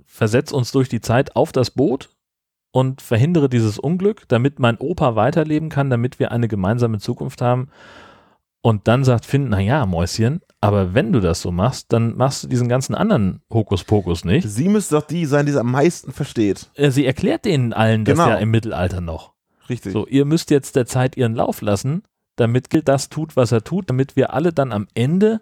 versetze 0.05 0.55
uns 0.55 0.71
durch 0.71 0.87
die 0.87 1.01
Zeit 1.01 1.35
auf 1.35 1.51
das 1.51 1.71
Boot 1.71 2.09
und 2.71 3.01
verhindere 3.01 3.49
dieses 3.49 3.77
Unglück, 3.77 4.23
damit 4.29 4.59
mein 4.59 4.77
Opa 4.77 5.15
weiterleben 5.15 5.69
kann, 5.69 5.89
damit 5.89 6.19
wir 6.19 6.31
eine 6.31 6.47
gemeinsame 6.47 6.99
Zukunft 6.99 7.41
haben. 7.41 7.69
Und 8.65 8.87
dann 8.87 9.03
sagt 9.03 9.25
Finn, 9.25 9.49
na 9.49 9.59
ja, 9.59 9.85
Mäuschen, 9.85 10.39
aber 10.61 10.93
wenn 10.93 11.11
du 11.11 11.19
das 11.19 11.41
so 11.41 11.51
machst, 11.51 11.91
dann 11.91 12.15
machst 12.15 12.43
du 12.43 12.47
diesen 12.47 12.69
ganzen 12.69 12.95
anderen 12.95 13.41
Hokuspokus 13.53 14.23
nicht. 14.23 14.47
Sie 14.47 14.69
müsste 14.69 14.95
doch 14.95 15.05
die 15.05 15.25
sein, 15.25 15.45
die 15.45 15.51
es 15.51 15.57
am 15.57 15.69
meisten 15.69 16.13
versteht. 16.13 16.69
Äh, 16.75 16.89
Sie 16.89 17.05
erklärt 17.05 17.43
denen 17.43 17.73
allen 17.73 18.05
das 18.05 18.17
Genau. 18.17 18.29
ja 18.29 18.35
im 18.37 18.51
Mittelalter 18.51 19.01
noch. 19.01 19.33
Richtig. 19.69 19.91
So, 19.91 20.07
ihr 20.07 20.23
müsst 20.23 20.49
jetzt 20.49 20.77
der 20.77 20.85
Zeit 20.85 21.17
ihren 21.17 21.35
Lauf 21.35 21.61
lassen, 21.61 22.03
damit 22.37 22.69
Gil 22.69 22.81
das 22.83 23.09
tut, 23.09 23.35
was 23.35 23.51
er 23.51 23.65
tut, 23.65 23.89
damit 23.89 24.15
wir 24.15 24.33
alle 24.33 24.53
dann 24.53 24.71
am 24.71 24.87
Ende 24.93 25.41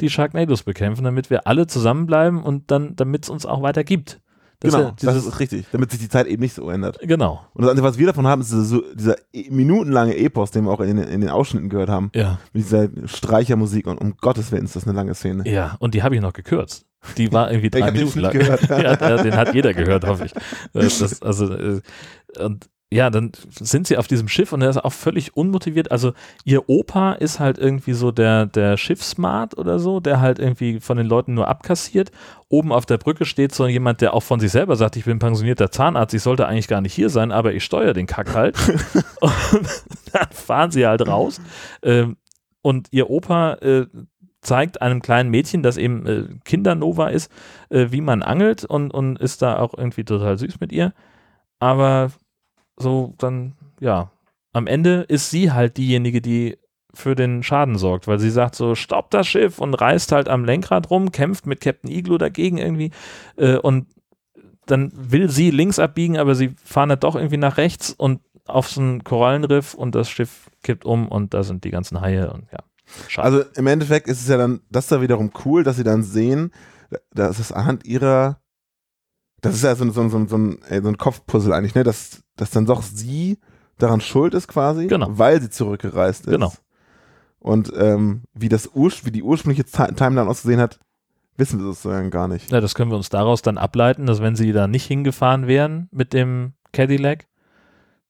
die 0.00 0.08
Sharknados 0.08 0.62
bekämpfen, 0.62 1.04
damit 1.04 1.28
wir 1.28 1.46
alle 1.46 1.66
zusammenbleiben 1.66 2.42
und 2.42 2.70
dann, 2.70 2.96
damit 2.96 3.24
es 3.24 3.28
uns 3.28 3.44
auch 3.44 3.60
weiter 3.60 3.84
gibt. 3.84 4.22
Das 4.64 4.74
genau, 4.74 4.88
ist 4.96 5.02
ja 5.02 5.12
das 5.12 5.26
ist 5.26 5.38
richtig, 5.40 5.66
damit 5.72 5.90
sich 5.90 6.00
die 6.00 6.08
Zeit 6.08 6.26
eben 6.26 6.42
nicht 6.42 6.54
so 6.54 6.68
ändert. 6.70 6.98
genau. 7.02 7.40
Und 7.54 7.62
das 7.62 7.70
Einzige, 7.70 7.86
was 7.86 7.98
wir 7.98 8.06
davon 8.06 8.26
haben, 8.26 8.40
ist 8.40 8.50
dieser, 8.50 8.64
so, 8.64 8.82
dieser 8.94 9.16
e- 9.32 9.50
minutenlange 9.50 10.16
Epos, 10.16 10.50
den 10.50 10.64
wir 10.64 10.70
auch 10.72 10.80
in, 10.80 10.96
den- 10.96 11.08
in 11.08 11.20
den 11.20 11.30
Ausschnitten 11.30 11.68
gehört 11.68 11.88
haben. 11.90 12.10
Ja. 12.14 12.38
Mit 12.52 12.64
dieser 12.64 12.88
Streichermusik 13.06 13.86
und 13.86 13.98
um 13.98 14.16
Gottes 14.16 14.50
Willen 14.52 14.64
ist 14.64 14.74
das 14.76 14.84
eine 14.86 14.96
lange 14.96 15.14
Szene. 15.14 15.48
Ja, 15.48 15.76
und 15.80 15.94
die 15.94 16.02
habe 16.02 16.14
ich 16.16 16.20
noch 16.20 16.32
gekürzt. 16.32 16.86
Die 17.18 17.32
war 17.32 17.50
irgendwie 17.50 17.70
drei 17.78 17.90
den 17.90 17.94
Minuten 18.00 18.20
lang. 18.20 18.32
Gehört. 18.32 18.62
ja, 18.70 19.22
den 19.22 19.36
hat 19.36 19.54
jeder 19.54 19.74
gehört, 19.74 20.06
hoffe 20.06 20.26
ich. 20.26 20.32
Das, 20.72 20.98
das, 20.98 21.22
also, 21.22 21.52
äh, 21.54 21.80
und 22.40 22.68
ja, 22.94 23.10
dann 23.10 23.32
sind 23.50 23.88
sie 23.88 23.98
auf 23.98 24.06
diesem 24.06 24.28
Schiff 24.28 24.52
und 24.52 24.62
er 24.62 24.70
ist 24.70 24.76
auch 24.76 24.92
völlig 24.92 25.36
unmotiviert. 25.36 25.90
Also 25.90 26.12
ihr 26.44 26.68
Opa 26.68 27.14
ist 27.14 27.40
halt 27.40 27.58
irgendwie 27.58 27.92
so 27.92 28.12
der, 28.12 28.46
der 28.46 28.76
Schiffsmart 28.76 29.58
oder 29.58 29.80
so, 29.80 29.98
der 29.98 30.20
halt 30.20 30.38
irgendwie 30.38 30.78
von 30.78 30.96
den 30.96 31.08
Leuten 31.08 31.34
nur 31.34 31.48
abkassiert. 31.48 32.12
Oben 32.48 32.70
auf 32.70 32.86
der 32.86 32.98
Brücke 32.98 33.24
steht 33.24 33.52
so 33.52 33.66
jemand, 33.66 34.00
der 34.00 34.14
auch 34.14 34.22
von 34.22 34.38
sich 34.38 34.52
selber 34.52 34.76
sagt, 34.76 34.94
ich 34.94 35.06
bin 35.06 35.18
pensionierter 35.18 35.72
Zahnarzt, 35.72 36.14
ich 36.14 36.22
sollte 36.22 36.46
eigentlich 36.46 36.68
gar 36.68 36.80
nicht 36.80 36.94
hier 36.94 37.10
sein, 37.10 37.32
aber 37.32 37.52
ich 37.52 37.64
steuere 37.64 37.94
den 37.94 38.06
Kack 38.06 38.32
halt. 38.32 38.56
und 39.20 39.84
dann 40.12 40.28
fahren 40.30 40.70
sie 40.70 40.86
halt 40.86 41.04
raus. 41.04 41.40
Ähm, 41.82 42.16
und 42.62 42.86
ihr 42.92 43.10
Opa 43.10 43.54
äh, 43.54 43.86
zeigt 44.40 44.82
einem 44.82 45.02
kleinen 45.02 45.30
Mädchen, 45.30 45.64
das 45.64 45.78
eben 45.78 46.06
äh, 46.06 46.24
Kindernova 46.44 47.08
ist, 47.08 47.28
äh, 47.70 47.88
wie 47.90 48.02
man 48.02 48.22
angelt 48.22 48.64
und, 48.64 48.92
und 48.92 49.18
ist 49.18 49.42
da 49.42 49.58
auch 49.58 49.74
irgendwie 49.76 50.04
total 50.04 50.38
süß 50.38 50.60
mit 50.60 50.70
ihr. 50.70 50.92
Aber 51.58 52.12
so 52.76 53.14
dann, 53.18 53.54
ja, 53.80 54.10
am 54.52 54.66
Ende 54.66 55.02
ist 55.08 55.30
sie 55.30 55.52
halt 55.52 55.76
diejenige, 55.76 56.20
die 56.20 56.58
für 56.92 57.14
den 57.14 57.42
Schaden 57.42 57.76
sorgt, 57.76 58.06
weil 58.06 58.20
sie 58.20 58.30
sagt 58.30 58.54
so, 58.54 58.74
stopp 58.74 59.10
das 59.10 59.26
Schiff 59.26 59.58
und 59.58 59.74
reißt 59.74 60.12
halt 60.12 60.28
am 60.28 60.44
Lenkrad 60.44 60.90
rum, 60.90 61.10
kämpft 61.10 61.46
mit 61.46 61.60
Captain 61.60 61.90
Igloo 61.90 62.18
dagegen 62.18 62.58
irgendwie 62.58 62.92
äh, 63.36 63.56
und 63.56 63.86
dann 64.66 64.92
will 64.94 65.28
sie 65.28 65.50
links 65.50 65.78
abbiegen, 65.78 66.16
aber 66.16 66.34
sie 66.34 66.54
fahren 66.64 66.90
halt 66.90 67.04
doch 67.04 67.16
irgendwie 67.16 67.36
nach 67.36 67.56
rechts 67.56 67.90
und 67.90 68.20
auf 68.46 68.68
so 68.68 68.80
ein 68.80 69.04
Korallenriff 69.04 69.74
und 69.74 69.94
das 69.94 70.08
Schiff 70.08 70.50
kippt 70.62 70.84
um 70.84 71.08
und 71.08 71.34
da 71.34 71.42
sind 71.42 71.64
die 71.64 71.70
ganzen 71.70 72.00
Haie 72.00 72.32
und 72.32 72.46
ja. 72.52 72.58
Schade. 73.08 73.26
Also 73.26 73.50
im 73.56 73.66
Endeffekt 73.66 74.08
ist 74.08 74.20
es 74.20 74.28
ja 74.28 74.36
dann, 74.36 74.60
das 74.70 74.84
ist 74.84 74.90
ja 74.90 75.00
wiederum 75.00 75.32
cool, 75.44 75.64
dass 75.64 75.76
sie 75.76 75.84
dann 75.84 76.02
sehen, 76.02 76.52
dass 77.12 77.38
es 77.38 77.50
anhand 77.50 77.86
ihrer, 77.86 78.40
das 79.44 79.54
ist 79.56 79.62
ja 79.64 79.74
so, 79.76 79.84
ein- 79.84 79.92
so, 79.92 80.00
ein- 80.02 80.10
so, 80.10 80.16
ein- 80.18 80.28
so, 80.28 80.36
ein, 80.38 80.58
ey, 80.68 80.82
so 80.82 80.88
ein 80.88 80.98
Kopfpuzzle 80.98 81.54
eigentlich, 81.54 81.74
ne, 81.74 81.84
dass, 81.84 82.22
dass 82.36 82.50
dann 82.50 82.66
doch 82.66 82.82
sie 82.82 83.38
daran 83.78 84.00
schuld 84.00 84.34
ist 84.34 84.48
quasi, 84.48 84.86
Genau. 84.86 85.08
weil 85.10 85.40
sie 85.40 85.50
zurückgereist 85.50 86.26
ist. 86.26 86.30
Genau. 86.32 86.52
Und 87.38 87.72
ähm, 87.76 88.22
wie, 88.32 88.48
das 88.48 88.68
Urs 88.68 89.04
wie 89.04 89.10
die 89.10 89.22
ursprüngliche 89.22 89.64
Ti- 89.64 89.94
Timeline 89.94 90.28
ausgesehen 90.28 90.60
hat, 90.60 90.78
wissen 91.36 91.58
wir 91.58 91.66
sozusagen 91.66 92.10
gar 92.10 92.28
nicht. 92.28 92.50
Ja, 92.50 92.60
das 92.60 92.74
können 92.74 92.90
wir 92.90 92.96
uns 92.96 93.10
daraus 93.10 93.42
dann 93.42 93.58
ableiten, 93.58 94.06
dass 94.06 94.22
wenn 94.22 94.36
sie 94.36 94.52
da 94.52 94.66
nicht 94.66 94.86
hingefahren 94.86 95.46
wären 95.46 95.88
mit 95.90 96.12
dem 96.12 96.52
Cadillac, 96.72 97.26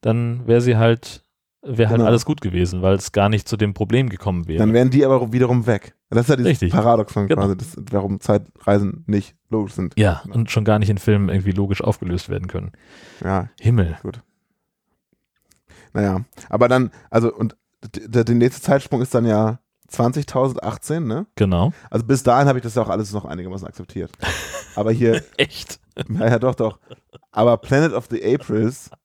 dann 0.03 0.47
wäre 0.47 0.61
sie 0.61 0.77
halt, 0.77 1.25
wäre 1.63 1.89
halt 1.89 1.99
Genau. 1.99 2.09
alles 2.09 2.27
gut 2.27 2.41
gewesen, 2.43 2.83
weil 2.83 2.95
es 2.97 3.13
gar 3.13 3.29
nicht 3.29 3.49
zu 3.49 3.57
dem 3.57 3.75
Problem 3.75 4.09
gekommen 4.09 4.47
wäre. 4.47 4.59
Dann 4.59 4.73
wären 4.75 4.91
die 4.91 5.05
aber 5.05 5.33
wiederum 5.33 5.67
weg. 5.67 5.95
Das 6.11 6.25
ist 6.25 6.29
ja 6.29 6.37
dieses 6.37 6.51
Richtig. 6.51 6.73
Paradoxon 6.73 7.27
Genau. 7.27 7.43
quasi, 7.43 7.57
das, 7.57 7.77
warum 7.91 8.21
Zeitreisen 8.21 9.03
nicht 9.07 9.35
logisch 9.55 9.75
sind. 9.75 9.95
ja, 9.99 10.23
und 10.31 10.51
schon 10.51 10.65
gar 10.65 10.79
nicht 10.79 10.91
in 10.91 10.99
Filmen 10.99 11.29
irgendwie 11.29 11.53
logisch 11.53 11.83
aufgelöst 11.83 12.29
werden 12.29 12.49
können. 12.49 12.73
Ja, 13.23 13.49
Himmel. 13.61 13.97
naja. 15.93 16.25
Aber 16.49 16.69
dann, 16.69 16.91
also, 17.11 17.33
und 17.35 17.57
d- 17.95 18.09
d- 18.09 18.25
der 18.25 18.35
nächste 18.35 18.63
Zeitsprung 18.63 19.01
ist 19.03 19.15
dann 19.15 19.25
ja 19.27 19.59
20.018, 19.91 21.01
ne? 21.01 21.27
Genau. 21.37 21.73
Also 21.91 22.05
bis 22.07 22.23
dahin 22.23 22.49
habe 22.49 22.59
ich 22.59 22.63
das 22.63 22.75
ja 22.75 22.83
auch 22.83 22.89
alles 22.89 23.13
noch 23.13 23.25
einigermaßen 23.25 23.67
akzeptiert. 23.67 24.11
Aber 24.77 24.91
hier, 24.93 25.23
Echt. 25.37 25.79
naja, 26.09 26.39
doch, 26.39 26.55
doch. 26.55 26.79
Aber 27.31 27.57
Planet 27.59 27.93
of 27.93 28.07
the 28.11 28.23
Aprils, 28.35 28.91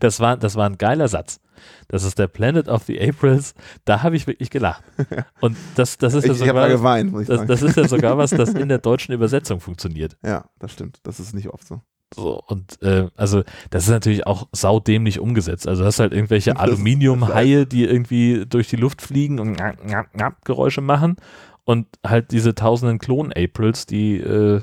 Das 0.00 0.20
war, 0.20 0.36
das 0.36 0.56
war 0.56 0.68
ein 0.68 0.78
geiler 0.78 1.08
Satz. 1.08 1.40
Das 1.88 2.04
ist 2.04 2.18
der 2.18 2.26
Planet 2.26 2.68
of 2.68 2.84
the 2.84 3.00
Aprils. 3.00 3.54
Da 3.84 4.02
habe 4.02 4.16
ich 4.16 4.26
wirklich 4.26 4.50
gelacht. 4.50 4.82
Und 5.40 5.56
das, 5.74 5.98
das 5.98 6.14
ist 6.14 6.24
ich, 6.24 6.30
ja 6.30 6.34
sogar, 6.34 6.68
geweint, 6.68 7.28
das, 7.28 7.46
das 7.46 7.62
ist 7.62 7.76
ja 7.76 7.88
sogar 7.88 8.18
was, 8.18 8.30
das 8.30 8.50
in 8.54 8.68
der 8.68 8.78
deutschen 8.78 9.12
Übersetzung 9.12 9.60
funktioniert. 9.60 10.16
ja, 10.24 10.44
das 10.58 10.72
stimmt. 10.72 11.00
Das 11.02 11.20
ist 11.20 11.34
nicht 11.34 11.48
oft 11.48 11.66
so. 11.66 11.80
So, 12.14 12.40
und 12.46 12.80
äh, 12.82 13.08
also 13.16 13.42
das 13.70 13.84
ist 13.84 13.90
natürlich 13.90 14.28
auch 14.28 14.48
saudämlich 14.52 15.18
umgesetzt. 15.18 15.66
Also 15.66 15.82
du 15.82 15.86
hast 15.86 15.98
halt 15.98 16.12
irgendwelche 16.12 16.56
Aluminiumhaie, 16.58 17.66
die 17.66 17.84
irgendwie 17.84 18.46
durch 18.48 18.68
die 18.68 18.76
Luft 18.76 19.02
fliegen 19.02 19.40
und 19.40 19.60
Geräusche 20.44 20.82
machen 20.82 21.16
und 21.64 21.88
halt 22.06 22.30
diese 22.30 22.54
tausenden 22.54 22.98
Klon-Aprils, 22.98 23.86
die 23.86 24.18
äh, 24.18 24.62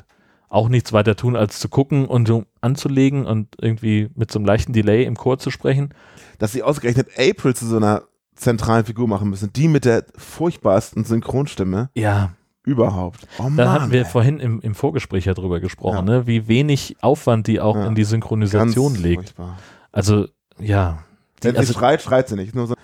auch 0.53 0.69
nichts 0.69 0.93
weiter 0.93 1.15
tun, 1.15 1.35
als 1.35 1.59
zu 1.59 1.67
gucken 1.67 2.05
und 2.05 2.27
so 2.27 2.45
anzulegen 2.61 3.25
und 3.25 3.47
irgendwie 3.59 4.09
mit 4.15 4.31
so 4.31 4.37
einem 4.39 4.45
leichten 4.45 4.71
Delay 4.73 5.03
im 5.05 5.15
Chor 5.17 5.39
zu 5.39 5.49
sprechen. 5.49 5.89
Dass 6.37 6.51
sie 6.51 6.61
ausgerechnet 6.63 7.07
April 7.17 7.55
zu 7.55 7.65
so 7.65 7.77
einer 7.77 8.03
zentralen 8.35 8.85
Figur 8.85 9.07
machen 9.07 9.29
müssen. 9.29 9.51
Die 9.53 9.67
mit 9.67 9.85
der 9.85 10.05
furchtbarsten 10.15 11.03
Synchronstimme 11.05 11.89
Ja, 11.95 12.31
überhaupt. 12.63 13.27
Oh 13.39 13.49
da 13.55 13.71
hatten 13.71 13.91
wir 13.91 14.01
ey. 14.01 14.05
vorhin 14.05 14.39
im, 14.39 14.59
im 14.61 14.75
Vorgespräch 14.75 15.25
ja 15.25 15.33
drüber 15.33 15.59
gesprochen, 15.59 16.07
Ja. 16.07 16.19
ne? 16.19 16.27
wie 16.27 16.47
wenig 16.47 16.97
Aufwand 17.01 17.47
die 17.47 17.59
auch 17.59 17.75
Ja. 17.75 17.87
in 17.87 17.95
die 17.95 18.03
Synchronisation 18.03 18.93
Ganz 18.93 19.03
legt. 19.03 19.23
furchtbar. 19.29 19.57
Also, 19.91 20.27
ja. 20.59 20.99
Wenn 21.41 21.53
sie 21.53 21.57
also, 21.59 21.73
schreit, 21.73 22.01
schreit 22.01 22.29
sie 22.29 22.35
nicht. 22.35 22.55
Nur 22.55 22.67
so, 22.67 22.75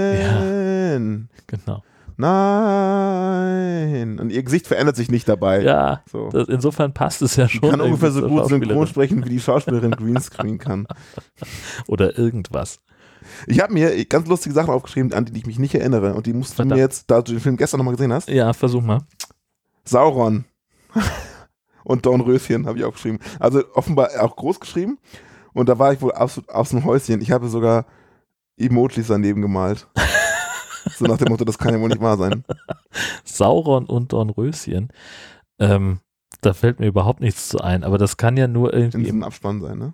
Finn, 0.00 1.28
genau. 1.46 1.82
Nein. 2.20 4.18
Und 4.20 4.30
ihr 4.30 4.42
Gesicht 4.42 4.66
verändert 4.66 4.96
sich 4.96 5.10
nicht 5.10 5.28
dabei. 5.28 5.62
Ja, 5.62 6.02
So. 6.10 6.28
das, 6.30 6.48
insofern 6.48 6.92
passt 6.94 7.22
es 7.22 7.36
ja 7.36 7.48
schon. 7.48 7.70
kann 7.70 7.80
ungefähr 7.80 8.10
so 8.12 8.26
gut 8.26 8.46
synchron 8.48 8.86
sprechen, 8.86 9.24
wie 9.24 9.30
die 9.30 9.40
Schauspielerin 9.40 9.92
Greenscreen 9.92 10.58
kann. 10.58 10.86
Oder 11.86 12.18
irgendwas. 12.18 12.80
Ich 13.46 13.60
habe 13.60 13.72
mir 13.72 14.04
ganz 14.06 14.28
lustige 14.28 14.54
Sachen 14.54 14.70
aufgeschrieben, 14.70 15.12
an 15.12 15.24
die 15.26 15.38
ich 15.38 15.46
mich 15.46 15.58
nicht 15.58 15.74
erinnere. 15.74 16.14
Und 16.14 16.26
die 16.26 16.32
musst 16.32 16.58
du 16.58 16.62
mir 16.62 16.68
Verdammt. 16.68 16.80
jetzt, 16.80 17.10
da 17.10 17.22
du 17.22 17.32
den 17.32 17.40
Film 17.40 17.56
gestern 17.56 17.78
nochmal 17.78 17.94
gesehen 17.94 18.12
hast, 18.12 18.28
Ja, 18.28 18.52
versuch 18.52 18.82
mal. 18.82 19.00
Sauron 19.84 20.44
und 21.84 22.06
Dornröschen 22.06 22.66
habe 22.66 22.78
ich 22.78 22.84
auch 22.84 22.92
geschrieben. 22.92 23.18
Also 23.38 23.62
offenbar 23.74 24.10
auch 24.20 24.36
groß 24.36 24.60
geschrieben. 24.60 24.98
Und 25.52 25.68
da 25.68 25.78
war 25.78 25.92
ich 25.92 26.00
wohl 26.00 26.12
absolut 26.12 26.48
aus 26.50 26.70
dem 26.70 26.84
Häuschen. 26.84 27.20
Ich 27.20 27.30
habe 27.32 27.48
sogar 27.48 27.86
Emojis 28.56 29.08
daneben 29.08 29.42
gemalt. 29.42 29.86
so 30.96 31.04
nach 31.06 31.18
dem 31.18 31.28
Motto, 31.28 31.44
das 31.44 31.58
kann 31.58 31.74
ja 31.74 31.80
wohl 31.80 31.88
nicht 31.88 32.00
wahr 32.00 32.16
sein. 32.16 32.44
Sauron 33.24 33.86
und 33.86 34.12
Dornröschen. 34.12 34.88
Ähm, 35.58 36.00
da 36.40 36.54
fällt 36.54 36.80
mir 36.80 36.86
überhaupt 36.86 37.20
nichts 37.20 37.48
zu 37.48 37.60
ein, 37.60 37.84
aber 37.84 37.98
das 37.98 38.16
kann 38.16 38.36
ja 38.36 38.48
nur 38.48 38.72
In 38.72 38.80
irgendwie 38.80 38.98
diesem 39.04 39.18
im, 39.18 39.24
Abspann 39.24 39.60
sein, 39.60 39.78
ne? 39.78 39.92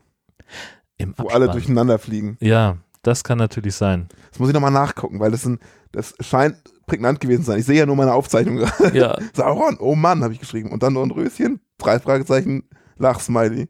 im 0.99 1.11
Wo 1.17 1.25
Abspann. 1.25 1.43
alle 1.43 1.53
durcheinander 1.53 1.99
fliegen. 1.99 2.37
Ja, 2.41 2.79
das 3.03 3.25
kann 3.25 3.39
natürlich 3.39 3.75
sein. 3.75 4.09
Das 4.31 4.39
muss 4.39 4.49
ich 4.49 4.55
nochmal 4.55 4.71
nachgucken, 4.71 5.21
weil 5.21 5.31
das, 5.31 5.43
sind, 5.43 5.61
das 5.93 6.15
scheint 6.21 6.57
prägnant 6.87 7.21
gewesen 7.21 7.43
zu 7.43 7.51
sein. 7.51 7.61
Ich 7.61 7.67
sehe 7.67 7.79
ja 7.79 7.87
nur 7.87 7.97
meine 7.97 8.13
Aufzeichnung 8.13 8.57
gerade. 8.57 8.97
Ja, 8.97 9.19
Sauron, 9.35 9.77
oh 9.81 9.95
Mann, 9.95 10.23
habe 10.23 10.33
ich 10.33 10.41
geschrieben. 10.41 10.71
Und 10.71 10.83
dann 10.83 10.95
Dornröschen, 10.95 11.61
drei 11.79 11.99
Fragezeichen, 11.99 12.69
Lachsmiley. 12.97 13.69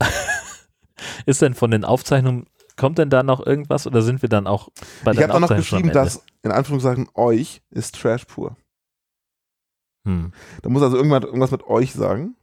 ist 1.26 1.42
denn 1.42 1.54
von 1.54 1.70
den 1.70 1.84
Aufzeichnungen, 1.84 2.46
kommt 2.76 2.98
denn 2.98 3.10
da 3.10 3.22
noch 3.22 3.44
irgendwas 3.44 3.86
oder 3.86 4.02
sind 4.02 4.22
wir 4.22 4.28
dann 4.28 4.46
auch 4.46 4.68
bei 5.04 5.12
Ich 5.12 5.18
den 5.18 5.24
habe 5.24 5.32
da 5.34 5.40
noch 5.40 5.56
geschrieben, 5.56 5.90
dass 5.92 6.24
in 6.44 6.52
Anführungszeichen 6.52 7.08
euch 7.14 7.62
ist 7.70 8.00
Trash 8.00 8.24
pur. 8.26 8.56
Hm. 10.06 10.32
Da 10.62 10.68
muss 10.68 10.82
also 10.82 10.96
irgendwas, 10.96 11.24
irgendwas 11.24 11.50
mit 11.50 11.64
euch 11.66 11.92
sagen. 11.92 12.36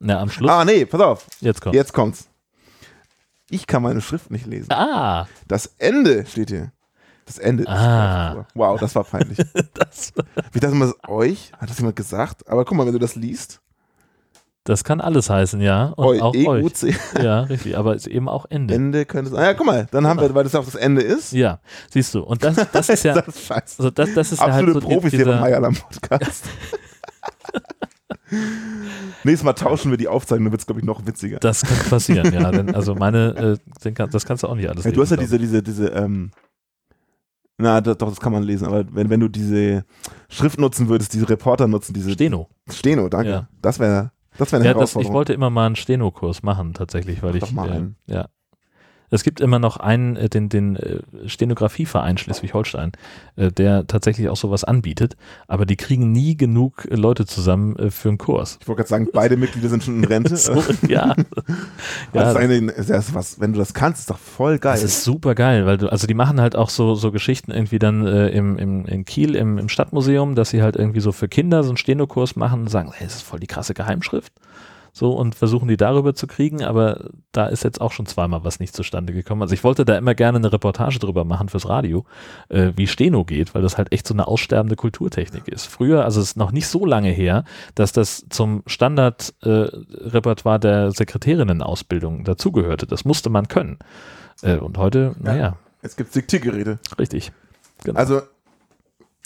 Na, 0.00 0.20
am 0.20 0.30
Schluss, 0.30 0.50
Ah, 0.50 0.64
nee, 0.64 0.84
pass 0.86 1.00
auf. 1.00 1.26
jetzt 1.40 1.60
kommt. 1.60 1.74
Jetzt 1.74 1.92
kommt's. 1.92 2.28
Ich 3.50 3.66
kann 3.66 3.82
meine 3.82 4.00
Schrift 4.00 4.30
nicht 4.30 4.46
lesen. 4.46 4.72
Ah, 4.72 5.28
Das 5.46 5.66
Ende 5.78 6.26
steht 6.26 6.50
hier. 6.50 6.72
Das 7.26 7.38
Ende 7.38 7.62
ist 7.64 7.68
Ah. 7.68 8.32
Trash 8.34 8.34
pur. 8.34 8.46
Wow, 8.54 8.80
das 8.80 8.94
war 8.94 9.04
peinlich. 9.04 9.38
das, 9.74 10.12
Ich 10.52 10.60
dachte 10.60 10.74
immer, 10.74 10.86
das 10.86 10.94
ist 10.94 11.08
euch, 11.08 11.52
hat 11.52 11.70
das 11.70 11.78
jemand 11.78 11.96
gesagt? 11.96 12.48
Aber 12.48 12.64
guck 12.64 12.76
mal, 12.76 12.86
wenn 12.86 12.92
du 12.94 12.98
das 12.98 13.14
liest, 13.14 13.60
das 14.64 14.82
kann 14.82 15.02
alles 15.02 15.28
heißen, 15.28 15.60
ja. 15.60 15.88
Und 15.96 16.06
eu, 16.06 16.20
auch 16.20 16.34
euch. 16.34 16.64
EUC, 16.64 16.94
Ja, 17.22 17.42
richtig, 17.42 17.76
aber 17.76 17.94
ist 17.94 18.06
eben 18.06 18.30
auch 18.30 18.46
Ende. 18.48 18.74
Ende 18.74 19.04
könnte 19.04 19.30
es. 19.30 19.36
Ah, 19.36 19.44
ja, 19.44 19.54
guck 19.54 19.66
mal, 19.66 19.86
dann 19.90 20.06
haben 20.06 20.18
wir, 20.18 20.34
weil 20.34 20.44
das 20.44 20.54
auch 20.54 20.64
das 20.64 20.74
Ende 20.74 21.02
ist. 21.02 21.32
Ja, 21.32 21.60
siehst 21.90 22.14
du. 22.14 22.20
Und 22.20 22.42
das, 22.42 22.56
das 22.72 22.88
ist 22.88 23.04
ja, 23.04 23.14
das 23.14 23.28
ist 23.28 23.46
scheiße. 23.46 23.74
also 23.78 23.90
das, 23.90 24.14
das 24.14 24.32
ist 24.32 24.40
ja 24.40 24.46
halt 24.46 24.54
Absolute 24.54 24.80
so 24.80 24.88
Profis 24.88 25.10
hier 25.10 25.18
dieser, 25.18 25.32
beim 25.32 25.40
High 25.42 25.54
Alarm 25.54 25.74
Podcast. 25.74 26.46
Nächstes 29.22 29.44
Mal 29.44 29.52
tauschen 29.52 29.90
wir 29.90 29.98
die 29.98 30.08
Aufzeichnung, 30.08 30.46
dann 30.46 30.52
wird 30.52 30.62
es, 30.62 30.66
glaube 30.66 30.80
ich, 30.80 30.86
noch 30.86 31.06
witziger. 31.06 31.38
Das 31.40 31.62
kann 31.62 31.76
passieren, 31.90 32.32
ja. 32.32 32.50
Denn, 32.50 32.74
also 32.74 32.94
meine, 32.94 33.58
äh, 33.84 33.92
kann, 33.92 34.08
das 34.10 34.24
kannst 34.24 34.42
du 34.42 34.48
auch 34.48 34.54
nicht 34.54 34.68
alles 34.68 34.84
Ja, 34.84 34.92
du 34.92 35.02
hast 35.02 35.10
ja 35.10 35.16
lesen, 35.16 35.38
diese, 35.38 35.62
diese, 35.62 35.62
diese, 35.62 35.88
ähm, 35.88 36.30
na, 37.58 37.80
doch, 37.80 37.94
das 37.94 38.18
kann 38.18 38.32
man 38.32 38.42
lesen, 38.42 38.66
aber 38.66 38.84
wenn, 38.92 39.10
wenn 39.10 39.20
du 39.20 39.28
diese 39.28 39.84
Schrift 40.28 40.58
nutzen 40.58 40.88
würdest, 40.88 41.12
diese 41.12 41.28
Reporter 41.28 41.68
nutzen, 41.68 41.92
diese. 41.94 42.10
Steno. 42.10 42.48
Steno, 42.68 43.08
danke. 43.08 43.30
Ja. 43.30 43.48
Das 43.62 43.78
wäre 43.78 44.10
das 44.38 44.52
wär 44.52 44.58
eine 44.58 44.68
Ja, 44.68 44.74
das, 44.74 44.90
ich 44.96 45.08
Herausforderung. 45.08 45.14
wollte 45.14 45.32
immer 45.32 45.50
mal 45.50 45.66
einen 45.66 45.76
Steno-Kurs 45.76 46.42
machen, 46.42 46.74
tatsächlich, 46.74 47.22
weil 47.22 47.30
Mach 47.30 47.36
ich. 47.36 47.40
doch 47.40 47.52
mal 47.52 47.68
äh, 47.68 47.72
einen. 47.72 47.96
Ja. 48.06 48.28
Es 49.14 49.22
gibt 49.22 49.40
immer 49.40 49.60
noch 49.60 49.76
einen, 49.76 50.16
äh, 50.16 50.28
den, 50.28 50.48
den 50.48 50.74
äh, 50.74 50.98
Stenografieverein 51.26 52.18
Schleswig-Holstein, 52.18 52.90
äh, 53.36 53.52
der 53.52 53.86
tatsächlich 53.86 54.28
auch 54.28 54.36
sowas 54.36 54.64
anbietet, 54.64 55.16
aber 55.46 55.66
die 55.66 55.76
kriegen 55.76 56.10
nie 56.10 56.36
genug 56.36 56.86
äh, 56.90 56.96
Leute 56.96 57.24
zusammen 57.24 57.76
äh, 57.76 57.90
für 57.92 58.08
einen 58.08 58.18
Kurs. 58.18 58.58
ich 58.60 58.66
wollte 58.66 58.78
gerade 58.78 58.88
sagen, 58.88 59.08
beide 59.12 59.36
Mitglieder 59.36 59.68
sind 59.68 59.84
schon 59.84 59.98
in 59.98 60.04
Rente. 60.04 60.34
So, 60.44 60.62
ja. 60.88 61.14
ja, 61.14 61.14
das 62.12 62.30
ist 62.30 62.36
eine, 62.36 62.66
das 62.66 62.90
ist 62.90 63.14
was, 63.14 63.40
wenn 63.40 63.52
du 63.52 63.58
das 63.58 63.72
kannst, 63.72 64.00
ist 64.00 64.10
doch 64.10 64.18
voll 64.18 64.58
geil. 64.58 64.72
Das 64.72 64.82
ist 64.82 65.04
super 65.04 65.34
geil, 65.34 65.64
weil 65.64 65.78
du, 65.78 65.88
also 65.88 66.06
die 66.06 66.14
machen 66.14 66.40
halt 66.40 66.56
auch 66.56 66.70
so, 66.70 66.96
so 66.96 67.12
Geschichten 67.12 67.52
irgendwie 67.52 67.78
dann 67.78 68.04
äh, 68.04 68.28
im, 68.28 68.58
im, 68.58 68.84
in 68.84 69.04
Kiel 69.04 69.36
im, 69.36 69.58
im 69.58 69.68
Stadtmuseum, 69.68 70.34
dass 70.34 70.50
sie 70.50 70.60
halt 70.60 70.74
irgendwie 70.74 71.00
so 71.00 71.12
für 71.12 71.28
Kinder 71.28 71.62
so 71.62 71.70
einen 71.70 71.76
Stenokurs 71.76 72.34
machen 72.34 72.62
und 72.62 72.68
sagen, 72.68 72.90
hey, 72.92 73.06
das 73.06 73.16
ist 73.16 73.22
voll 73.22 73.38
die 73.38 73.46
krasse 73.46 73.74
Geheimschrift. 73.74 74.32
So 74.96 75.12
und 75.12 75.34
versuchen 75.34 75.66
die 75.66 75.76
darüber 75.76 76.14
zu 76.14 76.28
kriegen, 76.28 76.62
aber 76.62 77.10
da 77.32 77.46
ist 77.46 77.64
jetzt 77.64 77.80
auch 77.80 77.90
schon 77.90 78.06
zweimal 78.06 78.44
was 78.44 78.60
nicht 78.60 78.76
zustande 78.76 79.12
gekommen. 79.12 79.42
Also 79.42 79.52
ich 79.52 79.64
wollte 79.64 79.84
da 79.84 79.98
immer 79.98 80.14
gerne 80.14 80.38
eine 80.38 80.52
Reportage 80.52 81.00
drüber 81.00 81.24
machen 81.24 81.48
fürs 81.48 81.68
Radio, 81.68 82.04
äh, 82.48 82.70
wie 82.76 82.86
Steno 82.86 83.24
geht, 83.24 83.56
weil 83.56 83.62
das 83.62 83.76
halt 83.76 83.92
echt 83.92 84.06
so 84.06 84.14
eine 84.14 84.28
aussterbende 84.28 84.76
Kulturtechnik 84.76 85.48
ist. 85.48 85.66
Früher, 85.66 86.04
also 86.04 86.20
es 86.20 86.28
ist 86.28 86.36
noch 86.36 86.52
nicht 86.52 86.68
so 86.68 86.86
lange 86.86 87.10
her, 87.10 87.44
dass 87.74 87.90
das 87.90 88.24
zum 88.30 88.62
Standardrepertoire 88.66 89.72
äh, 90.04 90.08
Repertoire 90.08 90.60
der 90.60 90.92
Sekretärinnenausbildung 90.92 92.22
dazugehörte. 92.22 92.86
Das 92.86 93.04
musste 93.04 93.30
man 93.30 93.48
können. 93.48 93.80
Äh, 94.42 94.58
und 94.58 94.78
heute, 94.78 95.16
naja, 95.18 95.56
Jetzt 95.82 95.96
gibt 95.96 96.10
es 96.10 96.14
Diktiergeräte. 96.14 96.78
richtig. 97.00 97.32
Genau. 97.82 97.98
Also, 97.98 98.22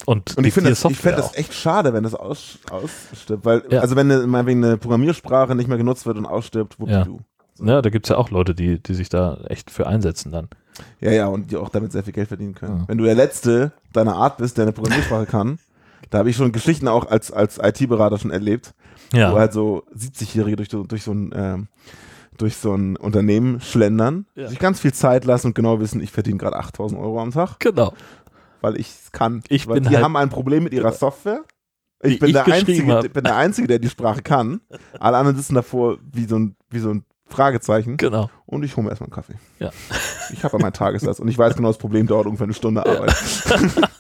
und, 0.07 0.37
und 0.37 0.45
ich 0.47 0.55
finde 0.55 0.71
das, 0.71 0.79
ich 0.79 0.83
Software 0.83 1.15
fänd 1.15 1.25
das 1.25 1.35
echt 1.37 1.53
schade, 1.55 1.93
wenn 1.93 2.05
das 2.05 2.15
aus, 2.15 2.59
ausstirbt, 2.71 3.45
weil, 3.45 3.63
Ja. 3.71 3.81
also 3.81 3.97
wenn 3.97 4.11
eine, 4.11 4.27
meinetwegen 4.27 4.65
eine 4.65 4.77
Programmiersprache 4.77 5.55
nicht 5.55 5.69
mehr 5.69 5.79
genutzt 5.79 6.07
wird 6.07 6.17
und 6.19 6.27
ausstirbt, 6.27 6.77
Ja. 6.87 7.05
du. 7.05 7.21
Ja, 7.61 7.83
da 7.83 7.91
gibt 7.91 8.07
es 8.07 8.11
ja 8.11 8.17
auch 8.17 8.31
Leute, 8.31 8.55
die, 8.55 8.81
die 8.81 8.95
sich 8.95 9.09
da 9.09 9.39
echt 9.49 9.71
für 9.73 9.87
einsetzen 9.89 10.31
dann. 10.31 10.49
Ja, 11.01 11.11
ja, 11.11 11.27
und 11.27 11.51
die 11.51 11.57
auch 11.57 11.71
damit 11.71 11.91
sehr 11.91 12.05
viel 12.05 12.13
Geld 12.13 12.29
verdienen 12.29 12.55
können. 12.55 12.79
Ja. 12.79 12.85
Wenn 12.89 12.99
du 12.99 13.05
der 13.05 13.17
Letzte 13.17 13.73
deiner 13.93 14.15
Art 14.15 14.37
bist, 14.37 14.57
der 14.59 14.63
eine 14.63 14.73
Programmiersprache 14.73 15.27
kann, 15.27 15.59
da 16.11 16.19
habe 16.19 16.31
ich 16.31 16.37
schon 16.37 16.53
Geschichten 16.53 16.87
auch 16.87 17.11
als, 17.11 17.33
als 17.33 17.59
IT-Berater 17.61 18.19
schon 18.19 18.31
erlebt, 18.31 18.75
Ja. 19.13 19.33
wo 19.33 19.39
halt 19.39 19.53
so 19.53 19.83
70-Jährige 19.97 20.55
durch, 20.57 20.69
so- 20.71 20.85
durch 20.85 21.03
so 21.03 21.13
ein 21.13 21.33
ähm, 21.35 21.69
durch 22.37 22.57
so 22.57 22.73
ein 22.73 22.97
Unternehmen 22.97 23.61
schlendern, 23.61 24.27
Ja. 24.37 24.47
sich 24.47 24.61
ganz 24.61 24.79
viel 24.79 24.93
Zeit 24.93 25.25
lassen 25.25 25.49
und 25.49 25.55
genau 25.57 25.81
wissen, 25.81 26.01
ich 26.01 26.13
verdiene 26.13 26.39
gerade 26.39 26.55
8000 26.57 27.01
Euro 27.01 27.21
am 27.21 27.33
Tag, 27.33 27.59
genau. 27.59 27.93
Weil 28.61 28.79
ich 28.79 28.89
es 28.89 29.13
kann. 29.13 29.43
Ich 29.49 29.67
weil 29.67 29.75
bin 29.81 29.85
die 29.85 29.97
halt- 29.97 30.05
haben 30.05 30.17
ein 30.17 30.29
Problem 30.31 30.65
mit 30.65 30.73
ihrer 30.73 30.93
Software. 30.93 31.45
Die 32.05 32.11
Ich 32.11 32.19
bin, 32.21 32.29
ich 32.29 32.33
der 32.35 32.47
Einzige, 32.47 32.93
hab. 32.95 33.05
ich 33.05 33.13
bin 33.13 33.25
der 33.25 33.37
Einzige, 33.37 33.67
der 33.67 33.79
die 33.81 33.89
Sprache 33.89 34.23
kann. 34.23 34.61
Alle 35.01 35.17
anderen 35.17 35.37
sitzen 35.37 35.55
davor 35.55 35.99
wie 36.13 36.27
so 36.27 36.37
ein, 36.39 36.57
wie 36.71 36.79
so 36.79 36.91
ein 36.91 37.05
Fragezeichen. 37.27 37.97
Genau. 37.97 38.31
Und 38.47 38.63
ich 38.63 38.77
hole 38.77 38.85
mir 38.85 38.91
erstmal 38.91 39.09
einen 39.09 39.15
Kaffee. 39.15 39.35
Ja. 39.59 39.71
Ich 40.33 40.45
habe 40.45 40.59
meinen 40.59 40.73
Tagessatz 40.73 41.19
und 41.19 41.29
ich 41.29 41.37
weiß 41.37 41.57
genau, 41.57 41.69
das 41.69 41.79
Problem 41.79 42.07
dauert 42.07 42.27
ungefähr 42.27 42.45
eine 42.45 42.55
Stunde 42.55 42.87
Arbeit. 42.87 43.15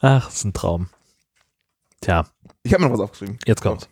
Ach, 0.00 0.28
ist 0.30 0.44
ein 0.44 0.52
Traum. 0.52 0.88
Tja, 2.00 2.24
Ich 2.62 2.72
habe 2.72 2.82
mir 2.82 2.88
noch 2.88 2.94
was 2.98 3.04
aufgeschrieben. 3.04 3.38
jetzt 3.46 3.62
kommt's. 3.62 3.88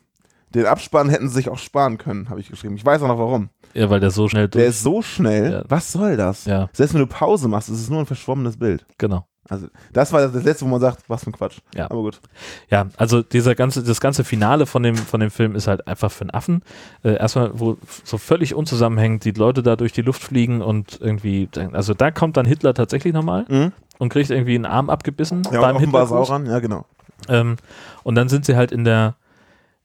Den 0.55 0.66
Abspann 0.66 1.11
hätten 1.11 1.28
sie 1.28 1.34
sich 1.34 1.49
auch 1.49 1.59
sparen 1.59 1.99
können, 1.99 2.30
habe 2.30 2.40
ich 2.40 2.49
geschrieben. 2.51 2.74
Ich 2.76 2.84
weiß 2.84 3.03
auch 3.03 3.09
noch 3.09 3.18
warum. 3.18 3.51
Ja, 3.74 3.90
weil 3.90 4.01
der 4.01 4.11
so 4.11 4.28
schnell 4.28 4.49
Der 4.49 4.62
durch. 4.62 4.70
ist 4.70 4.82
so 4.82 5.03
schnell. 5.03 5.53
Ja. 5.53 5.62
Was 5.68 5.92
soll 5.92 6.16
das? 6.16 6.46
Ja, 6.46 6.68
Selbst 6.72 6.94
wenn 6.94 7.01
du 7.03 7.07
Pause 7.07 7.49
machst, 7.49 7.68
ist 7.68 7.80
es 7.80 7.90
nur 7.90 8.01
ein 8.01 8.07
verschwommenes 8.07 8.57
Bild. 8.57 8.86
genau. 8.99 9.26
Also, 9.51 9.66
das 9.94 10.12
war 10.12 10.28
das 10.28 10.44
letzte, 10.44 10.66
wo 10.66 10.68
man 10.68 10.78
sagt, 10.80 11.05
was 11.09 11.24
für 11.24 11.30
ein 11.30 11.32
Quatsch. 11.32 11.61
Ja. 11.74 11.86
Aber 11.86 12.03
gut. 12.03 12.20
Ja, 12.68 12.88
also 12.99 13.22
dieser 13.22 13.55
ganze, 13.55 13.82
das 13.82 13.99
ganze 13.99 14.22
Finale 14.22 14.66
von 14.66 14.82
dem, 14.82 14.94
von 14.94 15.20
dem 15.20 15.30
Film 15.30 15.55
ist 15.55 15.66
halt 15.66 15.88
einfach 15.88 16.12
für 16.12 16.20
einen 16.24 16.32
Affen. 16.34 16.61
Äh, 17.03 17.16
erstmal, 17.16 17.59
wo 17.59 17.78
so 18.05 18.18
völlig 18.18 18.55
unzusammenhängend 18.55 19.24
die 19.24 19.30
Leute 19.30 19.62
da 19.62 19.76
durch 19.76 19.92
die 19.94 20.03
Luft 20.03 20.22
fliegen 20.22 20.61
und 20.61 20.99
irgendwie, 21.01 21.49
also 21.72 21.94
da 21.94 22.11
kommt 22.11 22.36
dann 22.36 22.44
Hitler 22.44 22.74
tatsächlich 22.74 23.14
nochmal 23.14 23.46
Mhm. 23.49 23.72
und 23.99 24.11
kriegt 24.11 24.28
irgendwie 24.28 24.55
einen 24.55 24.66
Arm 24.66 24.90
abgebissen 24.90 25.42
Ja, 25.51 25.62
beim. 25.62 25.90
Sauron, 26.07 26.44
ja, 26.44 26.59
genau. 26.59 26.84
Ähm, 27.30 27.57
und 28.03 28.16
dann 28.16 28.28
sind 28.28 28.44
sie 28.44 28.55
halt 28.55 28.70
in 28.70 28.84
der, 28.84 29.16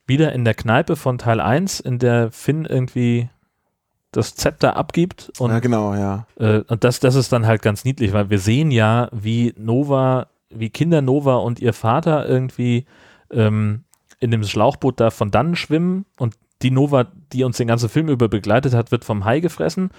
wieder 0.06 0.32
in 0.32 0.44
der 0.44 0.54
Kneipe 0.54 0.96
von 0.96 1.18
Teil 1.18 1.40
1, 1.40 1.80
in 1.80 1.98
der 1.98 2.30
Finn 2.30 2.64
irgendwie 2.64 3.28
das 4.12 4.34
Zepter 4.36 4.76
abgibt 4.76 5.32
und, 5.38 5.50
ja, 5.50 5.58
genau, 5.58 5.94
ja. 5.94 6.26
äh, 6.38 6.62
und 6.68 6.84
das, 6.84 7.00
das 7.00 7.16
ist 7.16 7.32
dann 7.32 7.46
halt 7.46 7.62
ganz 7.62 7.84
niedlich, 7.84 8.12
weil 8.12 8.30
wir 8.30 8.38
sehen 8.38 8.70
ja, 8.70 9.08
wie 9.12 9.54
Nova, 9.56 10.28
wie 10.50 10.70
Kinder 10.70 11.02
Nova 11.02 11.36
und 11.36 11.58
ihr 11.58 11.72
Vater 11.72 12.28
irgendwie 12.28 12.86
ähm, 13.32 13.84
in 14.20 14.30
dem 14.30 14.44
Schlauchboot 14.44 15.00
da 15.00 15.10
von 15.10 15.30
dannen 15.30 15.56
schwimmen 15.56 16.06
und 16.16 16.34
die 16.62 16.70
Nova, 16.70 17.06
die 17.32 17.44
uns 17.44 17.56
den 17.56 17.66
ganzen 17.66 17.88
Film 17.88 18.08
über 18.08 18.28
begleitet 18.28 18.72
hat, 18.74 18.92
wird 18.92 19.04
vom 19.04 19.24
Hai 19.24 19.40
gefressen. 19.40 19.90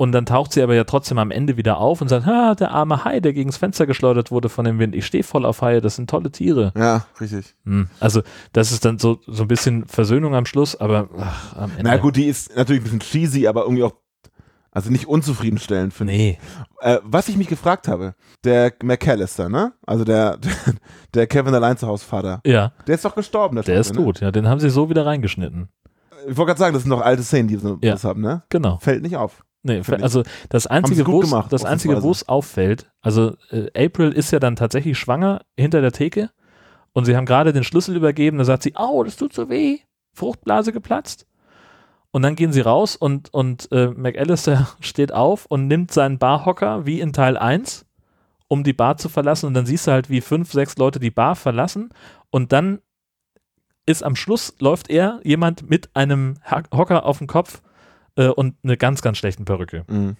Und 0.00 0.12
dann 0.12 0.24
taucht 0.24 0.54
sie 0.54 0.62
aber 0.62 0.74
ja 0.74 0.84
trotzdem 0.84 1.18
am 1.18 1.30
Ende 1.30 1.58
wieder 1.58 1.76
auf 1.76 2.00
und 2.00 2.08
sagt, 2.08 2.26
ah, 2.26 2.54
der 2.54 2.70
arme 2.70 3.04
Hai, 3.04 3.20
der 3.20 3.34
gegens 3.34 3.58
Fenster 3.58 3.86
geschleudert 3.86 4.30
wurde 4.30 4.48
von 4.48 4.64
dem 4.64 4.78
Wind. 4.78 4.94
Ich 4.94 5.04
stehe 5.04 5.22
voll 5.22 5.44
auf 5.44 5.60
Haie, 5.60 5.82
das 5.82 5.96
sind 5.96 6.08
tolle 6.08 6.30
Tiere. 6.30 6.72
Ja, 6.74 7.04
richtig. 7.20 7.54
Hm. 7.66 7.86
Also 8.00 8.22
das 8.54 8.72
ist 8.72 8.86
dann 8.86 8.98
so, 8.98 9.18
so 9.26 9.42
ein 9.42 9.48
bisschen 9.48 9.84
Versöhnung 9.86 10.34
am 10.34 10.46
Schluss, 10.46 10.74
aber 10.74 11.10
ach, 11.18 11.54
am 11.54 11.70
Ende. 11.72 11.82
Na 11.82 11.98
gut, 11.98 12.16
die 12.16 12.24
ist 12.24 12.56
natürlich 12.56 12.80
ein 12.80 12.84
bisschen 12.84 13.00
cheesy, 13.00 13.46
aber 13.46 13.64
irgendwie 13.64 13.82
auch, 13.84 13.92
also 14.70 14.90
nicht 14.90 15.06
unzufriedenstellend, 15.06 15.92
finde 15.92 16.14
Nee. 16.14 16.38
ich. 16.80 16.86
Äh, 16.86 17.00
was 17.04 17.28
ich 17.28 17.36
mich 17.36 17.48
gefragt 17.48 17.86
habe, 17.86 18.14
der 18.42 18.72
McAllister, 18.82 19.50
ne? 19.50 19.74
Also 19.86 20.04
der, 20.04 20.38
der, 20.38 20.52
der 21.14 21.26
Kevin 21.26 21.54
allein 21.54 21.76
zu 21.76 21.86
Haus 21.86 22.02
Vater, 22.02 22.40
Ja, 22.46 22.72
der 22.86 22.94
ist 22.94 23.04
doch 23.04 23.14
gestorben, 23.14 23.56
der, 23.56 23.64
der 23.64 23.80
ist 23.80 23.88
Schauspieler, 23.88 24.04
gut. 24.06 24.20
Ja, 24.20 24.30
den 24.30 24.48
haben 24.48 24.60
sie 24.60 24.70
so 24.70 24.88
wieder 24.88 25.04
reingeschnitten. 25.04 25.58
Ne? 25.60 25.68
Ich 26.30 26.38
wollte 26.38 26.46
gerade 26.52 26.58
sagen, 26.58 26.72
das 26.72 26.84
sind 26.84 26.90
noch 26.90 27.02
alte 27.02 27.22
Szenen, 27.22 27.48
die 27.48 27.56
so 27.56 27.78
Ja. 27.82 27.92
das 27.92 28.04
haben, 28.04 28.22
ne? 28.22 28.44
Genau. 28.48 28.78
Fällt 28.78 29.02
nicht 29.02 29.18
auf. 29.18 29.44
Nee, 29.62 29.82
also 30.00 30.22
das 30.48 30.66
einzige, 30.66 31.06
wo 31.06 31.22
das 31.22 31.64
einzige, 31.64 32.02
wo 32.02 32.10
es 32.10 32.28
auffällt, 32.28 32.90
also 33.02 33.36
äh, 33.50 33.86
April 33.86 34.12
ist 34.12 34.30
ja 34.30 34.38
dann 34.38 34.56
tatsächlich 34.56 34.98
schwanger 34.98 35.42
hinter 35.56 35.82
der 35.82 35.92
Theke 35.92 36.30
und 36.92 37.04
sie 37.04 37.14
haben 37.14 37.26
gerade 37.26 37.52
den 37.52 37.64
Schlüssel 37.64 37.94
übergeben, 37.94 38.38
da 38.38 38.44
sagt 38.44 38.62
sie, 38.62 38.74
au, 38.76 39.04
das 39.04 39.16
tut 39.16 39.34
so 39.34 39.50
weh, 39.50 39.80
Fruchtblase 40.14 40.72
geplatzt. 40.72 41.26
Und 42.12 42.22
dann 42.22 42.34
gehen 42.34 42.52
sie 42.52 42.62
raus 42.62 42.96
und, 42.96 43.32
und 43.32 43.70
äh, 43.70 43.88
McAllister 43.88 44.68
steht 44.80 45.12
auf 45.12 45.46
und 45.46 45.68
nimmt 45.68 45.92
seinen 45.92 46.18
Barhocker 46.18 46.86
wie 46.86 47.00
in 47.00 47.12
Teil 47.12 47.36
1, 47.36 47.86
um 48.48 48.64
die 48.64 48.72
Bar 48.72 48.96
zu 48.96 49.08
verlassen. 49.08 49.46
Und 49.46 49.54
dann 49.54 49.66
siehst 49.66 49.86
du 49.86 49.92
halt, 49.92 50.10
wie 50.10 50.20
fünf, 50.20 50.50
sechs 50.50 50.76
Leute 50.76 50.98
die 50.98 51.12
Bar 51.12 51.36
verlassen. 51.36 51.90
Und 52.30 52.50
dann 52.52 52.80
ist 53.86 54.02
am 54.02 54.16
Schluss, 54.16 54.54
läuft 54.58 54.90
er, 54.90 55.20
jemand 55.22 55.68
mit 55.70 55.94
einem 55.94 56.38
Hocker 56.50 57.06
auf 57.06 57.18
dem 57.18 57.28
Kopf 57.28 57.62
äh, 58.16 58.28
und 58.28 58.54
einer 58.62 58.76
ganz, 58.76 59.02
ganz 59.02 59.18
schlechten 59.18 59.44
Perücke. 59.44 59.84
Mhm. 59.88 60.16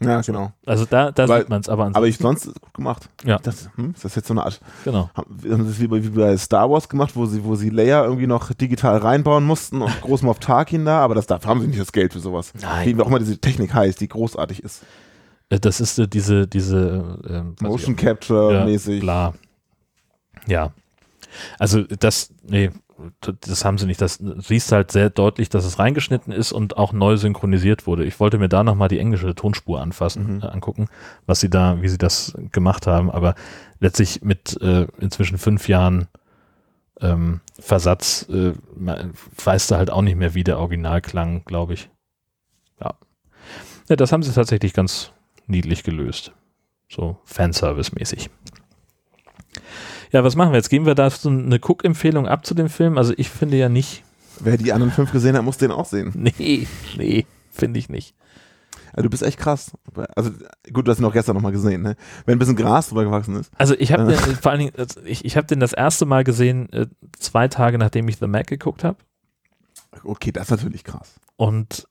Ja, 0.00 0.22
genau. 0.22 0.52
Also 0.64 0.86
da, 0.86 1.12
da 1.12 1.28
Weil- 1.28 1.40
sieht 1.40 1.50
man 1.50 1.60
es, 1.60 1.68
aber, 1.68 1.90
Aber 1.92 2.06
ich 2.08 2.16
sonst 2.16 2.46
ist 2.46 2.58
gut 2.60 2.72
gemacht. 2.72 3.10
Ja. 3.22 3.38
Das, 3.38 3.68
hm, 3.76 3.92
ist 3.94 4.02
das 4.02 4.14
jetzt 4.14 4.28
so 4.28 4.32
eine 4.34 4.44
Art, 4.44 4.60
genau. 4.82 5.10
haben 5.14 5.66
das 5.66 5.78
wie 5.78 5.88
bei, 5.88 6.02
wie 6.02 6.08
bei 6.08 6.34
Star 6.38 6.70
Wars 6.70 6.88
gemacht, 6.88 7.14
wo 7.16 7.26
sie, 7.26 7.44
wo 7.44 7.54
sie 7.54 7.68
Leia 7.68 8.02
irgendwie 8.02 8.26
noch 8.26 8.50
digital 8.54 8.96
reinbauen 8.96 9.44
mussten 9.44 9.82
und 9.82 9.92
groß 10.00 10.24
auf 10.24 10.38
Tarkin 10.38 10.86
da, 10.86 11.00
aber 11.00 11.14
das 11.14 11.26
dafür 11.26 11.50
haben 11.50 11.60
sie 11.60 11.66
nicht 11.66 11.80
das 11.80 11.92
Geld 11.92 12.14
für 12.14 12.20
sowas. 12.20 12.54
Nein. 12.62 12.96
Wie 12.96 13.02
auch 13.02 13.06
immer 13.08 13.18
diese 13.18 13.36
Technik 13.38 13.74
heißt, 13.74 14.00
die 14.00 14.08
großartig 14.08 14.62
ist. 14.62 14.82
Äh, 15.50 15.60
Das 15.60 15.80
ist 15.80 15.98
äh, 15.98 16.08
diese, 16.08 16.46
diese 16.48 17.18
äh, 17.28 17.32
ähm, 17.34 17.54
Motion 17.60 17.94
Capture 17.94 18.54
Ja, 18.54 18.64
mäßig. 18.64 19.00
Bla. 19.00 19.34
Ja. 20.46 20.72
Also 21.58 21.82
das, 21.82 22.30
nee, 22.42 22.70
das 23.20 23.64
haben 23.64 23.78
sie 23.78 23.86
nicht. 23.86 24.00
Das 24.00 24.18
siehst 24.38 24.72
halt 24.72 24.90
sehr 24.92 25.10
deutlich, 25.10 25.48
dass 25.48 25.64
es 25.64 25.78
reingeschnitten 25.78 26.32
ist 26.32 26.52
und 26.52 26.76
auch 26.76 26.92
neu 26.92 27.16
synchronisiert 27.16 27.86
wurde. 27.86 28.04
Ich 28.04 28.20
wollte 28.20 28.38
mir 28.38 28.48
da 28.48 28.62
nochmal 28.64 28.88
die 28.88 28.98
englische 28.98 29.34
Tonspur 29.34 29.80
anfassen, 29.80 30.36
Mhm. 30.36 30.42
äh, 30.42 30.46
angucken, 30.46 30.88
was 31.26 31.40
sie 31.40 31.50
da, 31.50 31.80
wie 31.82 31.88
sie 31.88 31.98
das 31.98 32.34
gemacht 32.52 32.86
haben. 32.86 33.10
Aber 33.10 33.34
letztlich 33.80 34.22
mit 34.22 34.60
äh, 34.60 34.86
inzwischen 34.98 35.38
fünf 35.38 35.68
Jahren 35.68 36.08
ähm, 37.00 37.40
Versatz 37.58 38.28
äh, 38.28 38.52
weißt 39.44 39.70
du 39.70 39.76
halt 39.76 39.90
auch 39.90 40.02
nicht 40.02 40.16
mehr, 40.16 40.34
wie 40.34 40.44
der 40.44 40.58
Original 40.58 41.00
klang, 41.00 41.44
glaube 41.44 41.74
ich. 41.74 41.90
Ja. 42.80 42.94
ja. 43.88 43.96
Das 43.96 44.12
haben 44.12 44.22
sie 44.22 44.32
tatsächlich 44.32 44.72
ganz 44.72 45.12
niedlich 45.46 45.82
gelöst. 45.82 46.32
So 46.88 47.16
Fanservice-mäßig. 47.24 48.28
Ja, 50.12 50.22
was 50.24 50.36
machen 50.36 50.52
wir 50.52 50.58
jetzt? 50.58 50.68
Geben 50.70 50.86
wir 50.86 50.94
da 50.94 51.08
so 51.10 51.28
eine 51.30 51.56
Cook-Empfehlung 51.56 52.26
ab 52.28 52.44
zu 52.46 52.54
dem 52.54 52.68
Film? 52.68 52.98
Also 52.98 53.14
ich 53.16 53.30
finde 53.30 53.56
ja 53.56 53.68
nicht. 53.68 54.04
Wer 54.40 54.56
die 54.56 54.72
anderen 54.72 54.92
fünf 54.92 55.10
gesehen 55.12 55.36
hat, 55.36 55.44
muss 55.44 55.56
den 55.58 55.70
auch 55.70 55.86
sehen. 55.86 56.12
Nee, 56.38 56.66
nee, 56.96 57.26
finde 57.50 57.78
ich 57.78 57.88
nicht. 57.88 58.14
Also 58.92 59.04
du 59.04 59.10
bist 59.10 59.22
echt 59.22 59.38
krass. 59.38 59.72
Also 60.14 60.30
gut, 60.72 60.86
du 60.86 60.90
hast 60.90 60.98
ihn 60.98 61.04
auch 61.06 61.12
gestern 61.14 61.34
nochmal 61.34 61.52
gesehen, 61.52 61.80
ne? 61.80 61.96
Wenn 62.26 62.36
ein 62.36 62.38
bisschen 62.38 62.56
Gras 62.56 62.88
drüber 62.88 63.04
gewachsen 63.04 63.36
ist. 63.36 63.50
Also 63.56 63.74
ich 63.78 63.90
habe 63.92 64.12
Äh. 64.12 64.16
den, 64.16 64.36
vor 64.36 64.50
allen 64.52 64.60
Dingen, 64.60 64.72
also 64.76 65.00
ich, 65.04 65.24
ich 65.24 65.36
habe 65.38 65.46
den 65.46 65.60
das 65.60 65.72
erste 65.72 66.04
Mal 66.04 66.24
gesehen, 66.24 66.70
äh, 66.72 66.86
zwei 67.18 67.48
Tage 67.48 67.78
nachdem 67.78 68.06
ich 68.08 68.18
The 68.18 68.26
Mac 68.26 68.46
geguckt 68.48 68.84
habe. 68.84 68.98
Okay, 70.04 70.30
das 70.30 70.44
ist 70.44 70.50
natürlich 70.50 70.84
krass. 70.84 71.14
Und 71.36 71.88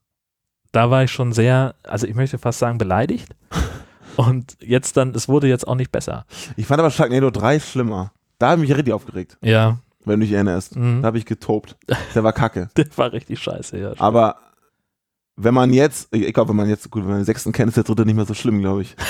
da 0.71 0.91
war 0.91 1.03
ich 1.03 1.11
schon 1.11 1.33
sehr, 1.33 1.73
also 1.83 2.05
ich 2.05 2.13
möchte 2.15 2.37
fast 2.37 2.59
sagen, 2.59 2.77
beleidigt. 2.77 3.33
Und 4.27 4.57
jetzt 4.61 4.97
dann, 4.97 5.13
es 5.15 5.27
wurde 5.27 5.47
jetzt 5.47 5.67
auch 5.67 5.75
nicht 5.75 5.91
besser. 5.91 6.25
Ich 6.57 6.65
fand 6.67 6.79
aber 6.79 6.91
Sharknado 6.91 7.29
3 7.31 7.59
schlimmer. 7.59 8.11
Da 8.39 8.49
habe 8.51 8.61
ich 8.63 8.69
mich 8.69 8.77
richtig 8.77 8.93
aufgeregt, 8.93 9.37
Ja, 9.41 9.77
wenn 10.03 10.19
du 10.19 10.25
dich 10.25 10.33
erinnerst. 10.33 10.75
Mhm. 10.75 11.01
Da 11.01 11.07
habe 11.07 11.17
ich 11.17 11.25
getobt. 11.25 11.75
Der 12.15 12.23
war 12.23 12.33
kacke. 12.33 12.69
der 12.77 12.85
war 12.97 13.11
richtig 13.13 13.39
scheiße, 13.39 13.77
ja. 13.79 13.93
Aber 13.99 14.37
wenn 15.35 15.53
man 15.53 15.71
jetzt, 15.73 16.13
ich 16.13 16.33
glaube, 16.33 16.49
wenn 16.49 16.55
man 16.55 16.69
jetzt, 16.69 16.89
gut, 16.89 17.03
wenn 17.03 17.09
man 17.11 17.19
den 17.19 17.25
sechsten 17.25 17.51
kennt, 17.51 17.69
ist 17.69 17.77
der 17.77 17.83
dritte 17.83 18.05
nicht 18.05 18.15
mehr 18.15 18.25
so 18.25 18.33
schlimm, 18.33 18.59
glaube 18.61 18.81
ich. 18.81 18.95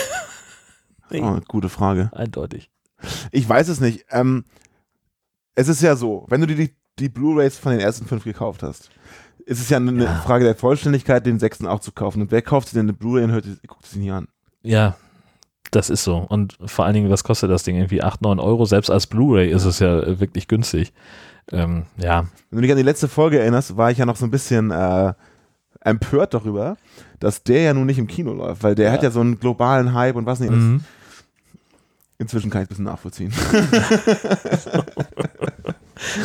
Oh, 1.13 1.39
gute 1.47 1.67
Frage. 1.67 2.09
Eindeutig. 2.13 2.69
Ich 3.31 3.47
weiß 3.49 3.67
es 3.67 3.81
nicht. 3.81 4.05
Ähm, 4.11 4.45
es 5.55 5.67
ist 5.67 5.81
ja 5.81 5.97
so, 5.97 6.25
wenn 6.29 6.39
du 6.39 6.47
dir 6.47 6.55
die, 6.55 6.73
die 6.99 7.09
Blu-Rays 7.09 7.57
von 7.57 7.73
den 7.73 7.81
ersten 7.81 8.05
fünf 8.05 8.23
gekauft 8.23 8.63
hast, 8.63 8.89
ist 9.45 9.59
es 9.59 9.67
ja 9.67 9.75
eine 9.75 10.05
Ja. 10.05 10.15
Frage 10.21 10.45
der 10.45 10.55
Vollständigkeit, 10.55 11.25
den 11.25 11.37
sechsten 11.37 11.67
auch 11.67 11.81
zu 11.81 11.91
kaufen. 11.91 12.21
Und 12.21 12.31
wer 12.31 12.41
kauft 12.41 12.69
sich 12.69 12.75
denn 12.75 12.85
eine 12.85 12.93
Blu-Ray 12.93 13.25
und 13.25 13.31
hört, 13.31 13.45
guckt 13.67 13.85
sie 13.87 13.99
nie 13.99 14.11
an? 14.11 14.29
Ja, 14.63 14.95
das 15.71 15.89
ist 15.89 16.03
so. 16.03 16.17
Und 16.17 16.57
vor 16.65 16.85
allen 16.85 16.93
Dingen, 16.93 17.09
was 17.09 17.23
kostet 17.23 17.49
das 17.49 17.63
Ding? 17.63 17.77
Irgendwie 17.77 18.03
8, 18.03 18.21
9 18.21 18.39
Euro. 18.39 18.65
Selbst 18.65 18.89
als 18.89 19.07
Blu-ray 19.07 19.49
ist 19.51 19.65
es 19.65 19.79
ja 19.79 19.99
äh, 20.01 20.19
wirklich 20.19 20.47
günstig. 20.47 20.93
Ähm, 21.51 21.83
ja, 21.97 22.25
Wenn 22.49 22.57
du 22.57 22.61
dich 22.61 22.71
an 22.71 22.77
die 22.77 22.83
letzte 22.83 23.07
Folge 23.07 23.39
erinnerst, 23.39 23.77
war 23.77 23.91
ich 23.91 23.97
ja 23.97 24.05
noch 24.05 24.15
so 24.17 24.25
ein 24.25 24.31
bisschen 24.31 24.71
äh, 24.71 25.13
empört 25.79 26.33
darüber, 26.33 26.77
dass 27.19 27.43
der 27.43 27.61
ja 27.61 27.73
nun 27.73 27.87
nicht 27.87 27.97
im 27.99 28.07
Kino 28.07 28.33
läuft, 28.33 28.63
weil 28.63 28.75
der 28.75 28.87
Ja. 28.87 28.91
hat 28.91 29.03
ja 29.03 29.11
so 29.11 29.21
einen 29.21 29.39
globalen 29.39 29.93
Hype 29.93 30.15
und 30.15 30.25
was 30.25 30.39
nicht. 30.39 30.51
mhm. 30.51 30.83
Inzwischen 32.19 32.51
kann 32.51 32.61
ich 32.61 32.65
es 32.69 32.77
ein 32.77 32.83
bisschen 32.83 32.85
nachvollziehen. 32.85 33.33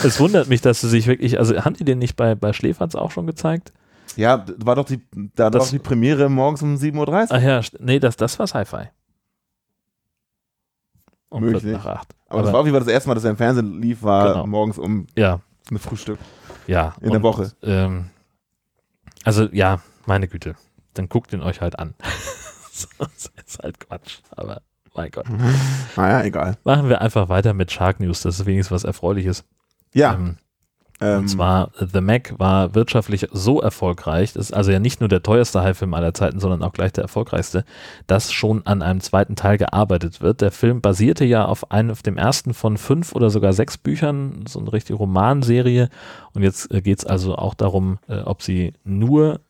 es 0.05 0.21
wundert 0.21 0.49
mich, 0.49 0.61
dass 0.61 0.81
sie 0.81 0.89
sich 0.89 1.07
wirklich, 1.07 1.39
also 1.39 1.57
haben 1.65 1.75
die 1.75 1.85
den 1.85 1.99
nicht 1.99 2.17
bei, 2.17 2.35
bei 2.35 2.53
Schläferz 2.53 2.95
auch 2.95 3.11
schon 3.11 3.27
gezeigt? 3.27 3.73
Ja, 4.17 4.45
war 4.59 4.75
doch 4.77 4.85
die, 4.85 5.01
da 5.35 5.45
war 5.45 5.51
Das- 5.53 5.65
doch 5.65 5.71
die 5.71 5.79
Premiere 5.79 6.29
morgens 6.29 6.63
um 6.63 6.75
7.30 6.77 6.99
Uhr. 7.31 7.37
Ach 7.37 7.43
ja, 7.43 7.61
nee, 7.81 7.99
das, 8.01 8.17
das 8.17 8.39
war 8.39 8.47
Sci-Fi. 8.47 8.89
Um 11.29 11.43
Möglich. 11.43 11.65
Nach 11.65 11.87
acht. 11.87 12.15
Aber, 12.29 12.43
das 12.43 12.53
war 12.53 12.61
auf 12.61 12.67
jeden 12.67 12.75
Fall 12.77 12.85
das 12.85 12.93
erste 12.93 13.09
Mal, 13.09 13.15
dass 13.15 13.25
er 13.25 13.31
im 13.31 13.37
Fernsehen 13.37 13.81
lief, 13.81 14.03
war 14.03 14.33
Genau. 14.33 14.47
morgens 14.47 14.79
um 14.79 15.07
ja, 15.17 15.41
ein 15.71 15.79
Frühstück 15.79 16.19
ja. 16.67 16.95
in 17.01 17.11
der 17.13 17.23
Woche. 17.23 17.53
Ähm, 17.63 18.11
also 19.25 19.45
ja, 19.53 19.81
meine 20.07 20.29
Güte. 20.29 20.55
Dann 20.95 21.09
guckt 21.09 21.33
ihn 21.33 21.43
euch 21.43 21.61
halt 21.61 21.79
an. 21.79 21.95
das 22.99 23.31
ist 23.47 23.59
halt 23.63 23.81
Quatsch, 23.81 24.19
aber 24.31 24.63
mein 24.95 25.11
Gott. 25.11 25.27
Naja, 25.97 26.25
egal. 26.25 26.57
Machen 26.65 26.89
wir 26.89 27.01
einfach 27.01 27.29
weiter 27.29 27.55
mit 27.55 27.71
Shark 27.73 28.01
News, 28.01 28.23
das 28.23 28.41
ist 28.41 28.47
wenigstens 28.47 28.75
was 28.75 28.85
Erfreuliches. 28.85 29.45
Ja, 29.95 30.15
ähm, 30.15 30.39
Und 30.99 31.29
zwar 31.29 31.73
The 31.79 32.01
Mac 32.01 32.35
war 32.39 32.75
wirtschaftlich 32.75 33.29
so 33.31 33.61
erfolgreich, 33.61 34.35
ist 34.35 34.55
also 34.55 34.71
ja 34.71 34.79
nicht 34.79 35.01
nur 35.01 35.11
der 35.11 35.23
teuerste 35.23 35.61
Haifilm 35.63 35.93
aller 35.93 36.15
Zeiten, 36.15 36.41
sondern 36.41 36.63
auch 36.63 36.73
gleich 36.73 36.93
der 36.93 37.03
erfolgreichste, 37.03 37.65
dass 38.07 38.33
schon 38.33 38.65
an 38.67 38.81
einem 38.81 39.01
zweiten 39.01 39.37
Teil 39.37 39.59
gearbeitet 39.59 40.23
wird. 40.23 40.41
Der 40.41 40.51
Film 40.51 40.81
basierte 40.81 41.27
ja 41.27 41.45
auf 41.45 41.71
einem, 41.71 41.91
auf 41.91 42.03
dem 42.03 42.17
ersten 42.17 42.55
von 42.55 42.79
fünf 42.79 43.15
oder 43.15 43.29
sogar 43.29 43.53
sechs 43.53 43.77
Büchern, 43.77 44.45
so 44.49 44.59
eine 44.59 44.73
richtige 44.73 44.97
Romanserie. 44.97 45.91
Und 46.33 46.43
jetzt 46.43 46.73
äh, 46.73 46.81
geht 46.81 47.01
es 47.01 47.05
also 47.05 47.37
auch 47.37 47.53
darum, 47.53 47.99
äh, 48.09 48.21
ob 48.21 48.43
sie 48.43 48.73
nur 48.85 49.41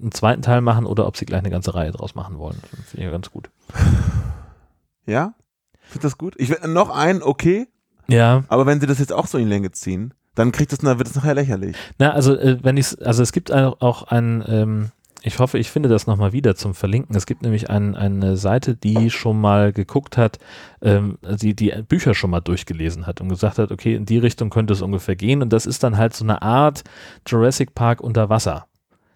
einen 0.00 0.12
zweiten 0.12 0.42
Teil 0.42 0.60
machen 0.60 0.86
oder 0.86 1.06
ob 1.06 1.16
sie 1.16 1.24
gleich 1.24 1.40
eine 1.40 1.50
ganze 1.50 1.74
Reihe 1.74 1.92
draus 1.92 2.16
machen 2.16 2.38
wollen. 2.38 2.60
Finde 2.68 2.84
ich 2.94 3.04
ja 3.04 3.10
ganz 3.10 3.30
gut. 3.30 3.50
ja, 5.06 5.34
finde 5.82 6.02
das 6.02 6.18
gut. 6.18 6.34
Ich 6.38 6.50
werde 6.50 6.68
noch 6.68 6.90
einen, 6.90 7.22
okay, 7.22 7.68
Ja, 8.08 8.42
aber 8.48 8.66
wenn 8.66 8.80
sie 8.80 8.86
das 8.88 8.98
jetzt 8.98 9.12
auch 9.12 9.28
so 9.28 9.38
in 9.38 9.48
Länge 9.48 9.70
ziehen, 9.70 10.12
dann 10.36 10.52
kriegt 10.52 10.70
das, 10.70 10.78
dann 10.78 10.98
wird 10.98 11.08
es 11.08 11.16
nachher 11.16 11.34
lächerlich. 11.34 11.76
Na, 11.98 12.12
also 12.12 12.36
äh, 12.36 12.58
wenn 12.62 12.76
ich 12.76 13.04
also 13.04 13.22
es 13.22 13.32
gibt 13.32 13.52
auch 13.52 14.04
ein, 14.04 14.44
ähm, 14.46 14.90
ich 15.22 15.40
hoffe, 15.40 15.58
ich 15.58 15.70
finde 15.70 15.88
das 15.88 16.06
nochmal 16.06 16.32
wieder 16.32 16.54
zum 16.54 16.74
Verlinken. 16.74 17.16
Es 17.16 17.26
gibt 17.26 17.42
nämlich 17.42 17.68
ein, 17.68 17.96
eine 17.96 18.36
Seite, 18.36 18.76
die 18.76 19.10
schon 19.10 19.40
mal 19.40 19.72
geguckt 19.72 20.16
hat, 20.16 20.38
ähm, 20.82 21.18
die 21.22 21.54
die 21.54 21.72
Bücher 21.88 22.14
schon 22.14 22.30
mal 22.30 22.40
durchgelesen 22.40 23.06
hat 23.08 23.20
und 23.20 23.28
gesagt 23.28 23.58
hat, 23.58 23.72
okay, 23.72 23.96
in 23.96 24.06
die 24.06 24.18
Richtung 24.18 24.50
könnte 24.50 24.72
es 24.72 24.82
ungefähr 24.82 25.16
gehen. 25.16 25.42
Und 25.42 25.52
das 25.52 25.66
ist 25.66 25.82
dann 25.82 25.96
halt 25.96 26.14
so 26.14 26.24
eine 26.24 26.42
Art 26.42 26.84
Jurassic 27.26 27.74
Park 27.74 28.00
unter 28.00 28.28
Wasser. 28.28 28.66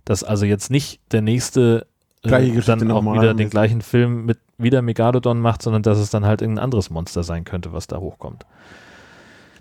Das 0.04 0.24
also 0.24 0.46
jetzt 0.46 0.70
nicht 0.70 1.00
der 1.12 1.22
nächste 1.22 1.86
äh, 2.22 2.60
dann 2.62 2.90
auch 2.90 3.14
wieder 3.14 3.34
den 3.34 3.44
mit- 3.44 3.50
gleichen 3.50 3.82
Film 3.82 4.24
mit 4.24 4.38
wieder 4.58 4.82
Megalodon 4.82 5.38
macht, 5.38 5.62
sondern 5.62 5.82
dass 5.82 5.98
es 5.98 6.10
dann 6.10 6.24
halt 6.24 6.42
irgendein 6.42 6.64
anderes 6.64 6.90
Monster 6.90 7.22
sein 7.22 7.44
könnte, 7.44 7.72
was 7.72 7.86
da 7.86 7.98
hochkommt. 7.98 8.44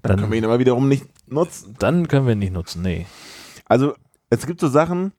Dann, 0.02 0.18
können 0.18 0.31
wir 0.31 0.38
ihn 0.38 0.45
aber 0.45 0.60
wiederum 0.60 0.88
nicht 0.88 1.06
nutzen. 1.31 1.76
dann 1.80 2.07
können 2.07 2.26
wir 2.26 2.34
ihn 2.34 2.39
nicht 2.39 2.53
nutzen, 2.53 2.81
nee. 2.81 3.06
Also, 3.65 3.93
es 4.30 4.45
gibt 4.47 4.60
so 4.61 4.68
Sachen, 4.68 5.11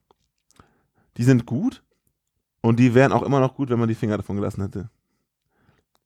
die 1.17 1.23
sind 1.23 1.45
gut 1.45 1.83
und 2.61 2.79
die 2.79 2.93
wären 2.93 3.11
auch 3.11 3.23
immer 3.23 3.39
noch 3.39 3.55
gut, 3.55 3.69
wenn 3.69 3.79
man 3.79 3.87
die 3.89 3.95
Finger 3.95 4.17
davon 4.17 4.35
gelassen 4.37 4.61
hätte. 4.61 4.89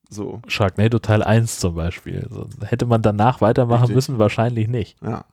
So, 0.09 0.41
Sharknado 0.47 0.99
Teil 0.99 1.23
1 1.23 1.59
zum 1.59 1.75
Beispiel. 1.75 2.27
So, 2.29 2.47
hätte 2.63 2.85
man 2.85 3.01
danach 3.01 3.41
weitermachen 3.41 3.81
Richtig. 3.81 3.95
müssen? 3.95 4.19
Wahrscheinlich 4.19 4.67
nicht. 4.67 4.97
ja. 5.01 5.25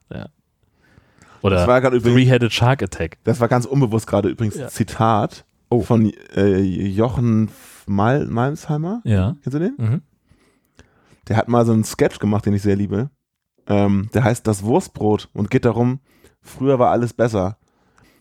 Oder 1.42 1.56
Das 1.56 1.66
war 1.66 1.80
gerade 1.80 1.96
übrigens, 1.96 2.14
Three-Headed 2.16 2.52
Shark 2.52 2.82
Attack. 2.84 3.18
das 3.24 3.40
war 3.40 3.48
ganz 3.48 3.66
unbewusst 3.66 4.06
gerade 4.06 4.28
übrigens 4.28 4.56
Ja. 4.56 4.68
Zitat 4.68 5.44
Oh. 5.70 5.80
von 5.82 6.12
äh, 6.36 6.58
Jochen 6.60 7.50
Mal 7.86 8.26
Malmsheimer. 8.26 9.00
Ja. 9.04 9.34
Kennst 9.42 9.54
du 9.54 9.58
den? 9.58 9.74
Mhm. 9.78 10.02
Der 11.28 11.36
hat 11.36 11.48
mal 11.48 11.64
so 11.66 11.72
einen 11.72 11.82
Sketch 11.84 12.18
gemacht, 12.18 12.46
den 12.46 12.54
ich 12.54 12.62
sehr 12.62 12.76
liebe. 12.76 13.10
Ähm, 13.68 14.08
der 14.14 14.24
heißt 14.24 14.46
Das 14.46 14.62
Wurstbrot 14.64 15.28
und 15.32 15.50
geht 15.50 15.64
darum, 15.64 16.00
früher 16.40 16.78
war 16.78 16.90
alles 16.90 17.12
besser. 17.12 17.56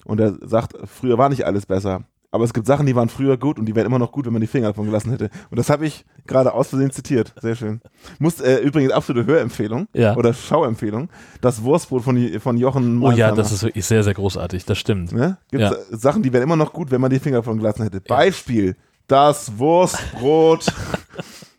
Und 0.05 0.19
er 0.19 0.35
sagt, 0.41 0.73
früher 0.85 1.17
war 1.17 1.29
nicht 1.29 1.45
alles 1.45 1.65
besser. 1.65 2.03
Aber 2.33 2.45
es 2.45 2.53
gibt 2.53 2.65
Sachen, 2.65 2.85
die 2.85 2.95
waren 2.95 3.09
früher 3.09 3.35
gut 3.37 3.59
und 3.59 3.65
die 3.65 3.75
wären 3.75 3.85
immer 3.85 3.99
noch 3.99 4.13
gut, 4.13 4.25
wenn 4.25 4.31
man 4.31 4.39
die 4.41 4.47
Finger 4.47 4.67
davon 4.67 4.85
gelassen 4.85 5.11
hätte. 5.11 5.29
Und 5.49 5.57
das 5.59 5.69
habe 5.69 5.85
ich 5.85 6.05
gerade 6.27 6.53
aus 6.53 6.69
Versehen 6.69 6.89
zitiert. 6.91 7.33
Sehr 7.41 7.55
schön. 7.55 7.81
Muss 8.19 8.39
äh, 8.39 8.59
übrigens 8.59 8.93
absolute 8.93 9.25
Hörempfehlung 9.29 9.89
Ja. 9.93 10.15
oder 10.15 10.33
Schauempfehlung. 10.33 11.09
Das 11.41 11.61
Wurstbrot 11.63 12.03
von, 12.03 12.39
von 12.39 12.55
Jochen 12.57 13.03
Oh 13.03 13.11
ja, 13.11 13.33
das 13.35 13.51
ist 13.51 13.63
wirklich 13.63 13.85
sehr, 13.85 14.03
sehr 14.03 14.13
großartig. 14.13 14.63
Das 14.63 14.77
stimmt. 14.77 15.11
Ne? 15.11 15.39
Gibt 15.49 15.61
Ja. 15.61 15.73
Sachen, 15.89 16.23
die 16.23 16.31
wären 16.31 16.43
immer 16.43 16.55
noch 16.55 16.71
gut, 16.71 16.89
wenn 16.89 17.01
man 17.01 17.09
die 17.11 17.19
Finger 17.19 17.37
davon 17.37 17.57
gelassen 17.57 17.83
hätte. 17.83 17.99
Beispiel, 17.99 18.77
das 19.07 19.57
Wurstbrot. 19.57 20.67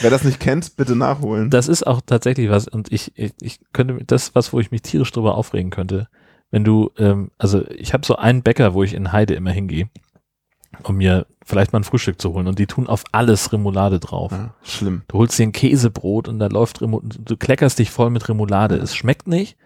Wer 0.00 0.10
das 0.10 0.24
nicht 0.24 0.40
kennt, 0.40 0.76
bitte 0.76 0.94
nachholen. 0.94 1.50
Das 1.50 1.68
ist 1.68 1.86
auch 1.86 2.00
tatsächlich 2.04 2.48
was. 2.48 2.68
Und 2.68 2.92
ich, 2.92 3.12
ich, 3.16 3.32
ich 3.40 3.60
könnte, 3.72 3.98
das 4.04 4.24
ist 4.24 4.34
was, 4.34 4.52
wo 4.52 4.60
ich 4.60 4.70
mich 4.70 4.82
tierisch 4.82 5.10
drüber 5.10 5.34
aufregen 5.34 5.70
könnte. 5.70 6.08
Wenn 6.50 6.64
du, 6.64 6.90
ähm, 6.96 7.30
also 7.38 7.66
ich 7.70 7.92
habe 7.92 8.06
so 8.06 8.16
einen 8.16 8.42
Bäcker, 8.42 8.74
wo 8.74 8.82
ich 8.82 8.94
in 8.94 9.12
Heide 9.12 9.34
immer 9.34 9.50
hingehe, 9.50 9.88
um 10.84 10.96
mir 10.96 11.26
vielleicht 11.44 11.72
mal 11.72 11.80
ein 11.80 11.84
Frühstück 11.84 12.20
zu 12.20 12.32
holen. 12.32 12.46
Und 12.46 12.58
die 12.58 12.66
tun 12.66 12.86
auf 12.86 13.04
alles 13.12 13.52
Remoulade 13.52 13.98
drauf. 13.98 14.32
ja, 14.32 14.54
schlimm. 14.62 15.02
Du 15.08 15.18
holst 15.18 15.38
dir 15.38 15.44
ein 15.44 15.52
Käsebrot 15.52 16.28
und 16.28 16.38
da 16.38 16.46
läuft 16.46 16.80
Remoulade, 16.80 17.18
du 17.18 17.36
kleckerst 17.36 17.78
dich 17.78 17.90
voll 17.90 18.10
mit 18.10 18.28
Remoulade. 18.28 18.76
Es 18.76 18.94
schmeckt 18.94 19.26
nicht, 19.26 19.56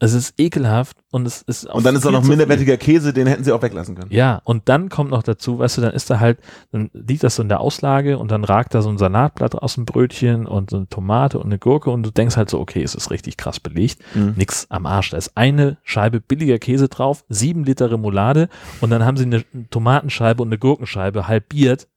es 0.00 0.12
ist 0.12 0.34
ekelhaft 0.38 0.96
und 1.10 1.26
es 1.26 1.42
ist 1.42 1.68
auch 1.68 1.74
Und 1.74 1.84
dann 1.84 1.96
ist 1.96 2.02
viel 2.02 2.12
noch 2.12 2.22
minderwertiger 2.22 2.76
Käse, 2.76 3.12
den 3.12 3.26
hätten 3.26 3.42
sie 3.42 3.52
auch 3.52 3.62
weglassen 3.62 3.96
können. 3.96 4.12
Ja, 4.12 4.40
und 4.44 4.68
dann 4.68 4.88
kommt 4.88 5.10
noch 5.10 5.24
dazu, 5.24 5.58
weißt 5.58 5.78
du, 5.78 5.80
dann 5.82 5.92
ist 5.92 6.08
da 6.08 6.20
halt, 6.20 6.38
dann 6.70 6.90
liegt 6.92 7.24
das 7.24 7.36
so 7.36 7.42
in 7.42 7.48
der 7.48 7.60
Auslage 7.60 8.18
und 8.18 8.30
dann 8.30 8.44
ragt 8.44 8.74
da 8.74 8.82
so 8.82 8.90
ein 8.90 8.98
Salatblatt 8.98 9.56
aus 9.56 9.74
dem 9.74 9.86
Brötchen 9.86 10.46
und 10.46 10.70
so 10.70 10.76
eine 10.76 10.88
Tomate 10.88 11.38
und 11.38 11.46
eine 11.46 11.58
Gurke 11.58 11.90
und 11.90 12.04
du 12.04 12.10
denkst 12.10 12.36
halt 12.36 12.48
so, 12.48 12.60
okay, 12.60 12.82
es 12.82 12.94
ist 12.94 13.10
richtig 13.10 13.36
krass 13.36 13.58
belegt. 13.58 13.98
Mhm. 14.14 14.34
Nix 14.36 14.66
am 14.70 14.86
Arsch. 14.86 15.10
Da 15.10 15.16
ist 15.16 15.36
eine 15.36 15.78
Scheibe 15.82 16.20
billiger 16.20 16.58
Käse 16.58 16.88
drauf, 16.88 17.24
sieben 17.28 17.64
Liter 17.64 17.90
Remoulade 17.90 18.48
und 18.80 18.90
dann 18.90 19.04
haben 19.04 19.16
sie 19.16 19.24
eine 19.24 19.44
Tomatenscheibe 19.70 20.42
und 20.42 20.48
eine 20.48 20.58
Gurkenscheibe 20.58 21.26
halbiert 21.26 21.88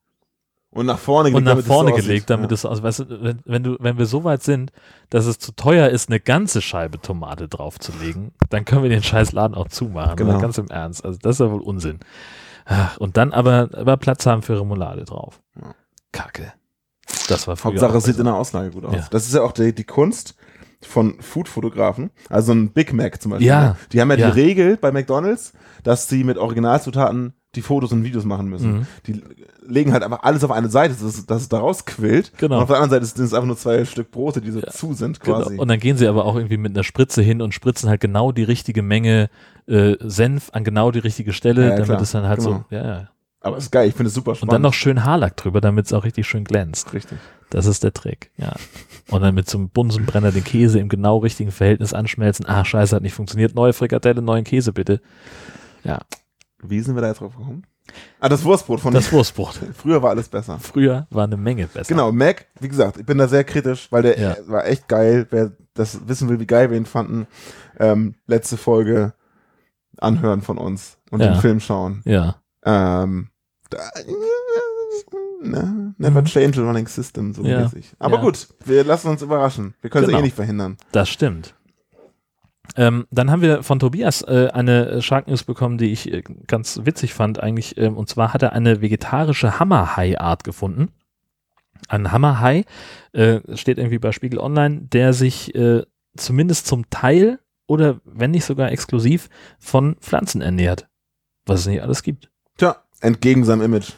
Und 0.73 0.85
nach 0.85 0.99
vorne 0.99 1.30
und 1.30 1.34
gelegt, 1.34 1.45
nach 1.45 1.52
damit 1.52 1.64
es 1.64 1.68
vorne 1.68 1.89
so 1.89 1.95
aussieht. 1.95 2.07
gelegt, 2.07 2.30
damit 2.30 2.52
ja. 2.52 2.56
es, 2.56 2.65
also 2.65 2.81
weißt 2.84 2.99
du, 2.99 3.23
wenn, 3.23 3.39
wenn 3.43 3.64
du, 3.64 3.77
wenn 3.80 3.98
wir 3.98 4.06
so 4.06 4.23
weit 4.23 4.41
sind, 4.41 4.72
dass 5.10 5.26
es 5.26 5.38
zu 5.38 5.52
teuer 5.52 5.89
ist, 5.89 6.10
eine 6.10 6.22
ganze 6.22 6.61
Scheibe 6.61 6.99
Tomate 7.02 7.49
draufzulegen, 7.49 8.31
dann 8.49 8.64
können 8.64 8.84
wir 8.84 8.89
den 8.89 9.03
scheiß 9.03 9.34
Laden 9.34 9.53
auch 9.56 9.68
zumachen. 9.68 10.15
Genau. 10.15 10.39
Ganz 10.39 10.57
im 10.57 10.68
Ernst. 10.68 11.03
Also 11.03 11.19
das 11.22 11.35
ist 11.35 11.39
ja 11.39 11.52
wohl 11.52 11.61
Unsinn. 11.61 11.99
Und 12.99 13.18
dann 13.18 13.34
aber, 13.34 13.69
aber 13.73 13.98
Platz 13.98 14.26
haben 14.26 14.43
für 14.43 14.60
Remoulade 14.60 15.03
drauf. 15.03 15.41
Ja. 15.60 15.76
Kacke. 16.14 16.53
Das 17.27 17.48
war 17.48 17.57
früher 17.57 17.72
Hauptsache, 17.72 17.98
es 17.98 18.03
sieht 18.06 18.18
in 18.18 18.26
der 18.26 18.35
Auslage 18.35 18.72
gut 18.72 18.85
aus. 18.85 18.95
Ja. 18.95 19.07
Das 19.11 19.27
ist 19.27 19.34
ja 19.34 19.41
auch 19.41 19.52
die, 19.52 19.73
die 19.76 19.84
Kunst 19.84 20.35
von 20.81 21.22
Food-Fotografen. 21.22 22.11
Also 22.30 22.53
ein 22.53 22.72
Big 22.72 22.93
Mac 22.93 23.22
zum 23.22 23.31
Beispiel. 23.31 23.48
Ja. 23.48 23.61
ne? 23.61 23.76
Die 23.91 24.02
haben 24.02 24.10
ja, 24.11 24.18
Ja. 24.18 24.31
die 24.31 24.39
Regel 24.39 24.77
bei 24.77 24.91
McDonalds, 24.91 25.53
dass 25.84 26.07
sie 26.07 26.23
mit 26.23 26.38
Originalzutaten 26.38 27.34
die 27.56 27.61
Fotos 27.61 27.91
und 27.91 28.03
Videos 28.03 28.23
machen 28.23 28.48
müssen. 28.48 28.72
Mhm. 28.72 28.88
Die 29.07 29.22
legen 29.64 29.94
halt 29.94 30.04
einfach 30.04 30.24
alles 30.24 30.44
auf 30.44 30.52
eine 30.52 30.70
Seite, 30.70 30.94
dass 30.94 31.02
es, 31.04 31.26
dass 31.26 31.44
es 31.44 31.50
da 31.50 31.60
rausquillt. 31.60 32.34
Genau. 32.38 32.58
Und 32.58 32.64
auf 32.64 32.68
der 32.70 32.78
anderen 32.78 32.92
Seite 33.04 33.06
sind 33.06 33.26
es 33.26 33.34
einfach 33.34 33.48
nur 33.48 33.58
zwei 33.58 33.86
Stück 33.86 34.12
Brote, 34.12 34.42
die 34.42 34.52
so 34.52 34.60
Ja. 34.60 34.68
zu 34.72 34.94
sind 34.94 35.20
Genau. 35.20 35.38
quasi. 35.42 35.58
Und 35.58 35.68
dann 35.68 35.80
gehen 35.80 35.98
sie 35.98 36.08
aber 36.08 36.26
auch 36.26 36.36
irgendwie 36.36 36.58
mit 36.58 36.74
einer 36.76 36.84
Spritze 36.84 37.22
hin 37.22 37.42
und 37.42 37.54
spritzen 37.54 37.88
halt 37.90 38.02
genau 38.02 38.32
die 38.32 38.44
richtige 38.44 38.82
Menge 38.82 39.30
äh, 39.68 39.96
Senf 40.00 40.50
an 40.54 40.64
genau 40.64 40.90
die 40.92 41.00
richtige 41.00 41.32
Stelle, 41.34 41.62
Ja, 41.62 41.68
ja, 41.70 41.76
damit 41.76 41.86
klar. 41.88 42.02
es 42.02 42.12
dann 42.12 42.28
halt 42.28 42.40
Genau. 42.40 42.66
so, 42.70 42.76
ja, 42.76 42.84
ja. 42.86 43.10
Aber 43.44 43.58
ist 43.58 43.72
geil, 43.72 43.88
ich 43.90 43.96
finde 43.96 44.08
es 44.10 44.14
super 44.14 44.32
Und 44.32 44.38
spannend. 44.38 44.54
dann 44.54 44.62
noch 44.64 44.74
schön 44.74 45.04
Haarlack 45.04 45.38
drüber, 45.38 45.62
damit 45.62 45.86
es 45.88 45.94
auch 45.94 46.04
richtig 46.04 46.28
schön 46.28 46.44
glänzt. 46.44 46.94
Richtig. 46.94 47.18
Das 47.50 47.66
ist 47.66 47.84
der 47.84 47.92
Trick, 47.94 48.32
ja. 48.38 48.54
Und 49.10 49.22
dann 49.22 49.34
mit 49.36 49.50
so 49.50 49.58
einem 49.58 49.70
Bunsenbrenner 49.70 50.32
den 50.32 50.44
Käse 50.44 50.80
im 50.80 50.90
genau 50.90 51.18
richtigen 51.18 51.52
Verhältnis 51.52 51.94
anschmelzen. 51.94 52.46
Ah, 52.48 52.64
scheiße, 52.66 52.96
hat 52.96 53.04
nicht 53.04 53.14
funktioniert. 53.14 53.56
Neue 53.56 53.74
Frikadelle, 53.74 54.22
neuen 54.22 54.44
Käse 54.44 54.74
bitte. 54.74 55.02
Ja, 55.84 56.00
Wie 56.64 56.80
sind 56.82 56.94
wir 56.96 57.02
da 57.02 57.08
jetzt 57.10 57.20
drauf 57.22 57.36
gekommen? 57.36 57.64
Ah, 58.20 58.30
das 58.30 58.44
Wurstbrot 58.44 58.80
von 58.80 58.94
das 58.94 59.12
Wurstbrot. 59.12 59.60
Früher 59.76 60.02
war 60.02 60.12
alles 60.12 60.30
besser. 60.30 60.60
Früher 60.60 61.08
war 61.10 61.24
eine 61.26 61.38
Menge 61.38 61.68
besser. 61.68 61.88
Genau, 61.90 62.12
Mac, 62.12 62.45
wie 62.60 62.68
gesagt, 62.70 62.98
ich 62.98 63.06
bin 63.06 63.18
da 63.18 63.28
sehr 63.28 63.44
kritisch, 63.44 63.88
weil 63.91 64.03
der 64.03 64.20
Ja. 64.20 64.38
war 64.48 64.66
echt 64.66 64.88
geil. 64.88 65.28
Wer 65.32 65.52
das 65.74 66.08
wissen 66.08 66.30
will, 66.30 66.40
wie 66.40 66.45
geil 66.48 66.70
wir 66.70 66.78
ihn 66.78 66.86
fanden, 66.86 67.28
ähm, 67.80 68.16
letzte 68.28 68.58
Folge 68.58 69.14
anhören 69.98 70.41
von 70.41 70.58
uns 70.58 70.98
und 71.10 71.20
Ja. 71.22 71.34
den 71.34 71.41
Film 71.41 71.60
schauen. 71.60 72.02
Ja, 72.06 72.36
Ähm, 72.64 73.30
da, 73.72 73.80
ne, 75.41 75.94
never 75.98 76.24
change 76.24 76.62
a 76.62 76.64
running 76.64 76.88
system, 76.88 77.34
so 77.34 77.44
Ja. 77.44 77.62
mäßig. 77.62 77.91
Aber 77.99 78.18
Ja. 78.18 78.22
gut, 78.22 78.48
wir 78.66 78.84
lassen 78.84 79.08
uns 79.10 79.22
überraschen. 79.22 79.74
Wir 79.82 79.90
können 79.90 80.03
es 80.06 80.10
Genau. 80.10 80.20
eh 80.20 80.24
nicht 80.24 80.36
verhindern. 80.36 80.78
das 80.91 81.10
stimmt. 81.10 81.56
Ähm, 82.78 83.06
dann 83.12 83.32
haben 83.32 83.42
wir 83.42 83.64
von 83.64 83.80
Tobias 83.80 84.22
äh, 84.22 84.50
eine 84.54 85.02
Shark 85.02 85.28
News 85.28 85.44
bekommen, 85.44 85.78
die 85.78 85.92
ich 85.92 86.12
äh, 86.12 86.24
ganz 86.48 86.82
witzig 86.84 87.14
fand 87.14 87.40
eigentlich. 87.42 87.78
Ähm, 87.78 87.98
und 87.98 88.08
zwar 88.08 88.34
hat 88.34 88.44
er 88.44 88.54
eine 88.54 88.82
vegetarische 88.82 89.60
Hammerhai-Art 89.60 90.44
gefunden. 90.44 90.90
Ein 91.88 92.12
Hammerhai 92.12 92.64
äh, 93.14 93.40
steht 93.56 93.78
irgendwie 93.78 94.00
bei 94.00 94.12
Spiegel 94.12 94.40
Online, 94.40 94.82
der 94.82 95.14
sich 95.14 95.54
äh, 95.56 95.84
zumindest 96.16 96.68
zum 96.68 96.90
Teil 96.90 97.40
oder 97.68 98.00
wenn 98.06 98.32
nicht 98.32 98.46
sogar 98.46 98.72
exklusiv 98.72 99.30
von 99.60 99.96
Pflanzen 99.96 100.42
ernährt. 100.42 100.88
Was 101.46 101.62
es 101.62 101.68
nicht 101.68 101.82
alles 101.82 102.04
gibt. 102.04 102.30
Tja, 102.58 102.78
entgegen 103.02 103.44
seinem 103.44 103.64
Image. 103.64 103.94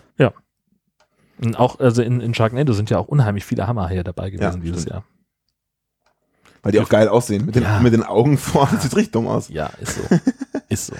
Und 1.42 1.60
auch, 1.60 1.80
also 1.80 2.02
in, 2.02 2.22
in 2.22 2.34
Sharknado 2.34 2.74
sind 2.74 2.90
ja 2.90 2.98
auch 2.98 3.08
unheimlich 3.08 3.46
viele 3.46 3.68
Hammerhaie 3.68 4.04
dabei 4.04 4.30
gewesen 4.30 4.62
Ja, 4.62 4.72
dieses. 4.72 4.86
Jahr. 4.86 5.04
Weil 6.64 6.72
die 6.72 6.80
auch 6.80 6.90
geil 6.90 7.08
aussehen. 7.10 7.46
Mit 7.46 7.56
den, 7.56 7.64
Ja. 7.64 7.80
mit 7.82 7.94
den 7.94 8.04
Augen 8.04 8.38
vorne. 8.38 8.72
Das 8.74 8.84
sieht 8.84 8.96
richtig 8.96 9.12
dumm 9.12 9.28
aus. 9.28 9.50
Ja, 9.50 9.70
ist 9.80 9.96
so. 9.96 10.02
ist 10.70 10.86
so. 10.88 10.94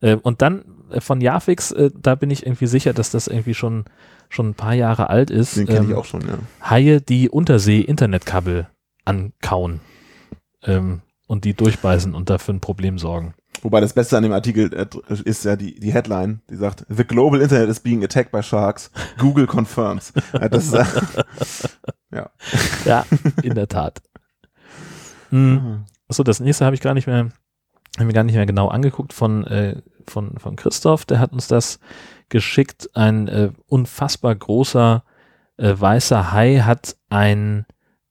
Äh, 0.00 0.16
und 0.16 0.42
dann 0.42 0.64
äh, 0.90 1.00
von 1.00 1.20
Jafix, 1.20 1.70
äh, 1.72 1.90
da 1.98 2.14
bin 2.16 2.30
ich 2.30 2.44
irgendwie 2.44 2.66
sicher, 2.66 2.92
dass 2.92 3.10
das 3.10 3.28
irgendwie 3.28 3.54
schon, 3.54 3.84
schon 4.28 4.48
ein 4.50 4.54
paar 4.54 4.74
Jahre 4.74 5.08
alt 5.08 5.30
ist. 5.30 5.56
Den 5.56 5.66
kenne 5.66 5.84
ich 5.86 5.90
Ähm, 5.92 5.96
auch 5.96 6.04
schon, 6.04 6.22
ja. 6.22 6.38
Haie, 6.68 7.00
die 7.00 7.30
Untersee-Internetkabel 7.30 8.66
ankauen 9.04 9.80
ähm, 10.64 11.00
und 11.28 11.44
die 11.44 11.54
durchbeißen 11.54 12.14
und 12.14 12.28
dafür 12.28 12.54
ein 12.54 12.60
Problem 12.60 12.98
sorgen. 12.98 13.34
Wobei 13.62 13.80
das 13.80 13.94
Beste 13.94 14.16
an 14.16 14.22
dem 14.22 14.32
Artikel 14.32 14.72
äh, 14.74 14.86
ist 15.24 15.44
ja 15.44 15.56
die, 15.56 15.78
die 15.80 15.92
Headline, 15.92 16.40
die 16.50 16.56
sagt, 16.56 16.84
The 16.88 17.04
global 17.04 17.40
internet 17.40 17.68
is 17.70 17.80
being 17.80 18.04
attacked 18.04 18.32
by 18.32 18.42
sharks. 18.42 18.90
Google 19.18 19.46
confirms. 19.46 20.12
Das 20.50 20.66
ist, 20.66 20.74
ja. 22.12 22.30
Ja, 22.84 23.06
in 23.42 23.54
der 23.54 23.68
Tat. 23.68 24.02
Mhm. 25.30 25.84
Achso, 26.08 26.22
das 26.22 26.40
nächste 26.40 26.64
habe 26.64 26.74
ich 26.74 26.82
gar 26.82 26.94
nicht 26.94 27.06
mehr, 27.06 27.30
haben 27.98 28.06
wir 28.06 28.12
gar 28.12 28.24
nicht 28.24 28.34
mehr 28.34 28.46
genau 28.46 28.68
angeguckt 28.68 29.12
von, 29.12 29.44
äh, 29.46 29.82
von, 30.06 30.38
von 30.38 30.56
Christoph, 30.56 31.04
der 31.04 31.18
hat 31.18 31.32
uns 31.32 31.48
das 31.48 31.80
geschickt. 32.28 32.90
Ein 32.94 33.28
äh, 33.28 33.50
unfassbar 33.66 34.34
großer 34.34 35.04
äh, 35.56 35.74
weißer 35.76 36.32
Hai 36.32 36.60
hat 36.60 36.96
ein, 37.08 37.66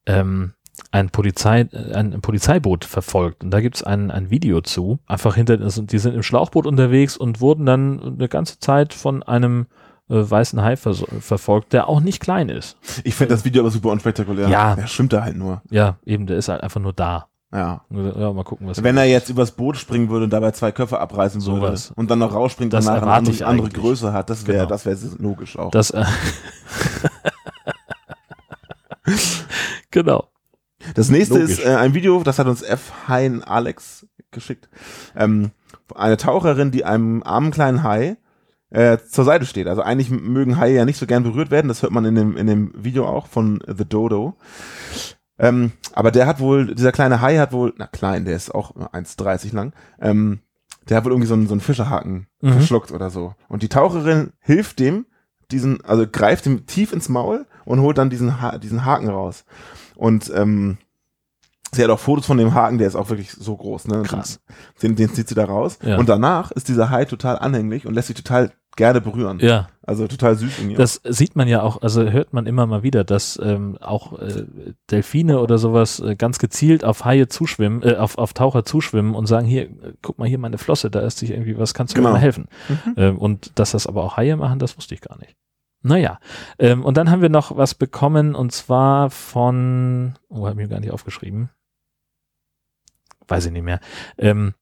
ähm, 0.05 0.53
ein, 0.91 1.09
Polizei, 1.09 1.61
äh, 1.61 1.93
ein 1.93 2.21
Polizeiboot 2.21 2.85
verfolgt. 2.85 3.43
Und 3.43 3.51
da 3.51 3.61
gibt 3.61 3.75
es 3.75 3.83
ein, 3.83 4.11
ein 4.11 4.29
Video 4.29 4.61
zu. 4.61 4.99
Einfach 5.05 5.35
hinter, 5.35 5.59
also 5.61 5.81
die 5.81 5.99
sind 5.99 6.15
im 6.15 6.23
Schlauchboot 6.23 6.65
unterwegs 6.65 7.17
und 7.17 7.41
wurden 7.41 7.65
dann 7.65 8.01
eine 8.01 8.27
ganze 8.27 8.59
Zeit 8.59 8.93
von 8.93 9.23
einem 9.23 9.67
weißen 10.07 10.61
Hai 10.61 10.77
vers 10.77 11.03
verfolgt, 11.19 11.73
der 11.73 11.87
auch 11.89 11.99
nicht 11.99 12.19
klein 12.21 12.49
ist. 12.49 12.77
Ich 13.03 13.15
finde 13.15 13.33
das 13.33 13.43
Video 13.45 13.61
aber 13.63 13.71
super 13.71 13.89
unspektakulär. 13.89 14.47
Ja. 14.49 14.75
Er 14.75 14.87
schwimmt 14.87 15.13
da 15.13 15.23
halt 15.23 15.35
nur. 15.37 15.61
Ja, 15.69 15.97
eben, 16.05 16.27
der 16.27 16.37
ist 16.37 16.49
halt 16.49 16.61
einfach 16.61 16.81
nur 16.81 16.93
da. 16.93 17.27
Ja. 17.51 17.81
Ja, 17.89 18.33
mal 18.33 18.43
gucken, 18.43 18.67
was 18.67 18.83
Wenn 18.83 18.97
er 18.97 19.05
jetzt 19.05 19.29
übers 19.29 19.51
Boot 19.51 19.77
springen 19.77 20.09
würde 20.09 20.25
und 20.25 20.31
dabei 20.31 20.51
zwei 20.51 20.71
Köpfe 20.73 20.99
abreißen 20.99 21.41
würde 21.45 21.67
Sowas. 21.67 21.91
und 21.95 22.11
dann 22.11 22.19
noch 22.19 22.33
rausspringt 22.33 22.73
und 22.73 22.77
Das 22.77 22.85
nachher 22.85 23.03
eine 23.03 23.11
andere, 23.13 23.45
andere. 23.45 23.69
Größe 23.69 24.11
hat, 24.11 24.29
das 24.29 24.45
wäre 24.45 24.57
Genau. 24.59 24.69
das 24.69 24.85
wäre 24.85 24.97
logisch 25.19 25.57
auch. 25.57 25.71
Das, 25.71 25.91
äh, 25.91 26.03
genau. 29.91 30.27
Das 30.93 31.09
nächste 31.09 31.39
Logisch. 31.39 31.59
ist 31.59 31.65
äh, 31.65 31.75
ein 31.75 31.93
Video, 31.93 32.21
das 32.23 32.39
hat 32.39 32.47
uns 32.47 32.61
F. 32.61 32.91
Hein 33.07 33.43
Alex 33.43 34.05
geschickt. 34.31 34.69
Ähm, 35.15 35.51
eine 35.95 36.17
Taucherin, 36.17 36.71
die 36.71 36.85
einem 36.85 37.23
armen 37.23 37.51
kleinen 37.51 37.83
Hai 37.83 38.17
äh, 38.75 38.97
zur 39.09 39.23
Seite 39.23 39.45
steht. 39.45 39.67
Also 39.67 39.81
eigentlich 39.81 40.09
mögen 40.09 40.57
Haie 40.57 40.75
ja 40.75 40.85
nicht 40.85 40.99
so 40.99 41.05
gern 41.07 41.23
berührt 41.23 41.49
werden. 41.49 41.67
Das 41.69 41.81
hört 41.81 41.93
man 41.93 42.03
in 42.05 42.15
dem, 42.15 42.35
in 42.35 42.45
dem 42.47 42.71
Video 42.75 43.07
auch 43.07 43.27
von 43.27 43.63
The 43.65 43.85
Dodo. 43.85 44.35
Ähm, 45.37 45.71
aber 45.93 46.11
der 46.11 46.27
hat 46.27 46.39
wohl, 46.39 46.75
dieser 46.75 46.91
kleine 46.91 47.21
Hai 47.21 47.37
hat 47.37 47.51
wohl, 47.51 47.73
na 47.77 47.87
klein, 47.87 48.25
der 48.25 48.35
ist 48.35 48.53
auch 48.53 48.75
1,30 48.75 49.53
lang, 49.53 49.73
ähm, 49.99 50.39
der 50.87 50.97
hat 50.97 51.05
wohl 51.05 51.11
irgendwie 51.11 51.27
so 51.27 51.33
einen, 51.33 51.47
so 51.47 51.53
einen 51.53 51.61
Fischerhaken 51.61 52.27
Mhm. 52.41 52.53
verschluckt 52.53 52.91
oder 52.91 53.09
so. 53.09 53.33
Und 53.49 53.63
die 53.63 53.69
Taucherin 53.69 54.33
hilft 54.39 54.79
dem, 54.79 55.05
diesen, 55.51 55.83
also 55.85 56.05
greift 56.07 56.45
ihm 56.45 56.65
tief 56.67 56.93
ins 56.93 57.09
Maul 57.09 57.45
und 57.65 57.81
holt 57.81 57.97
dann 57.97 58.09
diesen, 58.09 58.41
ha 58.41 58.57
diesen 58.57 58.85
Haken 58.85 59.09
raus. 59.09 59.45
Und 59.95 60.31
ähm, 60.35 60.77
sie 61.71 61.83
hat 61.83 61.89
auch 61.89 61.99
Fotos 61.99 62.25
von 62.25 62.37
dem 62.37 62.53
Haken, 62.53 62.77
der 62.77 62.87
ist 62.87 62.95
auch 62.95 63.09
wirklich 63.09 63.31
so 63.31 63.55
groß. 63.57 63.87
Ne? 63.87 64.03
Krass. 64.03 64.39
Den, 64.81 64.95
den 64.95 65.13
zieht 65.13 65.27
sie 65.27 65.35
da 65.35 65.45
raus. 65.45 65.79
Ja. 65.81 65.97
Und 65.97 66.07
danach 66.07 66.51
ist 66.51 66.67
dieser 66.67 66.89
Hai 66.89 67.05
total 67.05 67.37
anhänglich 67.39 67.85
und 67.85 67.93
lässt 67.93 68.07
sich 68.07 68.15
total 68.15 68.51
gerne 68.75 69.01
berühren. 69.01 69.39
Ja, 69.39 69.69
Also 69.83 70.07
total 70.07 70.35
süß 70.35 70.59
irgendwie. 70.59 70.75
das 70.75 71.01
sieht 71.03 71.35
man 71.35 71.47
ja 71.47 71.61
auch, 71.61 71.81
also 71.81 72.03
hört 72.11 72.33
man 72.33 72.45
immer 72.45 72.65
mal 72.65 72.83
wieder, 72.83 73.03
dass 73.03 73.39
ähm, 73.41 73.77
auch 73.79 74.19
äh, 74.19 74.45
Delfine 74.91 75.39
oder 75.39 75.57
sowas 75.57 75.99
äh, 75.99 76.15
ganz 76.15 76.39
gezielt 76.39 76.83
auf 76.83 77.05
Haie 77.05 77.27
zuschwimmen, 77.27 77.83
äh, 77.83 77.95
auf, 77.95 78.17
auf 78.17 78.33
Taucher 78.33 78.65
zuschwimmen 78.65 79.15
und 79.15 79.27
sagen, 79.27 79.47
hier, 79.47 79.69
guck 80.01 80.17
mal 80.19 80.27
hier 80.27 80.39
meine 80.39 80.57
Flosse, 80.57 80.89
da 80.91 80.99
ist 81.01 81.19
sich 81.19 81.31
irgendwie 81.31 81.57
was, 81.57 81.73
kannst 81.73 81.93
du 81.93 81.97
Genau. 81.97 82.09
mir 82.09 82.13
mal 82.15 82.21
helfen? 82.21 82.47
Mhm. 82.67 82.93
Ähm, 82.97 83.17
und 83.17 83.57
dass 83.59 83.71
das 83.71 83.87
aber 83.87 84.03
auch 84.03 84.17
Haie 84.17 84.35
machen, 84.35 84.59
das 84.59 84.77
wusste 84.77 84.93
ich 84.93 85.01
gar 85.01 85.17
nicht. 85.19 85.35
Naja, 85.81 86.19
ähm, 86.57 86.83
und 86.83 86.97
dann 86.97 87.11
haben 87.11 87.21
wir 87.21 87.29
noch 87.29 87.55
was 87.57 87.75
bekommen 87.75 88.33
und 88.33 88.51
zwar 88.51 89.09
von, 89.11 90.15
oh, 90.29 90.41
habe 90.47 90.51
ich 90.51 90.55
mir 90.55 90.67
gar 90.67 90.79
nicht 90.79 90.91
aufgeschrieben. 90.91 91.49
Weiß 93.27 93.45
ich 93.45 93.51
nicht 93.51 93.63
mehr. 93.63 93.79
Ähm, 94.17 94.53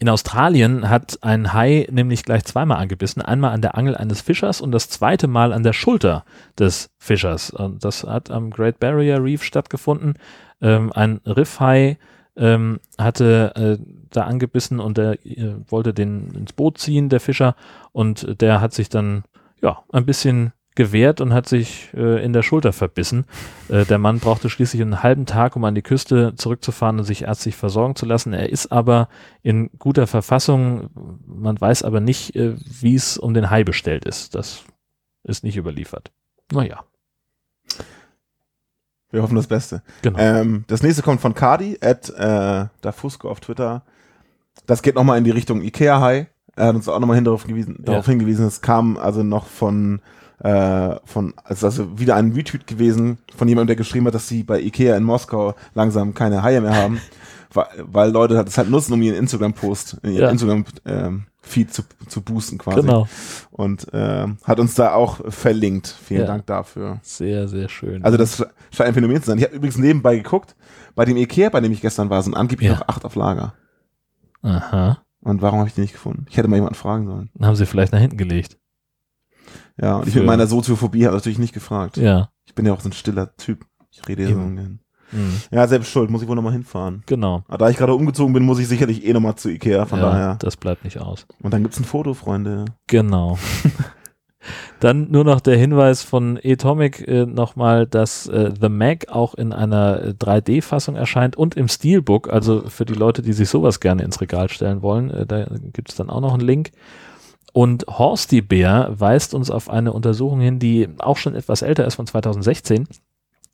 in 0.00 0.08
Australien 0.08 0.90
hat 0.90 1.18
ein 1.22 1.54
Hai 1.54 1.86
nämlich 1.90 2.22
gleich 2.22 2.44
zweimal 2.44 2.78
angebissen. 2.78 3.22
Einmal 3.22 3.52
an 3.52 3.62
der 3.62 3.76
Angel 3.76 3.96
eines 3.96 4.20
Fischers 4.20 4.60
und 4.60 4.70
das 4.70 4.90
zweite 4.90 5.28
Mal 5.28 5.52
an 5.52 5.62
der 5.62 5.72
Schulter 5.72 6.24
des 6.58 6.90
Fischers. 6.98 7.50
Und 7.50 7.84
das 7.84 8.04
hat 8.04 8.30
am 8.30 8.50
Great 8.50 8.78
Barrier 8.80 9.22
Reef 9.22 9.42
stattgefunden. 9.42 10.14
Ähm, 10.60 10.92
ein 10.92 11.20
Riffhai 11.24 11.96
ähm, 12.36 12.80
hatte 12.98 13.78
äh, 13.80 13.84
da 14.10 14.24
angebissen 14.24 14.78
und 14.78 14.98
der 14.98 15.24
äh, 15.26 15.54
wollte 15.68 15.94
den 15.94 16.32
ins 16.32 16.52
Boot 16.52 16.78
ziehen, 16.78 17.08
der 17.08 17.20
Fischer. 17.20 17.56
Und 17.92 18.40
der 18.42 18.60
hat 18.60 18.74
sich 18.74 18.90
dann 18.90 19.24
ja 19.62 19.82
ein 19.90 20.04
bisschen 20.04 20.52
gewehrt 20.78 21.20
und 21.20 21.34
hat 21.34 21.48
sich 21.48 21.90
äh, 21.92 22.24
in 22.24 22.32
der 22.32 22.42
Schulter 22.42 22.72
verbissen. 22.72 23.26
Äh, 23.68 23.84
der 23.84 23.98
Mann 23.98 24.20
brauchte 24.20 24.48
schließlich 24.48 24.80
einen 24.80 25.02
halben 25.02 25.26
Tag, 25.26 25.56
um 25.56 25.64
an 25.64 25.74
die 25.74 25.82
Küste 25.82 26.34
zurückzufahren 26.36 26.98
und 26.98 27.04
sich 27.04 27.22
ärztlich 27.22 27.56
versorgen 27.56 27.96
zu 27.96 28.06
lassen. 28.06 28.32
Er 28.32 28.48
ist 28.48 28.70
aber 28.70 29.08
in 29.42 29.70
guter 29.78 30.06
Verfassung. 30.06 30.88
Man 31.26 31.60
weiß 31.60 31.82
aber 31.82 31.98
nicht, 32.00 32.36
äh, 32.36 32.54
wie 32.80 32.94
es 32.94 33.18
um 33.18 33.34
den 33.34 33.50
Hai 33.50 33.64
bestellt 33.64 34.04
ist. 34.04 34.36
Das 34.36 34.62
ist 35.24 35.42
nicht 35.42 35.56
überliefert. 35.56 36.12
Naja, 36.52 36.84
Wir 39.10 39.22
hoffen 39.22 39.34
das 39.36 39.48
Beste. 39.48 39.82
genau. 40.02 40.18
Ähm, 40.18 40.64
das 40.68 40.82
nächste 40.84 41.02
kommt 41.02 41.20
von 41.20 41.34
Cardi, 41.34 41.76
at 41.80 42.08
äh, 42.10 42.66
Dafusco 42.80 43.28
auf 43.28 43.40
Twitter. 43.40 43.82
Das 44.66 44.82
geht 44.82 44.94
nochmal 44.94 45.18
in 45.18 45.24
die 45.24 45.32
Richtung 45.32 45.60
Ikea 45.60 46.00
High. 46.00 46.26
Er 46.54 46.66
hat 46.68 46.76
uns 46.76 46.88
auch 46.88 47.00
nochmal 47.00 47.16
hin 47.16 47.24
darauf, 47.24 47.46
gewiesen, 47.46 47.78
darauf 47.80 48.06
hingewiesen, 48.06 48.46
es 48.46 48.60
kam 48.60 48.96
also 48.96 49.22
noch 49.22 49.46
von, 49.46 50.00
äh, 50.40 50.96
von, 51.04 51.34
also, 51.44 51.66
also 51.66 51.98
wieder 51.98 52.14
ein 52.16 52.32
Retweet 52.32 52.66
gewesen 52.66 53.18
von 53.36 53.48
jemandem, 53.48 53.68
der 53.68 53.76
geschrieben 53.76 54.06
hat, 54.06 54.14
dass 54.14 54.28
sie 54.28 54.42
bei 54.44 54.60
Ikea 54.60 54.96
in 54.96 55.02
Moskau 55.04 55.54
langsam 55.74 56.14
keine 56.14 56.42
Haie 56.42 56.60
mehr 56.60 56.74
haben, 56.76 57.00
weil, 57.52 57.66
weil 57.78 58.10
Leute 58.10 58.34
das 58.44 58.56
halt 58.58 58.70
nutzen, 58.70 58.92
um 58.92 59.02
ihren 59.02 59.16
Instagram-Post, 59.16 59.98
ihren 60.04 60.14
Ja. 60.14 60.30
Instagram-Feed 60.30 61.72
zu, 61.72 61.82
zu 62.08 62.20
boosten 62.20 62.58
quasi. 62.58 62.82
Genau. 62.82 63.08
Und 63.50 63.86
ähm, 63.92 64.38
hat 64.44 64.60
uns 64.60 64.74
da 64.74 64.92
auch 64.92 65.20
verlinkt. 65.32 65.88
Vielen 66.04 66.20
Ja. 66.20 66.26
Dank 66.26 66.46
dafür. 66.46 66.98
Sehr, 67.02 67.48
sehr 67.48 67.68
schön. 67.68 68.04
Also 68.04 68.16
das 68.18 68.36
scheint 68.70 68.88
ein 68.88 68.94
Phänomen 68.94 69.20
zu 69.22 69.26
sein. 69.30 69.38
Ich 69.38 69.44
habe 69.44 69.56
übrigens 69.56 69.78
nebenbei 69.78 70.16
geguckt, 70.16 70.54
bei 70.94 71.04
dem 71.04 71.16
Ikea, 71.16 71.48
bei 71.48 71.60
dem 71.60 71.72
ich 71.72 71.80
gestern 71.80 72.10
war, 72.10 72.22
sind 72.22 72.34
angeblich 72.34 72.68
Ja. 72.68 72.74
noch 72.76 72.88
acht 72.88 73.04
auf 73.04 73.14
Lager. 73.14 73.54
Aha. 74.42 74.98
Und 75.20 75.42
warum 75.42 75.58
habe 75.58 75.68
ich 75.68 75.74
die 75.74 75.80
nicht 75.80 75.92
gefunden? 75.94 76.26
Ich 76.30 76.36
hätte 76.36 76.48
mal 76.48 76.56
jemanden 76.56 76.76
fragen 76.76 77.06
sollen. 77.06 77.30
Haben 77.40 77.56
sie 77.56 77.66
vielleicht 77.66 77.92
nach 77.92 77.98
hinten 78.00 78.16
gelegt. 78.18 78.57
Ja, 79.80 79.96
und 79.96 80.08
ich 80.08 80.14
mit 80.14 80.24
meiner 80.24 80.46
Soziophobie 80.46 81.06
habe 81.06 81.16
natürlich 81.16 81.38
nicht 81.38 81.54
gefragt. 81.54 81.96
Ja. 81.96 82.30
Ich 82.46 82.54
bin 82.54 82.66
ja 82.66 82.72
auch 82.72 82.80
so 82.80 82.88
ein 82.88 82.92
stiller 82.92 83.36
Typ. 83.36 83.64
Ich 83.90 84.06
rede 84.08 84.22
ja 84.24 84.28
so 84.30 84.34
ungern. 84.34 84.80
Mhm. 85.12 85.40
Ja, 85.50 85.66
selbst 85.66 85.90
schuld, 85.90 86.10
muss 86.10 86.22
ich 86.22 86.28
wohl 86.28 86.36
nochmal 86.36 86.52
hinfahren. 86.52 87.02
Genau. 87.06 87.42
Aber 87.48 87.58
da 87.58 87.70
ich 87.70 87.76
gerade 87.76 87.94
umgezogen 87.94 88.34
bin, 88.34 88.44
muss 88.44 88.58
ich 88.58 88.68
sicherlich 88.68 89.06
eh 89.06 89.12
nochmal 89.12 89.36
zu 89.36 89.48
Ikea, 89.48 89.86
von 89.86 90.00
ja, 90.00 90.10
daher. 90.10 90.36
Das 90.40 90.56
bleibt 90.56 90.84
nicht 90.84 90.98
aus. 90.98 91.26
Und 91.42 91.54
dann 91.54 91.62
gibt's 91.62 91.80
ein 91.80 91.84
Foto, 91.84 92.14
Freunde. 92.14 92.66
Genau. 92.86 93.38
Dann 94.80 95.10
nur 95.10 95.24
noch 95.24 95.40
der 95.40 95.56
Hinweis 95.56 96.02
von 96.02 96.38
Atomic 96.42 97.06
äh, 97.06 97.26
nochmal, 97.26 97.86
dass 97.86 98.28
äh, 98.28 98.52
The 98.58 98.68
Mac 98.68 99.08
auch 99.08 99.34
in 99.34 99.52
einer 99.52 100.02
äh, 100.02 100.08
3D-Fassung 100.10 100.94
erscheint 100.94 101.36
und 101.36 101.56
im 101.56 101.68
Steelbook. 101.68 102.32
Also 102.32 102.62
für 102.68 102.84
die 102.84 102.94
Leute, 102.94 103.20
die 103.22 103.32
sich 103.32 103.48
sowas 103.48 103.80
gerne 103.80 104.04
ins 104.04 104.20
Regal 104.20 104.48
stellen 104.48 104.80
wollen, 104.80 105.10
äh, 105.10 105.26
da 105.26 105.46
gibt 105.72 105.90
es 105.90 105.96
dann 105.96 106.08
auch 106.08 106.20
noch 106.20 106.34
einen 106.34 106.46
Link. 106.46 106.70
Und 107.52 107.86
Horsty 107.86 108.40
Bear 108.40 109.00
weist 109.00 109.34
uns 109.34 109.50
auf 109.50 109.70
eine 109.70 109.92
Untersuchung 109.92 110.40
hin, 110.40 110.58
die 110.58 110.88
auch 110.98 111.16
schon 111.16 111.34
etwas 111.34 111.62
älter 111.62 111.86
ist, 111.86 111.94
von 111.94 112.06
2016. 112.06 112.86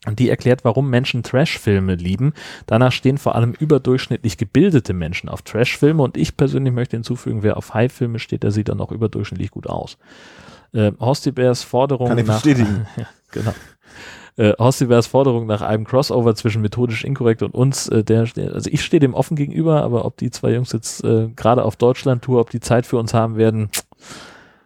Und 0.07 0.19
die 0.19 0.29
erklärt, 0.29 0.65
warum 0.65 0.91
Menschen 0.91 1.23
Trash-Filme 1.23 1.95
lieben. 1.95 2.35
Danach 2.67 2.93
stehen 2.93 3.17
vor 3.17 3.35
allem 3.35 3.53
überdurchschnittlich 3.53 4.37
gebildete 4.37 4.93
Menschen 4.93 5.29
auf 5.29 5.43
Trash-Filme. 5.43 6.03
Und 6.03 6.17
ich 6.17 6.37
persönlich 6.37 6.75
möchte 6.75 6.97
hinzufügen, 6.97 7.43
wer 7.43 7.57
auf 7.57 7.73
High-Filme 7.73 8.19
steht, 8.19 8.43
der 8.43 8.51
sieht 8.51 8.69
dann 8.69 8.81
auch 8.81 8.93
überdurchschnittlich 8.93 9.51
gut 9.51 9.67
aus. 9.67 9.97
Äh, 10.73 10.93
Horsti 11.01 11.33
Bears 11.33 11.63
Forderung 11.63 12.09
Kann 12.09 12.19
ich 12.19 12.27
nach, 12.27 12.43
bestätigen. 12.43 12.87
ja, 12.97 13.07
genau. 13.31 13.55
Äh, 14.37 14.53
Bears 14.57 15.07
Forderung 15.07 15.47
nach 15.47 15.63
einem 15.63 15.85
Crossover 15.85 16.35
zwischen 16.35 16.61
methodisch 16.61 17.05
inkorrekt 17.05 17.43
und 17.43 17.55
uns, 17.55 17.89
äh, 17.89 18.03
der, 18.03 18.27
also 18.53 18.69
ich 18.71 18.85
stehe 18.85 19.01
dem 19.01 19.15
offen 19.15 19.37
gegenüber, 19.37 19.83
aber 19.83 20.05
ob 20.05 20.17
die 20.17 20.31
zwei 20.31 20.53
Jungs 20.53 20.73
jetzt 20.73 21.05
äh, 21.05 21.29
gerade 21.37 21.65
auf 21.65 21.77
Deutschland-Tour, 21.77 22.41
ob 22.41 22.51
die 22.51 22.61
Zeit 22.61 22.85
für 22.85 22.97
uns 22.97 23.15
haben 23.15 23.37
werden, 23.37 23.71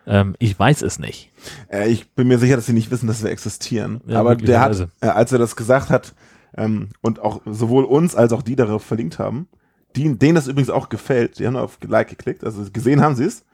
ähm, 0.06 0.34
ich 0.38 0.58
weiß 0.58 0.80
es 0.82 0.98
nicht. 0.98 1.30
Äh, 1.70 1.90
ich 1.90 2.08
bin 2.10 2.28
mir 2.28 2.38
sicher, 2.38 2.56
dass 2.56 2.66
sie 2.66 2.72
nicht 2.72 2.90
wissen, 2.90 3.06
dass 3.06 3.22
wir 3.22 3.30
existieren. 3.30 4.00
Ja, 4.06 4.20
Aber 4.20 4.36
der 4.36 4.60
hat, 4.60 4.88
äh, 5.02 5.06
als 5.06 5.32
er 5.32 5.38
das 5.38 5.54
gesagt 5.54 5.90
hat 5.90 6.14
ähm, 6.56 6.88
und 7.02 7.20
auch 7.20 7.42
sowohl 7.44 7.84
uns 7.84 8.16
als 8.16 8.32
auch 8.32 8.42
die 8.42 8.56
darauf 8.56 8.82
verlinkt 8.82 9.18
haben, 9.18 9.48
die, 9.96 10.16
denen 10.16 10.34
das 10.34 10.48
übrigens 10.48 10.70
auch 10.70 10.88
gefällt, 10.88 11.38
die 11.38 11.46
haben 11.46 11.56
auf 11.56 11.78
Like 11.86 12.08
geklickt, 12.08 12.42
also 12.42 12.64
gesehen 12.72 13.02
haben 13.02 13.16
sie 13.16 13.24
es. 13.24 13.44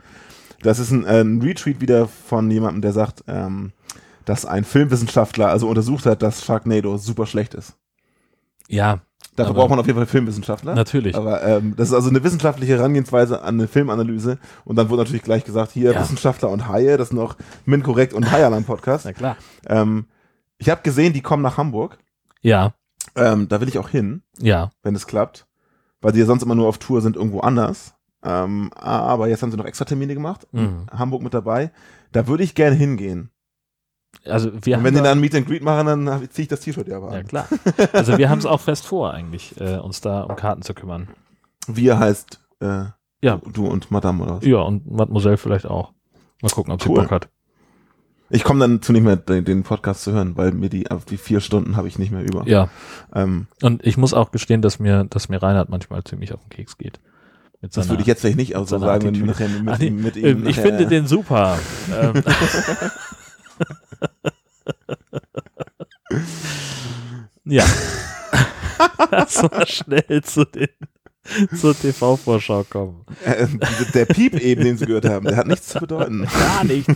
Das 0.62 0.78
ist 0.78 0.92
ein, 0.92 1.04
äh, 1.04 1.20
ein 1.22 1.42
Retweet 1.42 1.80
wieder 1.80 2.06
von 2.06 2.50
jemandem, 2.50 2.82
der 2.82 2.92
sagt, 2.92 3.24
ähm, 3.26 3.72
dass 4.24 4.46
ein 4.46 4.64
Filmwissenschaftler 4.64 5.48
also 5.48 5.68
untersucht 5.68 6.06
hat, 6.06 6.22
dass 6.22 6.44
Sharknado 6.44 6.96
super 6.96 7.26
schlecht 7.26 7.54
ist. 7.54 7.74
Ja, 8.68 9.00
Dafür 9.36 9.54
braucht 9.54 9.70
man 9.70 9.80
auf 9.80 9.86
jeden 9.86 9.98
Fall 9.98 10.06
Filmwissenschaftler. 10.06 10.74
natürlich. 10.76 11.16
Aber 11.16 11.42
ähm, 11.42 11.74
das 11.76 11.88
ist 11.88 11.94
also 11.94 12.08
eine 12.08 12.22
wissenschaftliche 12.22 12.74
Herangehensweise 12.76 13.42
an 13.42 13.54
eine 13.58 13.66
Filmanalyse. 13.66 14.38
Und 14.64 14.76
dann 14.76 14.90
wurde 14.90 15.02
natürlich 15.02 15.22
gleich 15.24 15.44
gesagt, 15.44 15.72
hier 15.72 15.92
Ja. 15.92 16.00
Wissenschaftler 16.00 16.50
und 16.50 16.68
Haie, 16.68 16.96
das 16.96 17.12
noch 17.12 17.36
Min 17.64 17.82
korrekt 17.82 18.12
und 18.12 18.30
Haie 18.30 18.46
am 18.46 18.64
Podcast. 18.64 19.04
Na 19.06 19.12
klar. 19.12 19.36
Ähm, 19.66 20.06
ich 20.58 20.68
habe 20.70 20.82
gesehen, 20.82 21.12
die 21.14 21.20
kommen 21.20 21.42
nach 21.42 21.56
Hamburg. 21.56 21.98
Ja, 22.42 22.74
Ähm, 23.16 23.48
da 23.48 23.60
will 23.60 23.68
ich 23.68 23.78
auch 23.78 23.88
hin, 23.88 24.22
ja. 24.38 24.70
wenn 24.82 24.94
es 24.94 25.06
klappt. 25.08 25.46
Weil 26.00 26.12
die 26.12 26.20
ja 26.20 26.26
sonst 26.26 26.42
immer 26.42 26.54
nur 26.54 26.68
auf 26.68 26.78
Tour 26.78 27.00
sind 27.00 27.16
irgendwo 27.16 27.40
anders. 27.40 27.94
Ähm, 28.22 28.70
aber 28.74 29.26
jetzt 29.28 29.42
haben 29.42 29.50
sie 29.50 29.56
noch 29.56 29.64
extra 29.66 29.84
Termine 29.84 30.14
gemacht. 30.14 30.46
Mhm. 30.52 30.86
Hamburg 30.92 31.22
mit 31.22 31.34
dabei. 31.34 31.72
Da 32.12 32.26
würde 32.28 32.44
ich 32.44 32.54
gerne 32.54 32.76
hingehen. 32.76 33.30
Also 34.24 34.50
wir 34.62 34.78
Und 34.78 34.84
wenn 34.84 34.94
die 34.94 34.98
da- 35.00 35.04
dann 35.04 35.20
Meet 35.20 35.34
and 35.34 35.46
Greet 35.46 35.62
machen, 35.62 35.86
dann 36.06 36.28
ziehe 36.30 36.44
ich 36.44 36.48
das 36.48 36.60
T-Shirt 36.60 36.88
ja 36.88 36.96
aber 36.96 37.12
ja 37.12 37.18
an. 37.20 37.26
klar. 37.26 37.46
Also 37.92 38.16
wir 38.18 38.30
haben 38.30 38.38
es 38.38 38.46
auch 38.46 38.60
fest 38.60 38.86
vor 38.86 39.12
eigentlich, 39.12 39.58
äh, 39.60 39.76
uns 39.78 40.00
da 40.00 40.22
um 40.22 40.36
Karten 40.36 40.62
zu 40.62 40.72
kümmern. 40.74 41.08
Wir 41.66 41.98
heißt 41.98 42.40
äh, 42.60 42.84
Ja. 43.22 43.40
du 43.52 43.66
und 43.66 43.90
Madame 43.90 44.22
oder 44.24 44.36
was? 44.36 44.44
Ja, 44.44 44.58
und 44.58 44.90
Mademoiselle 44.90 45.36
vielleicht 45.36 45.66
auch. 45.66 45.92
Mal 46.42 46.50
gucken, 46.50 46.72
ob 46.72 46.80
Cool. 46.86 46.96
sie 46.96 47.02
Bock 47.02 47.10
hat. 47.10 47.28
Ich 48.30 48.42
komme 48.42 48.60
dann 48.60 48.80
zu 48.82 48.92
nicht 48.92 49.02
mehr 49.04 49.16
den, 49.16 49.62
Podcast 49.62 50.02
zu 50.02 50.12
hören, 50.12 50.36
weil 50.36 50.52
mir 50.52 50.70
die, 50.70 50.90
auf 50.90 51.04
die 51.04 51.18
vier 51.18 51.40
Stunden 51.40 51.76
habe 51.76 51.88
ich 51.88 51.98
nicht 51.98 52.10
mehr 52.10 52.22
über. 52.22 52.46
Ja. 52.48 52.68
Ähm, 53.14 53.46
Und 53.62 53.84
ich 53.86 53.96
muss 53.98 54.14
auch 54.14 54.30
gestehen, 54.30 54.62
dass 54.62 54.78
mir, 54.78 55.04
dass 55.04 55.28
mir 55.28 55.42
Reinhard 55.42 55.68
manchmal 55.68 56.02
ziemlich 56.04 56.32
auf 56.32 56.40
den 56.40 56.48
Keks 56.48 56.78
geht. 56.78 57.00
Mit 57.60 57.76
das 57.76 57.84
seiner- 57.84 57.90
würde 57.94 58.00
ich 58.02 58.06
jetzt 58.06 58.22
vielleicht 58.22 58.38
nicht 58.38 58.56
auch 58.56 58.66
so 58.66 58.78
seiner 58.78 58.86
sagen, 58.86 59.04
wenn 59.14 59.26
mit, 59.26 59.38
Ah, 59.68 59.76
nee, 59.78 59.90
mit 59.90 60.16
äh, 60.16 60.30
ihm 60.32 60.46
ich 60.46 60.56
nachher- 60.56 60.62
finde 60.68 60.86
den 60.86 61.06
super. 61.06 61.58
ja. 67.44 67.64
Lass 69.10 69.42
mal 69.42 69.66
schnell 69.66 70.22
zu 70.22 70.44
den 70.44 70.68
zur 71.58 71.74
TV-Vorschau 71.74 72.64
kommen. 72.64 73.04
Äh, 73.24 73.46
der 73.94 74.04
Piep 74.04 74.34
eben, 74.34 74.62
den 74.62 74.76
sie 74.76 74.86
gehört 74.86 75.08
haben, 75.08 75.24
der 75.26 75.36
hat 75.36 75.46
nichts 75.46 75.68
zu 75.68 75.80
bedeuten. 75.80 76.26
Gar 76.26 76.64
nichts, 76.64 76.94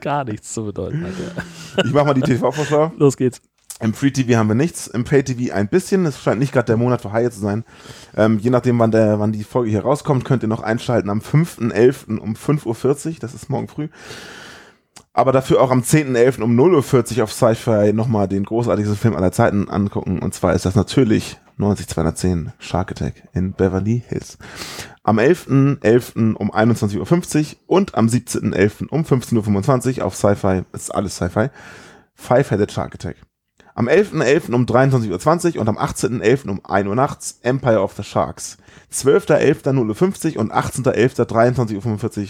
gar 0.00 0.24
nichts 0.24 0.52
zu 0.52 0.64
bedeuten. 0.64 1.04
Hat. 1.04 1.84
Ich 1.84 1.92
mache 1.92 2.04
mal 2.04 2.14
die 2.14 2.22
TV-Vorschau. 2.22 2.92
Los 2.96 3.16
geht's. 3.16 3.40
Im 3.80 3.92
Free 3.92 4.12
TV 4.12 4.38
haben 4.38 4.48
wir 4.48 4.54
nichts, 4.54 4.86
im 4.86 5.02
Pay 5.02 5.24
TV 5.24 5.52
ein 5.52 5.68
bisschen. 5.68 6.06
Es 6.06 6.22
scheint 6.22 6.38
nicht 6.38 6.52
gerade 6.52 6.66
der 6.66 6.76
Monat 6.76 7.02
für 7.02 7.10
Haie 7.10 7.30
zu 7.30 7.40
sein. 7.40 7.64
Ähm, 8.16 8.38
je 8.38 8.50
nachdem, 8.50 8.78
wann, 8.78 8.92
der, 8.92 9.18
wann 9.18 9.32
die 9.32 9.42
Folge 9.42 9.70
hier 9.70 9.82
rauskommt, 9.82 10.24
könnt 10.24 10.44
ihr 10.44 10.48
noch 10.48 10.62
einschalten 10.62 11.10
am 11.10 11.18
5.11. 11.18 12.18
um 12.18 12.34
5.40 12.34 13.06
Uhr. 13.06 13.14
Das 13.18 13.34
ist 13.34 13.50
morgen 13.50 13.66
früh. 13.66 13.88
Aber 15.16 15.30
dafür 15.30 15.60
auch 15.60 15.70
am 15.70 15.80
10.11. 15.80 16.42
um 16.42 16.58
0.40 16.58 17.18
Uhr 17.18 17.24
auf 17.24 17.32
Sci-Fi 17.32 17.92
nochmal 17.92 18.26
den 18.26 18.44
großartigsten 18.44 18.96
Film 18.96 19.14
aller 19.14 19.30
Zeiten 19.30 19.70
angucken. 19.70 20.18
Und 20.18 20.34
zwar 20.34 20.54
ist 20.54 20.66
das 20.66 20.74
natürlich 20.74 21.38
90210 21.56 22.52
Shark 22.58 22.90
Attack 22.90 23.28
in 23.32 23.52
Beverly 23.52 24.02
Hills. 24.08 24.38
Am 25.04 25.20
11.11. 25.20 26.34
um 26.34 26.50
21.50 26.50 26.98
Uhr 26.98 27.58
und 27.66 27.94
am 27.94 28.08
17.11. 28.08 28.88
um 28.88 29.02
15.25 29.02 29.98
Uhr 29.98 30.06
auf 30.06 30.16
Sci-Fi, 30.16 30.62
ist 30.72 30.92
alles 30.92 31.14
Sci-Fi, 31.14 31.48
Five-Headed 32.14 32.72
Shark 32.72 32.96
Attack. 32.96 33.16
Am 33.76 33.88
11.11. 33.88 34.52
um 34.52 34.66
23.20 34.66 35.54
Uhr 35.54 35.60
und 35.60 35.68
am 35.68 35.78
18.11. 35.78 36.48
um 36.48 36.60
1 36.64 36.88
Uhr 36.88 36.94
nachts 36.96 37.38
Empire 37.42 37.82
of 37.82 37.94
the 37.94 38.02
Sharks. 38.02 38.56
12.11. 38.92 39.64
0.50 39.70 40.36
Uhr 40.36 40.40
und 40.40 40.52
18.11. 40.52 41.24
23.45 41.24 42.20
Uhr 42.20 42.28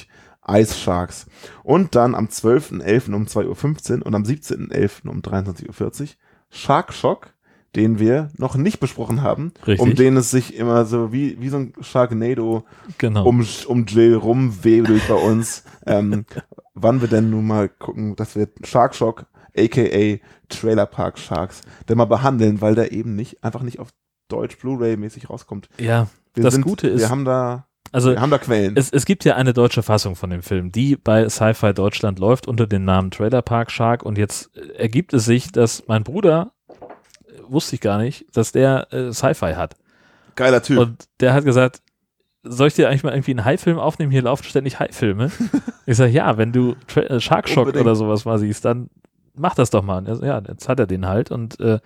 Ice 0.48 0.74
Sharks. 0.78 1.26
Und 1.62 1.94
dann 1.94 2.14
am 2.14 2.26
12.11. 2.26 3.14
um 3.14 3.24
2.15 3.24 3.98
Uhr 4.00 4.06
und 4.06 4.14
am 4.14 4.22
17.11. 4.22 5.08
um 5.08 5.20
23.40 5.20 6.00
Uhr 6.02 6.08
Shark 6.50 6.92
Shock, 6.92 7.34
den 7.74 7.98
wir 7.98 8.30
noch 8.36 8.54
nicht 8.56 8.78
besprochen 8.78 9.22
haben. 9.22 9.52
Richtig. 9.66 9.80
Um 9.80 9.94
den 9.94 10.16
es 10.16 10.30
sich 10.30 10.54
immer 10.56 10.84
so 10.84 11.12
wie, 11.12 11.40
wie 11.40 11.48
so 11.48 11.56
ein 11.56 11.72
Sharknado 11.80 12.64
Genau. 12.98 13.26
um, 13.26 13.44
um 13.66 13.84
Jill 13.86 14.14
rumwedelt 14.14 15.08
bei 15.08 15.14
uns. 15.14 15.64
ähm, 15.86 16.24
wann 16.74 17.00
wir 17.00 17.08
denn 17.08 17.30
nun 17.30 17.46
mal 17.46 17.68
gucken, 17.68 18.14
dass 18.16 18.36
wir 18.36 18.48
Shark 18.62 18.94
Shock, 18.94 19.26
aka 19.56 20.18
Trailer 20.48 20.86
Park 20.86 21.18
Sharks, 21.18 21.62
denn 21.88 21.96
mal 21.98 22.04
behandeln, 22.04 22.60
weil 22.60 22.74
der 22.74 22.92
eben 22.92 23.16
nicht, 23.16 23.42
einfach 23.42 23.62
nicht 23.62 23.78
auf 23.80 23.88
Deutsch 24.28 24.56
Blu-ray-mäßig 24.58 25.30
rauskommt. 25.30 25.68
ja, 25.78 26.08
Wir 26.34 26.44
das 26.44 26.54
sind, 26.54 26.62
Gute 26.62 26.88
ist, 26.88 27.00
wir 27.00 27.10
haben 27.10 27.24
da, 27.24 27.66
also 27.94 28.10
wir 28.10 28.20
haben 28.20 28.30
da 28.30 28.38
Quellen. 28.38 28.76
es, 28.76 28.90
es 28.90 29.04
gibt 29.06 29.24
ja 29.24 29.36
eine 29.36 29.52
deutsche 29.52 29.82
Fassung 29.82 30.16
von 30.16 30.30
dem 30.30 30.42
Film, 30.42 30.72
die 30.72 30.96
bei 30.96 31.28
Sci-Fi 31.28 31.72
Deutschland 31.72 32.18
läuft 32.18 32.48
unter 32.48 32.66
dem 32.66 32.84
Namen 32.84 33.10
Trailer 33.10 33.40
Park 33.40 33.70
Shark 33.70 34.02
und 34.02 34.18
jetzt 34.18 34.50
äh, 34.56 34.76
ergibt 34.76 35.14
es 35.14 35.24
sich, 35.24 35.52
dass 35.52 35.86
mein 35.86 36.02
Bruder, 36.02 36.52
äh, 36.68 37.32
wusste 37.46 37.76
ich 37.76 37.80
gar 37.80 37.98
nicht, 37.98 38.26
dass 38.36 38.50
der 38.50 38.92
äh, 38.92 39.12
Sci-Fi 39.12 39.54
hat. 39.54 39.76
Geiler 40.34 40.60
Typ. 40.62 40.78
Und 40.78 41.04
der 41.20 41.34
hat 41.34 41.44
gesagt, 41.44 41.82
soll 42.42 42.66
ich 42.66 42.74
dir 42.74 42.88
eigentlich 42.88 43.04
mal 43.04 43.14
irgendwie 43.14 43.30
einen 43.30 43.44
Hai-Film 43.44 43.78
aufnehmen? 43.78 44.10
Hier 44.10 44.22
laufen 44.22 44.44
ständig 44.44 44.80
Hai-Filme. 44.80 45.30
ich 45.86 45.96
sage, 45.96 46.10
ja, 46.10 46.36
wenn 46.36 46.52
du 46.52 46.74
Tra 46.88 47.02
äh, 47.02 47.20
Shark 47.20 47.48
Shock 47.48 47.66
Unbedingt. 47.66 47.86
oder 47.86 47.94
sowas 47.94 48.24
mal 48.24 48.38
siehst, 48.38 48.64
dann 48.64 48.90
mach 49.34 49.54
das 49.54 49.70
doch 49.70 49.82
mal. 49.82 50.04
So, 50.14 50.24
ja, 50.24 50.42
jetzt 50.46 50.68
hat 50.68 50.80
er 50.80 50.86
den 50.86 51.06
halt 51.06 51.30
und 51.30 51.58
äh, 51.60 51.78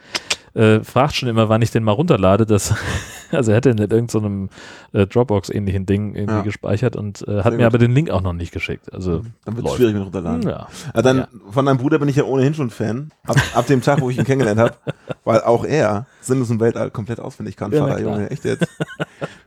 äh, 0.59 0.83
fragt 0.85 1.15
schon 1.15 1.29
immer, 1.29 1.49
wann 1.49 1.63
ich 1.63 1.71
den 1.71 1.85
mal 1.85 1.93
runterlade. 1.93 2.45
Das, 2.47 2.75
also 3.31 3.51
er 3.53 3.59
hat 3.59 3.65
den 3.65 3.79
in 3.79 3.91
irgendeinem 3.91 4.49
äh, 4.93 5.07
Dropbox-ähnlichen 5.07 5.87
Ding 5.87 6.15
irgendwie 6.15 6.35
Ja. 6.35 6.43
gespeichert 6.43 6.97
und 6.97 7.23
äh, 7.29 7.37
hat 7.39 7.45
Sehr 7.45 7.53
mir 7.53 7.57
gut. 7.59 7.65
aber 7.67 7.79
den 7.79 7.93
Link 7.93 8.11
auch 8.11 8.21
noch 8.23 8.33
nicht 8.33 8.53
geschickt. 8.53 8.93
Also 8.93 9.23
dann 9.45 9.57
wird 9.57 9.67
es 9.67 9.75
schwierig 9.75 9.95
mit 9.95 10.05
runterladen. 10.05 10.43
Ja. 10.43 10.69
Ja, 10.95 11.03
dann 11.03 11.17
Ja. 11.19 11.29
von 11.51 11.65
deinem 11.67 11.79
Bruder 11.79 11.99
bin 11.99 12.09
ich 12.09 12.17
ja 12.17 12.25
ohnehin 12.25 12.55
schon 12.55 12.71
Fan. 12.71 13.11
Ab, 13.27 13.37
ab 13.55 13.67
dem 13.67 13.83
Tag, 13.83 14.01
wo 14.01 14.11
ich 14.11 14.19
ihn 14.19 14.25
kennengelernt 14.25 14.61
habe, 14.61 14.75
weil 15.25 15.41
auch 15.43 15.65
er 15.65 16.07
Sinnlos 16.21 16.51
im 16.51 16.61
Weltall 16.61 16.91
komplett 16.91 17.21
auswendig 17.21 17.57
kann. 17.57 17.73
Ja, 17.73 17.87
Vater. 17.87 18.01
Junge, 18.01 18.31
echt 18.31 18.45
jetzt. 18.45 18.67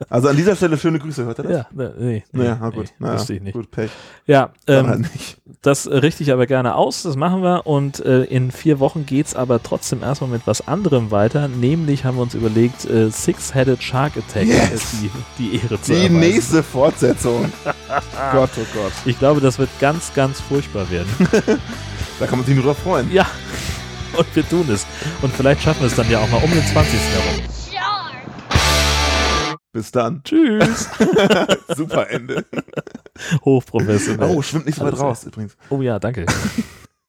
Also 0.10 0.30
an 0.30 0.36
dieser 0.36 0.56
Stelle 0.56 0.78
schöne 0.78 1.00
Grüße, 1.00 1.26
hört 1.26 1.40
er 1.40 1.44
das? 1.44 1.52
Ja, 1.54 1.66
ne, 1.72 1.94
nee, 1.98 2.24
nee, 2.32 2.40
Naja, 2.40 2.58
na 2.60 2.70
gut. 2.70 2.86
nee, 3.00 3.08
naja, 3.08 3.22
ich 3.28 3.42
nicht. 3.42 3.54
Gut, 3.54 3.70
Pech. 3.72 3.92
Ja, 4.26 4.52
ähm, 4.68 4.88
halt 4.88 5.00
nicht. 5.02 5.38
Das 5.62 5.90
richte 5.90 6.24
ich 6.24 6.32
aber 6.32 6.48
gerne 6.48 6.76
aus, 6.76 7.04
das 7.04 7.16
machen 7.16 7.44
wir 7.44 7.68
und 7.68 8.04
äh, 8.04 8.24
in 8.24 8.52
vier 8.52 8.80
Wochen 8.80 9.06
geht's 9.06 9.36
aber 9.36 9.62
trotzdem 9.62 10.02
erstmal 10.02 10.30
mit 10.30 10.48
was 10.48 10.68
anderem 10.68 11.01
weiter, 11.10 11.48
nämlich 11.48 12.06
haben 12.06 12.18
wir 12.18 12.22
uns 12.22 12.36
überlegt, 12.36 12.86
äh, 12.86 13.10
Six-Headed 13.10 13.82
Shark 13.82 14.14
Attack 14.18 14.46
Yes! 14.46 14.72
ist 14.74 14.86
die, 15.02 15.10
die 15.40 15.56
Ehre 15.56 15.82
zu 15.82 15.94
Die 15.94 15.98
erweisen. 16.00 16.20
nächste 16.20 16.62
Fortsetzung. 16.64 17.52
Gott, 18.34 18.50
oh 18.58 18.66
Gott. 18.76 18.92
Ich 19.06 19.18
glaube, 19.18 19.42
das 19.42 19.58
wird 19.58 19.70
ganz, 19.80 20.14
ganz 20.14 20.40
furchtbar 20.40 20.90
werden. 20.92 21.10
Da 22.20 22.28
kann 22.28 22.38
man 22.38 22.46
sich 22.46 22.54
nur 22.54 22.64
drauf 22.66 22.78
freuen. 22.78 23.12
ja, 23.12 23.26
und 24.16 24.36
wir 24.36 24.48
tun 24.48 24.70
es. 24.70 24.86
Und 25.24 25.34
vielleicht 25.34 25.64
schaffen 25.64 25.80
wir 25.80 25.88
es 25.88 25.96
dann 25.96 26.08
ja 26.08 26.20
auch 26.20 26.30
mal 26.30 26.38
um 26.44 26.52
den 26.52 26.64
20. 26.64 26.94
herum. 27.00 27.42
Bis 29.74 29.90
dann. 29.92 30.22
Tschüss. 30.24 30.88
Super 31.76 32.10
Ende. 32.12 32.46
Hochprofessionell. 33.44 34.30
Oh, 34.30 34.42
schwimmt 34.44 34.66
nicht 34.68 34.78
so 34.78 34.86
weit 34.86 35.00
raus 35.00 35.24
übrigens. 35.24 35.56
Oh 35.70 35.82
ja, 35.82 35.98
danke. 35.98 36.26